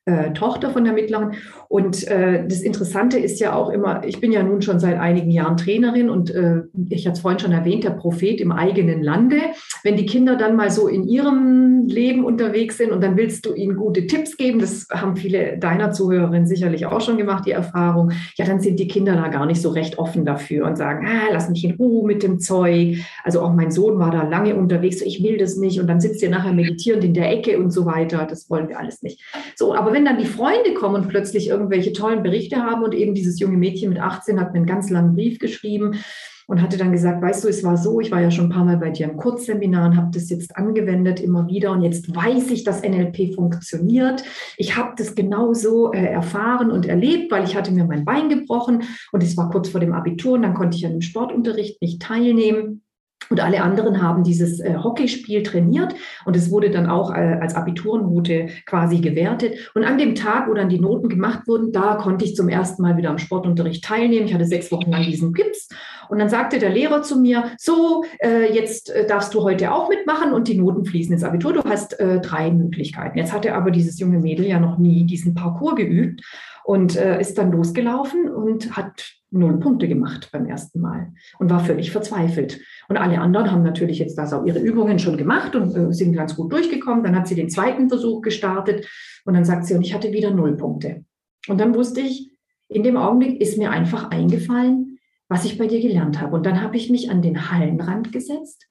äh, 0.06 0.32
Tochter 0.32 0.70
von 0.70 0.84
der 0.84 0.92
Mittleren. 0.92 1.32
Und 1.68 2.06
äh, 2.08 2.46
das 2.46 2.60
Interessante 2.60 3.18
ist 3.18 3.40
ja 3.40 3.54
auch 3.54 3.70
immer, 3.70 4.02
ich 4.04 4.20
bin 4.20 4.32
ja 4.32 4.42
nun 4.42 4.60
schon 4.60 4.78
seit 4.78 4.98
einigen 4.98 5.30
Jahren 5.30 5.56
Trainerin 5.56 6.10
und 6.10 6.30
äh, 6.30 6.62
ich 6.90 7.06
hatte 7.06 7.14
es 7.14 7.20
vorhin 7.20 7.38
schon 7.38 7.52
erwähnt, 7.52 7.84
der 7.84 7.90
Prophet 7.90 8.40
im 8.40 8.52
eigenen 8.52 9.02
Lande. 9.02 9.38
Wenn 9.82 9.96
die 9.96 10.06
Kinder 10.06 10.36
dann 10.36 10.56
mal 10.56 10.70
so 10.70 10.88
in 10.88 11.08
ihrem 11.08 11.86
Leben 11.86 12.24
unterwegs 12.24 12.76
sind 12.76 12.92
und 12.92 13.02
dann 13.02 13.16
willst 13.16 13.46
du 13.46 13.54
ihnen 13.54 13.76
gute 13.76 14.06
Tipps 14.06 14.36
geben, 14.36 14.58
das 14.58 14.86
haben 14.92 15.16
viele 15.16 15.58
deiner 15.58 15.90
Zuhörerinnen 15.92 16.46
sicherlich 16.46 16.84
auch 16.84 17.00
schon 17.00 17.16
gemacht, 17.16 17.46
die 17.46 17.52
Erfahrung, 17.52 18.12
ja, 18.36 18.44
dann 18.44 18.60
sind 18.60 18.78
die 18.78 18.88
Kinder 18.88 19.14
da 19.14 19.28
gar 19.28 19.46
nicht 19.46 19.62
so 19.62 19.70
recht 19.70 19.98
offen 19.98 20.26
dafür 20.26 20.66
und 20.66 20.76
sagen, 20.76 21.06
ah, 21.08 21.32
lass 21.32 21.48
mich 21.48 21.64
in 21.64 21.76
Ruhe 21.76 22.06
mit 22.06 22.22
dem 22.22 22.40
Zeug. 22.40 22.98
Also 23.22 23.40
auch 23.40 23.54
mein 23.54 23.70
Sohn 23.70 23.98
war 23.98 24.10
da 24.10 24.28
lange 24.28 24.54
unterwegs, 24.54 24.98
so, 24.98 25.06
ich 25.06 25.22
will 25.22 25.38
das 25.38 25.56
nicht 25.56 25.80
und 25.80 25.86
dann 25.86 26.00
sitzt 26.00 26.22
ihr 26.22 26.30
nachher 26.30 26.52
meditierend 26.52 27.04
in 27.04 27.14
der 27.14 27.30
Ecke 27.30 27.58
und 27.58 27.70
so 27.70 27.86
weiter. 27.86 28.26
Das 28.28 28.50
wollen 28.50 28.68
wir 28.68 28.78
alles 28.78 29.02
nicht. 29.02 29.22
So, 29.56 29.74
aber 29.74 29.93
wenn 29.94 30.04
dann 30.04 30.18
die 30.18 30.26
Freunde 30.26 30.74
kommen 30.74 30.96
und 30.96 31.08
plötzlich 31.08 31.48
irgendwelche 31.48 31.92
tollen 31.92 32.22
Berichte 32.22 32.56
haben 32.56 32.82
und 32.82 32.94
eben 32.94 33.14
dieses 33.14 33.38
junge 33.38 33.56
Mädchen 33.56 33.90
mit 33.90 34.00
18 34.00 34.40
hat 34.40 34.52
mir 34.52 34.58
einen 34.58 34.66
ganz 34.66 34.90
langen 34.90 35.14
Brief 35.14 35.38
geschrieben 35.38 36.00
und 36.46 36.60
hatte 36.60 36.76
dann 36.76 36.92
gesagt, 36.92 37.22
weißt 37.22 37.44
du, 37.44 37.48
es 37.48 37.64
war 37.64 37.76
so, 37.76 38.00
ich 38.00 38.10
war 38.10 38.20
ja 38.20 38.30
schon 38.30 38.46
ein 38.46 38.50
paar 38.50 38.64
Mal 38.64 38.76
bei 38.76 38.90
dir 38.90 39.08
im 39.08 39.16
Kurzseminar 39.16 39.88
und 39.88 39.96
habe 39.96 40.10
das 40.12 40.28
jetzt 40.28 40.56
angewendet 40.56 41.20
immer 41.20 41.46
wieder 41.46 41.70
und 41.70 41.82
jetzt 41.82 42.14
weiß 42.14 42.50
ich, 42.50 42.64
dass 42.64 42.82
NLP 42.82 43.34
funktioniert. 43.34 44.24
Ich 44.56 44.76
habe 44.76 44.94
das 44.96 45.14
genauso 45.14 45.92
äh, 45.92 46.04
erfahren 46.04 46.70
und 46.70 46.86
erlebt, 46.86 47.30
weil 47.30 47.44
ich 47.44 47.56
hatte 47.56 47.72
mir 47.72 47.84
mein 47.84 48.04
Bein 48.04 48.28
gebrochen 48.28 48.82
und 49.12 49.22
es 49.22 49.36
war 49.36 49.48
kurz 49.50 49.68
vor 49.68 49.80
dem 49.80 49.92
Abitur 49.92 50.32
und 50.32 50.42
dann 50.42 50.54
konnte 50.54 50.76
ich 50.76 50.84
an 50.84 50.92
dem 50.92 51.02
Sportunterricht 51.02 51.80
nicht 51.80 52.02
teilnehmen. 52.02 52.82
Und 53.30 53.40
alle 53.40 53.62
anderen 53.62 54.02
haben 54.02 54.22
dieses 54.22 54.60
äh, 54.60 54.76
Hockeyspiel 54.76 55.42
trainiert 55.42 55.94
und 56.26 56.36
es 56.36 56.50
wurde 56.50 56.70
dann 56.70 56.86
auch 56.86 57.10
äh, 57.10 57.38
als 57.40 57.54
Abiturenroute 57.54 58.48
quasi 58.66 58.98
gewertet. 58.98 59.70
Und 59.74 59.84
an 59.84 59.98
dem 59.98 60.14
Tag, 60.14 60.48
wo 60.48 60.54
dann 60.54 60.68
die 60.68 60.78
Noten 60.78 61.08
gemacht 61.08 61.46
wurden, 61.46 61.72
da 61.72 61.94
konnte 61.94 62.24
ich 62.24 62.36
zum 62.36 62.48
ersten 62.48 62.82
Mal 62.82 62.96
wieder 62.96 63.10
am 63.10 63.18
Sportunterricht 63.18 63.84
teilnehmen. 63.84 64.26
Ich 64.26 64.34
hatte 64.34 64.44
sechs 64.44 64.70
Wochen 64.70 64.90
lang 64.90 65.04
diesen 65.04 65.32
Gips. 65.32 65.68
Und 66.08 66.18
dann 66.18 66.28
sagte 66.28 66.58
der 66.58 66.70
Lehrer 66.70 67.02
zu 67.02 67.18
mir, 67.18 67.50
so, 67.56 68.04
äh, 68.22 68.52
jetzt 68.52 68.90
äh, 68.90 69.06
darfst 69.06 69.32
du 69.32 69.42
heute 69.42 69.72
auch 69.72 69.88
mitmachen 69.88 70.32
und 70.32 70.48
die 70.48 70.58
Noten 70.58 70.84
fließen 70.84 71.14
ins 71.14 71.24
Abitur. 71.24 71.54
Du 71.54 71.64
hast 71.64 71.98
äh, 71.98 72.20
drei 72.20 72.50
Möglichkeiten. 72.50 73.16
Jetzt 73.16 73.32
hatte 73.32 73.54
aber 73.54 73.70
dieses 73.70 73.98
junge 73.98 74.18
Mädel 74.18 74.46
ja 74.46 74.60
noch 74.60 74.76
nie 74.78 75.04
diesen 75.04 75.34
Parcours 75.34 75.76
geübt 75.76 76.22
und 76.64 76.96
äh, 76.96 77.20
ist 77.20 77.38
dann 77.38 77.52
losgelaufen 77.52 78.28
und 78.28 78.76
hat 78.76 79.14
null 79.30 79.58
Punkte 79.58 79.88
gemacht 79.88 80.30
beim 80.32 80.46
ersten 80.46 80.80
Mal 80.80 81.12
und 81.38 81.50
war 81.50 81.60
völlig 81.60 81.90
verzweifelt. 81.90 82.60
Und 82.88 82.96
alle 82.96 83.20
anderen 83.20 83.50
haben 83.50 83.62
natürlich 83.62 83.98
jetzt 83.98 84.16
das 84.18 84.32
auch 84.32 84.44
ihre 84.44 84.58
Übungen 84.58 84.98
schon 84.98 85.16
gemacht 85.16 85.54
und 85.56 85.74
äh, 85.74 85.92
sind 85.92 86.12
ganz 86.12 86.36
gut 86.36 86.52
durchgekommen. 86.52 87.04
Dann 87.04 87.16
hat 87.16 87.28
sie 87.28 87.34
den 87.34 87.50
zweiten 87.50 87.88
Versuch 87.88 88.22
gestartet 88.22 88.86
und 89.24 89.34
dann 89.34 89.44
sagt 89.44 89.66
sie, 89.66 89.74
und 89.74 89.82
ich 89.82 89.94
hatte 89.94 90.12
wieder 90.12 90.30
null 90.30 90.56
Punkte. 90.56 91.04
Und 91.48 91.60
dann 91.60 91.74
wusste 91.74 92.00
ich, 92.00 92.30
in 92.68 92.82
dem 92.82 92.96
Augenblick 92.96 93.40
ist 93.40 93.58
mir 93.58 93.70
einfach 93.70 94.10
eingefallen, 94.10 94.98
was 95.28 95.44
ich 95.44 95.58
bei 95.58 95.66
dir 95.66 95.80
gelernt 95.80 96.20
habe. 96.20 96.34
Und 96.34 96.46
dann 96.46 96.62
habe 96.62 96.76
ich 96.76 96.90
mich 96.90 97.10
an 97.10 97.22
den 97.22 97.50
Hallenrand 97.50 98.12
gesetzt 98.12 98.66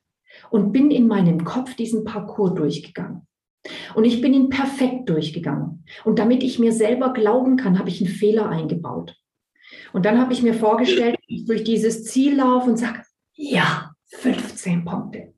und 0.49 0.71
bin 0.71 0.91
in 0.91 1.07
meinem 1.07 1.43
Kopf 1.43 1.75
diesen 1.75 2.03
Parcours 2.03 2.55
durchgegangen. 2.55 3.27
Und 3.95 4.03
ich 4.03 4.21
bin 4.21 4.33
ihn 4.33 4.49
perfekt 4.49 5.09
durchgegangen. 5.09 5.85
Und 6.03 6.19
damit 6.19 6.43
ich 6.43 6.59
mir 6.59 6.73
selber 6.73 7.13
glauben 7.13 7.55
kann, 7.55 7.79
habe 7.79 7.89
ich 7.89 8.01
einen 8.01 8.13
Fehler 8.13 8.49
eingebaut. 8.49 9.15
Und 9.93 10.05
dann 10.05 10.19
habe 10.19 10.33
ich 10.33 10.43
mir 10.43 10.53
vorgestellt, 10.53 11.17
ich 11.27 11.45
durch 11.45 11.63
dieses 11.63 12.03
Ziel 12.03 12.35
laufe 12.35 12.69
und 12.69 12.77
sage, 12.77 13.01
ja, 13.33 13.92
15 14.17 14.85
Punkte. 14.85 15.33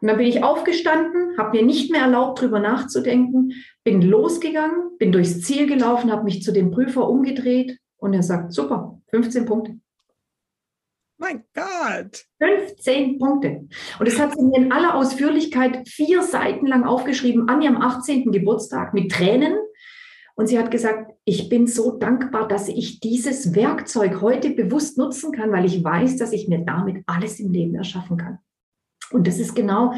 Und 0.00 0.08
dann 0.08 0.16
bin 0.16 0.26
ich 0.26 0.44
aufgestanden, 0.44 1.36
habe 1.38 1.56
mir 1.56 1.66
nicht 1.66 1.90
mehr 1.90 2.02
erlaubt, 2.02 2.40
drüber 2.40 2.60
nachzudenken, 2.60 3.52
bin 3.82 4.02
losgegangen, 4.02 4.96
bin 4.98 5.12
durchs 5.12 5.42
Ziel 5.42 5.66
gelaufen, 5.66 6.12
habe 6.12 6.24
mich 6.24 6.42
zu 6.42 6.52
dem 6.52 6.70
Prüfer 6.70 7.08
umgedreht 7.08 7.78
und 7.96 8.14
er 8.14 8.22
sagt, 8.22 8.52
super, 8.52 9.00
15 9.10 9.44
Punkte. 9.44 9.78
Mein 11.20 11.44
Gott. 11.52 12.26
15 12.40 13.18
Punkte. 13.18 13.66
Und 13.98 14.06
das 14.08 14.20
hat 14.20 14.36
sie 14.36 14.44
mir 14.44 14.56
in 14.56 14.70
aller 14.70 14.94
Ausführlichkeit 14.94 15.88
vier 15.88 16.22
Seiten 16.22 16.66
lang 16.66 16.84
aufgeschrieben 16.84 17.48
an 17.48 17.60
ihrem 17.60 17.82
18. 17.82 18.30
Geburtstag 18.30 18.94
mit 18.94 19.10
Tränen. 19.10 19.54
Und 20.38 20.46
sie 20.46 20.56
hat 20.56 20.70
gesagt, 20.70 21.14
ich 21.24 21.48
bin 21.48 21.66
so 21.66 21.98
dankbar, 21.98 22.46
dass 22.46 22.68
ich 22.68 23.00
dieses 23.00 23.56
Werkzeug 23.56 24.20
heute 24.20 24.50
bewusst 24.50 24.96
nutzen 24.96 25.32
kann, 25.32 25.50
weil 25.50 25.64
ich 25.64 25.82
weiß, 25.82 26.16
dass 26.16 26.32
ich 26.32 26.46
mir 26.46 26.60
damit 26.60 27.02
alles 27.06 27.40
im 27.40 27.50
Leben 27.50 27.74
erschaffen 27.74 28.18
kann. 28.18 28.38
Und 29.10 29.26
das 29.26 29.40
ist 29.40 29.56
genau 29.56 29.94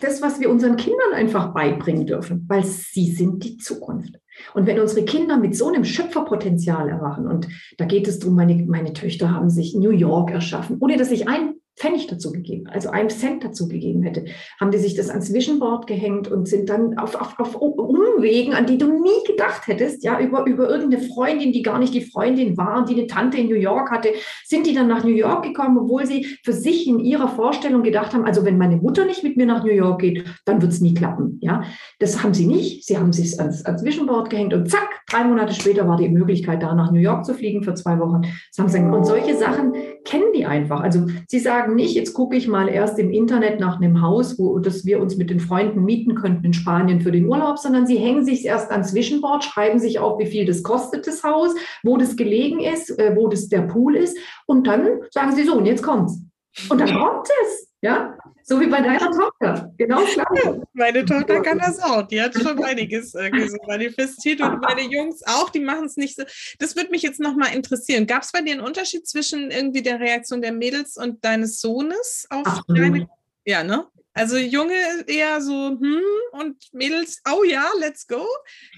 das, 0.00 0.22
was 0.22 0.38
wir 0.38 0.50
unseren 0.50 0.76
Kindern 0.76 1.14
einfach 1.14 1.52
beibringen 1.52 2.06
dürfen, 2.06 2.44
weil 2.46 2.62
sie 2.64 3.10
sind 3.10 3.42
die 3.42 3.56
Zukunft. 3.56 4.20
Und 4.54 4.66
wenn 4.66 4.78
unsere 4.78 5.04
Kinder 5.04 5.36
mit 5.36 5.56
so 5.56 5.66
einem 5.66 5.84
Schöpferpotenzial 5.84 6.88
erwachen, 6.88 7.26
und 7.26 7.48
da 7.76 7.86
geht 7.86 8.06
es 8.06 8.20
darum, 8.20 8.36
meine, 8.36 8.54
meine 8.66 8.92
Töchter 8.92 9.32
haben 9.32 9.50
sich 9.50 9.74
New 9.74 9.90
York 9.90 10.30
erschaffen, 10.30 10.76
ohne 10.78 10.96
dass 10.96 11.10
ich 11.10 11.26
ein 11.26 11.54
Pfennig 11.76 12.06
dazu 12.06 12.32
gegeben, 12.32 12.66
also 12.68 12.90
einen 12.90 13.10
Cent 13.10 13.44
dazu 13.44 13.68
gegeben 13.68 14.02
hätte, 14.02 14.24
haben 14.58 14.70
die 14.70 14.78
sich 14.78 14.94
das 14.94 15.10
ans 15.10 15.32
Vision 15.32 15.58
Board 15.58 15.86
gehängt 15.86 16.28
und 16.28 16.48
sind 16.48 16.68
dann 16.70 16.98
auf, 16.98 17.14
auf, 17.14 17.38
auf 17.38 17.54
Umwegen, 17.56 18.54
an 18.54 18.66
die 18.66 18.78
du 18.78 18.86
nie 18.86 19.26
gedacht 19.26 19.66
hättest, 19.66 20.02
ja, 20.02 20.18
über, 20.20 20.46
über 20.46 20.68
irgendeine 20.68 21.02
Freundin, 21.02 21.52
die 21.52 21.62
gar 21.62 21.78
nicht 21.78 21.94
die 21.94 22.00
Freundin 22.00 22.56
war 22.56 22.84
die 22.86 22.94
eine 22.94 23.06
Tante 23.06 23.38
in 23.38 23.48
New 23.48 23.56
York 23.56 23.90
hatte, 23.90 24.10
sind 24.44 24.66
die 24.66 24.74
dann 24.74 24.88
nach 24.88 25.04
New 25.04 25.10
York 25.10 25.44
gekommen, 25.44 25.78
obwohl 25.78 26.06
sie 26.06 26.38
für 26.44 26.52
sich 26.52 26.86
in 26.86 27.00
ihrer 27.00 27.28
Vorstellung 27.28 27.82
gedacht 27.82 28.14
haben, 28.14 28.24
also 28.24 28.44
wenn 28.44 28.58
meine 28.58 28.76
Mutter 28.76 29.04
nicht 29.04 29.22
mit 29.22 29.36
mir 29.36 29.46
nach 29.46 29.64
New 29.64 29.72
York 29.72 30.00
geht, 30.00 30.24
dann 30.44 30.62
wird 30.62 30.72
es 30.72 30.80
nie 30.80 30.94
klappen, 30.94 31.38
ja. 31.42 31.62
Das 31.98 32.22
haben 32.22 32.34
sie 32.34 32.46
nicht. 32.46 32.86
Sie 32.86 32.98
haben 32.98 33.12
sich 33.12 33.38
ans, 33.40 33.64
ans 33.64 33.84
Vision 33.84 34.06
Board 34.06 34.30
gehängt 34.30 34.54
und 34.54 34.70
zack, 34.70 34.88
drei 35.10 35.24
Monate 35.24 35.54
später 35.54 35.88
war 35.88 35.96
die 35.96 36.08
Möglichkeit 36.08 36.62
da, 36.62 36.74
nach 36.74 36.90
New 36.90 37.00
York 37.00 37.24
zu 37.24 37.34
fliegen 37.34 37.62
für 37.62 37.74
zwei 37.74 37.98
Wochen. 37.98 38.22
Und 38.58 39.04
solche 39.06 39.36
Sachen 39.36 39.74
kennen 40.04 40.32
die 40.34 40.46
einfach. 40.46 40.80
Also 40.80 41.06
sie 41.28 41.38
sagen, 41.38 41.65
sagen 41.66 41.74
nicht, 41.76 41.96
jetzt 41.96 42.14
gucke 42.14 42.36
ich 42.36 42.46
mal 42.46 42.68
erst 42.68 42.96
im 42.98 43.10
Internet 43.10 43.58
nach 43.58 43.76
einem 43.76 44.00
Haus, 44.00 44.38
wo 44.38 44.58
das 44.60 44.84
wir 44.84 45.00
uns 45.00 45.16
mit 45.16 45.30
den 45.30 45.40
Freunden 45.40 45.84
mieten 45.84 46.14
könnten 46.14 46.44
in 46.44 46.52
Spanien 46.52 47.00
für 47.00 47.10
den 47.10 47.26
Urlaub, 47.26 47.58
sondern 47.58 47.86
sie 47.88 47.98
hängen 47.98 48.24
sich 48.24 48.44
erst 48.44 48.70
ans 48.70 48.92
Zwischenbord, 48.92 49.42
schreiben 49.42 49.80
sich 49.80 49.98
auf, 49.98 50.20
wie 50.20 50.26
viel 50.26 50.46
das 50.46 50.62
kostet, 50.62 51.08
das 51.08 51.24
Haus, 51.24 51.54
wo 51.82 51.96
das 51.96 52.16
gelegen 52.16 52.60
ist, 52.60 52.96
äh, 52.98 53.16
wo 53.16 53.26
das 53.26 53.48
der 53.48 53.62
Pool 53.62 53.96
ist. 53.96 54.16
Und 54.46 54.68
dann 54.68 55.00
sagen 55.10 55.32
sie 55.32 55.44
so, 55.44 55.56
und 55.56 55.66
jetzt 55.66 55.82
kommt's. 55.82 56.20
Und 56.68 56.80
dann 56.80 56.94
kommt 56.94 57.28
es. 57.42 57.72
Ja, 57.82 58.15
so 58.48 58.60
wie 58.60 58.68
bei 58.68 58.80
deiner 58.80 59.10
Tochter. 59.10 59.72
Genau 59.76 60.04
gleich. 60.04 60.60
Meine 60.72 61.04
Tochter 61.04 61.42
kann 61.42 61.58
das 61.58 61.80
auch. 61.80 62.02
Die 62.02 62.22
hat 62.22 62.32
schon 62.34 62.62
einiges 62.64 63.12
äh, 63.16 63.30
so 63.48 63.56
manifestiert 63.66 64.40
und 64.40 64.60
meine 64.60 64.82
Jungs 64.82 65.22
auch, 65.26 65.50
die 65.50 65.58
machen 65.58 65.86
es 65.86 65.96
nicht 65.96 66.14
so. 66.14 66.22
Das 66.60 66.76
würde 66.76 66.90
mich 66.90 67.02
jetzt 67.02 67.18
nochmal 67.18 67.54
interessieren. 67.54 68.06
Gab 68.06 68.22
es 68.22 68.30
bei 68.30 68.40
dir 68.42 68.52
einen 68.52 68.60
Unterschied 68.60 69.06
zwischen 69.08 69.50
irgendwie 69.50 69.82
der 69.82 69.98
Reaktion 69.98 70.42
der 70.42 70.52
Mädels 70.52 70.96
und 70.96 71.24
deines 71.24 71.60
Sohnes 71.60 72.28
auf 72.30 72.46
Absolut. 72.46 72.78
deine? 72.78 73.08
Ja, 73.44 73.64
ne? 73.64 73.86
Also 74.16 74.38
Junge 74.38 74.72
eher 75.06 75.42
so, 75.42 75.52
hm, 75.52 76.00
und 76.32 76.56
Mädels, 76.72 77.20
oh 77.30 77.44
ja, 77.44 77.64
let's 77.78 78.06
go? 78.06 78.24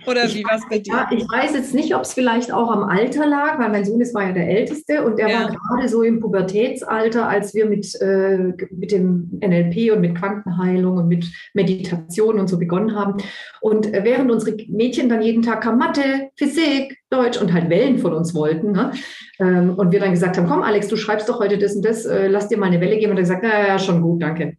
Oder 0.04 0.24
ich 0.24 0.34
wie 0.34 0.42
war 0.42 0.56
es 0.56 0.64
bei 0.68 0.80
dir? 0.80 0.92
Ja, 0.92 1.08
ich 1.12 1.22
weiß 1.22 1.54
jetzt 1.54 1.74
nicht, 1.74 1.94
ob 1.94 2.02
es 2.02 2.12
vielleicht 2.12 2.52
auch 2.52 2.68
am 2.68 2.82
Alter 2.82 3.24
lag, 3.24 3.56
weil 3.60 3.68
mein 3.68 3.84
Sohn 3.84 4.00
ist, 4.00 4.16
war 4.16 4.24
ja 4.24 4.32
der 4.32 4.48
Älteste 4.48 5.04
und 5.04 5.20
er 5.20 5.28
ja. 5.28 5.40
war 5.44 5.50
gerade 5.50 5.88
so 5.88 6.02
im 6.02 6.18
Pubertätsalter, 6.18 7.28
als 7.28 7.54
wir 7.54 7.66
mit, 7.66 7.94
äh, 8.00 8.52
mit 8.72 8.90
dem 8.90 9.38
NLP 9.40 9.92
und 9.92 10.00
mit 10.00 10.16
Quantenheilung 10.18 10.96
und 10.96 11.06
mit 11.06 11.24
Meditation 11.54 12.40
und 12.40 12.48
so 12.48 12.58
begonnen 12.58 12.96
haben. 12.96 13.22
Und 13.60 13.94
äh, 13.94 14.02
während 14.02 14.32
unsere 14.32 14.56
Mädchen 14.66 15.08
dann 15.08 15.22
jeden 15.22 15.42
Tag 15.42 15.62
kam 15.62 15.78
Mathe, 15.78 16.30
Physik, 16.36 16.98
Deutsch 17.10 17.40
und 17.40 17.52
halt 17.52 17.70
Wellen 17.70 17.98
von 17.98 18.12
uns 18.12 18.34
wollten. 18.34 18.72
Ne? 18.72 18.90
Ähm, 19.38 19.74
und 19.76 19.92
wir 19.92 20.00
dann 20.00 20.10
gesagt 20.10 20.36
haben, 20.36 20.48
komm 20.48 20.62
Alex, 20.62 20.88
du 20.88 20.96
schreibst 20.96 21.28
doch 21.28 21.38
heute 21.38 21.58
das 21.58 21.76
und 21.76 21.84
das, 21.84 22.04
äh, 22.06 22.26
lass 22.26 22.48
dir 22.48 22.58
mal 22.58 22.66
eine 22.66 22.80
Welle 22.80 22.98
geben. 22.98 23.12
Und 23.12 23.18
er 23.18 23.22
gesagt, 23.22 23.44
naja, 23.44 23.78
schon 23.78 24.02
gut, 24.02 24.20
danke. 24.20 24.56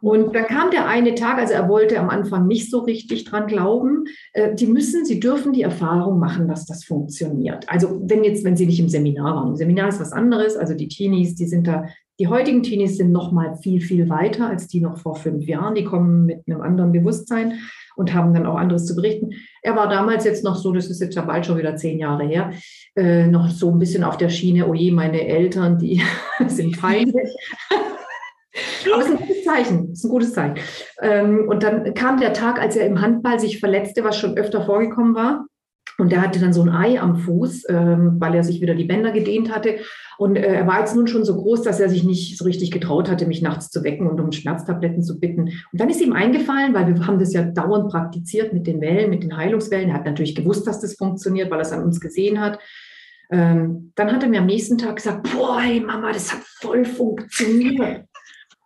Und 0.00 0.34
dann 0.34 0.46
kam 0.46 0.70
der 0.70 0.86
eine 0.86 1.14
Tag, 1.14 1.38
also 1.38 1.52
er 1.52 1.68
wollte 1.68 1.98
am 1.98 2.08
Anfang 2.08 2.46
nicht 2.46 2.70
so 2.70 2.80
richtig 2.80 3.24
dran 3.24 3.46
glauben. 3.46 4.04
Äh, 4.32 4.54
die 4.54 4.66
müssen, 4.66 5.04
sie 5.04 5.20
dürfen 5.20 5.52
die 5.52 5.62
Erfahrung 5.62 6.18
machen, 6.18 6.48
dass 6.48 6.66
das 6.66 6.84
funktioniert. 6.84 7.68
Also 7.68 8.00
wenn 8.04 8.24
jetzt, 8.24 8.44
wenn 8.44 8.56
sie 8.56 8.66
nicht 8.66 8.80
im 8.80 8.88
Seminar 8.88 9.36
waren. 9.36 9.48
Im 9.48 9.56
Seminar 9.56 9.88
ist 9.88 10.00
was 10.00 10.12
anderes. 10.12 10.56
Also 10.56 10.74
die 10.74 10.88
Teenies, 10.88 11.34
die 11.34 11.46
sind 11.46 11.66
da, 11.66 11.86
die 12.18 12.28
heutigen 12.28 12.62
Teenies 12.62 12.96
sind 12.96 13.12
noch 13.12 13.32
mal 13.32 13.56
viel, 13.56 13.80
viel 13.80 14.08
weiter 14.08 14.48
als 14.48 14.66
die 14.66 14.80
noch 14.80 14.98
vor 14.98 15.16
fünf 15.16 15.46
Jahren. 15.46 15.74
Die 15.74 15.84
kommen 15.84 16.26
mit 16.26 16.42
einem 16.46 16.60
anderen 16.60 16.92
Bewusstsein 16.92 17.54
und 17.96 18.14
haben 18.14 18.32
dann 18.32 18.46
auch 18.46 18.56
anderes 18.56 18.86
zu 18.86 18.96
berichten. 18.96 19.30
Er 19.62 19.76
war 19.76 19.88
damals 19.88 20.24
jetzt 20.24 20.44
noch 20.44 20.56
so, 20.56 20.72
das 20.72 20.88
ist 20.88 21.00
jetzt 21.00 21.16
ja 21.16 21.22
bald 21.22 21.44
schon 21.44 21.58
wieder 21.58 21.76
zehn 21.76 21.98
Jahre 21.98 22.24
her, 22.24 22.52
äh, 22.96 23.26
noch 23.26 23.50
so 23.50 23.70
ein 23.70 23.78
bisschen 23.78 24.04
auf 24.04 24.16
der 24.16 24.30
Schiene, 24.30 24.66
oh 24.66 24.74
je, 24.74 24.90
meine 24.90 25.26
Eltern, 25.26 25.78
die 25.78 26.02
sind 26.46 26.76
feindlich. 26.76 27.28
Aber 28.92 29.02
es 29.02 29.08
ist 29.08 29.12
ein 29.12 29.26
gutes 29.26 29.44
Zeichen, 29.44 29.88
es 29.92 29.98
ist 29.98 30.04
ein 30.04 30.10
gutes 30.10 30.32
Zeichen. 30.32 30.54
Ähm, 31.02 31.48
und 31.48 31.62
dann 31.62 31.94
kam 31.94 32.20
der 32.20 32.32
Tag, 32.32 32.60
als 32.60 32.76
er 32.76 32.86
im 32.86 33.00
Handball 33.00 33.38
sich 33.38 33.60
verletzte, 33.60 34.04
was 34.04 34.16
schon 34.16 34.36
öfter 34.36 34.64
vorgekommen 34.64 35.14
war. 35.14 35.46
Und 36.00 36.12
der 36.12 36.22
hatte 36.22 36.40
dann 36.40 36.54
so 36.54 36.62
ein 36.62 36.70
Ei 36.70 36.98
am 36.98 37.16
Fuß, 37.16 37.68
ähm, 37.68 38.16
weil 38.18 38.34
er 38.34 38.42
sich 38.42 38.60
wieder 38.62 38.74
die 38.74 38.84
Bänder 38.84 39.12
gedehnt 39.12 39.54
hatte. 39.54 39.76
Und 40.16 40.36
äh, 40.36 40.54
er 40.54 40.66
war 40.66 40.80
jetzt 40.80 40.96
nun 40.96 41.06
schon 41.06 41.24
so 41.24 41.36
groß, 41.36 41.62
dass 41.62 41.78
er 41.78 41.90
sich 41.90 42.04
nicht 42.04 42.38
so 42.38 42.44
richtig 42.44 42.70
getraut 42.70 43.10
hatte, 43.10 43.26
mich 43.26 43.42
nachts 43.42 43.68
zu 43.68 43.84
wecken 43.84 44.08
und 44.08 44.18
um 44.18 44.32
Schmerztabletten 44.32 45.02
zu 45.02 45.20
bitten. 45.20 45.42
Und 45.42 45.80
dann 45.80 45.90
ist 45.90 46.00
ihm 46.00 46.14
eingefallen, 46.14 46.72
weil 46.72 46.86
wir 46.86 47.06
haben 47.06 47.18
das 47.18 47.34
ja 47.34 47.42
dauernd 47.42 47.90
praktiziert 47.90 48.54
mit 48.54 48.66
den 48.66 48.80
Wellen, 48.80 49.10
mit 49.10 49.22
den 49.22 49.36
Heilungswellen. 49.36 49.90
Er 49.90 49.96
hat 49.96 50.06
natürlich 50.06 50.34
gewusst, 50.34 50.66
dass 50.66 50.80
das 50.80 50.94
funktioniert, 50.94 51.50
weil 51.50 51.58
er 51.58 51.62
es 51.62 51.72
an 51.72 51.84
uns 51.84 52.00
gesehen 52.00 52.40
hat. 52.40 52.58
Ähm, 53.30 53.92
dann 53.94 54.10
hat 54.10 54.22
er 54.22 54.28
mir 54.28 54.40
am 54.40 54.46
nächsten 54.46 54.78
Tag 54.78 54.96
gesagt, 54.96 55.28
boah, 55.32 55.60
hey 55.60 55.80
Mama, 55.80 56.12
das 56.12 56.32
hat 56.32 56.40
voll 56.60 56.84
funktioniert. 56.84 58.04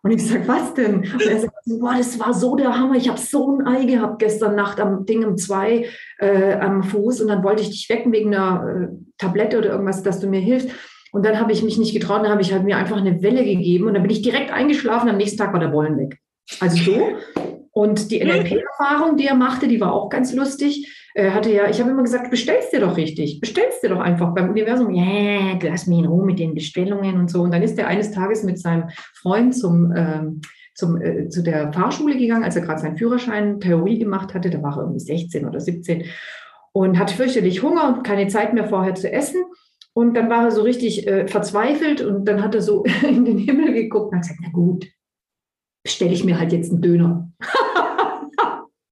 Und 0.05 0.11
ich 0.11 0.27
sage, 0.27 0.47
was 0.47 0.75
denn? 0.75 0.97
Und 0.97 1.21
er 1.27 1.39
sagt, 1.39 1.55
boah, 1.65 1.95
das 1.97 2.19
war 2.19 2.31
so 2.31 2.55
der 2.55 2.77
Hammer. 2.77 2.93
Ich 2.93 3.09
habe 3.09 3.19
so 3.19 3.57
ein 3.57 3.65
Ei 3.65 3.85
gehabt 3.85 4.19
gestern 4.19 4.55
Nacht 4.55 4.79
am 4.79 5.07
Ding 5.07 5.25
um 5.25 5.35
zwei 5.35 5.87
äh, 6.19 6.53
am 6.53 6.83
Fuß 6.83 7.21
und 7.21 7.27
dann 7.27 7.43
wollte 7.43 7.63
ich 7.63 7.71
dich 7.71 7.89
wecken 7.89 8.11
wegen 8.11 8.35
einer 8.35 8.83
äh, 8.83 8.87
Tablette 9.17 9.57
oder 9.57 9.69
irgendwas, 9.69 10.03
dass 10.03 10.19
du 10.19 10.27
mir 10.27 10.41
hilfst. 10.41 10.69
Und 11.11 11.25
dann 11.25 11.39
habe 11.39 11.53
ich 11.53 11.63
mich 11.63 11.79
nicht 11.79 11.91
getraut, 11.91 12.23
dann 12.23 12.29
habe 12.29 12.43
ich 12.43 12.53
halt 12.53 12.65
mir 12.65 12.77
einfach 12.77 12.97
eine 12.97 13.23
Welle 13.23 13.43
gegeben 13.43 13.87
und 13.87 13.95
dann 13.95 14.03
bin 14.03 14.11
ich 14.11 14.21
direkt 14.21 14.51
eingeschlafen. 14.51 15.09
Am 15.09 15.17
nächsten 15.17 15.39
Tag 15.39 15.53
war 15.53 15.59
der 15.59 15.69
Bollen 15.69 15.97
weg. 15.97 16.19
Also 16.59 16.77
so. 16.83 17.07
Und 17.71 18.11
die 18.11 18.23
NLP-Erfahrung, 18.23 19.17
die 19.17 19.25
er 19.25 19.35
machte, 19.35 19.67
die 19.67 19.81
war 19.81 19.91
auch 19.91 20.09
ganz 20.09 20.35
lustig. 20.35 21.04
Er 21.17 21.33
hatte 21.33 21.49
ja, 21.49 21.69
ich 21.69 21.79
habe 21.79 21.91
immer 21.91 22.03
gesagt, 22.03 22.29
bestellst 22.29 22.73
dir 22.73 22.81
doch 22.81 22.97
richtig, 22.97 23.39
bestellst 23.39 23.81
dir 23.81 23.87
doch 23.87 24.01
einfach 24.01 24.35
beim 24.35 24.49
Universum, 24.49 24.93
ja, 24.93 25.03
yeah, 25.03 25.59
lass 25.61 25.87
mich 25.87 25.99
in 25.99 26.05
Ruhe 26.05 26.25
mit 26.25 26.39
den 26.39 26.53
Bestellungen 26.53 27.17
und 27.17 27.31
so. 27.31 27.41
Und 27.41 27.53
dann 27.53 27.63
ist 27.63 27.79
er 27.79 27.87
eines 27.87 28.11
Tages 28.11 28.43
mit 28.43 28.59
seinem 28.59 28.89
Freund 29.13 29.55
zum, 29.55 29.93
ähm, 29.95 30.41
zum, 30.73 31.01
äh, 31.01 31.29
zu 31.29 31.41
der 31.41 31.71
Fahrschule 31.71 32.17
gegangen, 32.17 32.43
als 32.43 32.57
er 32.57 32.63
gerade 32.63 32.81
seinen 32.81 32.97
Führerschein 32.97 33.61
Theorie 33.61 33.97
gemacht 33.97 34.33
hatte. 34.33 34.49
Da 34.49 34.61
war 34.61 34.75
er 34.75 34.81
irgendwie 34.81 34.99
16 34.99 35.47
oder 35.47 35.61
17 35.61 36.03
und 36.73 36.99
hatte 36.99 37.15
fürchterlich 37.15 37.63
Hunger 37.63 37.87
und 37.87 38.03
keine 38.03 38.27
Zeit 38.27 38.53
mehr 38.53 38.67
vorher 38.67 38.95
zu 38.95 39.09
essen. 39.09 39.41
Und 39.93 40.15
dann 40.15 40.29
war 40.29 40.43
er 40.43 40.51
so 40.51 40.63
richtig 40.63 41.07
äh, 41.07 41.25
verzweifelt 41.29 42.01
und 42.01 42.25
dann 42.25 42.43
hat 42.43 42.53
er 42.55 42.61
so 42.61 42.83
in 43.07 43.23
den 43.23 43.37
Himmel 43.37 43.71
geguckt 43.71 44.11
und 44.11 44.17
hat 44.17 44.23
gesagt, 44.23 44.41
na 44.43 44.49
gut, 44.49 44.85
bestelle 45.81 46.11
ich 46.11 46.25
mir 46.25 46.37
halt 46.37 46.51
jetzt 46.51 46.73
einen 46.73 46.81
Döner. 46.81 47.31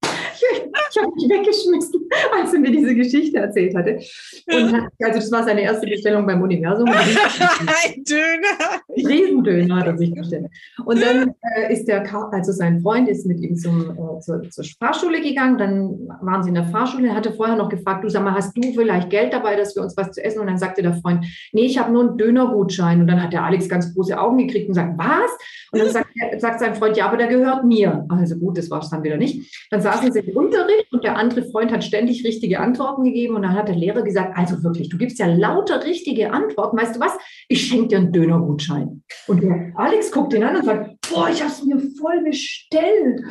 ich 0.02 1.02
habe 1.02 1.14
mich 1.16 1.30
weggeschmissen, 1.30 2.03
als 2.40 2.54
er 2.54 2.60
mir 2.60 2.72
diese 2.72 2.96
Geschichte 2.96 3.38
erzählt 3.38 3.76
hatte. 3.76 4.00
Und 4.48 4.74
also 5.02 5.20
das 5.20 5.32
war 5.32 5.44
seine 5.44 5.62
erste 5.62 5.88
Bestellung 5.88 6.26
beim 6.26 6.42
Universum. 6.42 6.88
Ein 6.90 8.04
Döner. 8.04 8.82
Riesendöner 8.96 9.76
hat 9.78 9.88
er 9.88 9.98
sich 9.98 10.14
bestellt. 10.14 10.48
Und 10.86 11.02
dann 11.02 11.34
äh, 11.56 11.74
ist 11.74 11.86
der, 11.86 12.04
also 12.32 12.52
sein 12.52 12.82
Freund 12.82 13.10
ist 13.10 13.26
mit 13.26 13.40
ihm 13.40 13.56
zum, 13.56 13.92
äh, 13.92 14.20
zur, 14.22 14.50
zur, 14.50 14.64
Fahrschule 14.80 15.22
gegangen. 15.22 15.58
Dann 15.58 16.08
waren 16.22 16.44
sie 16.44 16.50
in 16.50 16.56
der 16.56 16.66
Fahrschule. 16.66 17.08
Er 17.10 17.16
hatte 17.16 17.34
vorher 17.34 17.56
noch 17.56 17.70
gefragt, 17.70 18.04
du 18.04 18.10
sag 18.10 18.24
mal, 18.24 18.34
hast 18.34 18.56
du 18.56 18.62
vielleicht 18.74 19.10
Geld 19.10 19.34
dabei, 19.34 19.56
dass 19.56 19.76
wir 19.76 19.84
uns 19.84 19.96
was 19.98 20.12
zu 20.12 20.24
essen? 20.24 20.40
Und 20.40 20.48
dann 20.48 20.58
sagte 20.58 20.82
der 20.82 20.94
Freund, 20.94 21.26
nee, 21.52 21.66
ich 21.66 21.78
habe 21.78 21.92
nur 21.92 22.08
einen 22.08 22.18
Dönergutschein. 22.18 23.02
Und 23.02 23.08
dann 23.08 23.22
hat 23.22 23.34
der 23.34 23.44
Alex 23.44 23.70
ganz 23.70 23.94
große 23.94 24.20
Augen 24.20 24.38
gekriegt 24.38 24.68
und 24.68 24.76
sagt, 24.76 24.98
was? 24.98 25.32
Und 25.72 25.80
dann 25.80 25.90
sagt, 25.90 26.08
sagt 26.38 26.60
sein 26.60 26.76
Freund, 26.76 26.96
ja, 26.98 27.08
aber 27.08 27.18
der 27.18 27.28
gehört 27.28 27.66
mir. 27.66 28.06
Also 28.10 28.36
gut, 28.36 28.58
das 28.58 28.70
war 28.70 28.80
es 28.80 28.90
dann 28.90 29.04
wieder 29.04 29.18
nicht. 29.18 29.68
Dann 29.72 29.82
saßen 29.82 30.12
sie 30.12 30.20
im 30.20 30.38
Unterricht 30.38 30.92
und 30.92 31.04
der 31.04 31.18
andere 31.18 31.44
Freund 31.46 31.72
hat 31.72 31.84
ständig 31.84 32.03
richtige 32.08 32.60
Antworten 32.60 33.04
gegeben. 33.04 33.36
Und 33.36 33.44
dann 33.44 33.54
hat 33.54 33.68
der 33.68 33.76
Lehrer 33.76 34.02
gesagt, 34.02 34.38
also 34.38 34.64
wirklich, 34.64 34.90
du 34.90 34.98
gibst 34.98 35.20
ja 35.20 35.28
lauter 35.28 35.84
richtige 35.84 36.32
Antworten. 36.32 36.78
Weißt 36.78 36.96
du 36.96 37.00
was? 37.00 37.18
Ich 37.48 37.68
schenke 37.68 37.88
dir 37.90 37.98
einen 37.98 38.12
Dönergutschein. 38.12 39.04
Und 39.28 39.44
der 39.44 39.72
Alex 39.76 40.12
guckt 40.12 40.34
ihn 40.34 40.44
an 40.44 40.58
und 40.58 40.66
sagt, 40.66 40.96
boah, 41.10 41.30
ich 41.30 41.42
habe 41.42 41.52
es 41.52 41.64
mir 41.64 41.80
voll 42.00 42.24
bestellt. 42.24 43.22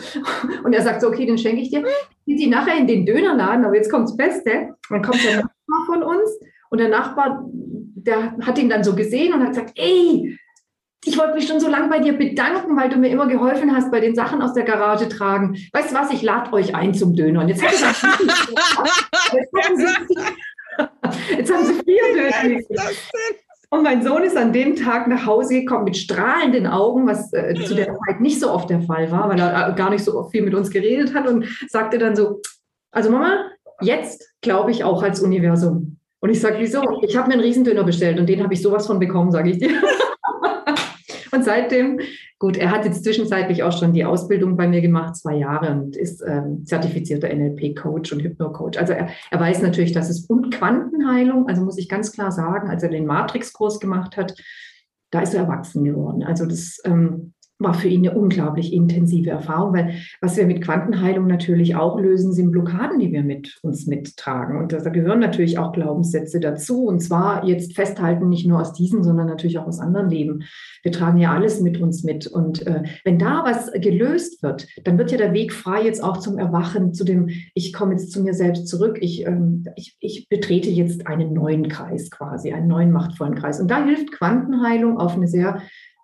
Und 0.64 0.72
er 0.72 0.82
sagt 0.82 1.00
so, 1.00 1.08
okay, 1.08 1.26
den 1.26 1.38
schenke 1.38 1.62
ich 1.62 1.70
dir. 1.70 1.84
Geht 2.26 2.38
sie 2.38 2.46
nachher 2.46 2.78
in 2.78 2.86
den 2.86 3.04
Dönerladen, 3.04 3.64
aber 3.64 3.76
jetzt 3.76 3.90
kommt 3.90 4.08
das 4.08 4.16
Beste. 4.16 4.70
Dann 4.88 5.02
kommt 5.02 5.22
der 5.24 5.36
Nachbar 5.36 5.86
von 5.86 6.02
uns 6.02 6.38
und 6.70 6.78
der 6.78 6.88
Nachbar, 6.88 7.44
der 7.50 8.36
hat 8.40 8.58
ihn 8.58 8.68
dann 8.68 8.84
so 8.84 8.94
gesehen 8.94 9.34
und 9.34 9.42
hat 9.42 9.50
gesagt, 9.50 9.72
ey, 9.76 10.38
ich 11.04 11.18
wollte 11.18 11.34
mich 11.34 11.48
schon 11.48 11.58
so 11.58 11.68
lange 11.68 11.88
bei 11.88 11.98
dir 11.98 12.16
bedanken, 12.16 12.76
weil 12.76 12.88
du 12.88 12.96
mir 12.96 13.08
immer 13.08 13.26
geholfen 13.26 13.74
hast 13.74 13.90
bei 13.90 14.00
den 14.00 14.14
Sachen 14.14 14.40
aus 14.40 14.54
der 14.54 14.62
Garage 14.62 15.08
tragen. 15.08 15.56
Weißt 15.72 15.90
du 15.90 15.96
was, 15.96 16.12
ich 16.12 16.22
lade 16.22 16.52
euch 16.52 16.74
ein 16.74 16.94
zum 16.94 17.14
Döner. 17.16 17.40
Und 17.40 17.48
jetzt, 17.48 17.62
jetzt, 17.62 17.82
haben 18.02 19.76
sie, 19.76 20.14
jetzt 21.36 21.52
haben 21.52 21.64
sie 21.64 21.74
vier 21.74 22.02
Döner. 22.14 22.60
Und 23.70 23.82
mein 23.82 24.02
Sohn 24.02 24.22
ist 24.22 24.36
an 24.36 24.52
dem 24.52 24.76
Tag 24.76 25.08
nach 25.08 25.26
Hause 25.26 25.54
gekommen 25.54 25.84
mit 25.84 25.96
strahlenden 25.96 26.66
Augen, 26.66 27.06
was 27.06 27.32
äh, 27.32 27.54
zu 27.54 27.74
der 27.74 27.86
Zeit 27.86 28.20
nicht 28.20 28.38
so 28.38 28.50
oft 28.50 28.70
der 28.70 28.82
Fall 28.82 29.10
war, 29.10 29.28
weil 29.30 29.40
er 29.40 29.70
äh, 29.70 29.74
gar 29.74 29.90
nicht 29.90 30.04
so 30.04 30.24
viel 30.24 30.42
mit 30.42 30.54
uns 30.54 30.70
geredet 30.70 31.14
hat 31.14 31.26
und 31.26 31.46
sagte 31.68 31.98
dann 31.98 32.14
so, 32.14 32.42
also 32.92 33.10
Mama, 33.10 33.46
jetzt 33.80 34.30
glaube 34.42 34.70
ich 34.70 34.84
auch 34.84 35.02
als 35.02 35.20
Universum. 35.20 35.96
Und 36.20 36.30
ich 36.30 36.40
sage, 36.40 36.56
wieso? 36.58 36.82
Ich 37.00 37.16
habe 37.16 37.28
mir 37.28 37.34
einen 37.34 37.42
Riesendöner 37.42 37.82
bestellt 37.82 38.20
und 38.20 38.28
den 38.28 38.44
habe 38.44 38.54
ich 38.54 38.62
sowas 38.62 38.86
von 38.86 39.00
bekommen, 39.00 39.32
sage 39.32 39.50
ich 39.50 39.58
dir. 39.58 39.70
Und 41.34 41.44
seitdem, 41.44 41.98
gut, 42.38 42.58
er 42.58 42.70
hat 42.70 42.84
jetzt 42.84 43.04
zwischenzeitlich 43.04 43.62
auch 43.62 43.76
schon 43.76 43.94
die 43.94 44.04
Ausbildung 44.04 44.56
bei 44.56 44.68
mir 44.68 44.82
gemacht, 44.82 45.16
zwei 45.16 45.36
Jahre 45.36 45.70
und 45.70 45.96
ist 45.96 46.22
ähm, 46.26 46.64
zertifizierter 46.66 47.34
NLP-Coach 47.34 48.12
und 48.12 48.22
Hypno-Coach. 48.22 48.78
Also 48.78 48.92
er, 48.92 49.08
er 49.30 49.40
weiß 49.40 49.62
natürlich, 49.62 49.92
dass 49.92 50.10
es 50.10 50.26
und 50.26 50.52
Quantenheilung, 50.54 51.48
also 51.48 51.62
muss 51.62 51.78
ich 51.78 51.88
ganz 51.88 52.12
klar 52.12 52.32
sagen, 52.32 52.68
als 52.68 52.82
er 52.82 52.90
den 52.90 53.06
Matrix-Kurs 53.06 53.80
gemacht 53.80 54.18
hat, 54.18 54.34
da 55.10 55.20
ist 55.20 55.32
er 55.32 55.42
erwachsen 55.42 55.84
geworden. 55.84 56.22
Also 56.22 56.44
das 56.44 56.80
ähm, 56.84 57.32
war 57.58 57.74
für 57.74 57.88
ihn 57.88 58.06
eine 58.06 58.18
unglaublich 58.18 58.72
intensive 58.72 59.30
Erfahrung, 59.30 59.74
weil 59.74 59.94
was 60.20 60.36
wir 60.36 60.46
mit 60.46 60.62
Quantenheilung 60.62 61.26
natürlich 61.26 61.76
auch 61.76 61.98
lösen, 61.98 62.32
sind 62.32 62.50
Blockaden, 62.50 62.98
die 62.98 63.12
wir 63.12 63.22
mit 63.22 63.58
uns 63.62 63.86
mittragen. 63.86 64.58
Und 64.58 64.72
da 64.72 64.78
gehören 64.90 65.20
natürlich 65.20 65.58
auch 65.58 65.72
Glaubenssätze 65.72 66.40
dazu. 66.40 66.86
Und 66.86 67.00
zwar 67.00 67.44
jetzt 67.46 67.74
festhalten, 67.74 68.28
nicht 68.28 68.46
nur 68.46 68.60
aus 68.60 68.72
diesem, 68.72 69.02
sondern 69.02 69.26
natürlich 69.26 69.58
auch 69.58 69.66
aus 69.66 69.80
anderen 69.80 70.10
Leben. 70.10 70.44
Wir 70.82 70.92
tragen 70.92 71.18
ja 71.18 71.32
alles 71.32 71.60
mit 71.60 71.80
uns 71.80 72.02
mit. 72.02 72.26
Und 72.26 72.66
äh, 72.66 72.82
wenn 73.04 73.18
da 73.18 73.44
was 73.44 73.70
gelöst 73.72 74.42
wird, 74.42 74.66
dann 74.84 74.98
wird 74.98 75.12
ja 75.12 75.18
der 75.18 75.32
Weg 75.32 75.52
frei 75.52 75.84
jetzt 75.84 76.02
auch 76.02 76.16
zum 76.16 76.38
Erwachen, 76.38 76.92
zu 76.92 77.04
dem, 77.04 77.28
ich 77.54 77.72
komme 77.72 77.92
jetzt 77.92 78.12
zu 78.12 78.22
mir 78.22 78.34
selbst 78.34 78.66
zurück. 78.66 78.98
Ich, 79.00 79.26
ähm, 79.26 79.64
ich, 79.76 79.96
ich 80.00 80.28
betrete 80.28 80.70
jetzt 80.70 81.06
einen 81.06 81.32
neuen 81.32 81.68
Kreis 81.68 82.10
quasi, 82.10 82.52
einen 82.52 82.68
neuen 82.68 82.90
machtvollen 82.90 83.34
Kreis. 83.34 83.60
Und 83.60 83.70
da 83.70 83.84
hilft 83.84 84.12
Quantenheilung 84.12 84.98
auf 84.98 85.14
eine 85.14 85.28
sehr 85.28 85.62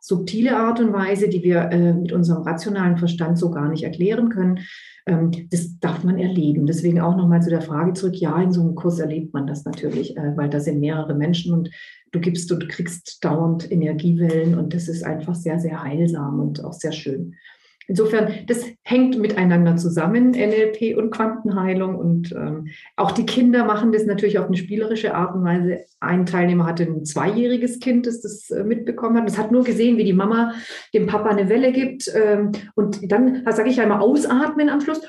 subtile 0.08 0.56
Art 0.56 0.80
und 0.80 0.94
Weise, 0.94 1.28
die 1.28 1.42
wir 1.42 1.70
äh, 1.70 1.92
mit 1.92 2.12
unserem 2.12 2.42
rationalen 2.42 2.96
Verstand 2.96 3.38
so 3.38 3.50
gar 3.50 3.68
nicht 3.68 3.84
erklären 3.84 4.30
können. 4.30 4.60
Ähm, 5.04 5.30
das 5.50 5.78
darf 5.80 6.02
man 6.02 6.18
erleben. 6.18 6.64
Deswegen 6.64 6.98
auch 6.98 7.14
nochmal 7.14 7.42
zu 7.42 7.50
der 7.50 7.60
Frage 7.60 7.92
zurück. 7.92 8.16
Ja, 8.16 8.40
in 8.40 8.50
so 8.50 8.62
einem 8.62 8.74
Kurs 8.74 8.98
erlebt 9.00 9.34
man 9.34 9.46
das 9.46 9.66
natürlich, 9.66 10.16
äh, 10.16 10.34
weil 10.34 10.48
da 10.48 10.60
sind 10.60 10.80
mehrere 10.80 11.14
Menschen 11.14 11.52
und 11.52 11.70
du 12.10 12.20
gibst 12.20 12.50
und 12.50 12.70
kriegst 12.70 13.22
dauernd 13.22 13.70
Energiewellen 13.70 14.56
und 14.56 14.72
das 14.72 14.88
ist 14.88 15.04
einfach 15.04 15.34
sehr, 15.34 15.60
sehr 15.60 15.82
heilsam 15.82 16.40
und 16.40 16.64
auch 16.64 16.72
sehr 16.72 16.92
schön. 16.92 17.34
Insofern, 17.88 18.32
das 18.46 18.64
hängt 18.82 19.18
miteinander 19.18 19.76
zusammen, 19.76 20.30
NLP 20.30 20.96
und 20.96 21.10
Quantenheilung. 21.10 21.96
Und 21.96 22.32
ähm, 22.32 22.68
auch 22.96 23.10
die 23.10 23.26
Kinder 23.26 23.64
machen 23.64 23.90
das 23.90 24.06
natürlich 24.06 24.38
auf 24.38 24.46
eine 24.46 24.56
spielerische 24.56 25.14
Art 25.14 25.34
und 25.34 25.44
Weise. 25.44 25.80
Ein 25.98 26.26
Teilnehmer 26.26 26.66
hatte 26.66 26.84
ein 26.84 27.04
zweijähriges 27.04 27.80
Kind, 27.80 28.06
das 28.06 28.20
das 28.20 28.50
äh, 28.50 28.62
mitbekommen 28.62 29.16
hat. 29.16 29.26
Das 29.26 29.38
hat 29.38 29.50
nur 29.50 29.64
gesehen, 29.64 29.96
wie 29.96 30.04
die 30.04 30.12
Mama 30.12 30.52
dem 30.94 31.06
Papa 31.06 31.30
eine 31.30 31.48
Welle 31.48 31.72
gibt. 31.72 32.10
Ähm, 32.14 32.52
und 32.74 33.10
dann, 33.10 33.42
sage 33.50 33.70
ich 33.70 33.78
immer, 33.78 34.00
ausatmen 34.00 34.68
am 34.68 34.80
Schluss 34.80 35.00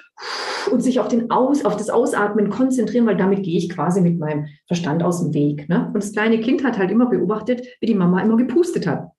und 0.72 0.82
sich 0.82 1.00
auf, 1.00 1.08
den 1.08 1.32
Aus, 1.32 1.66
auf 1.66 1.78
das 1.78 1.90
Ausatmen 1.90 2.50
konzentrieren, 2.50 3.06
weil 3.06 3.18
damit 3.18 3.44
gehe 3.44 3.58
ich 3.58 3.70
quasi 3.70 4.02
mit 4.02 4.20
meinem 4.20 4.48
Verstand 4.68 5.04
aus 5.04 5.22
dem 5.22 5.34
Weg. 5.34 5.68
Ne? 5.70 5.88
Und 5.88 5.98
das 6.04 6.14
kleine 6.14 6.40
Kind 6.40 6.64
hat 6.64 6.78
halt 6.78 6.92
immer 6.92 7.08
beobachtet, 7.08 7.66
wie 7.82 7.88
die 7.88 7.96
Mama 7.96 8.22
immer 8.22 8.38
gepustet 8.38 8.88
hat. 8.88 9.10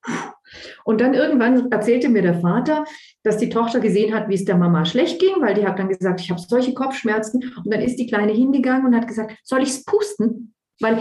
Und 0.90 1.00
dann 1.00 1.14
irgendwann 1.14 1.70
erzählte 1.70 2.08
mir 2.08 2.20
der 2.20 2.40
Vater, 2.40 2.84
dass 3.22 3.38
die 3.38 3.48
Tochter 3.48 3.78
gesehen 3.78 4.12
hat, 4.12 4.28
wie 4.28 4.34
es 4.34 4.44
der 4.44 4.56
Mama 4.56 4.84
schlecht 4.84 5.20
ging, 5.20 5.40
weil 5.40 5.54
die 5.54 5.64
hat 5.64 5.78
dann 5.78 5.88
gesagt, 5.88 6.20
ich 6.20 6.30
habe 6.30 6.40
solche 6.40 6.74
Kopfschmerzen. 6.74 7.52
Und 7.64 7.72
dann 7.72 7.80
ist 7.80 7.94
die 7.94 8.08
Kleine 8.08 8.32
hingegangen 8.32 8.86
und 8.86 8.96
hat 8.96 9.06
gesagt, 9.06 9.38
soll 9.44 9.62
ich 9.62 9.68
es 9.68 9.84
pusten? 9.84 10.52
Weil, 10.80 10.94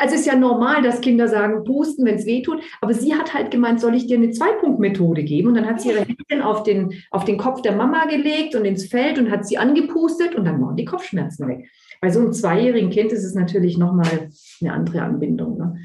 also 0.00 0.14
es 0.14 0.20
ist 0.20 0.26
ja 0.26 0.36
normal, 0.36 0.82
dass 0.82 1.00
Kinder 1.00 1.26
sagen, 1.26 1.64
pusten, 1.64 2.04
wenn 2.04 2.14
es 2.14 2.26
weh 2.26 2.42
tut. 2.42 2.62
Aber 2.80 2.94
sie 2.94 3.16
hat 3.16 3.34
halt 3.34 3.50
gemeint, 3.50 3.80
soll 3.80 3.96
ich 3.96 4.06
dir 4.06 4.16
eine 4.16 4.30
Zwei-Punkt-Methode 4.30 5.24
geben? 5.24 5.48
Und 5.48 5.54
dann 5.56 5.66
hat 5.66 5.80
sie 5.80 5.88
ihre 5.88 6.02
Hände 6.04 6.46
auf 6.46 6.62
den, 6.62 6.92
auf 7.10 7.24
den 7.24 7.36
Kopf 7.36 7.62
der 7.62 7.74
Mama 7.74 8.04
gelegt 8.04 8.54
und 8.54 8.64
ins 8.64 8.86
Feld 8.86 9.18
und 9.18 9.32
hat 9.32 9.44
sie 9.44 9.58
angepustet 9.58 10.36
und 10.36 10.44
dann 10.44 10.62
waren 10.62 10.76
die 10.76 10.84
Kopfschmerzen 10.84 11.48
weg. 11.48 11.68
Bei 12.00 12.10
so 12.10 12.20
einem 12.20 12.32
zweijährigen 12.32 12.90
Kind 12.90 13.10
ist 13.10 13.24
es 13.24 13.34
natürlich 13.34 13.76
nochmal 13.76 14.30
eine 14.60 14.72
andere 14.72 15.02
Anbindung. 15.02 15.58
Ne? 15.58 15.78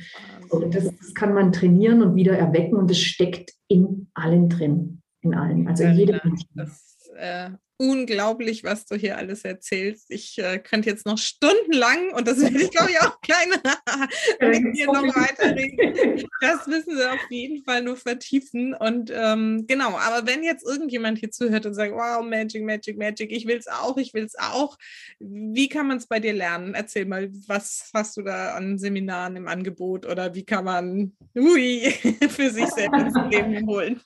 Das, 0.71 0.83
das, 0.85 1.13
kann 1.13 1.33
man 1.33 1.51
trainieren 1.51 2.01
und 2.01 2.15
wieder 2.15 2.37
erwecken 2.37 2.75
und 2.75 2.89
es 2.91 3.01
steckt 3.01 3.53
in 3.67 4.09
allen 4.13 4.49
drin. 4.49 5.01
In 5.21 5.33
allen. 5.33 5.67
Also 5.67 5.83
in 5.83 5.93
jedem. 5.93 6.19
Das, 6.53 7.09
äh, 7.15 7.49
unglaublich, 7.77 8.63
was 8.63 8.85
du 8.85 8.95
hier 8.95 9.17
alles 9.17 9.43
erzählst. 9.43 10.07
Ich 10.09 10.37
äh, 10.39 10.57
könnte 10.59 10.89
jetzt 10.89 11.05
noch 11.05 11.17
stundenlang, 11.17 12.11
und 12.13 12.27
das 12.27 12.41
werde 12.41 12.61
ich 12.61 12.71
glaube 12.71 12.91
ich 12.91 12.99
auch 12.99 13.21
kleine, 13.21 13.61
mit 14.63 14.75
dir 14.75 14.87
noch 14.87 15.15
weiterreden. 15.15 16.27
Das 16.39 16.67
müssen 16.67 16.95
sie 16.95 17.09
auf 17.09 17.19
jeden 17.31 17.63
Fall 17.63 17.81
nur 17.81 17.97
vertiefen. 17.97 18.75
Und 18.75 19.11
ähm, 19.13 19.65
genau, 19.67 19.97
aber 19.97 20.27
wenn 20.27 20.43
jetzt 20.43 20.63
irgendjemand 20.63 21.17
hier 21.17 21.31
zuhört 21.31 21.65
und 21.65 21.73
sagt, 21.73 21.93
wow, 21.93 22.23
Magic, 22.23 22.63
Magic, 22.63 22.95
Magic, 22.95 23.31
ich 23.31 23.47
will 23.47 23.57
es 23.57 23.67
auch, 23.67 23.97
ich 23.97 24.13
will 24.13 24.23
es 24.23 24.37
auch, 24.37 24.77
wie 25.19 25.67
kann 25.67 25.87
man 25.87 25.97
es 25.97 26.05
bei 26.05 26.19
dir 26.19 26.33
lernen? 26.33 26.75
Erzähl 26.75 27.05
mal, 27.05 27.29
was 27.47 27.89
hast 27.93 28.17
du 28.17 28.21
da 28.21 28.53
an 28.53 28.77
Seminaren 28.77 29.35
im 29.35 29.47
Angebot 29.47 30.05
oder 30.05 30.35
wie 30.35 30.45
kann 30.45 30.65
man 30.65 31.17
ui, 31.35 31.91
für 32.29 32.51
sich 32.51 32.67
selbst 32.67 32.99
ins 32.99 33.17
Leben 33.31 33.65
holen? 33.65 33.99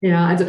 Ja, 0.00 0.26
also 0.26 0.46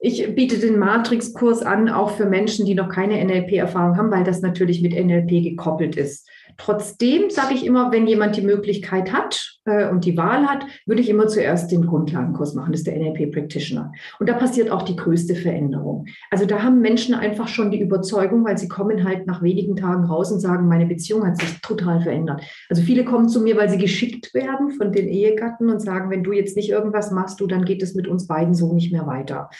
ich 0.00 0.34
biete 0.34 0.58
den 0.58 0.78
Matrix-Kurs 0.78 1.62
an, 1.62 1.88
auch 1.88 2.10
für 2.10 2.26
Menschen, 2.26 2.66
die 2.66 2.74
noch 2.74 2.88
keine 2.88 3.24
NLP-Erfahrung 3.24 3.96
haben, 3.96 4.10
weil 4.10 4.24
das 4.24 4.42
natürlich 4.42 4.82
mit 4.82 4.92
NLP 4.92 5.42
gekoppelt 5.42 5.96
ist. 5.96 6.28
Trotzdem 6.56 7.30
sage 7.30 7.54
ich 7.54 7.64
immer, 7.64 7.90
wenn 7.92 8.06
jemand 8.06 8.36
die 8.36 8.42
Möglichkeit 8.42 9.12
hat 9.12 9.53
äh, 9.64 9.88
und 9.88 10.04
die 10.04 10.16
Wahl 10.16 10.46
hat, 10.46 10.66
würde 10.86 11.00
ich 11.00 11.08
immer 11.08 11.26
zuerst 11.26 11.70
den 11.72 11.86
Grundlagenkurs 11.86 12.54
machen. 12.54 12.72
Das 12.72 12.80
ist 12.80 12.86
der 12.86 12.96
NLP 12.96 13.32
Practitioner. 13.32 13.92
Und 14.18 14.28
da 14.28 14.34
passiert 14.34 14.70
auch 14.70 14.82
die 14.82 14.96
größte 14.96 15.34
Veränderung. 15.34 16.06
Also 16.30 16.46
da 16.46 16.62
haben 16.62 16.80
Menschen 16.80 17.14
einfach 17.14 17.48
schon 17.48 17.70
die 17.70 17.80
Überzeugung, 17.80 18.44
weil 18.44 18.58
sie 18.58 18.68
kommen 18.68 19.04
halt 19.04 19.26
nach 19.26 19.42
wenigen 19.42 19.76
Tagen 19.76 20.04
raus 20.04 20.30
und 20.32 20.40
sagen, 20.40 20.68
meine 20.68 20.86
Beziehung 20.86 21.26
hat 21.26 21.38
sich 21.38 21.60
total 21.60 22.00
verändert. 22.00 22.42
Also 22.68 22.82
viele 22.82 23.04
kommen 23.04 23.28
zu 23.28 23.40
mir, 23.40 23.56
weil 23.56 23.68
sie 23.68 23.78
geschickt 23.78 24.34
werden 24.34 24.70
von 24.70 24.92
den 24.92 25.08
Ehegatten 25.08 25.70
und 25.70 25.80
sagen, 25.80 26.10
wenn 26.10 26.24
du 26.24 26.32
jetzt 26.32 26.56
nicht 26.56 26.70
irgendwas 26.70 27.10
machst, 27.10 27.40
du, 27.40 27.46
dann 27.46 27.64
geht 27.64 27.82
es 27.82 27.94
mit 27.94 28.06
uns 28.06 28.26
beiden 28.26 28.54
so 28.54 28.72
nicht 28.72 28.92
mehr 28.92 29.06
weiter. 29.06 29.50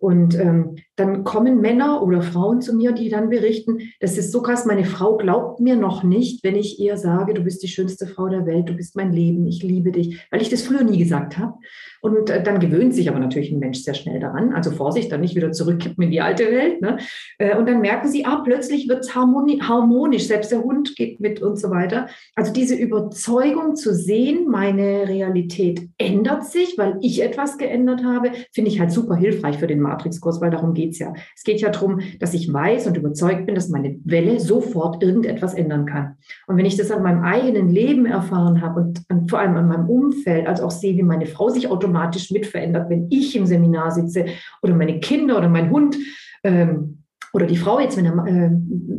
Und 0.00 0.34
ähm, 0.34 0.76
dann 0.96 1.24
kommen 1.24 1.60
Männer 1.60 2.02
oder 2.02 2.22
Frauen 2.22 2.62
zu 2.62 2.74
mir, 2.74 2.92
die 2.92 3.10
dann 3.10 3.28
berichten, 3.28 3.80
das 4.00 4.16
ist 4.16 4.32
so 4.32 4.40
krass, 4.40 4.64
meine 4.64 4.86
Frau 4.86 5.18
glaubt 5.18 5.60
mir 5.60 5.76
noch 5.76 6.02
nicht, 6.02 6.42
wenn 6.42 6.56
ich 6.56 6.80
ihr 6.80 6.96
sage, 6.96 7.34
du 7.34 7.42
bist 7.42 7.62
die 7.62 7.68
schönste 7.68 8.06
Frau 8.06 8.28
der 8.28 8.46
Welt, 8.46 8.70
du 8.70 8.72
bist 8.72 8.96
mein 8.96 9.12
Leben, 9.12 9.46
ich 9.46 9.62
liebe 9.62 9.92
dich, 9.92 10.18
weil 10.30 10.40
ich 10.40 10.48
das 10.48 10.62
früher 10.62 10.84
nie 10.84 10.96
gesagt 10.96 11.36
habe. 11.36 11.52
Und 12.00 12.30
äh, 12.30 12.42
dann 12.42 12.60
gewöhnt 12.60 12.94
sich 12.94 13.08
aber 13.08 13.18
natürlich 13.18 13.50
ein 13.50 13.58
Mensch 13.58 13.80
sehr 13.80 13.94
schnell 13.94 14.20
daran. 14.20 14.52
Also 14.52 14.70
Vorsicht, 14.70 15.12
dann 15.12 15.20
nicht 15.20 15.34
wieder 15.34 15.52
zurückkippen 15.52 16.04
in 16.04 16.10
die 16.10 16.20
alte 16.20 16.44
Welt. 16.44 16.80
Ne? 16.80 16.98
Äh, 17.38 17.56
und 17.56 17.68
dann 17.68 17.80
merken 17.80 18.08
sie, 18.08 18.24
ah, 18.24 18.40
plötzlich 18.44 18.88
wird 18.88 19.00
es 19.00 19.14
harmoni 19.14 19.58
harmonisch, 19.58 20.26
selbst 20.26 20.50
der 20.50 20.62
Hund 20.62 20.96
geht 20.96 21.20
mit 21.20 21.42
und 21.42 21.58
so 21.58 21.70
weiter. 21.70 22.08
Also 22.34 22.52
diese 22.52 22.74
Überzeugung 22.74 23.76
zu 23.76 23.94
sehen, 23.94 24.48
meine 24.48 25.08
Realität 25.08 25.88
ändert 25.98 26.44
sich, 26.44 26.78
weil 26.78 26.96
ich 27.02 27.22
etwas 27.22 27.58
geändert 27.58 28.02
habe, 28.02 28.32
finde 28.52 28.70
ich 28.70 28.80
halt 28.80 28.92
super 28.92 29.16
hilfreich 29.16 29.58
für 29.58 29.66
den 29.66 29.80
Matrix-Kurs, 29.80 30.40
weil 30.40 30.50
darum 30.50 30.74
geht 30.74 30.92
es 30.92 30.98
ja. 30.98 31.12
Es 31.36 31.44
geht 31.44 31.60
ja 31.60 31.70
darum, 31.70 32.00
dass 32.18 32.34
ich 32.34 32.52
weiß 32.52 32.86
und 32.86 32.96
überzeugt 32.96 33.46
bin, 33.46 33.54
dass 33.54 33.68
meine 33.68 33.98
Welle 34.04 34.40
sofort 34.40 35.02
irgendetwas 35.02 35.54
ändern 35.54 35.86
kann. 35.86 36.16
Und 36.46 36.56
wenn 36.56 36.66
ich 36.66 36.76
das 36.76 36.90
an 36.90 37.02
meinem 37.02 37.22
eigenen 37.22 37.68
Leben 37.68 38.06
erfahren 38.06 38.62
habe 38.62 38.80
und 38.80 39.02
an, 39.08 39.28
vor 39.28 39.38
allem 39.38 39.56
an 39.56 39.68
meinem 39.68 39.88
Umfeld, 39.88 40.46
als 40.46 40.60
auch 40.60 40.70
sehe, 40.70 40.96
wie 40.96 41.02
meine 41.02 41.26
Frau 41.26 41.50
sich 41.50 41.68
automatisch 41.68 41.89
automatisch 41.90 42.30
mit 42.30 42.52
wenn 42.54 43.08
ich 43.10 43.36
im 43.36 43.46
Seminar 43.46 43.90
sitze 43.90 44.26
oder 44.62 44.74
meine 44.74 45.00
Kinder 45.00 45.38
oder 45.38 45.48
mein 45.48 45.70
Hund 45.70 45.96
ähm, 46.44 47.02
oder 47.32 47.46
die 47.46 47.56
Frau 47.56 47.78
jetzt, 47.78 47.96
wenn, 47.96 48.06
er, 48.06 48.26
äh, 48.26 48.50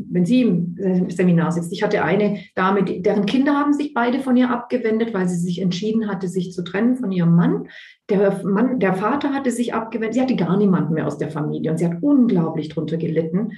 wenn 0.09 0.26
sie 0.26 0.41
im 0.41 0.77
äh, 0.77 1.09
Seminar 1.11 1.51
sitzt. 1.51 1.73
Ich 1.73 1.84
hatte 1.84 2.03
eine 2.03 2.39
Dame, 2.55 2.84
deren 2.84 3.26
Kinder 3.26 3.57
haben 3.57 3.73
sich 3.73 3.93
beide 3.93 4.22
von 4.22 4.38
ihr 4.38 4.49
abgewendet, 4.49 5.13
weil 5.13 5.27
sie 5.27 5.38
sich 5.38 5.61
entschieden 5.61 6.07
hatte, 6.07 6.30
sich 6.30 6.53
zu 6.53 6.63
trennen 6.63 6.95
von 6.95 7.11
ihrem 7.11 7.35
Mann. 7.35 7.68
Der 8.09 8.43
Mann, 8.43 8.79
der 8.79 8.93
Vater 8.93 9.33
hatte 9.33 9.51
sich 9.51 9.73
abgewendet. 9.73 10.15
Sie 10.15 10.21
hatte 10.21 10.35
gar 10.35 10.57
niemanden 10.57 10.93
mehr 10.93 11.07
aus 11.07 11.17
der 11.17 11.29
Familie 11.29 11.71
und 11.71 11.77
sie 11.77 11.85
hat 11.85 12.01
unglaublich 12.01 12.69
drunter 12.69 12.97
gelitten 12.97 13.53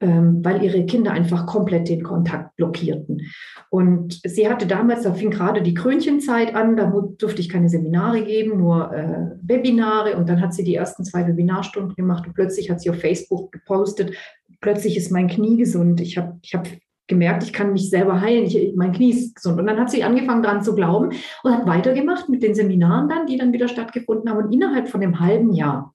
ähm, 0.00 0.44
weil 0.44 0.62
ihre 0.62 0.86
Kinder 0.86 1.10
einfach 1.10 1.46
komplett 1.46 1.88
den 1.88 2.02
Kontakt 2.02 2.54
blockierten. 2.56 3.22
Und 3.70 4.20
sie 4.24 4.48
hatte 4.48 4.66
damals, 4.66 5.02
da 5.02 5.12
fing 5.12 5.30
gerade 5.30 5.62
die 5.62 5.74
Krönchenzeit 5.74 6.54
an, 6.54 6.76
da 6.76 6.92
durfte 7.18 7.40
ich 7.40 7.48
keine 7.48 7.68
Seminare 7.68 8.22
geben, 8.24 8.58
nur 8.58 8.92
äh, 8.92 9.30
Webinare. 9.42 10.16
Und 10.16 10.28
dann 10.28 10.40
hat 10.40 10.54
sie 10.54 10.64
die 10.64 10.76
ersten 10.76 11.04
zwei 11.04 11.26
Webinarstunden 11.26 11.96
gemacht 11.96 12.26
und 12.26 12.34
plötzlich 12.34 12.70
hat 12.70 12.80
sie 12.80 12.90
auf 12.90 13.00
Facebook 13.00 13.50
gepostet, 13.50 14.14
plötzlich 14.60 14.96
ist 14.96 15.10
mein 15.10 15.28
Knie 15.28 15.56
gesund. 15.56 16.00
Ich 16.00 16.16
habe 16.16 16.38
ich 16.42 16.54
hab 16.54 16.68
gemerkt, 17.08 17.42
ich 17.42 17.52
kann 17.52 17.72
mich 17.72 17.90
selber 17.90 18.20
heilen, 18.20 18.44
ich, 18.44 18.74
mein 18.76 18.92
Knie 18.92 19.10
ist 19.10 19.34
gesund. 19.34 19.58
Und 19.58 19.66
dann 19.66 19.80
hat 19.80 19.90
sie 19.90 20.04
angefangen 20.04 20.42
daran 20.42 20.62
zu 20.62 20.74
glauben 20.74 21.10
und 21.42 21.52
hat 21.52 21.66
weitergemacht 21.66 22.28
mit 22.28 22.42
den 22.42 22.54
Seminaren 22.54 23.08
dann, 23.08 23.26
die 23.26 23.38
dann 23.38 23.52
wieder 23.52 23.68
stattgefunden 23.68 24.30
haben. 24.30 24.44
Und 24.44 24.52
innerhalb 24.52 24.88
von 24.88 25.02
einem 25.02 25.18
halben 25.18 25.52
Jahr 25.52 25.94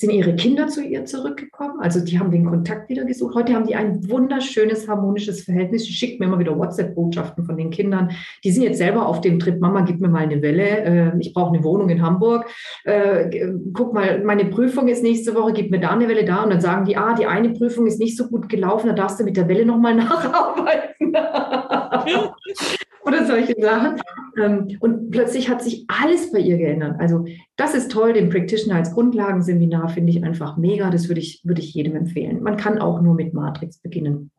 sind 0.00 0.10
ihre 0.10 0.36
Kinder 0.36 0.68
zu 0.68 0.80
ihr 0.80 1.04
zurückgekommen. 1.06 1.80
Also 1.80 1.98
die 1.98 2.20
haben 2.20 2.30
den 2.30 2.44
Kontakt 2.46 2.88
wieder 2.88 3.04
gesucht. 3.04 3.34
Heute 3.34 3.52
haben 3.52 3.66
die 3.66 3.74
ein 3.74 4.08
wunderschönes, 4.08 4.86
harmonisches 4.86 5.42
Verhältnis. 5.42 5.86
Sie 5.86 5.92
schickt 5.92 6.20
mir 6.20 6.26
immer 6.26 6.38
wieder 6.38 6.56
WhatsApp-Botschaften 6.56 7.44
von 7.44 7.56
den 7.56 7.70
Kindern. 7.70 8.12
Die 8.44 8.52
sind 8.52 8.62
jetzt 8.62 8.78
selber 8.78 9.06
auf 9.06 9.20
dem 9.20 9.40
Trip, 9.40 9.58
Mama, 9.60 9.80
gib 9.80 10.00
mir 10.00 10.08
mal 10.08 10.22
eine 10.22 10.40
Welle. 10.40 10.84
Äh, 10.84 11.18
ich 11.18 11.34
brauche 11.34 11.52
eine 11.52 11.64
Wohnung 11.64 11.88
in 11.90 12.00
Hamburg. 12.00 12.46
Äh, 12.84 13.50
guck 13.72 13.92
mal, 13.92 14.22
meine 14.22 14.44
Prüfung 14.44 14.86
ist 14.86 15.02
nächste 15.02 15.34
Woche, 15.34 15.52
gib 15.52 15.72
mir 15.72 15.80
da 15.80 15.90
eine 15.90 16.06
Welle 16.06 16.24
da. 16.24 16.44
Und 16.44 16.50
dann 16.50 16.60
sagen 16.60 16.84
die, 16.84 16.96
ah, 16.96 17.14
die 17.14 17.26
eine 17.26 17.50
Prüfung 17.50 17.88
ist 17.88 17.98
nicht 17.98 18.16
so 18.16 18.28
gut 18.28 18.48
gelaufen, 18.48 18.86
da 18.86 18.92
darfst 18.92 19.18
du 19.18 19.24
mit 19.24 19.36
der 19.36 19.48
Welle 19.48 19.66
nochmal 19.66 19.94
nacharbeiten. 19.96 21.12
oder 23.08 23.26
solche 23.26 23.54
Sachen. 23.60 24.00
Ähm, 24.36 24.76
und 24.80 25.10
plötzlich 25.10 25.48
hat 25.48 25.62
sich 25.62 25.84
alles 25.88 26.30
bei 26.30 26.38
ihr 26.38 26.58
geändert. 26.58 27.00
Also 27.00 27.24
das 27.56 27.74
ist 27.74 27.90
toll, 27.90 28.12
den 28.12 28.28
Practitioner 28.28 28.76
als 28.76 28.92
Grundlagenseminar 28.92 29.88
finde 29.88 30.12
ich 30.12 30.22
einfach 30.22 30.56
mega. 30.56 30.90
Das 30.90 31.08
würde 31.08 31.20
ich, 31.20 31.40
würde 31.44 31.60
ich 31.60 31.74
jedem 31.74 31.96
empfehlen. 31.96 32.42
Man 32.42 32.56
kann 32.56 32.78
auch 32.78 33.00
nur 33.00 33.14
mit 33.14 33.34
Matrix 33.34 33.78
beginnen. 33.78 34.30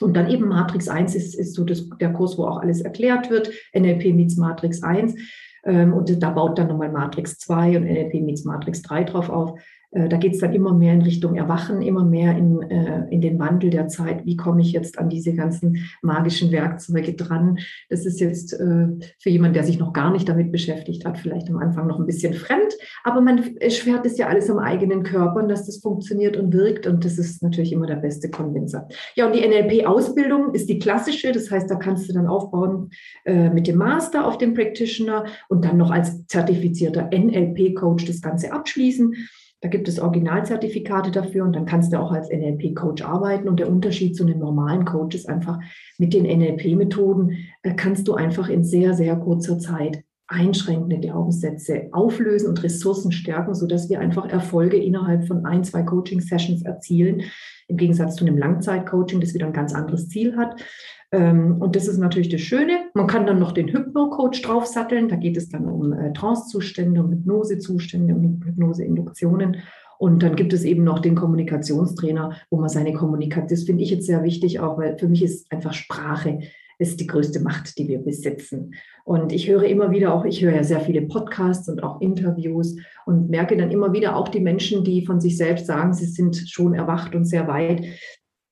Und 0.00 0.16
dann 0.16 0.30
eben 0.30 0.48
Matrix 0.48 0.88
1 0.88 1.14
ist, 1.14 1.34
ist 1.34 1.54
so 1.54 1.64
das, 1.64 1.88
der 2.00 2.12
Kurs, 2.12 2.38
wo 2.38 2.44
auch 2.44 2.58
alles 2.58 2.80
erklärt 2.82 3.30
wird. 3.30 3.50
NLP 3.74 4.14
meets 4.14 4.36
Matrix 4.36 4.82
1. 4.82 5.14
Ähm, 5.64 5.92
und 5.92 6.22
da 6.22 6.30
baut 6.30 6.58
dann 6.58 6.68
nochmal 6.68 6.92
Matrix 6.92 7.38
2 7.38 7.76
und 7.78 7.84
NLP 7.84 8.14
meets 8.22 8.44
Matrix 8.44 8.82
3 8.82 9.04
drauf 9.04 9.28
auf. 9.28 9.58
Äh, 9.90 10.08
da 10.08 10.16
geht 10.16 10.34
es 10.34 10.40
dann 10.40 10.52
immer 10.52 10.74
mehr 10.74 10.94
in 10.94 11.02
Richtung 11.02 11.34
Erwachen, 11.34 11.82
immer 11.82 12.04
mehr 12.04 12.36
in, 12.36 12.62
äh, 12.62 13.08
in 13.10 13.20
den 13.20 13.38
Wandel 13.38 13.70
der 13.70 13.88
Zeit. 13.88 14.24
Wie 14.24 14.36
komme 14.36 14.60
ich 14.60 14.72
jetzt 14.72 14.98
an 14.98 15.08
diese 15.08 15.34
ganzen 15.34 15.88
magischen 16.02 16.52
Werkzeuge 16.52 17.14
dran? 17.14 17.58
Das 17.88 18.06
ist 18.06 18.20
jetzt 18.20 18.52
äh, 18.52 18.88
für 19.18 19.30
jemanden, 19.30 19.54
der 19.54 19.64
sich 19.64 19.78
noch 19.78 19.92
gar 19.92 20.12
nicht 20.12 20.28
damit 20.28 20.52
beschäftigt 20.52 21.04
hat, 21.04 21.18
vielleicht 21.18 21.48
am 21.48 21.58
Anfang 21.58 21.86
noch 21.86 21.98
ein 21.98 22.06
bisschen 22.06 22.34
fremd. 22.34 22.74
Aber 23.02 23.20
man 23.20 23.42
schwert 23.68 24.06
es 24.06 24.18
ja 24.18 24.28
alles 24.28 24.50
am 24.50 24.58
eigenen 24.58 25.02
Körper 25.02 25.48
dass 25.48 25.66
das 25.66 25.78
funktioniert 25.78 26.36
und 26.36 26.52
wirkt. 26.52 26.86
Und 26.86 27.04
das 27.04 27.18
ist 27.18 27.42
natürlich 27.42 27.72
immer 27.72 27.86
der 27.86 27.96
beste 27.96 28.30
Konvinzer. 28.30 28.88
Ja, 29.14 29.26
und 29.26 29.34
die 29.34 29.46
NLP-Ausbildung 29.46 30.54
ist 30.54 30.68
die 30.68 30.78
klassische. 30.78 31.32
Das 31.32 31.50
heißt, 31.50 31.70
da 31.70 31.76
kannst 31.76 32.08
du 32.08 32.12
dann 32.12 32.26
aufbauen 32.26 32.90
äh, 33.24 33.50
mit 33.50 33.66
dem 33.66 33.76
Master 33.76 34.26
auf 34.26 34.38
dem 34.38 34.54
Practitioner 34.54 35.26
und 35.48 35.64
dann 35.64 35.76
noch 35.76 35.90
als 35.90 36.26
zertifizierter 36.26 37.10
NLP-Coach 37.12 38.04
das 38.06 38.20
Ganze 38.20 38.52
abschließen. 38.52 39.14
Da 39.60 39.68
gibt 39.68 39.88
es 39.88 39.98
Originalzertifikate 39.98 41.10
dafür 41.10 41.44
und 41.44 41.56
dann 41.56 41.66
kannst 41.66 41.92
du 41.92 41.98
auch 41.98 42.12
als 42.12 42.30
NLP-Coach 42.30 43.02
arbeiten. 43.02 43.48
Und 43.48 43.58
der 43.58 43.68
Unterschied 43.68 44.14
zu 44.14 44.24
einem 44.24 44.38
normalen 44.38 44.84
Coach 44.84 45.16
ist 45.16 45.28
einfach, 45.28 45.58
mit 45.98 46.14
den 46.14 46.24
NLP-Methoden 46.24 47.36
äh, 47.62 47.74
kannst 47.74 48.06
du 48.06 48.14
einfach 48.14 48.48
in 48.48 48.62
sehr, 48.62 48.94
sehr 48.94 49.16
kurzer 49.16 49.58
Zeit 49.58 50.04
einschränkende 50.28 51.00
Glaubenssätze 51.00 51.88
auflösen 51.92 52.48
und 52.48 52.62
Ressourcen 52.62 53.12
stärken, 53.12 53.54
sodass 53.54 53.88
wir 53.88 53.98
einfach 53.98 54.28
Erfolge 54.28 54.76
innerhalb 54.76 55.26
von 55.26 55.46
ein, 55.46 55.64
zwei 55.64 55.82
Coaching-Sessions 55.82 56.62
erzielen, 56.62 57.22
im 57.66 57.76
Gegensatz 57.78 58.16
zu 58.16 58.26
einem 58.26 58.36
Langzeit-Coaching, 58.36 59.20
das 59.20 59.34
wieder 59.34 59.46
ein 59.46 59.52
ganz 59.52 59.74
anderes 59.74 60.08
Ziel 60.08 60.36
hat. 60.36 60.60
Ähm, 61.12 61.56
und 61.60 61.74
das 61.76 61.88
ist 61.88 61.98
natürlich 61.98 62.28
das 62.28 62.40
Schöne. 62.40 62.90
Man 62.94 63.06
kann 63.06 63.26
dann 63.26 63.38
noch 63.38 63.52
den 63.52 63.68
Hypno-Coach 63.68 64.42
draufsatteln. 64.42 65.08
Da 65.08 65.16
geht 65.16 65.36
es 65.36 65.48
dann 65.48 65.66
um 65.66 65.92
äh, 65.92 66.12
Trance-Zustände, 66.12 67.02
um 67.02 67.10
Hypnose-Zustände, 67.10 68.14
um 68.14 68.42
Hypnose-Induktionen. 68.44 69.58
Und 69.98 70.22
dann 70.22 70.36
gibt 70.36 70.52
es 70.52 70.64
eben 70.64 70.84
noch 70.84 71.00
den 71.00 71.16
Kommunikationstrainer, 71.16 72.36
wo 72.50 72.58
man 72.58 72.68
seine 72.68 72.92
Kommunikation, 72.92 73.48
das 73.48 73.64
finde 73.64 73.82
ich 73.82 73.90
jetzt 73.90 74.06
sehr 74.06 74.22
wichtig 74.22 74.60
auch, 74.60 74.78
weil 74.78 74.96
für 74.96 75.08
mich 75.08 75.22
ist 75.22 75.50
einfach 75.50 75.72
Sprache 75.72 76.40
ist 76.78 77.00
die 77.00 77.06
größte 77.06 77.40
Macht, 77.40 77.76
die 77.76 77.88
wir 77.88 77.98
besitzen. 77.98 78.74
Und 79.04 79.32
ich 79.32 79.48
höre 79.48 79.64
immer 79.64 79.90
wieder 79.90 80.14
auch, 80.14 80.24
ich 80.24 80.42
höre 80.42 80.54
ja 80.54 80.62
sehr 80.62 80.80
viele 80.80 81.02
Podcasts 81.02 81.68
und 81.68 81.82
auch 81.82 82.00
Interviews 82.00 82.76
und 83.04 83.28
merke 83.28 83.56
dann 83.56 83.72
immer 83.72 83.92
wieder 83.92 84.16
auch 84.16 84.28
die 84.28 84.40
Menschen, 84.40 84.84
die 84.84 85.04
von 85.04 85.20
sich 85.20 85.36
selbst 85.36 85.66
sagen, 85.66 85.92
sie 85.92 86.06
sind 86.06 86.36
schon 86.48 86.74
erwacht 86.74 87.14
und 87.16 87.24
sehr 87.24 87.48
weit. 87.48 87.84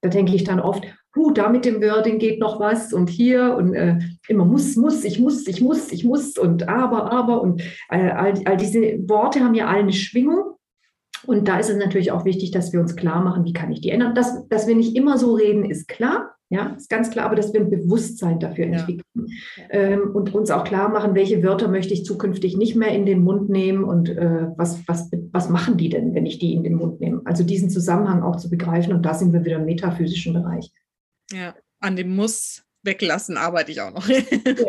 Da 0.03 0.09
denke 0.09 0.35
ich 0.35 0.43
dann 0.43 0.61
oft, 0.61 0.85
huh, 1.17 1.33
da 1.33 1.49
mit 1.49 1.65
dem 1.65 1.81
Wording 1.83 2.19
geht 2.19 2.39
noch 2.39 2.61
was 2.61 2.93
und 2.93 3.09
hier 3.09 3.57
und 3.57 3.75
äh, 3.75 3.99
immer 4.29 4.45
muss, 4.45 4.77
muss, 4.77 5.05
ich 5.05 5.19
muss, 5.19 5.47
ich 5.47 5.61
muss, 5.61 5.91
ich 5.91 6.05
muss 6.05 6.39
und 6.39 6.69
aber, 6.69 7.11
aber 7.11 7.41
und 7.43 7.63
äh, 7.91 8.11
all, 8.11 8.35
all 8.45 8.57
diese 8.57 8.81
Worte 9.09 9.41
haben 9.41 9.55
ja 9.55 9.67
alle 9.67 9.81
eine 9.81 9.93
Schwingung. 9.93 10.57
Und 11.27 11.49
da 11.49 11.59
ist 11.59 11.71
es 11.71 11.77
natürlich 11.77 12.13
auch 12.13 12.25
wichtig, 12.25 12.51
dass 12.53 12.73
wir 12.73 12.81
uns 12.81 12.95
klar 12.95 13.23
machen, 13.23 13.45
wie 13.45 13.53
kann 13.53 13.73
ich 13.73 13.81
die 13.81 13.91
ändern. 13.91 14.15
Dass, 14.15 14.47
dass 14.49 14.69
wir 14.69 14.77
nicht 14.77 14.95
immer 14.95 15.19
so 15.19 15.35
reden, 15.35 15.65
ist 15.65 15.89
klar. 15.89 16.37
Ja, 16.49 16.67
ist 16.77 16.89
ganz 16.89 17.11
klar, 17.11 17.27
aber 17.27 17.35
dass 17.35 17.53
wir 17.53 17.61
ein 17.61 17.71
Bewusstsein 17.71 18.39
dafür 18.39 18.67
entwickeln 18.67 19.03
ja. 19.17 19.65
ähm, 19.71 20.13
und 20.15 20.33
uns 20.33 20.53
auch 20.53 20.63
klar 20.63 20.89
machen, 20.89 21.17
welche 21.17 21.43
Wörter 21.43 21.67
möchte 21.67 21.93
ich 21.93 22.05
zukünftig 22.05 22.57
nicht 22.57 22.77
mehr 22.77 22.95
in 22.95 23.05
den 23.05 23.25
Mund 23.25 23.49
nehmen 23.49 23.83
und 23.83 24.11
äh, 24.11 24.47
was, 24.57 24.87
was, 24.87 25.11
was 25.33 25.49
machen 25.49 25.77
die 25.77 25.89
denn, 25.89 26.15
wenn 26.15 26.25
ich 26.25 26.39
die 26.39 26.55
in 26.55 26.63
den 26.63 26.75
Mund 26.75 27.01
nehme? 27.01 27.21
Also 27.25 27.43
diesen 27.43 27.69
Zusammenhang 27.69 28.23
auch 28.23 28.37
zu 28.37 28.49
begreifen 28.49 28.93
und 28.93 29.05
da 29.05 29.15
sind 29.15 29.33
wir 29.33 29.45
wieder 29.45 29.57
im 29.57 29.65
metaphysischen 29.65 30.35
Bereich. 30.35 30.71
Ja, 31.33 31.55
an 31.81 31.97
dem 31.97 32.15
Muss 32.15 32.67
weglassen 32.87 33.37
arbeite 33.37 33.73
ich 33.73 33.81
auch 33.81 33.93
noch. 33.93 34.09
Ja. 34.09 34.21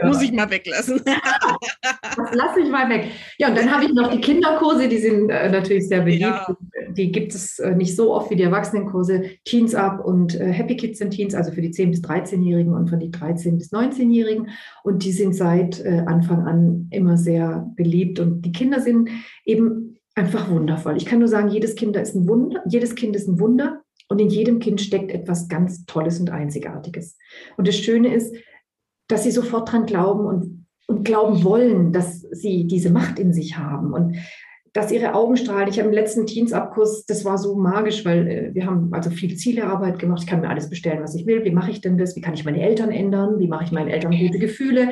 Muss 0.03 0.21
ich 0.21 0.33
mal 0.33 0.49
weglassen. 0.49 1.01
das 1.05 2.33
lasse 2.33 2.59
ich 2.61 2.69
mal 2.69 2.89
weg. 2.89 3.11
Ja, 3.37 3.49
und 3.49 3.57
dann 3.57 3.71
habe 3.71 3.85
ich 3.85 3.93
noch 3.93 4.11
die 4.11 4.19
Kinderkurse, 4.19 4.89
die 4.89 4.97
sind 4.97 5.29
äh, 5.29 5.49
natürlich 5.49 5.87
sehr 5.87 6.01
beliebt. 6.01 6.21
Ja. 6.21 6.57
Die 6.89 7.11
gibt 7.11 7.33
es 7.33 7.59
äh, 7.59 7.75
nicht 7.75 7.95
so 7.95 8.13
oft 8.13 8.31
wie 8.31 8.35
die 8.35 8.43
Erwachsenenkurse. 8.43 9.23
Teens 9.45 9.75
Up 9.75 10.03
und 10.03 10.35
äh, 10.35 10.51
Happy 10.51 10.75
Kids 10.75 11.01
and 11.01 11.13
Teens, 11.13 11.35
also 11.35 11.51
für 11.51 11.61
die 11.61 11.71
10- 11.71 11.91
bis 11.91 12.01
13-Jährigen 12.01 12.73
und 12.73 12.89
für 12.89 12.97
die 12.97 13.11
13- 13.11 13.57
bis 13.57 13.71
19-Jährigen. 13.71 14.49
Und 14.83 15.03
die 15.03 15.11
sind 15.11 15.33
seit 15.33 15.79
äh, 15.85 16.03
Anfang 16.07 16.45
an 16.45 16.87
immer 16.91 17.17
sehr 17.17 17.71
beliebt. 17.75 18.19
Und 18.19 18.41
die 18.41 18.51
Kinder 18.51 18.81
sind 18.81 19.09
eben 19.45 19.99
einfach 20.15 20.49
wundervoll. 20.49 20.97
Ich 20.97 21.05
kann 21.05 21.19
nur 21.19 21.27
sagen, 21.27 21.49
jedes 21.49 21.75
Kind 21.75 21.95
ist 21.95 22.15
ein 22.15 22.27
Wunder. 22.27 22.63
Jedes 22.67 22.95
Kind 22.95 23.15
ist 23.15 23.27
ein 23.27 23.39
Wunder. 23.39 23.83
Und 24.09 24.19
in 24.19 24.29
jedem 24.29 24.59
Kind 24.59 24.81
steckt 24.81 25.11
etwas 25.11 25.47
ganz 25.47 25.85
Tolles 25.85 26.19
und 26.19 26.29
Einzigartiges. 26.29 27.17
Und 27.57 27.67
das 27.67 27.75
Schöne 27.75 28.13
ist, 28.13 28.35
dass 29.07 29.23
sie 29.23 29.31
sofort 29.31 29.71
dran 29.71 29.85
glauben 29.85 30.25
und, 30.25 30.65
und 30.87 31.03
glauben 31.03 31.43
wollen, 31.43 31.91
dass 31.91 32.21
sie 32.21 32.67
diese 32.67 32.89
Macht 32.89 33.19
in 33.19 33.33
sich 33.33 33.57
haben. 33.57 33.93
Und 33.93 34.17
dass 34.77 34.91
ihre 34.91 35.15
Augen 35.15 35.37
strahlen. 35.37 35.69
Ich 35.69 35.79
habe 35.79 35.89
im 35.89 35.95
letzten 35.95 36.27
Teensabkurs, 36.27 37.05
das 37.07 37.25
war 37.25 37.39
so 37.39 37.55
magisch, 37.55 38.05
weil 38.05 38.27
äh, 38.27 38.53
wir 38.53 38.67
haben 38.67 38.93
also 38.93 39.09
viel 39.09 39.35
Zielearbeit 39.35 39.97
gemacht. 39.97 40.21
Ich 40.21 40.29
kann 40.29 40.41
mir 40.41 40.49
alles 40.49 40.69
bestellen, 40.69 41.01
was 41.01 41.15
ich 41.15 41.25
will. 41.25 41.43
Wie 41.43 41.51
mache 41.51 41.71
ich 41.71 41.81
denn 41.81 41.97
das? 41.97 42.15
Wie 42.15 42.21
kann 42.21 42.35
ich 42.35 42.45
meine 42.45 42.61
Eltern 42.61 42.91
ändern? 42.91 43.39
Wie 43.39 43.47
mache 43.47 43.63
ich 43.63 43.71
meinen 43.71 43.89
Eltern 43.89 44.11
gute 44.11 44.37
Gefühle? 44.37 44.89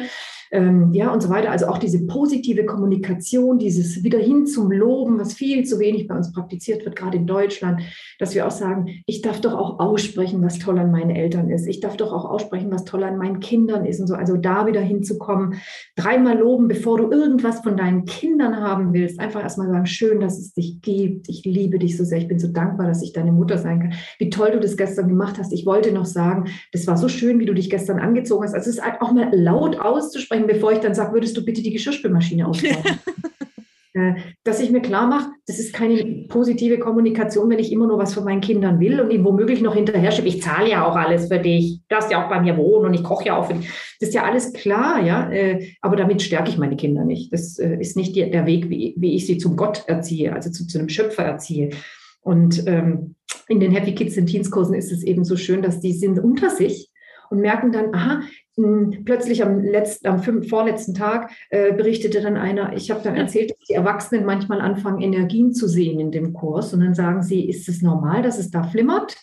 Ähm, 0.52 0.92
ja, 0.94 1.12
und 1.12 1.22
so 1.22 1.30
weiter. 1.30 1.52
Also 1.52 1.68
auch 1.68 1.78
diese 1.78 2.06
positive 2.06 2.66
Kommunikation, 2.66 3.58
dieses 3.58 4.04
wieder 4.04 4.20
hin 4.20 4.46
zum 4.46 4.72
Loben, 4.72 5.20
was 5.20 5.34
viel 5.34 5.66
zu 5.66 5.80
wenig 5.80 6.08
bei 6.08 6.16
uns 6.16 6.32
praktiziert 6.32 6.86
wird, 6.86 6.96
gerade 6.96 7.18
in 7.18 7.28
Deutschland, 7.28 7.82
dass 8.20 8.36
wir 8.36 8.46
auch 8.46 8.52
sagen, 8.52 8.88
ich 9.06 9.22
darf 9.22 9.42
doch 9.42 9.54
auch 9.54 9.80
aussprechen, 9.80 10.42
was 10.44 10.60
toll 10.60 10.78
an 10.80 10.92
meinen 10.92 11.10
Eltern 11.10 11.50
ist. 11.50 11.68
Ich 11.68 11.80
darf 11.80 11.98
doch 11.98 12.14
auch 12.14 12.26
aussprechen, 12.26 12.72
was 12.72 12.86
toll 12.86 13.04
an 13.04 13.18
meinen 13.18 13.40
Kindern 13.40 13.86
ist 13.86 14.00
und 14.00 14.08
so. 14.08 14.16
Also 14.16 14.38
da 14.38 14.68
wieder 14.68 14.82
hinzukommen, 14.82 15.56
dreimal 15.96 16.38
loben, 16.38 16.68
bevor 16.68 16.98
du 16.98 17.12
irgendwas 17.12 17.62
von 17.62 17.78
deinen 17.78 18.06
Kindern 18.06 18.58
haben 18.58 18.94
willst. 18.94 19.20
Einfach 19.20 19.42
erstmal 19.42 19.68
sagen, 19.68 19.86
schön, 19.86 20.20
dass 20.20 20.40
es 20.40 20.54
dich 20.54 20.82
gibt. 20.82 21.30
Ich 21.30 21.44
liebe 21.46 21.80
dich 21.80 21.98
so 21.98 22.04
sehr. 22.04 22.20
Ich 22.20 22.28
bin 22.28 22.40
so 22.40 22.48
dankbar, 22.48 22.88
dass 22.88 23.02
ich 23.02 23.14
deine 23.14 23.32
Mutter 23.32 23.58
sein 23.58 23.80
kann. 23.80 23.94
Wie 24.20 24.30
toll 24.30 24.52
du 24.52 24.60
das 24.60 24.78
gestern 24.78 25.08
gemacht 25.08 25.38
hast. 25.38 25.54
Ich 25.54 25.66
wollte 25.66 25.92
noch 25.92 26.06
sagen, 26.06 26.46
das 26.72 26.88
war 26.88 26.98
so 26.98 27.08
schön, 27.08 27.40
wie 27.40 27.46
du 27.46 27.54
dich 27.54 27.70
gestern 27.70 28.00
angezogen 28.00 28.44
hast. 28.44 28.54
Also 28.54 28.70
es 28.70 28.78
ist 28.78 28.84
auch 29.00 29.12
mal 29.12 29.30
laut 29.34 29.80
auszusprechen, 29.80 30.35
sprechen, 30.36 30.48
bevor 30.48 30.72
ich 30.72 30.80
dann 30.80 30.96
sage, 30.96 31.14
würdest 31.14 31.36
du 31.38 31.44
bitte 31.44 31.62
die 31.62 31.72
Geschirrspülmaschine 31.72 32.48
ausbauen? 32.48 32.76
Äh, 33.98 34.16
dass 34.44 34.60
ich 34.60 34.72
mir 34.72 34.82
klar 34.82 35.08
mache, 35.08 35.30
das 35.48 35.58
ist 35.58 35.74
keine 35.74 36.26
positive 36.28 36.80
Kommunikation, 36.80 37.50
wenn 37.50 37.60
ich 37.60 37.72
immer 37.72 37.88
nur 37.88 37.98
was 37.98 38.14
von 38.14 38.26
meinen 38.26 38.42
Kindern 38.42 38.82
will 38.82 39.00
und 39.00 39.10
ihnen 39.10 39.24
womöglich 39.24 39.62
noch 39.62 39.74
hinterher 39.74 40.12
schiebe, 40.12 40.28
ich 40.28 40.42
zahle 40.42 40.70
ja 40.70 40.86
auch 40.86 40.98
alles 40.98 41.30
für 41.30 41.40
dich, 41.40 41.78
du 41.78 41.96
darfst 41.96 42.12
ja 42.12 42.22
auch 42.22 42.28
bei 42.28 42.42
mir 42.42 42.58
wohnen 42.58 42.88
und 42.88 42.94
ich 42.94 43.04
koche 43.04 43.28
ja 43.28 43.38
auch 43.38 43.48
für 43.48 43.54
dich. 43.54 43.70
Das 44.02 44.10
ist 44.10 44.14
ja 44.14 44.26
alles 44.26 44.52
klar, 44.52 45.02
ja, 45.02 45.32
äh, 45.32 45.70
aber 45.80 45.96
damit 45.96 46.22
stärke 46.22 46.50
ich 46.50 46.58
meine 46.58 46.76
Kinder 46.76 47.06
nicht. 47.06 47.32
Das 47.32 47.58
äh, 47.58 47.78
ist 47.80 47.96
nicht 47.96 48.18
der 48.18 48.46
Weg, 48.46 48.70
wie, 48.70 49.16
ich 49.16 49.28
sie 49.28 49.38
zum 49.38 49.56
Gott 49.56 49.86
erziehe, 49.88 50.34
also 50.34 50.52
zu, 50.52 50.68
zu 50.68 50.78
einem 50.78 50.90
Schöpfer 50.90 51.24
erziehe. 51.24 51.70
Und 52.20 52.68
ähm, 52.68 53.16
in 53.48 53.62
den 53.62 53.72
Happy 53.72 53.96
Kids 53.96 54.18
and 54.18 54.28
Teens 54.28 54.52
Kursen 54.52 54.76
ist 54.76 54.92
es 54.92 55.04
eben 55.04 55.24
so 55.24 55.38
schön, 55.38 55.62
dass 55.62 55.80
die 55.80 55.94
sind 55.94 56.20
unter 56.20 56.50
sich 56.50 56.92
und 57.30 57.40
merken 57.40 57.72
dann, 57.72 57.94
aha, 57.94 58.22
plötzlich 59.04 59.44
am, 59.44 59.60
letzten, 59.60 60.08
am 60.08 60.24
fünf, 60.24 60.50
vorletzten 60.50 60.94
Tag 60.94 61.32
äh, 61.50 61.74
berichtete 61.74 62.22
dann 62.22 62.38
einer, 62.38 62.74
ich 62.74 62.90
habe 62.90 63.02
dann 63.04 63.16
erzählt, 63.16 63.52
dass 63.52 63.60
die 63.68 63.74
Erwachsenen 63.74 64.26
manchmal 64.26 64.62
anfangen, 64.62 65.02
Energien 65.02 65.54
zu 65.54 65.68
sehen 65.68 66.00
in 66.00 66.12
dem 66.12 66.34
Kurs. 66.34 66.74
Und 66.74 66.80
dann 66.80 66.94
sagen 66.94 67.22
sie, 67.22 67.50
ist 67.50 67.68
es 67.68 67.82
normal, 67.82 68.22
dass 68.22 68.40
es 68.40 68.52
da 68.52 68.64
flimmert? 68.64 69.18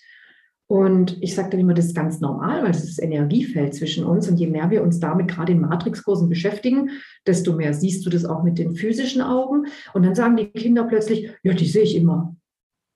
Und 0.67 1.23
ich 1.23 1.35
sage 1.35 1.51
dann 1.51 1.61
immer, 1.61 1.75
das 1.75 1.87
ist 1.87 1.95
ganz 1.95 2.21
normal, 2.21 2.63
weil 2.63 2.71
es 2.71 2.83
ist 2.83 2.97
das 2.97 3.05
Energiefeld 3.05 3.75
zwischen 3.75 4.05
uns. 4.05 4.29
Und 4.29 4.39
je 4.39 4.47
mehr 4.47 4.71
wir 4.71 4.83
uns 4.83 5.01
damit 5.01 5.29
gerade 5.29 5.53
in 5.53 5.61
Matrixkursen 5.61 6.31
beschäftigen, 6.31 6.91
desto 7.27 7.55
mehr 7.55 7.75
siehst 7.75 8.07
du 8.07 8.11
das 8.11 8.25
auch 8.25 8.43
mit 8.43 8.59
den 8.59 8.75
physischen 8.75 9.21
Augen. 9.21 9.67
Und 9.93 10.05
dann 10.05 10.15
sagen 10.15 10.37
die 10.37 10.47
Kinder 10.47 10.85
plötzlich, 10.85 11.31
ja, 11.43 11.53
die 11.53 11.67
sehe 11.67 11.83
ich 11.83 11.95
immer. 11.95 12.35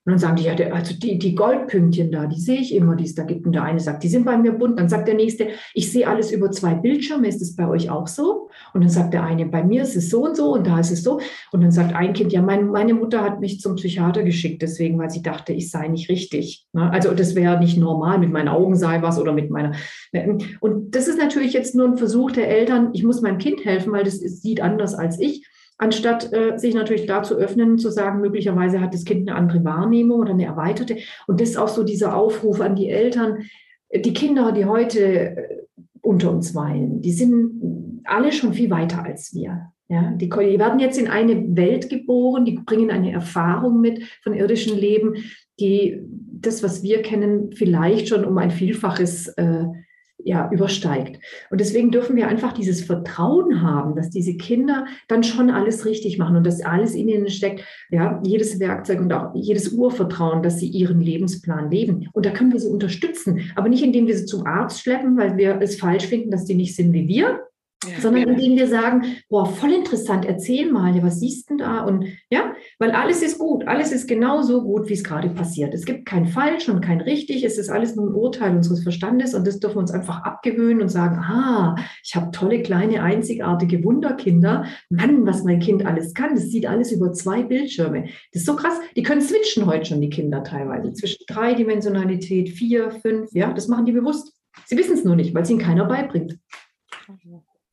Und 0.07 0.13
dann 0.13 0.19
sagen 0.21 0.37
die, 0.37 0.45
ja, 0.45 0.55
der, 0.55 0.73
also 0.73 0.95
die, 0.95 1.19
die 1.19 1.35
Goldpünktchen 1.35 2.13
da, 2.13 2.27
die 2.27 2.39
sehe 2.39 2.61
ich 2.61 2.73
immer, 2.73 2.95
die 2.95 3.03
es 3.03 3.17
da 3.17 3.25
gibt. 3.25 3.45
Und 3.45 3.55
der 3.55 3.65
eine 3.65 3.81
sagt, 3.81 4.05
die 4.05 4.09
sind 4.09 4.25
bei 4.25 4.39
mir 4.39 4.53
bunt. 4.53 4.79
Dann 4.79 4.89
sagt 4.89 5.09
der 5.09 5.17
nächste, 5.17 5.49
ich 5.75 5.91
sehe 5.91 6.07
alles 6.07 6.31
über 6.31 6.53
zwei 6.53 6.75
Bildschirme. 6.75 7.27
Ist 7.27 7.43
es 7.43 7.57
bei 7.57 7.67
euch 7.67 7.91
auch 7.91 8.07
so? 8.07 8.49
Und 8.73 8.83
dann 8.83 8.89
sagt 8.89 9.15
der 9.15 9.25
eine, 9.25 9.47
bei 9.47 9.65
mir 9.65 9.83
ist 9.83 9.97
es 9.97 10.09
so 10.09 10.25
und 10.25 10.37
so 10.37 10.53
und 10.53 10.65
da 10.65 10.79
ist 10.79 10.93
es 10.93 11.03
so. 11.03 11.19
Und 11.51 11.61
dann 11.61 11.73
sagt 11.73 11.93
ein 11.93 12.13
Kind, 12.13 12.33
ja, 12.33 12.41
mein, 12.41 12.69
meine 12.69 12.95
Mutter 12.95 13.21
hat 13.21 13.41
mich 13.41 13.59
zum 13.59 13.75
Psychiater 13.75 14.23
geschickt, 14.23 14.63
deswegen, 14.63 14.97
weil 14.97 15.11
sie 15.11 15.23
dachte, 15.23 15.53
ich 15.53 15.73
sei 15.73 15.89
nicht 15.89 16.09
richtig. 16.09 16.69
Ne? 16.73 16.89
Also 16.89 17.13
das 17.13 17.35
wäre 17.35 17.59
nicht 17.59 17.77
normal, 17.77 18.21
mit 18.21 18.31
meinen 18.31 18.49
Augen 18.49 18.77
sei 18.77 19.03
was 19.03 19.19
oder 19.19 19.33
mit 19.33 19.51
meiner. 19.51 19.73
Ne? 20.13 20.39
Und 20.61 20.95
das 20.95 21.09
ist 21.09 21.19
natürlich 21.19 21.53
jetzt 21.53 21.75
nur 21.75 21.89
ein 21.89 21.97
Versuch 21.97 22.31
der 22.31 22.49
Eltern, 22.49 22.91
ich 22.93 23.03
muss 23.03 23.23
meinem 23.23 23.39
Kind 23.39 23.65
helfen, 23.65 23.93
weil 23.93 24.05
das 24.05 24.19
sieht 24.19 24.61
anders 24.61 24.95
als 24.95 25.19
ich 25.19 25.45
anstatt 25.79 26.33
äh, 26.33 26.59
sich 26.59 26.75
natürlich 26.75 27.07
da 27.07 27.23
zu 27.23 27.37
öffnen, 27.37 27.79
zu 27.79 27.91
sagen, 27.91 28.21
möglicherweise 28.21 28.81
hat 28.81 28.95
das 28.95 29.05
Kind 29.05 29.29
eine 29.29 29.39
andere 29.39 29.65
Wahrnehmung 29.65 30.21
oder 30.21 30.33
eine 30.33 30.47
erweiterte. 30.47 30.99
Und 31.27 31.41
das 31.41 31.51
ist 31.51 31.57
auch 31.57 31.69
so 31.69 31.83
dieser 31.83 32.17
Aufruf 32.17 32.61
an 32.61 32.77
die 32.77 32.89
Eltern, 32.89 33.45
die 33.95 34.13
Kinder, 34.13 34.53
die 34.53 34.65
heute 34.65 35.01
äh, 35.01 35.57
unter 36.01 36.31
uns 36.31 36.55
weilen, 36.55 37.01
die 37.01 37.13
sind 37.13 38.01
alle 38.05 38.33
schon 38.33 38.55
viel 38.55 38.71
weiter 38.71 39.05
als 39.05 39.35
wir. 39.35 39.73
Ja, 39.89 40.11
die, 40.13 40.29
die 40.29 40.59
werden 40.59 40.81
jetzt 40.81 40.99
in 40.99 41.07
eine 41.07 41.57
Welt 41.57 41.89
geboren, 41.89 42.45
die 42.45 42.59
bringen 42.59 42.91
eine 42.91 43.13
Erfahrung 43.13 43.81
mit 43.81 44.03
von 44.23 44.35
irdischem 44.35 44.77
Leben, 44.77 45.15
die 45.61 46.01
das, 46.33 46.63
was 46.63 46.83
wir 46.83 47.03
kennen, 47.03 47.53
vielleicht 47.53 48.09
schon 48.09 48.25
um 48.25 48.37
ein 48.39 48.51
Vielfaches 48.51 49.29
äh, 49.29 49.65
ja, 50.27 50.51
übersteigt. 50.51 51.21
Und 51.51 51.61
deswegen 51.61 51.93
dürfen 51.93 52.17
wir 52.17 52.27
einfach 52.27 52.53
dieses 52.53 52.83
Vertrauen 52.83 53.63
haben, 53.63 53.95
dass 53.95 54.11
diese 54.11 54.37
Kinder 54.37 54.85
dann 55.07 55.23
schon 55.23 55.51
alles 55.51 55.87
richtig 55.87 56.19
machen 56.19 56.35
und 56.37 56.45
dass 56.45 56.63
alles 56.63 56.97
in 56.97 57.09
ihnen 57.09 57.29
steckt, 57.29 57.65
ja, 57.91 58.21
jedes 58.25 58.59
Werkzeug 58.59 59.01
und 59.01 59.13
auch 59.13 59.33
jedes 59.35 59.69
Urvertrauen, 59.73 60.43
dass 60.43 60.59
sie 60.59 60.67
ihren 60.67 61.01
Lebensplan 61.01 61.71
leben. 61.71 62.09
Und 62.13 62.27
da 62.27 62.31
können 62.31 62.53
wir 62.53 62.59
sie 62.59 62.69
unterstützen, 62.69 63.53
aber 63.55 63.69
nicht 63.69 63.85
indem 63.85 64.09
wir 64.09 64.17
sie 64.17 64.27
zum 64.27 64.45
Arzt 64.47 64.81
schleppen, 64.81 65.17
weil 65.17 65.37
wir 65.37 65.61
es 65.61 65.79
falsch 65.79 66.07
finden, 66.07 66.33
dass 66.33 66.45
die 66.45 66.55
nicht 66.55 66.75
sind 66.75 66.93
wie 66.93 67.07
wir, 67.07 67.47
ja, 67.85 68.01
sondern 68.01 68.29
ja. 68.29 68.33
indem 68.33 68.57
wir 68.57 68.69
sagen, 68.69 69.05
boah, 69.29 69.47
voll 69.47 69.73
interessant, 69.73 70.25
erzähl 70.25 70.73
mal, 70.73 70.97
ja, 70.97 71.03
was 71.03 71.21
siehst 71.21 71.51
du 71.51 71.57
denn 71.57 71.59
da? 71.59 71.85
Und 71.85 72.07
ja, 72.31 72.55
weil 72.79 72.93
alles 72.93 73.23
ist 73.23 73.39
gut, 73.39 73.67
alles 73.67 73.93
ist 73.93 74.09
genauso 74.09 74.63
gut, 74.63 74.89
wie 74.89 74.95
es 74.95 75.05
gerade 75.05 75.29
passiert. 75.29 75.75
Es 75.75 75.85
gibt 75.85 76.07
kein 76.07 76.27
falsch 76.27 76.69
und 76.69 76.81
kein 76.81 77.03
richtig, 77.03 77.45
es 77.45 77.59
ist 77.59 77.69
alles 77.69 77.95
nur 77.95 78.07
ein 78.07 78.15
Urteil 78.15 78.57
unseres 78.57 78.83
Verstandes 78.83 79.35
und 79.35 79.47
das 79.47 79.61
dürfen 79.61 79.77
wir 79.77 79.81
uns 79.81 79.91
einfach 79.91 80.23
abgewöhnen 80.23 80.81
und 80.81 80.89
sagen, 80.89 81.17
ah, 81.19 81.77
ich 82.03 82.17
habe 82.17 82.31
tolle, 82.31 82.63
kleine, 82.63 83.03
einzigartige 83.03 83.85
Wunderkinder. 83.85 84.65
Mann, 84.89 85.27
was 85.27 85.45
mein 85.45 85.61
Kind 85.61 85.85
alles 85.85 86.15
kann, 86.15 86.35
das 86.35 86.49
sieht 86.51 86.67
alles 86.67 86.93
über 86.93 87.13
zwei 87.13 87.43
Bildschirme. 87.43 88.05
Das 88.33 88.43
ist 88.43 88.47
so 88.47 88.57
krass, 88.57 88.81
die 88.97 89.03
können 89.03 89.21
switchen 89.21 89.67
heute 89.67 89.85
schon, 89.85 90.01
die 90.01 90.11
Kinder 90.11 90.43
teilweise, 90.43 90.95
zwischen 90.95 91.25
Dreidimensionalität, 91.29 92.49
vier, 92.49 92.91
fünf, 92.91 93.31
ja, 93.33 93.53
das 93.53 93.69
machen 93.69 93.85
die 93.85 93.93
bewusst. 93.93 94.33
Sie 94.65 94.79
wissen 94.79 94.95
es 94.95 95.05
nur 95.05 95.17
nicht, 95.17 95.35
weil 95.35 95.43
es 95.43 95.51
ihnen 95.51 95.61
keiner 95.61 95.85
beibringt. 95.85 96.39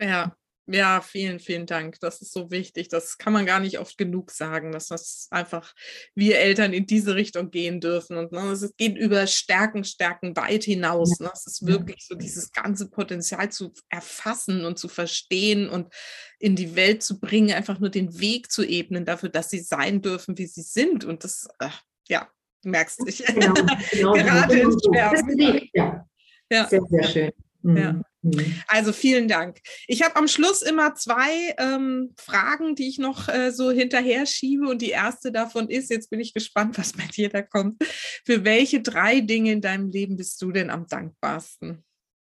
Ja, 0.03 0.35
Ja, 0.65 1.01
vielen, 1.01 1.39
vielen 1.39 1.65
Dank. 1.65 1.99
Das 1.99 2.21
ist 2.21 2.31
so 2.31 2.49
wichtig. 2.49 2.87
Das 2.87 3.17
kann 3.17 3.33
man 3.33 3.45
gar 3.45 3.59
nicht 3.59 3.79
oft 3.79 3.97
genug 3.97 4.31
sagen, 4.31 4.71
dass 4.71 4.87
das 4.87 5.27
einfach 5.29 5.73
wir 6.15 6.39
Eltern 6.39 6.71
in 6.71 6.85
diese 6.85 7.15
Richtung 7.15 7.51
gehen 7.51 7.81
dürfen. 7.81 8.15
Und 8.17 8.31
ne, 8.31 8.51
es 8.51 8.73
geht 8.77 8.97
über 8.97 9.27
Stärken, 9.27 9.83
Stärken 9.83 10.37
weit 10.37 10.63
hinaus. 10.63 11.19
Ne? 11.19 11.29
Es 11.33 11.47
ist 11.47 11.67
wirklich 11.67 12.05
so 12.07 12.15
dieses 12.15 12.51
ganze 12.53 12.89
Potenzial 12.89 13.51
zu 13.51 13.73
erfassen 13.89 14.63
und 14.63 14.79
zu 14.79 14.87
verstehen 14.87 15.67
und 15.67 15.93
in 16.39 16.55
die 16.55 16.75
Welt 16.77 17.03
zu 17.03 17.19
bringen, 17.19 17.53
einfach 17.53 17.79
nur 17.79 17.89
den 17.89 18.19
Weg 18.19 18.49
zu 18.49 18.63
ebnen 18.63 19.03
dafür, 19.05 19.29
dass 19.29 19.49
sie 19.49 19.59
sein 19.59 20.01
dürfen, 20.01 20.37
wie 20.37 20.47
sie 20.47 20.63
sind. 20.63 21.03
Und 21.03 21.25
das, 21.25 21.47
äh, 21.59 21.69
ja, 22.07 22.29
du 22.61 22.69
merkst 22.69 23.05
dich. 23.05 23.25
Genau, 23.25 23.53
genau. 23.91 24.13
Gerade 24.13 24.59
in 24.59 24.71
Schwärmen. 24.71 25.69
Ja. 25.73 26.07
ja. 26.49 26.67
Sehr, 26.69 26.81
sehr 26.89 27.03
schön. 27.03 27.31
Mhm. 27.63 27.77
Ja. 27.77 28.01
Mhm. 28.23 28.55
Also 28.67 28.91
vielen 28.93 29.27
Dank. 29.27 29.59
Ich 29.87 30.01
habe 30.01 30.15
am 30.15 30.27
Schluss 30.27 30.61
immer 30.61 30.95
zwei 30.95 31.53
ähm, 31.57 32.13
Fragen, 32.17 32.75
die 32.75 32.87
ich 32.87 32.97
noch 32.97 33.27
äh, 33.27 33.51
so 33.51 33.71
hinterher 33.71 34.25
schiebe. 34.25 34.67
Und 34.67 34.81
die 34.81 34.89
erste 34.89 35.31
davon 35.31 35.69
ist, 35.69 35.91
jetzt 35.91 36.09
bin 36.09 36.19
ich 36.19 36.33
gespannt, 36.33 36.77
was 36.77 36.93
bei 36.93 37.05
dir 37.13 37.29
da 37.29 37.41
kommt. 37.41 37.83
Für 38.25 38.43
welche 38.43 38.81
drei 38.81 39.19
Dinge 39.19 39.51
in 39.51 39.61
deinem 39.61 39.89
Leben 39.89 40.15
bist 40.17 40.41
du 40.41 40.51
denn 40.51 40.69
am 40.69 40.87
dankbarsten? 40.87 41.83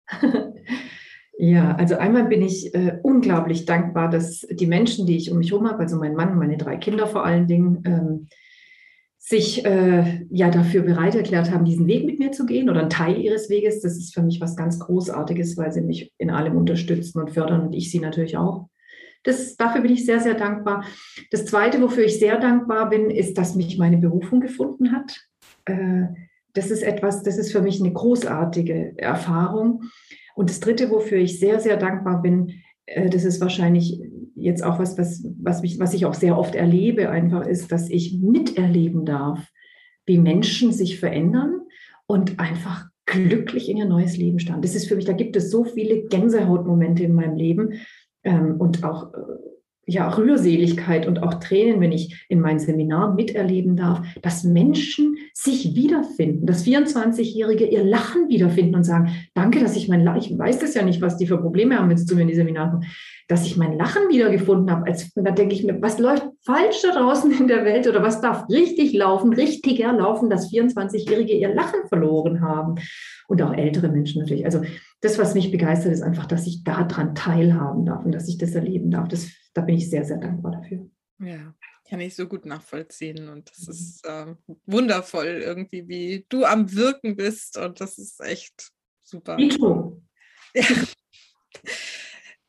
Ja, 1.36 1.74
also 1.74 1.96
einmal 1.96 2.26
bin 2.26 2.42
ich 2.42 2.72
äh, 2.76 3.00
unglaublich 3.02 3.64
dankbar, 3.64 4.08
dass 4.08 4.46
die 4.48 4.68
Menschen, 4.68 5.04
die 5.04 5.16
ich 5.16 5.32
um 5.32 5.38
mich 5.38 5.50
herum 5.50 5.68
habe, 5.68 5.80
also 5.80 5.96
mein 5.96 6.14
Mann, 6.14 6.38
meine 6.38 6.56
drei 6.56 6.76
Kinder 6.76 7.08
vor 7.08 7.24
allen 7.26 7.48
Dingen, 7.48 7.82
ähm, 7.84 8.28
sich 9.26 9.64
äh, 9.64 10.26
ja 10.30 10.50
dafür 10.50 10.82
bereit 10.82 11.14
erklärt 11.14 11.50
haben, 11.50 11.64
diesen 11.64 11.86
Weg 11.86 12.04
mit 12.04 12.18
mir 12.18 12.30
zu 12.30 12.44
gehen 12.44 12.68
oder 12.68 12.80
einen 12.80 12.90
Teil 12.90 13.16
ihres 13.16 13.48
Weges. 13.48 13.80
Das 13.80 13.96
ist 13.96 14.12
für 14.12 14.22
mich 14.22 14.38
was 14.42 14.54
ganz 14.54 14.78
Großartiges, 14.78 15.56
weil 15.56 15.72
sie 15.72 15.80
mich 15.80 16.12
in 16.18 16.30
allem 16.30 16.58
unterstützen 16.58 17.20
und 17.20 17.30
fördern 17.30 17.62
und 17.62 17.72
ich 17.72 17.90
sie 17.90 18.00
natürlich 18.00 18.36
auch. 18.36 18.68
Das, 19.22 19.56
dafür 19.56 19.80
bin 19.80 19.94
ich 19.94 20.04
sehr, 20.04 20.20
sehr 20.20 20.34
dankbar. 20.34 20.84
Das 21.30 21.46
Zweite, 21.46 21.80
wofür 21.80 22.04
ich 22.04 22.18
sehr 22.18 22.38
dankbar 22.38 22.90
bin, 22.90 23.08
ist, 23.08 23.38
dass 23.38 23.54
mich 23.54 23.78
meine 23.78 23.96
Berufung 23.96 24.42
gefunden 24.42 24.92
hat. 24.92 25.18
Äh, 25.64 26.08
das 26.52 26.70
ist 26.70 26.82
etwas, 26.82 27.22
das 27.22 27.38
ist 27.38 27.50
für 27.50 27.62
mich 27.62 27.80
eine 27.80 27.94
großartige 27.94 28.92
Erfahrung. 28.98 29.84
Und 30.34 30.50
das 30.50 30.60
Dritte, 30.60 30.90
wofür 30.90 31.16
ich 31.16 31.40
sehr, 31.40 31.60
sehr 31.60 31.78
dankbar 31.78 32.20
bin, 32.20 32.52
äh, 32.84 33.08
das 33.08 33.24
ist 33.24 33.40
wahrscheinlich 33.40 34.02
jetzt 34.34 34.62
auch 34.62 34.78
was, 34.78 34.98
was, 34.98 35.24
was, 35.40 35.62
mich, 35.62 35.78
was 35.78 35.94
ich 35.94 36.06
auch 36.06 36.14
sehr 36.14 36.38
oft 36.38 36.54
erlebe, 36.54 37.10
einfach 37.10 37.46
ist, 37.46 37.72
dass 37.72 37.88
ich 37.88 38.18
miterleben 38.20 39.04
darf, 39.04 39.50
wie 40.06 40.18
Menschen 40.18 40.72
sich 40.72 40.98
verändern 40.98 41.60
und 42.06 42.38
einfach 42.38 42.86
glücklich 43.06 43.68
in 43.68 43.76
ihr 43.76 43.86
neues 43.86 44.16
Leben 44.16 44.38
starten. 44.38 44.62
Das 44.62 44.74
ist 44.74 44.88
für 44.88 44.96
mich, 44.96 45.04
da 45.04 45.12
gibt 45.12 45.36
es 45.36 45.50
so 45.50 45.64
viele 45.64 46.04
Gänsehautmomente 46.04 47.04
in 47.04 47.14
meinem 47.14 47.36
Leben 47.36 47.74
ähm, 48.22 48.56
und 48.58 48.84
auch 48.84 49.12
äh, 49.14 49.18
ja, 49.86 50.08
Rührseligkeit 50.08 51.06
und 51.06 51.22
auch 51.22 51.34
Tränen, 51.34 51.80
wenn 51.80 51.92
ich 51.92 52.24
in 52.28 52.40
meinen 52.40 52.58
Seminaren 52.58 53.14
miterleben 53.14 53.76
darf, 53.76 54.06
dass 54.22 54.44
Menschen 54.44 55.16
sich 55.32 55.74
wiederfinden, 55.74 56.46
dass 56.46 56.64
24-Jährige 56.64 57.66
ihr 57.66 57.84
Lachen 57.84 58.28
wiederfinden 58.28 58.76
und 58.76 58.84
sagen, 58.84 59.10
danke, 59.34 59.60
dass 59.60 59.76
ich 59.76 59.88
mein 59.88 60.04
Lachen, 60.04 60.20
ich 60.20 60.38
weiß 60.38 60.58
das 60.60 60.74
ja 60.74 60.82
nicht, 60.82 61.00
was 61.00 61.16
die 61.16 61.26
für 61.26 61.38
Probleme 61.38 61.78
haben, 61.78 61.90
wenn 61.90 61.96
sie 61.96 62.06
zu 62.06 62.14
mir 62.14 62.22
in 62.22 62.28
die 62.28 62.34
Seminare 62.34 62.80
dass 63.28 63.46
ich 63.46 63.56
mein 63.56 63.78
Lachen 63.78 64.08
wiedergefunden 64.08 64.70
habe. 64.70 64.86
Als, 64.86 65.12
da 65.14 65.30
denke 65.30 65.54
ich 65.54 65.64
mir, 65.64 65.80
was 65.80 65.98
läuft 65.98 66.26
falsch 66.44 66.82
da 66.82 66.92
draußen 66.92 67.30
in 67.32 67.48
der 67.48 67.64
Welt 67.64 67.88
oder 67.88 68.02
was 68.02 68.20
darf 68.20 68.48
richtig 68.50 68.92
laufen, 68.92 69.32
richtiger 69.32 69.92
laufen, 69.92 70.28
dass 70.28 70.52
24-Jährige 70.52 71.32
ihr 71.32 71.54
Lachen 71.54 71.86
verloren 71.88 72.42
haben 72.42 72.74
und 73.28 73.40
auch 73.40 73.54
ältere 73.54 73.88
Menschen 73.88 74.20
natürlich. 74.20 74.44
Also 74.44 74.62
das, 75.04 75.18
was 75.18 75.34
mich 75.34 75.50
begeistert, 75.50 75.92
ist 75.92 76.02
einfach, 76.02 76.26
dass 76.26 76.46
ich 76.46 76.64
daran 76.64 77.14
teilhaben 77.14 77.84
darf 77.84 78.04
und 78.04 78.12
dass 78.12 78.28
ich 78.28 78.38
das 78.38 78.54
erleben 78.54 78.90
darf. 78.90 79.08
Das, 79.08 79.28
da 79.52 79.60
bin 79.60 79.76
ich 79.76 79.90
sehr, 79.90 80.04
sehr 80.04 80.16
dankbar 80.16 80.52
dafür. 80.52 80.88
Ja, 81.20 81.54
kann 81.88 82.00
ich 82.00 82.16
so 82.16 82.26
gut 82.26 82.46
nachvollziehen. 82.46 83.28
Und 83.28 83.50
das 83.50 83.68
ist 83.68 84.06
äh, 84.06 84.34
wundervoll 84.64 85.42
irgendwie, 85.44 85.86
wie 85.88 86.26
du 86.30 86.44
am 86.44 86.72
Wirken 86.72 87.16
bist. 87.16 87.58
Und 87.58 87.80
das 87.80 87.98
ist 87.98 88.20
echt 88.20 88.70
super. 89.02 89.38
Ja. 89.38 90.64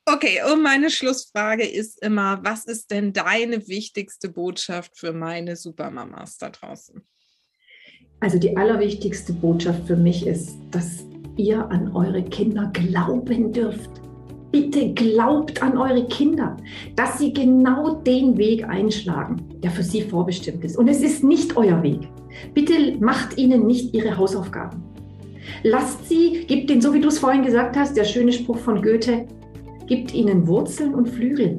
Okay, 0.07 0.39
und 0.53 0.61
meine 0.61 0.91
Schlussfrage 0.91 1.65
ist 1.67 1.99
immer, 2.03 2.39
was 2.43 2.65
ist 2.65 2.91
denn 2.91 3.11
deine 3.11 3.67
wichtigste 3.67 4.29
Botschaft 4.29 4.99
für 4.99 5.13
meine 5.13 5.55
Supermamas 5.55 6.37
da 6.37 6.51
draußen? 6.51 7.01
Also 8.19 8.37
die 8.37 8.55
allerwichtigste 8.55 9.33
Botschaft 9.33 9.87
für 9.87 9.95
mich 9.95 10.27
ist, 10.27 10.57
dass 10.69 11.03
ihr 11.37 11.69
an 11.69 11.91
eure 11.93 12.23
Kinder 12.23 12.71
glauben 12.73 13.51
dürft. 13.51 13.89
Bitte 14.51 14.93
glaubt 14.93 15.61
an 15.61 15.77
eure 15.77 16.05
Kinder, 16.07 16.55
dass 16.95 17.19
sie 17.19 17.33
genau 17.33 17.95
den 17.95 18.37
Weg 18.37 18.67
einschlagen, 18.67 19.37
der 19.61 19.71
für 19.71 19.83
sie 19.83 20.01
vorbestimmt 20.01 20.63
ist. 20.63 20.77
Und 20.77 20.87
es 20.87 21.01
ist 21.01 21.23
nicht 21.23 21.57
euer 21.57 21.83
Weg. 21.83 22.07
Bitte 22.53 22.95
macht 22.99 23.37
ihnen 23.37 23.67
nicht 23.67 23.93
ihre 23.93 24.17
Hausaufgaben. 24.17 24.81
Lasst 25.63 26.07
sie, 26.07 26.45
gebt 26.47 26.71
ihnen, 26.71 26.81
so 26.81 26.93
wie 26.93 27.01
du 27.01 27.09
es 27.09 27.19
vorhin 27.19 27.43
gesagt 27.43 27.75
hast, 27.77 27.97
der 27.97 28.03
schöne 28.03 28.31
Spruch 28.31 28.57
von 28.57 28.81
Goethe, 28.81 29.25
gibt 29.87 30.13
ihnen 30.13 30.47
Wurzeln 30.47 30.93
und 30.95 31.09
Flügel. 31.09 31.57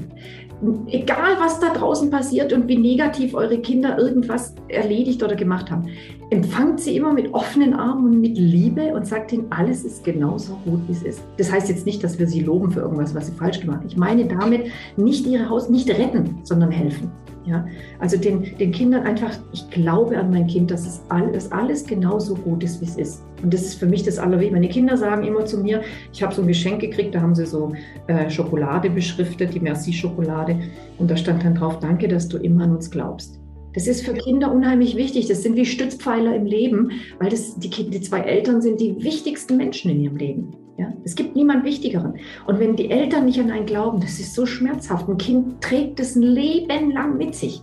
Egal, 0.86 1.36
was 1.38 1.60
da 1.60 1.72
draußen 1.72 2.10
passiert 2.10 2.52
und 2.52 2.66
wie 2.66 2.78
negativ 2.78 3.34
eure 3.34 3.58
Kinder 3.58 3.98
irgendwas 3.98 4.54
erledigt 4.68 5.22
oder 5.22 5.36
gemacht 5.36 5.70
haben, 5.70 5.86
empfangt 6.30 6.80
sie 6.80 6.96
immer 6.96 7.12
mit 7.12 7.32
offenen 7.34 7.74
Armen 7.74 8.06
und 8.06 8.20
mit 8.20 8.36
Liebe 8.36 8.94
und 8.94 9.06
sagt 9.06 9.32
ihnen, 9.32 9.46
alles 9.50 9.84
ist 9.84 10.04
genauso 10.04 10.58
gut, 10.64 10.80
wie 10.88 10.92
es 10.92 11.02
ist. 11.02 11.22
Das 11.36 11.52
heißt 11.52 11.68
jetzt 11.68 11.86
nicht, 11.86 12.02
dass 12.02 12.18
wir 12.18 12.26
sie 12.26 12.40
loben 12.40 12.70
für 12.70 12.80
irgendwas, 12.80 13.14
was 13.14 13.26
sie 13.26 13.32
falsch 13.32 13.60
gemacht 13.60 13.80
haben. 13.80 13.88
Ich 13.88 13.96
meine 13.96 14.26
damit 14.26 14.66
nicht 14.96 15.26
ihre 15.26 15.48
Haus, 15.48 15.68
nicht 15.68 15.88
retten, 15.88 16.38
sondern 16.42 16.70
helfen. 16.70 17.10
Ja, 17.44 17.64
also 18.00 18.16
den, 18.16 18.56
den 18.58 18.72
Kindern 18.72 19.06
einfach, 19.06 19.30
ich 19.52 19.70
glaube 19.70 20.18
an 20.18 20.30
mein 20.30 20.48
Kind, 20.48 20.72
dass 20.72 20.84
es 20.84 21.00
alles, 21.10 21.52
alles 21.52 21.86
genauso 21.86 22.34
gut 22.34 22.64
ist, 22.64 22.80
wie 22.80 22.86
es 22.86 22.96
ist. 22.96 23.24
Und 23.40 23.54
das 23.54 23.62
ist 23.62 23.76
für 23.76 23.86
mich 23.86 24.02
das 24.02 24.18
Allerwichtigste. 24.18 24.60
Meine 24.60 24.68
Kinder 24.68 24.96
sagen 24.96 25.22
immer 25.22 25.44
zu 25.44 25.58
mir, 25.58 25.82
ich 26.12 26.24
habe 26.24 26.34
so 26.34 26.42
ein 26.42 26.48
Geschenk 26.48 26.80
gekriegt, 26.80 27.14
da 27.14 27.20
haben 27.20 27.36
sie 27.36 27.46
so 27.46 27.72
äh, 28.08 28.28
Schokolade 28.28 28.90
beschriftet, 28.90 29.54
die 29.54 29.60
Merci-Schokolade. 29.60 30.58
Und 30.98 31.08
da 31.08 31.16
stand 31.16 31.44
dann 31.44 31.54
drauf, 31.54 31.78
danke, 31.78 32.08
dass 32.08 32.26
du 32.28 32.38
immer 32.38 32.64
an 32.64 32.74
uns 32.74 32.90
glaubst. 32.90 33.38
Das 33.76 33.86
ist 33.86 34.06
für 34.06 34.14
Kinder 34.14 34.50
unheimlich 34.50 34.96
wichtig. 34.96 35.28
Das 35.28 35.42
sind 35.42 35.54
wie 35.54 35.66
Stützpfeiler 35.66 36.34
im 36.34 36.46
Leben, 36.46 36.92
weil 37.20 37.28
das 37.28 37.58
die, 37.58 37.68
die 37.68 38.00
zwei 38.00 38.20
Eltern 38.20 38.62
sind 38.62 38.80
die 38.80 39.04
wichtigsten 39.04 39.58
Menschen 39.58 39.90
in 39.90 40.00
ihrem 40.00 40.16
Leben. 40.16 40.56
Ja? 40.78 40.94
Es 41.04 41.14
gibt 41.14 41.36
niemand 41.36 41.66
Wichtigeren. 41.66 42.14
Und 42.46 42.58
wenn 42.58 42.74
die 42.74 42.90
Eltern 42.90 43.26
nicht 43.26 43.38
an 43.38 43.50
einen 43.50 43.66
glauben, 43.66 44.00
das 44.00 44.18
ist 44.18 44.34
so 44.34 44.46
schmerzhaft. 44.46 45.06
Ein 45.06 45.18
Kind 45.18 45.60
trägt 45.60 46.00
es 46.00 46.16
ein 46.16 46.22
Leben 46.22 46.92
lang 46.92 47.18
mit 47.18 47.34
sich. 47.34 47.60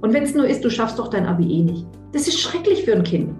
Und 0.00 0.12
wenn 0.12 0.24
es 0.24 0.34
nur 0.34 0.48
ist, 0.48 0.64
du 0.64 0.68
schaffst 0.68 0.98
doch 0.98 1.06
dein 1.06 1.26
Abi 1.26 1.44
eh 1.44 1.62
nicht. 1.62 1.86
Das 2.10 2.26
ist 2.26 2.40
schrecklich 2.40 2.82
für 2.82 2.96
ein 2.96 3.04
Kind. 3.04 3.30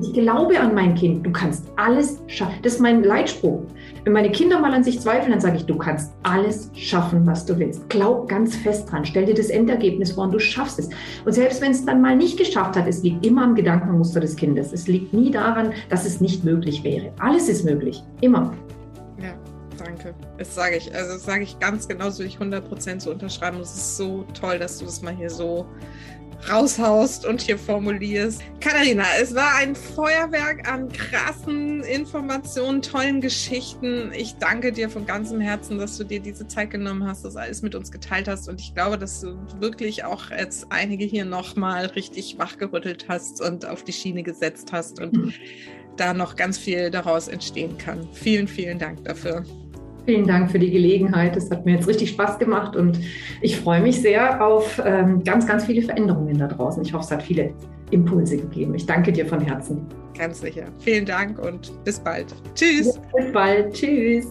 Ich 0.00 0.14
glaube 0.14 0.58
an 0.58 0.74
mein 0.74 0.94
Kind. 0.94 1.26
Du 1.26 1.30
kannst 1.30 1.66
alles 1.76 2.22
schaffen. 2.26 2.54
Das 2.62 2.76
ist 2.76 2.80
mein 2.80 3.04
Leitspruch. 3.04 3.64
Wenn 4.04 4.12
meine 4.12 4.30
Kinder 4.30 4.60
mal 4.60 4.72
an 4.72 4.84
sich 4.84 5.00
zweifeln, 5.00 5.30
dann 5.30 5.40
sage 5.40 5.56
ich, 5.56 5.66
du 5.66 5.76
kannst 5.76 6.12
alles 6.22 6.70
schaffen, 6.74 7.26
was 7.26 7.44
du 7.44 7.58
willst. 7.58 7.88
Glaub 7.88 8.28
ganz 8.28 8.56
fest 8.56 8.90
dran. 8.90 9.04
Stell 9.04 9.26
dir 9.26 9.34
das 9.34 9.48
Endergebnis 9.48 10.12
vor 10.12 10.24
und 10.24 10.32
du 10.32 10.38
schaffst 10.38 10.78
es. 10.78 10.88
Und 11.24 11.32
selbst 11.32 11.60
wenn 11.60 11.72
es 11.72 11.84
dann 11.84 12.00
mal 12.00 12.16
nicht 12.16 12.38
geschafft 12.38 12.76
hat, 12.76 12.86
es 12.86 13.02
liegt 13.02 13.24
immer 13.24 13.44
am 13.44 13.54
Gedankenmuster 13.54 14.20
des 14.20 14.36
Kindes. 14.36 14.72
Es 14.72 14.88
liegt 14.88 15.12
nie 15.12 15.30
daran, 15.30 15.72
dass 15.88 16.06
es 16.06 16.20
nicht 16.20 16.44
möglich 16.44 16.82
wäre. 16.84 17.12
Alles 17.18 17.48
ist 17.48 17.64
möglich. 17.64 18.02
Immer. 18.20 18.54
Ja, 19.20 19.34
danke. 19.78 20.14
Das 20.38 20.54
sage 20.54 20.76
ich. 20.76 20.94
Also 20.94 21.14
das 21.14 21.24
sage 21.24 21.42
ich 21.42 21.58
ganz 21.58 21.88
genauso, 21.88 22.22
ich 22.22 22.38
100% 22.38 23.00
so 23.00 23.10
unterschreiben. 23.10 23.58
Es 23.60 23.74
ist 23.74 23.96
so 23.96 24.24
toll, 24.38 24.58
dass 24.58 24.78
du 24.78 24.84
das 24.84 25.02
mal 25.02 25.14
hier 25.14 25.30
so 25.30 25.66
raushaust 26.48 27.26
und 27.26 27.40
hier 27.40 27.58
formulierst. 27.58 28.42
Katharina, 28.60 29.04
es 29.20 29.34
war 29.34 29.56
ein 29.56 29.74
Feuerwerk 29.74 30.70
an 30.70 30.88
krassen 30.90 31.82
Informationen, 31.82 32.82
tollen 32.82 33.20
Geschichten. 33.20 34.12
Ich 34.14 34.36
danke 34.36 34.72
dir 34.72 34.88
von 34.90 35.06
ganzem 35.06 35.40
Herzen, 35.40 35.78
dass 35.78 35.96
du 35.98 36.04
dir 36.04 36.20
diese 36.20 36.46
Zeit 36.46 36.70
genommen 36.70 37.06
hast, 37.06 37.24
das 37.24 37.36
alles 37.36 37.62
mit 37.62 37.74
uns 37.74 37.90
geteilt 37.90 38.28
hast. 38.28 38.48
Und 38.48 38.60
ich 38.60 38.74
glaube, 38.74 38.98
dass 38.98 39.20
du 39.20 39.38
wirklich 39.60 40.04
auch 40.04 40.30
jetzt 40.30 40.66
einige 40.70 41.04
hier 41.04 41.24
nochmal 41.24 41.86
richtig 41.86 42.38
wachgerüttelt 42.38 43.06
hast 43.08 43.40
und 43.40 43.66
auf 43.66 43.84
die 43.84 43.92
Schiene 43.92 44.22
gesetzt 44.22 44.72
hast 44.72 45.00
und 45.00 45.12
mhm. 45.12 45.34
da 45.96 46.14
noch 46.14 46.36
ganz 46.36 46.58
viel 46.58 46.90
daraus 46.90 47.28
entstehen 47.28 47.76
kann. 47.78 48.08
Vielen, 48.12 48.48
vielen 48.48 48.78
Dank 48.78 49.04
dafür. 49.04 49.44
Vielen 50.08 50.26
Dank 50.26 50.50
für 50.50 50.58
die 50.58 50.70
Gelegenheit. 50.70 51.36
Es 51.36 51.50
hat 51.50 51.66
mir 51.66 51.74
jetzt 51.74 51.86
richtig 51.86 52.08
Spaß 52.08 52.38
gemacht 52.38 52.74
und 52.76 52.98
ich 53.42 53.60
freue 53.60 53.82
mich 53.82 54.00
sehr 54.00 54.42
auf 54.42 54.80
ähm, 54.82 55.22
ganz, 55.22 55.46
ganz 55.46 55.66
viele 55.66 55.82
Veränderungen 55.82 56.38
da 56.38 56.46
draußen. 56.46 56.82
Ich 56.82 56.94
hoffe, 56.94 57.04
es 57.04 57.10
hat 57.10 57.22
viele 57.22 57.52
Impulse 57.90 58.38
gegeben. 58.38 58.74
Ich 58.74 58.86
danke 58.86 59.12
dir 59.12 59.26
von 59.26 59.38
Herzen. 59.38 59.86
Ganz 60.16 60.40
sicher. 60.40 60.64
Vielen 60.78 61.04
Dank 61.04 61.38
und 61.38 61.72
bis 61.84 62.00
bald. 62.00 62.34
Tschüss. 62.54 62.96
Ja, 62.96 63.22
bis 63.22 63.32
bald. 63.34 63.74
Tschüss. 63.74 64.26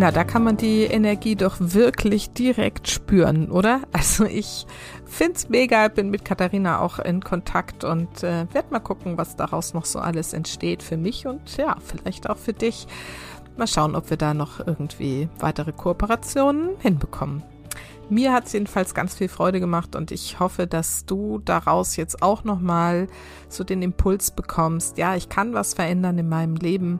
Na, 0.00 0.10
da 0.10 0.24
kann 0.24 0.44
man 0.44 0.56
die 0.56 0.84
Energie 0.84 1.36
doch 1.36 1.56
wirklich 1.58 2.30
direkt 2.30 2.88
spüren, 2.88 3.50
oder? 3.50 3.82
Also 3.92 4.24
ich 4.24 4.64
find's 5.10 5.48
mega, 5.48 5.88
bin 5.88 6.10
mit 6.10 6.24
Katharina 6.24 6.80
auch 6.80 6.98
in 6.98 7.22
Kontakt 7.22 7.84
und 7.84 8.22
äh, 8.22 8.46
werde 8.52 8.70
mal 8.70 8.80
gucken, 8.80 9.18
was 9.18 9.36
daraus 9.36 9.74
noch 9.74 9.84
so 9.84 9.98
alles 9.98 10.32
entsteht 10.32 10.82
für 10.82 10.96
mich 10.96 11.26
und 11.26 11.56
ja, 11.56 11.76
vielleicht 11.84 12.30
auch 12.30 12.38
für 12.38 12.52
dich. 12.52 12.86
Mal 13.56 13.66
schauen, 13.66 13.96
ob 13.96 14.08
wir 14.08 14.16
da 14.16 14.32
noch 14.32 14.66
irgendwie 14.66 15.28
weitere 15.38 15.72
Kooperationen 15.72 16.70
hinbekommen. 16.78 17.42
Mir 18.08 18.32
hat 18.32 18.46
es 18.46 18.52
jedenfalls 18.52 18.94
ganz 18.94 19.14
viel 19.14 19.28
Freude 19.28 19.60
gemacht 19.60 19.94
und 19.94 20.10
ich 20.10 20.40
hoffe, 20.40 20.66
dass 20.66 21.04
du 21.04 21.40
daraus 21.44 21.96
jetzt 21.96 22.22
auch 22.22 22.42
nochmal 22.42 23.06
so 23.48 23.62
den 23.62 23.82
Impuls 23.82 24.30
bekommst, 24.32 24.98
ja, 24.98 25.14
ich 25.14 25.28
kann 25.28 25.52
was 25.54 25.74
verändern 25.74 26.18
in 26.18 26.28
meinem 26.28 26.56
Leben 26.56 26.98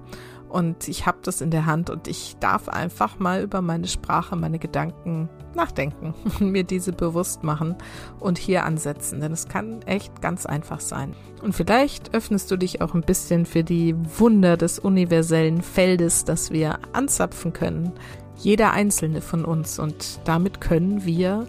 und 0.51 0.89
ich 0.89 1.07
habe 1.07 1.19
das 1.23 1.41
in 1.41 1.51
der 1.51 1.65
Hand 1.65 1.91
und 1.91 2.09
ich 2.09 2.37
darf 2.41 2.69
einfach 2.69 3.19
mal 3.19 3.43
über 3.43 3.63
meine 3.63 3.87
Sprache, 3.87 4.35
meine 4.35 4.59
Gedanken 4.59 5.29
nachdenken 5.55 6.15
und 6.41 6.51
mir 6.51 6.65
diese 6.65 6.93
bewusst 6.93 7.45
machen 7.45 7.77
und 8.19 8.37
hier 8.37 8.65
ansetzen, 8.65 9.21
denn 9.21 9.33
es 9.33 9.49
kann 9.49 9.83
echt 9.83 10.21
ganz 10.21 10.47
einfach 10.47 10.81
sein. 10.81 11.15
Und 11.43 11.55
vielleicht 11.55 12.15
öffnest 12.15 12.51
du 12.51 12.57
dich 12.57 12.83
auch 12.83 12.95
ein 12.95 13.03
bisschen 13.03 13.47
für 13.47 13.63
die 13.63 13.95
Wunder 14.19 14.57
des 14.57 14.79
universellen 14.79 15.63
Feldes, 15.63 16.25
das 16.25 16.51
wir 16.51 16.81
anzapfen 16.93 17.53
können, 17.53 17.93
jeder 18.37 18.73
einzelne 18.73 19.21
von 19.21 19.45
uns. 19.45 19.79
Und 19.79 20.21
damit 20.25 20.61
können 20.61 21.05
wir 21.05 21.47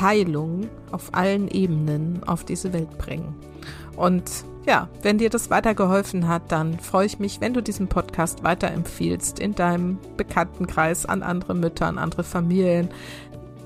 Heilung 0.00 0.68
auf 0.92 1.14
allen 1.14 1.48
Ebenen 1.48 2.22
auf 2.24 2.44
diese 2.44 2.72
Welt 2.72 2.98
bringen. 2.98 3.34
Und 3.96 4.44
ja, 4.66 4.88
wenn 5.02 5.18
dir 5.18 5.30
das 5.30 5.50
weitergeholfen 5.50 6.28
hat, 6.28 6.50
dann 6.50 6.78
freue 6.78 7.06
ich 7.06 7.18
mich, 7.18 7.40
wenn 7.40 7.54
du 7.54 7.62
diesen 7.62 7.88
Podcast 7.88 8.44
weiterempfiehlst 8.44 9.38
in 9.38 9.54
deinem 9.54 9.98
Bekanntenkreis 10.16 11.06
an 11.06 11.22
andere 11.22 11.54
Mütter, 11.54 11.86
an 11.86 11.98
andere 11.98 12.24
Familien. 12.24 12.88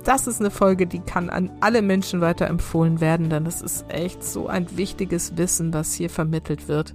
Das 0.04 0.26
ist 0.26 0.40
eine 0.40 0.50
Folge, 0.50 0.86
die 0.86 1.00
kann 1.00 1.30
an 1.30 1.50
alle 1.60 1.82
Menschen 1.82 2.20
weiterempfohlen 2.20 3.00
werden, 3.00 3.30
denn 3.30 3.46
es 3.46 3.62
ist 3.62 3.84
echt 3.88 4.24
so 4.24 4.48
ein 4.48 4.76
wichtiges 4.76 5.36
Wissen, 5.36 5.72
was 5.72 5.94
hier 5.94 6.10
vermittelt 6.10 6.66
wird. 6.66 6.94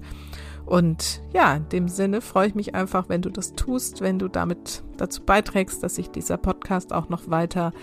Und 0.66 1.22
ja, 1.34 1.56
in 1.56 1.70
dem 1.70 1.88
Sinne 1.88 2.22
freue 2.22 2.48
ich 2.48 2.56
mich 2.56 2.74
einfach, 2.74 3.10
wenn 3.10 3.22
du 3.22 3.30
das 3.30 3.54
tust, 3.54 4.02
wenn 4.02 4.18
du 4.18 4.28
damit 4.28 4.84
dazu 4.98 5.22
beiträgst, 5.22 5.84
dass 5.84 5.96
sich 5.96 6.10
dieser 6.10 6.38
Podcast 6.38 6.94
auch 6.94 7.10
noch 7.10 7.30
weiter 7.30 7.74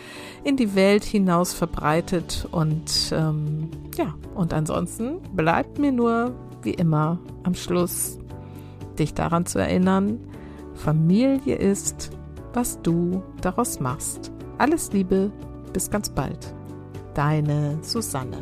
in 0.45 0.57
die 0.57 0.75
Welt 0.75 1.05
hinaus 1.05 1.53
verbreitet. 1.53 2.49
Und 2.51 3.13
ähm, 3.13 3.71
ja, 3.97 4.15
und 4.35 4.55
ansonsten 4.55 5.21
bleibt 5.35 5.79
mir 5.79 5.93
nur, 5.93 6.35
wie 6.63 6.75
immer, 6.75 7.19
am 7.43 7.55
Schluss 7.55 8.19
dich 8.99 9.15
daran 9.15 9.47
zu 9.47 9.59
erinnern, 9.59 10.19
Familie 10.75 11.57
ist, 11.57 12.11
was 12.55 12.81
du 12.83 13.23
daraus 13.41 13.81
machst. 13.81 14.33
Alles 14.59 14.93
Liebe, 14.93 15.31
bis 15.73 15.91
ganz 15.91 16.11
bald. 16.11 16.55
Deine 17.15 17.79
Susanne. 17.83 18.39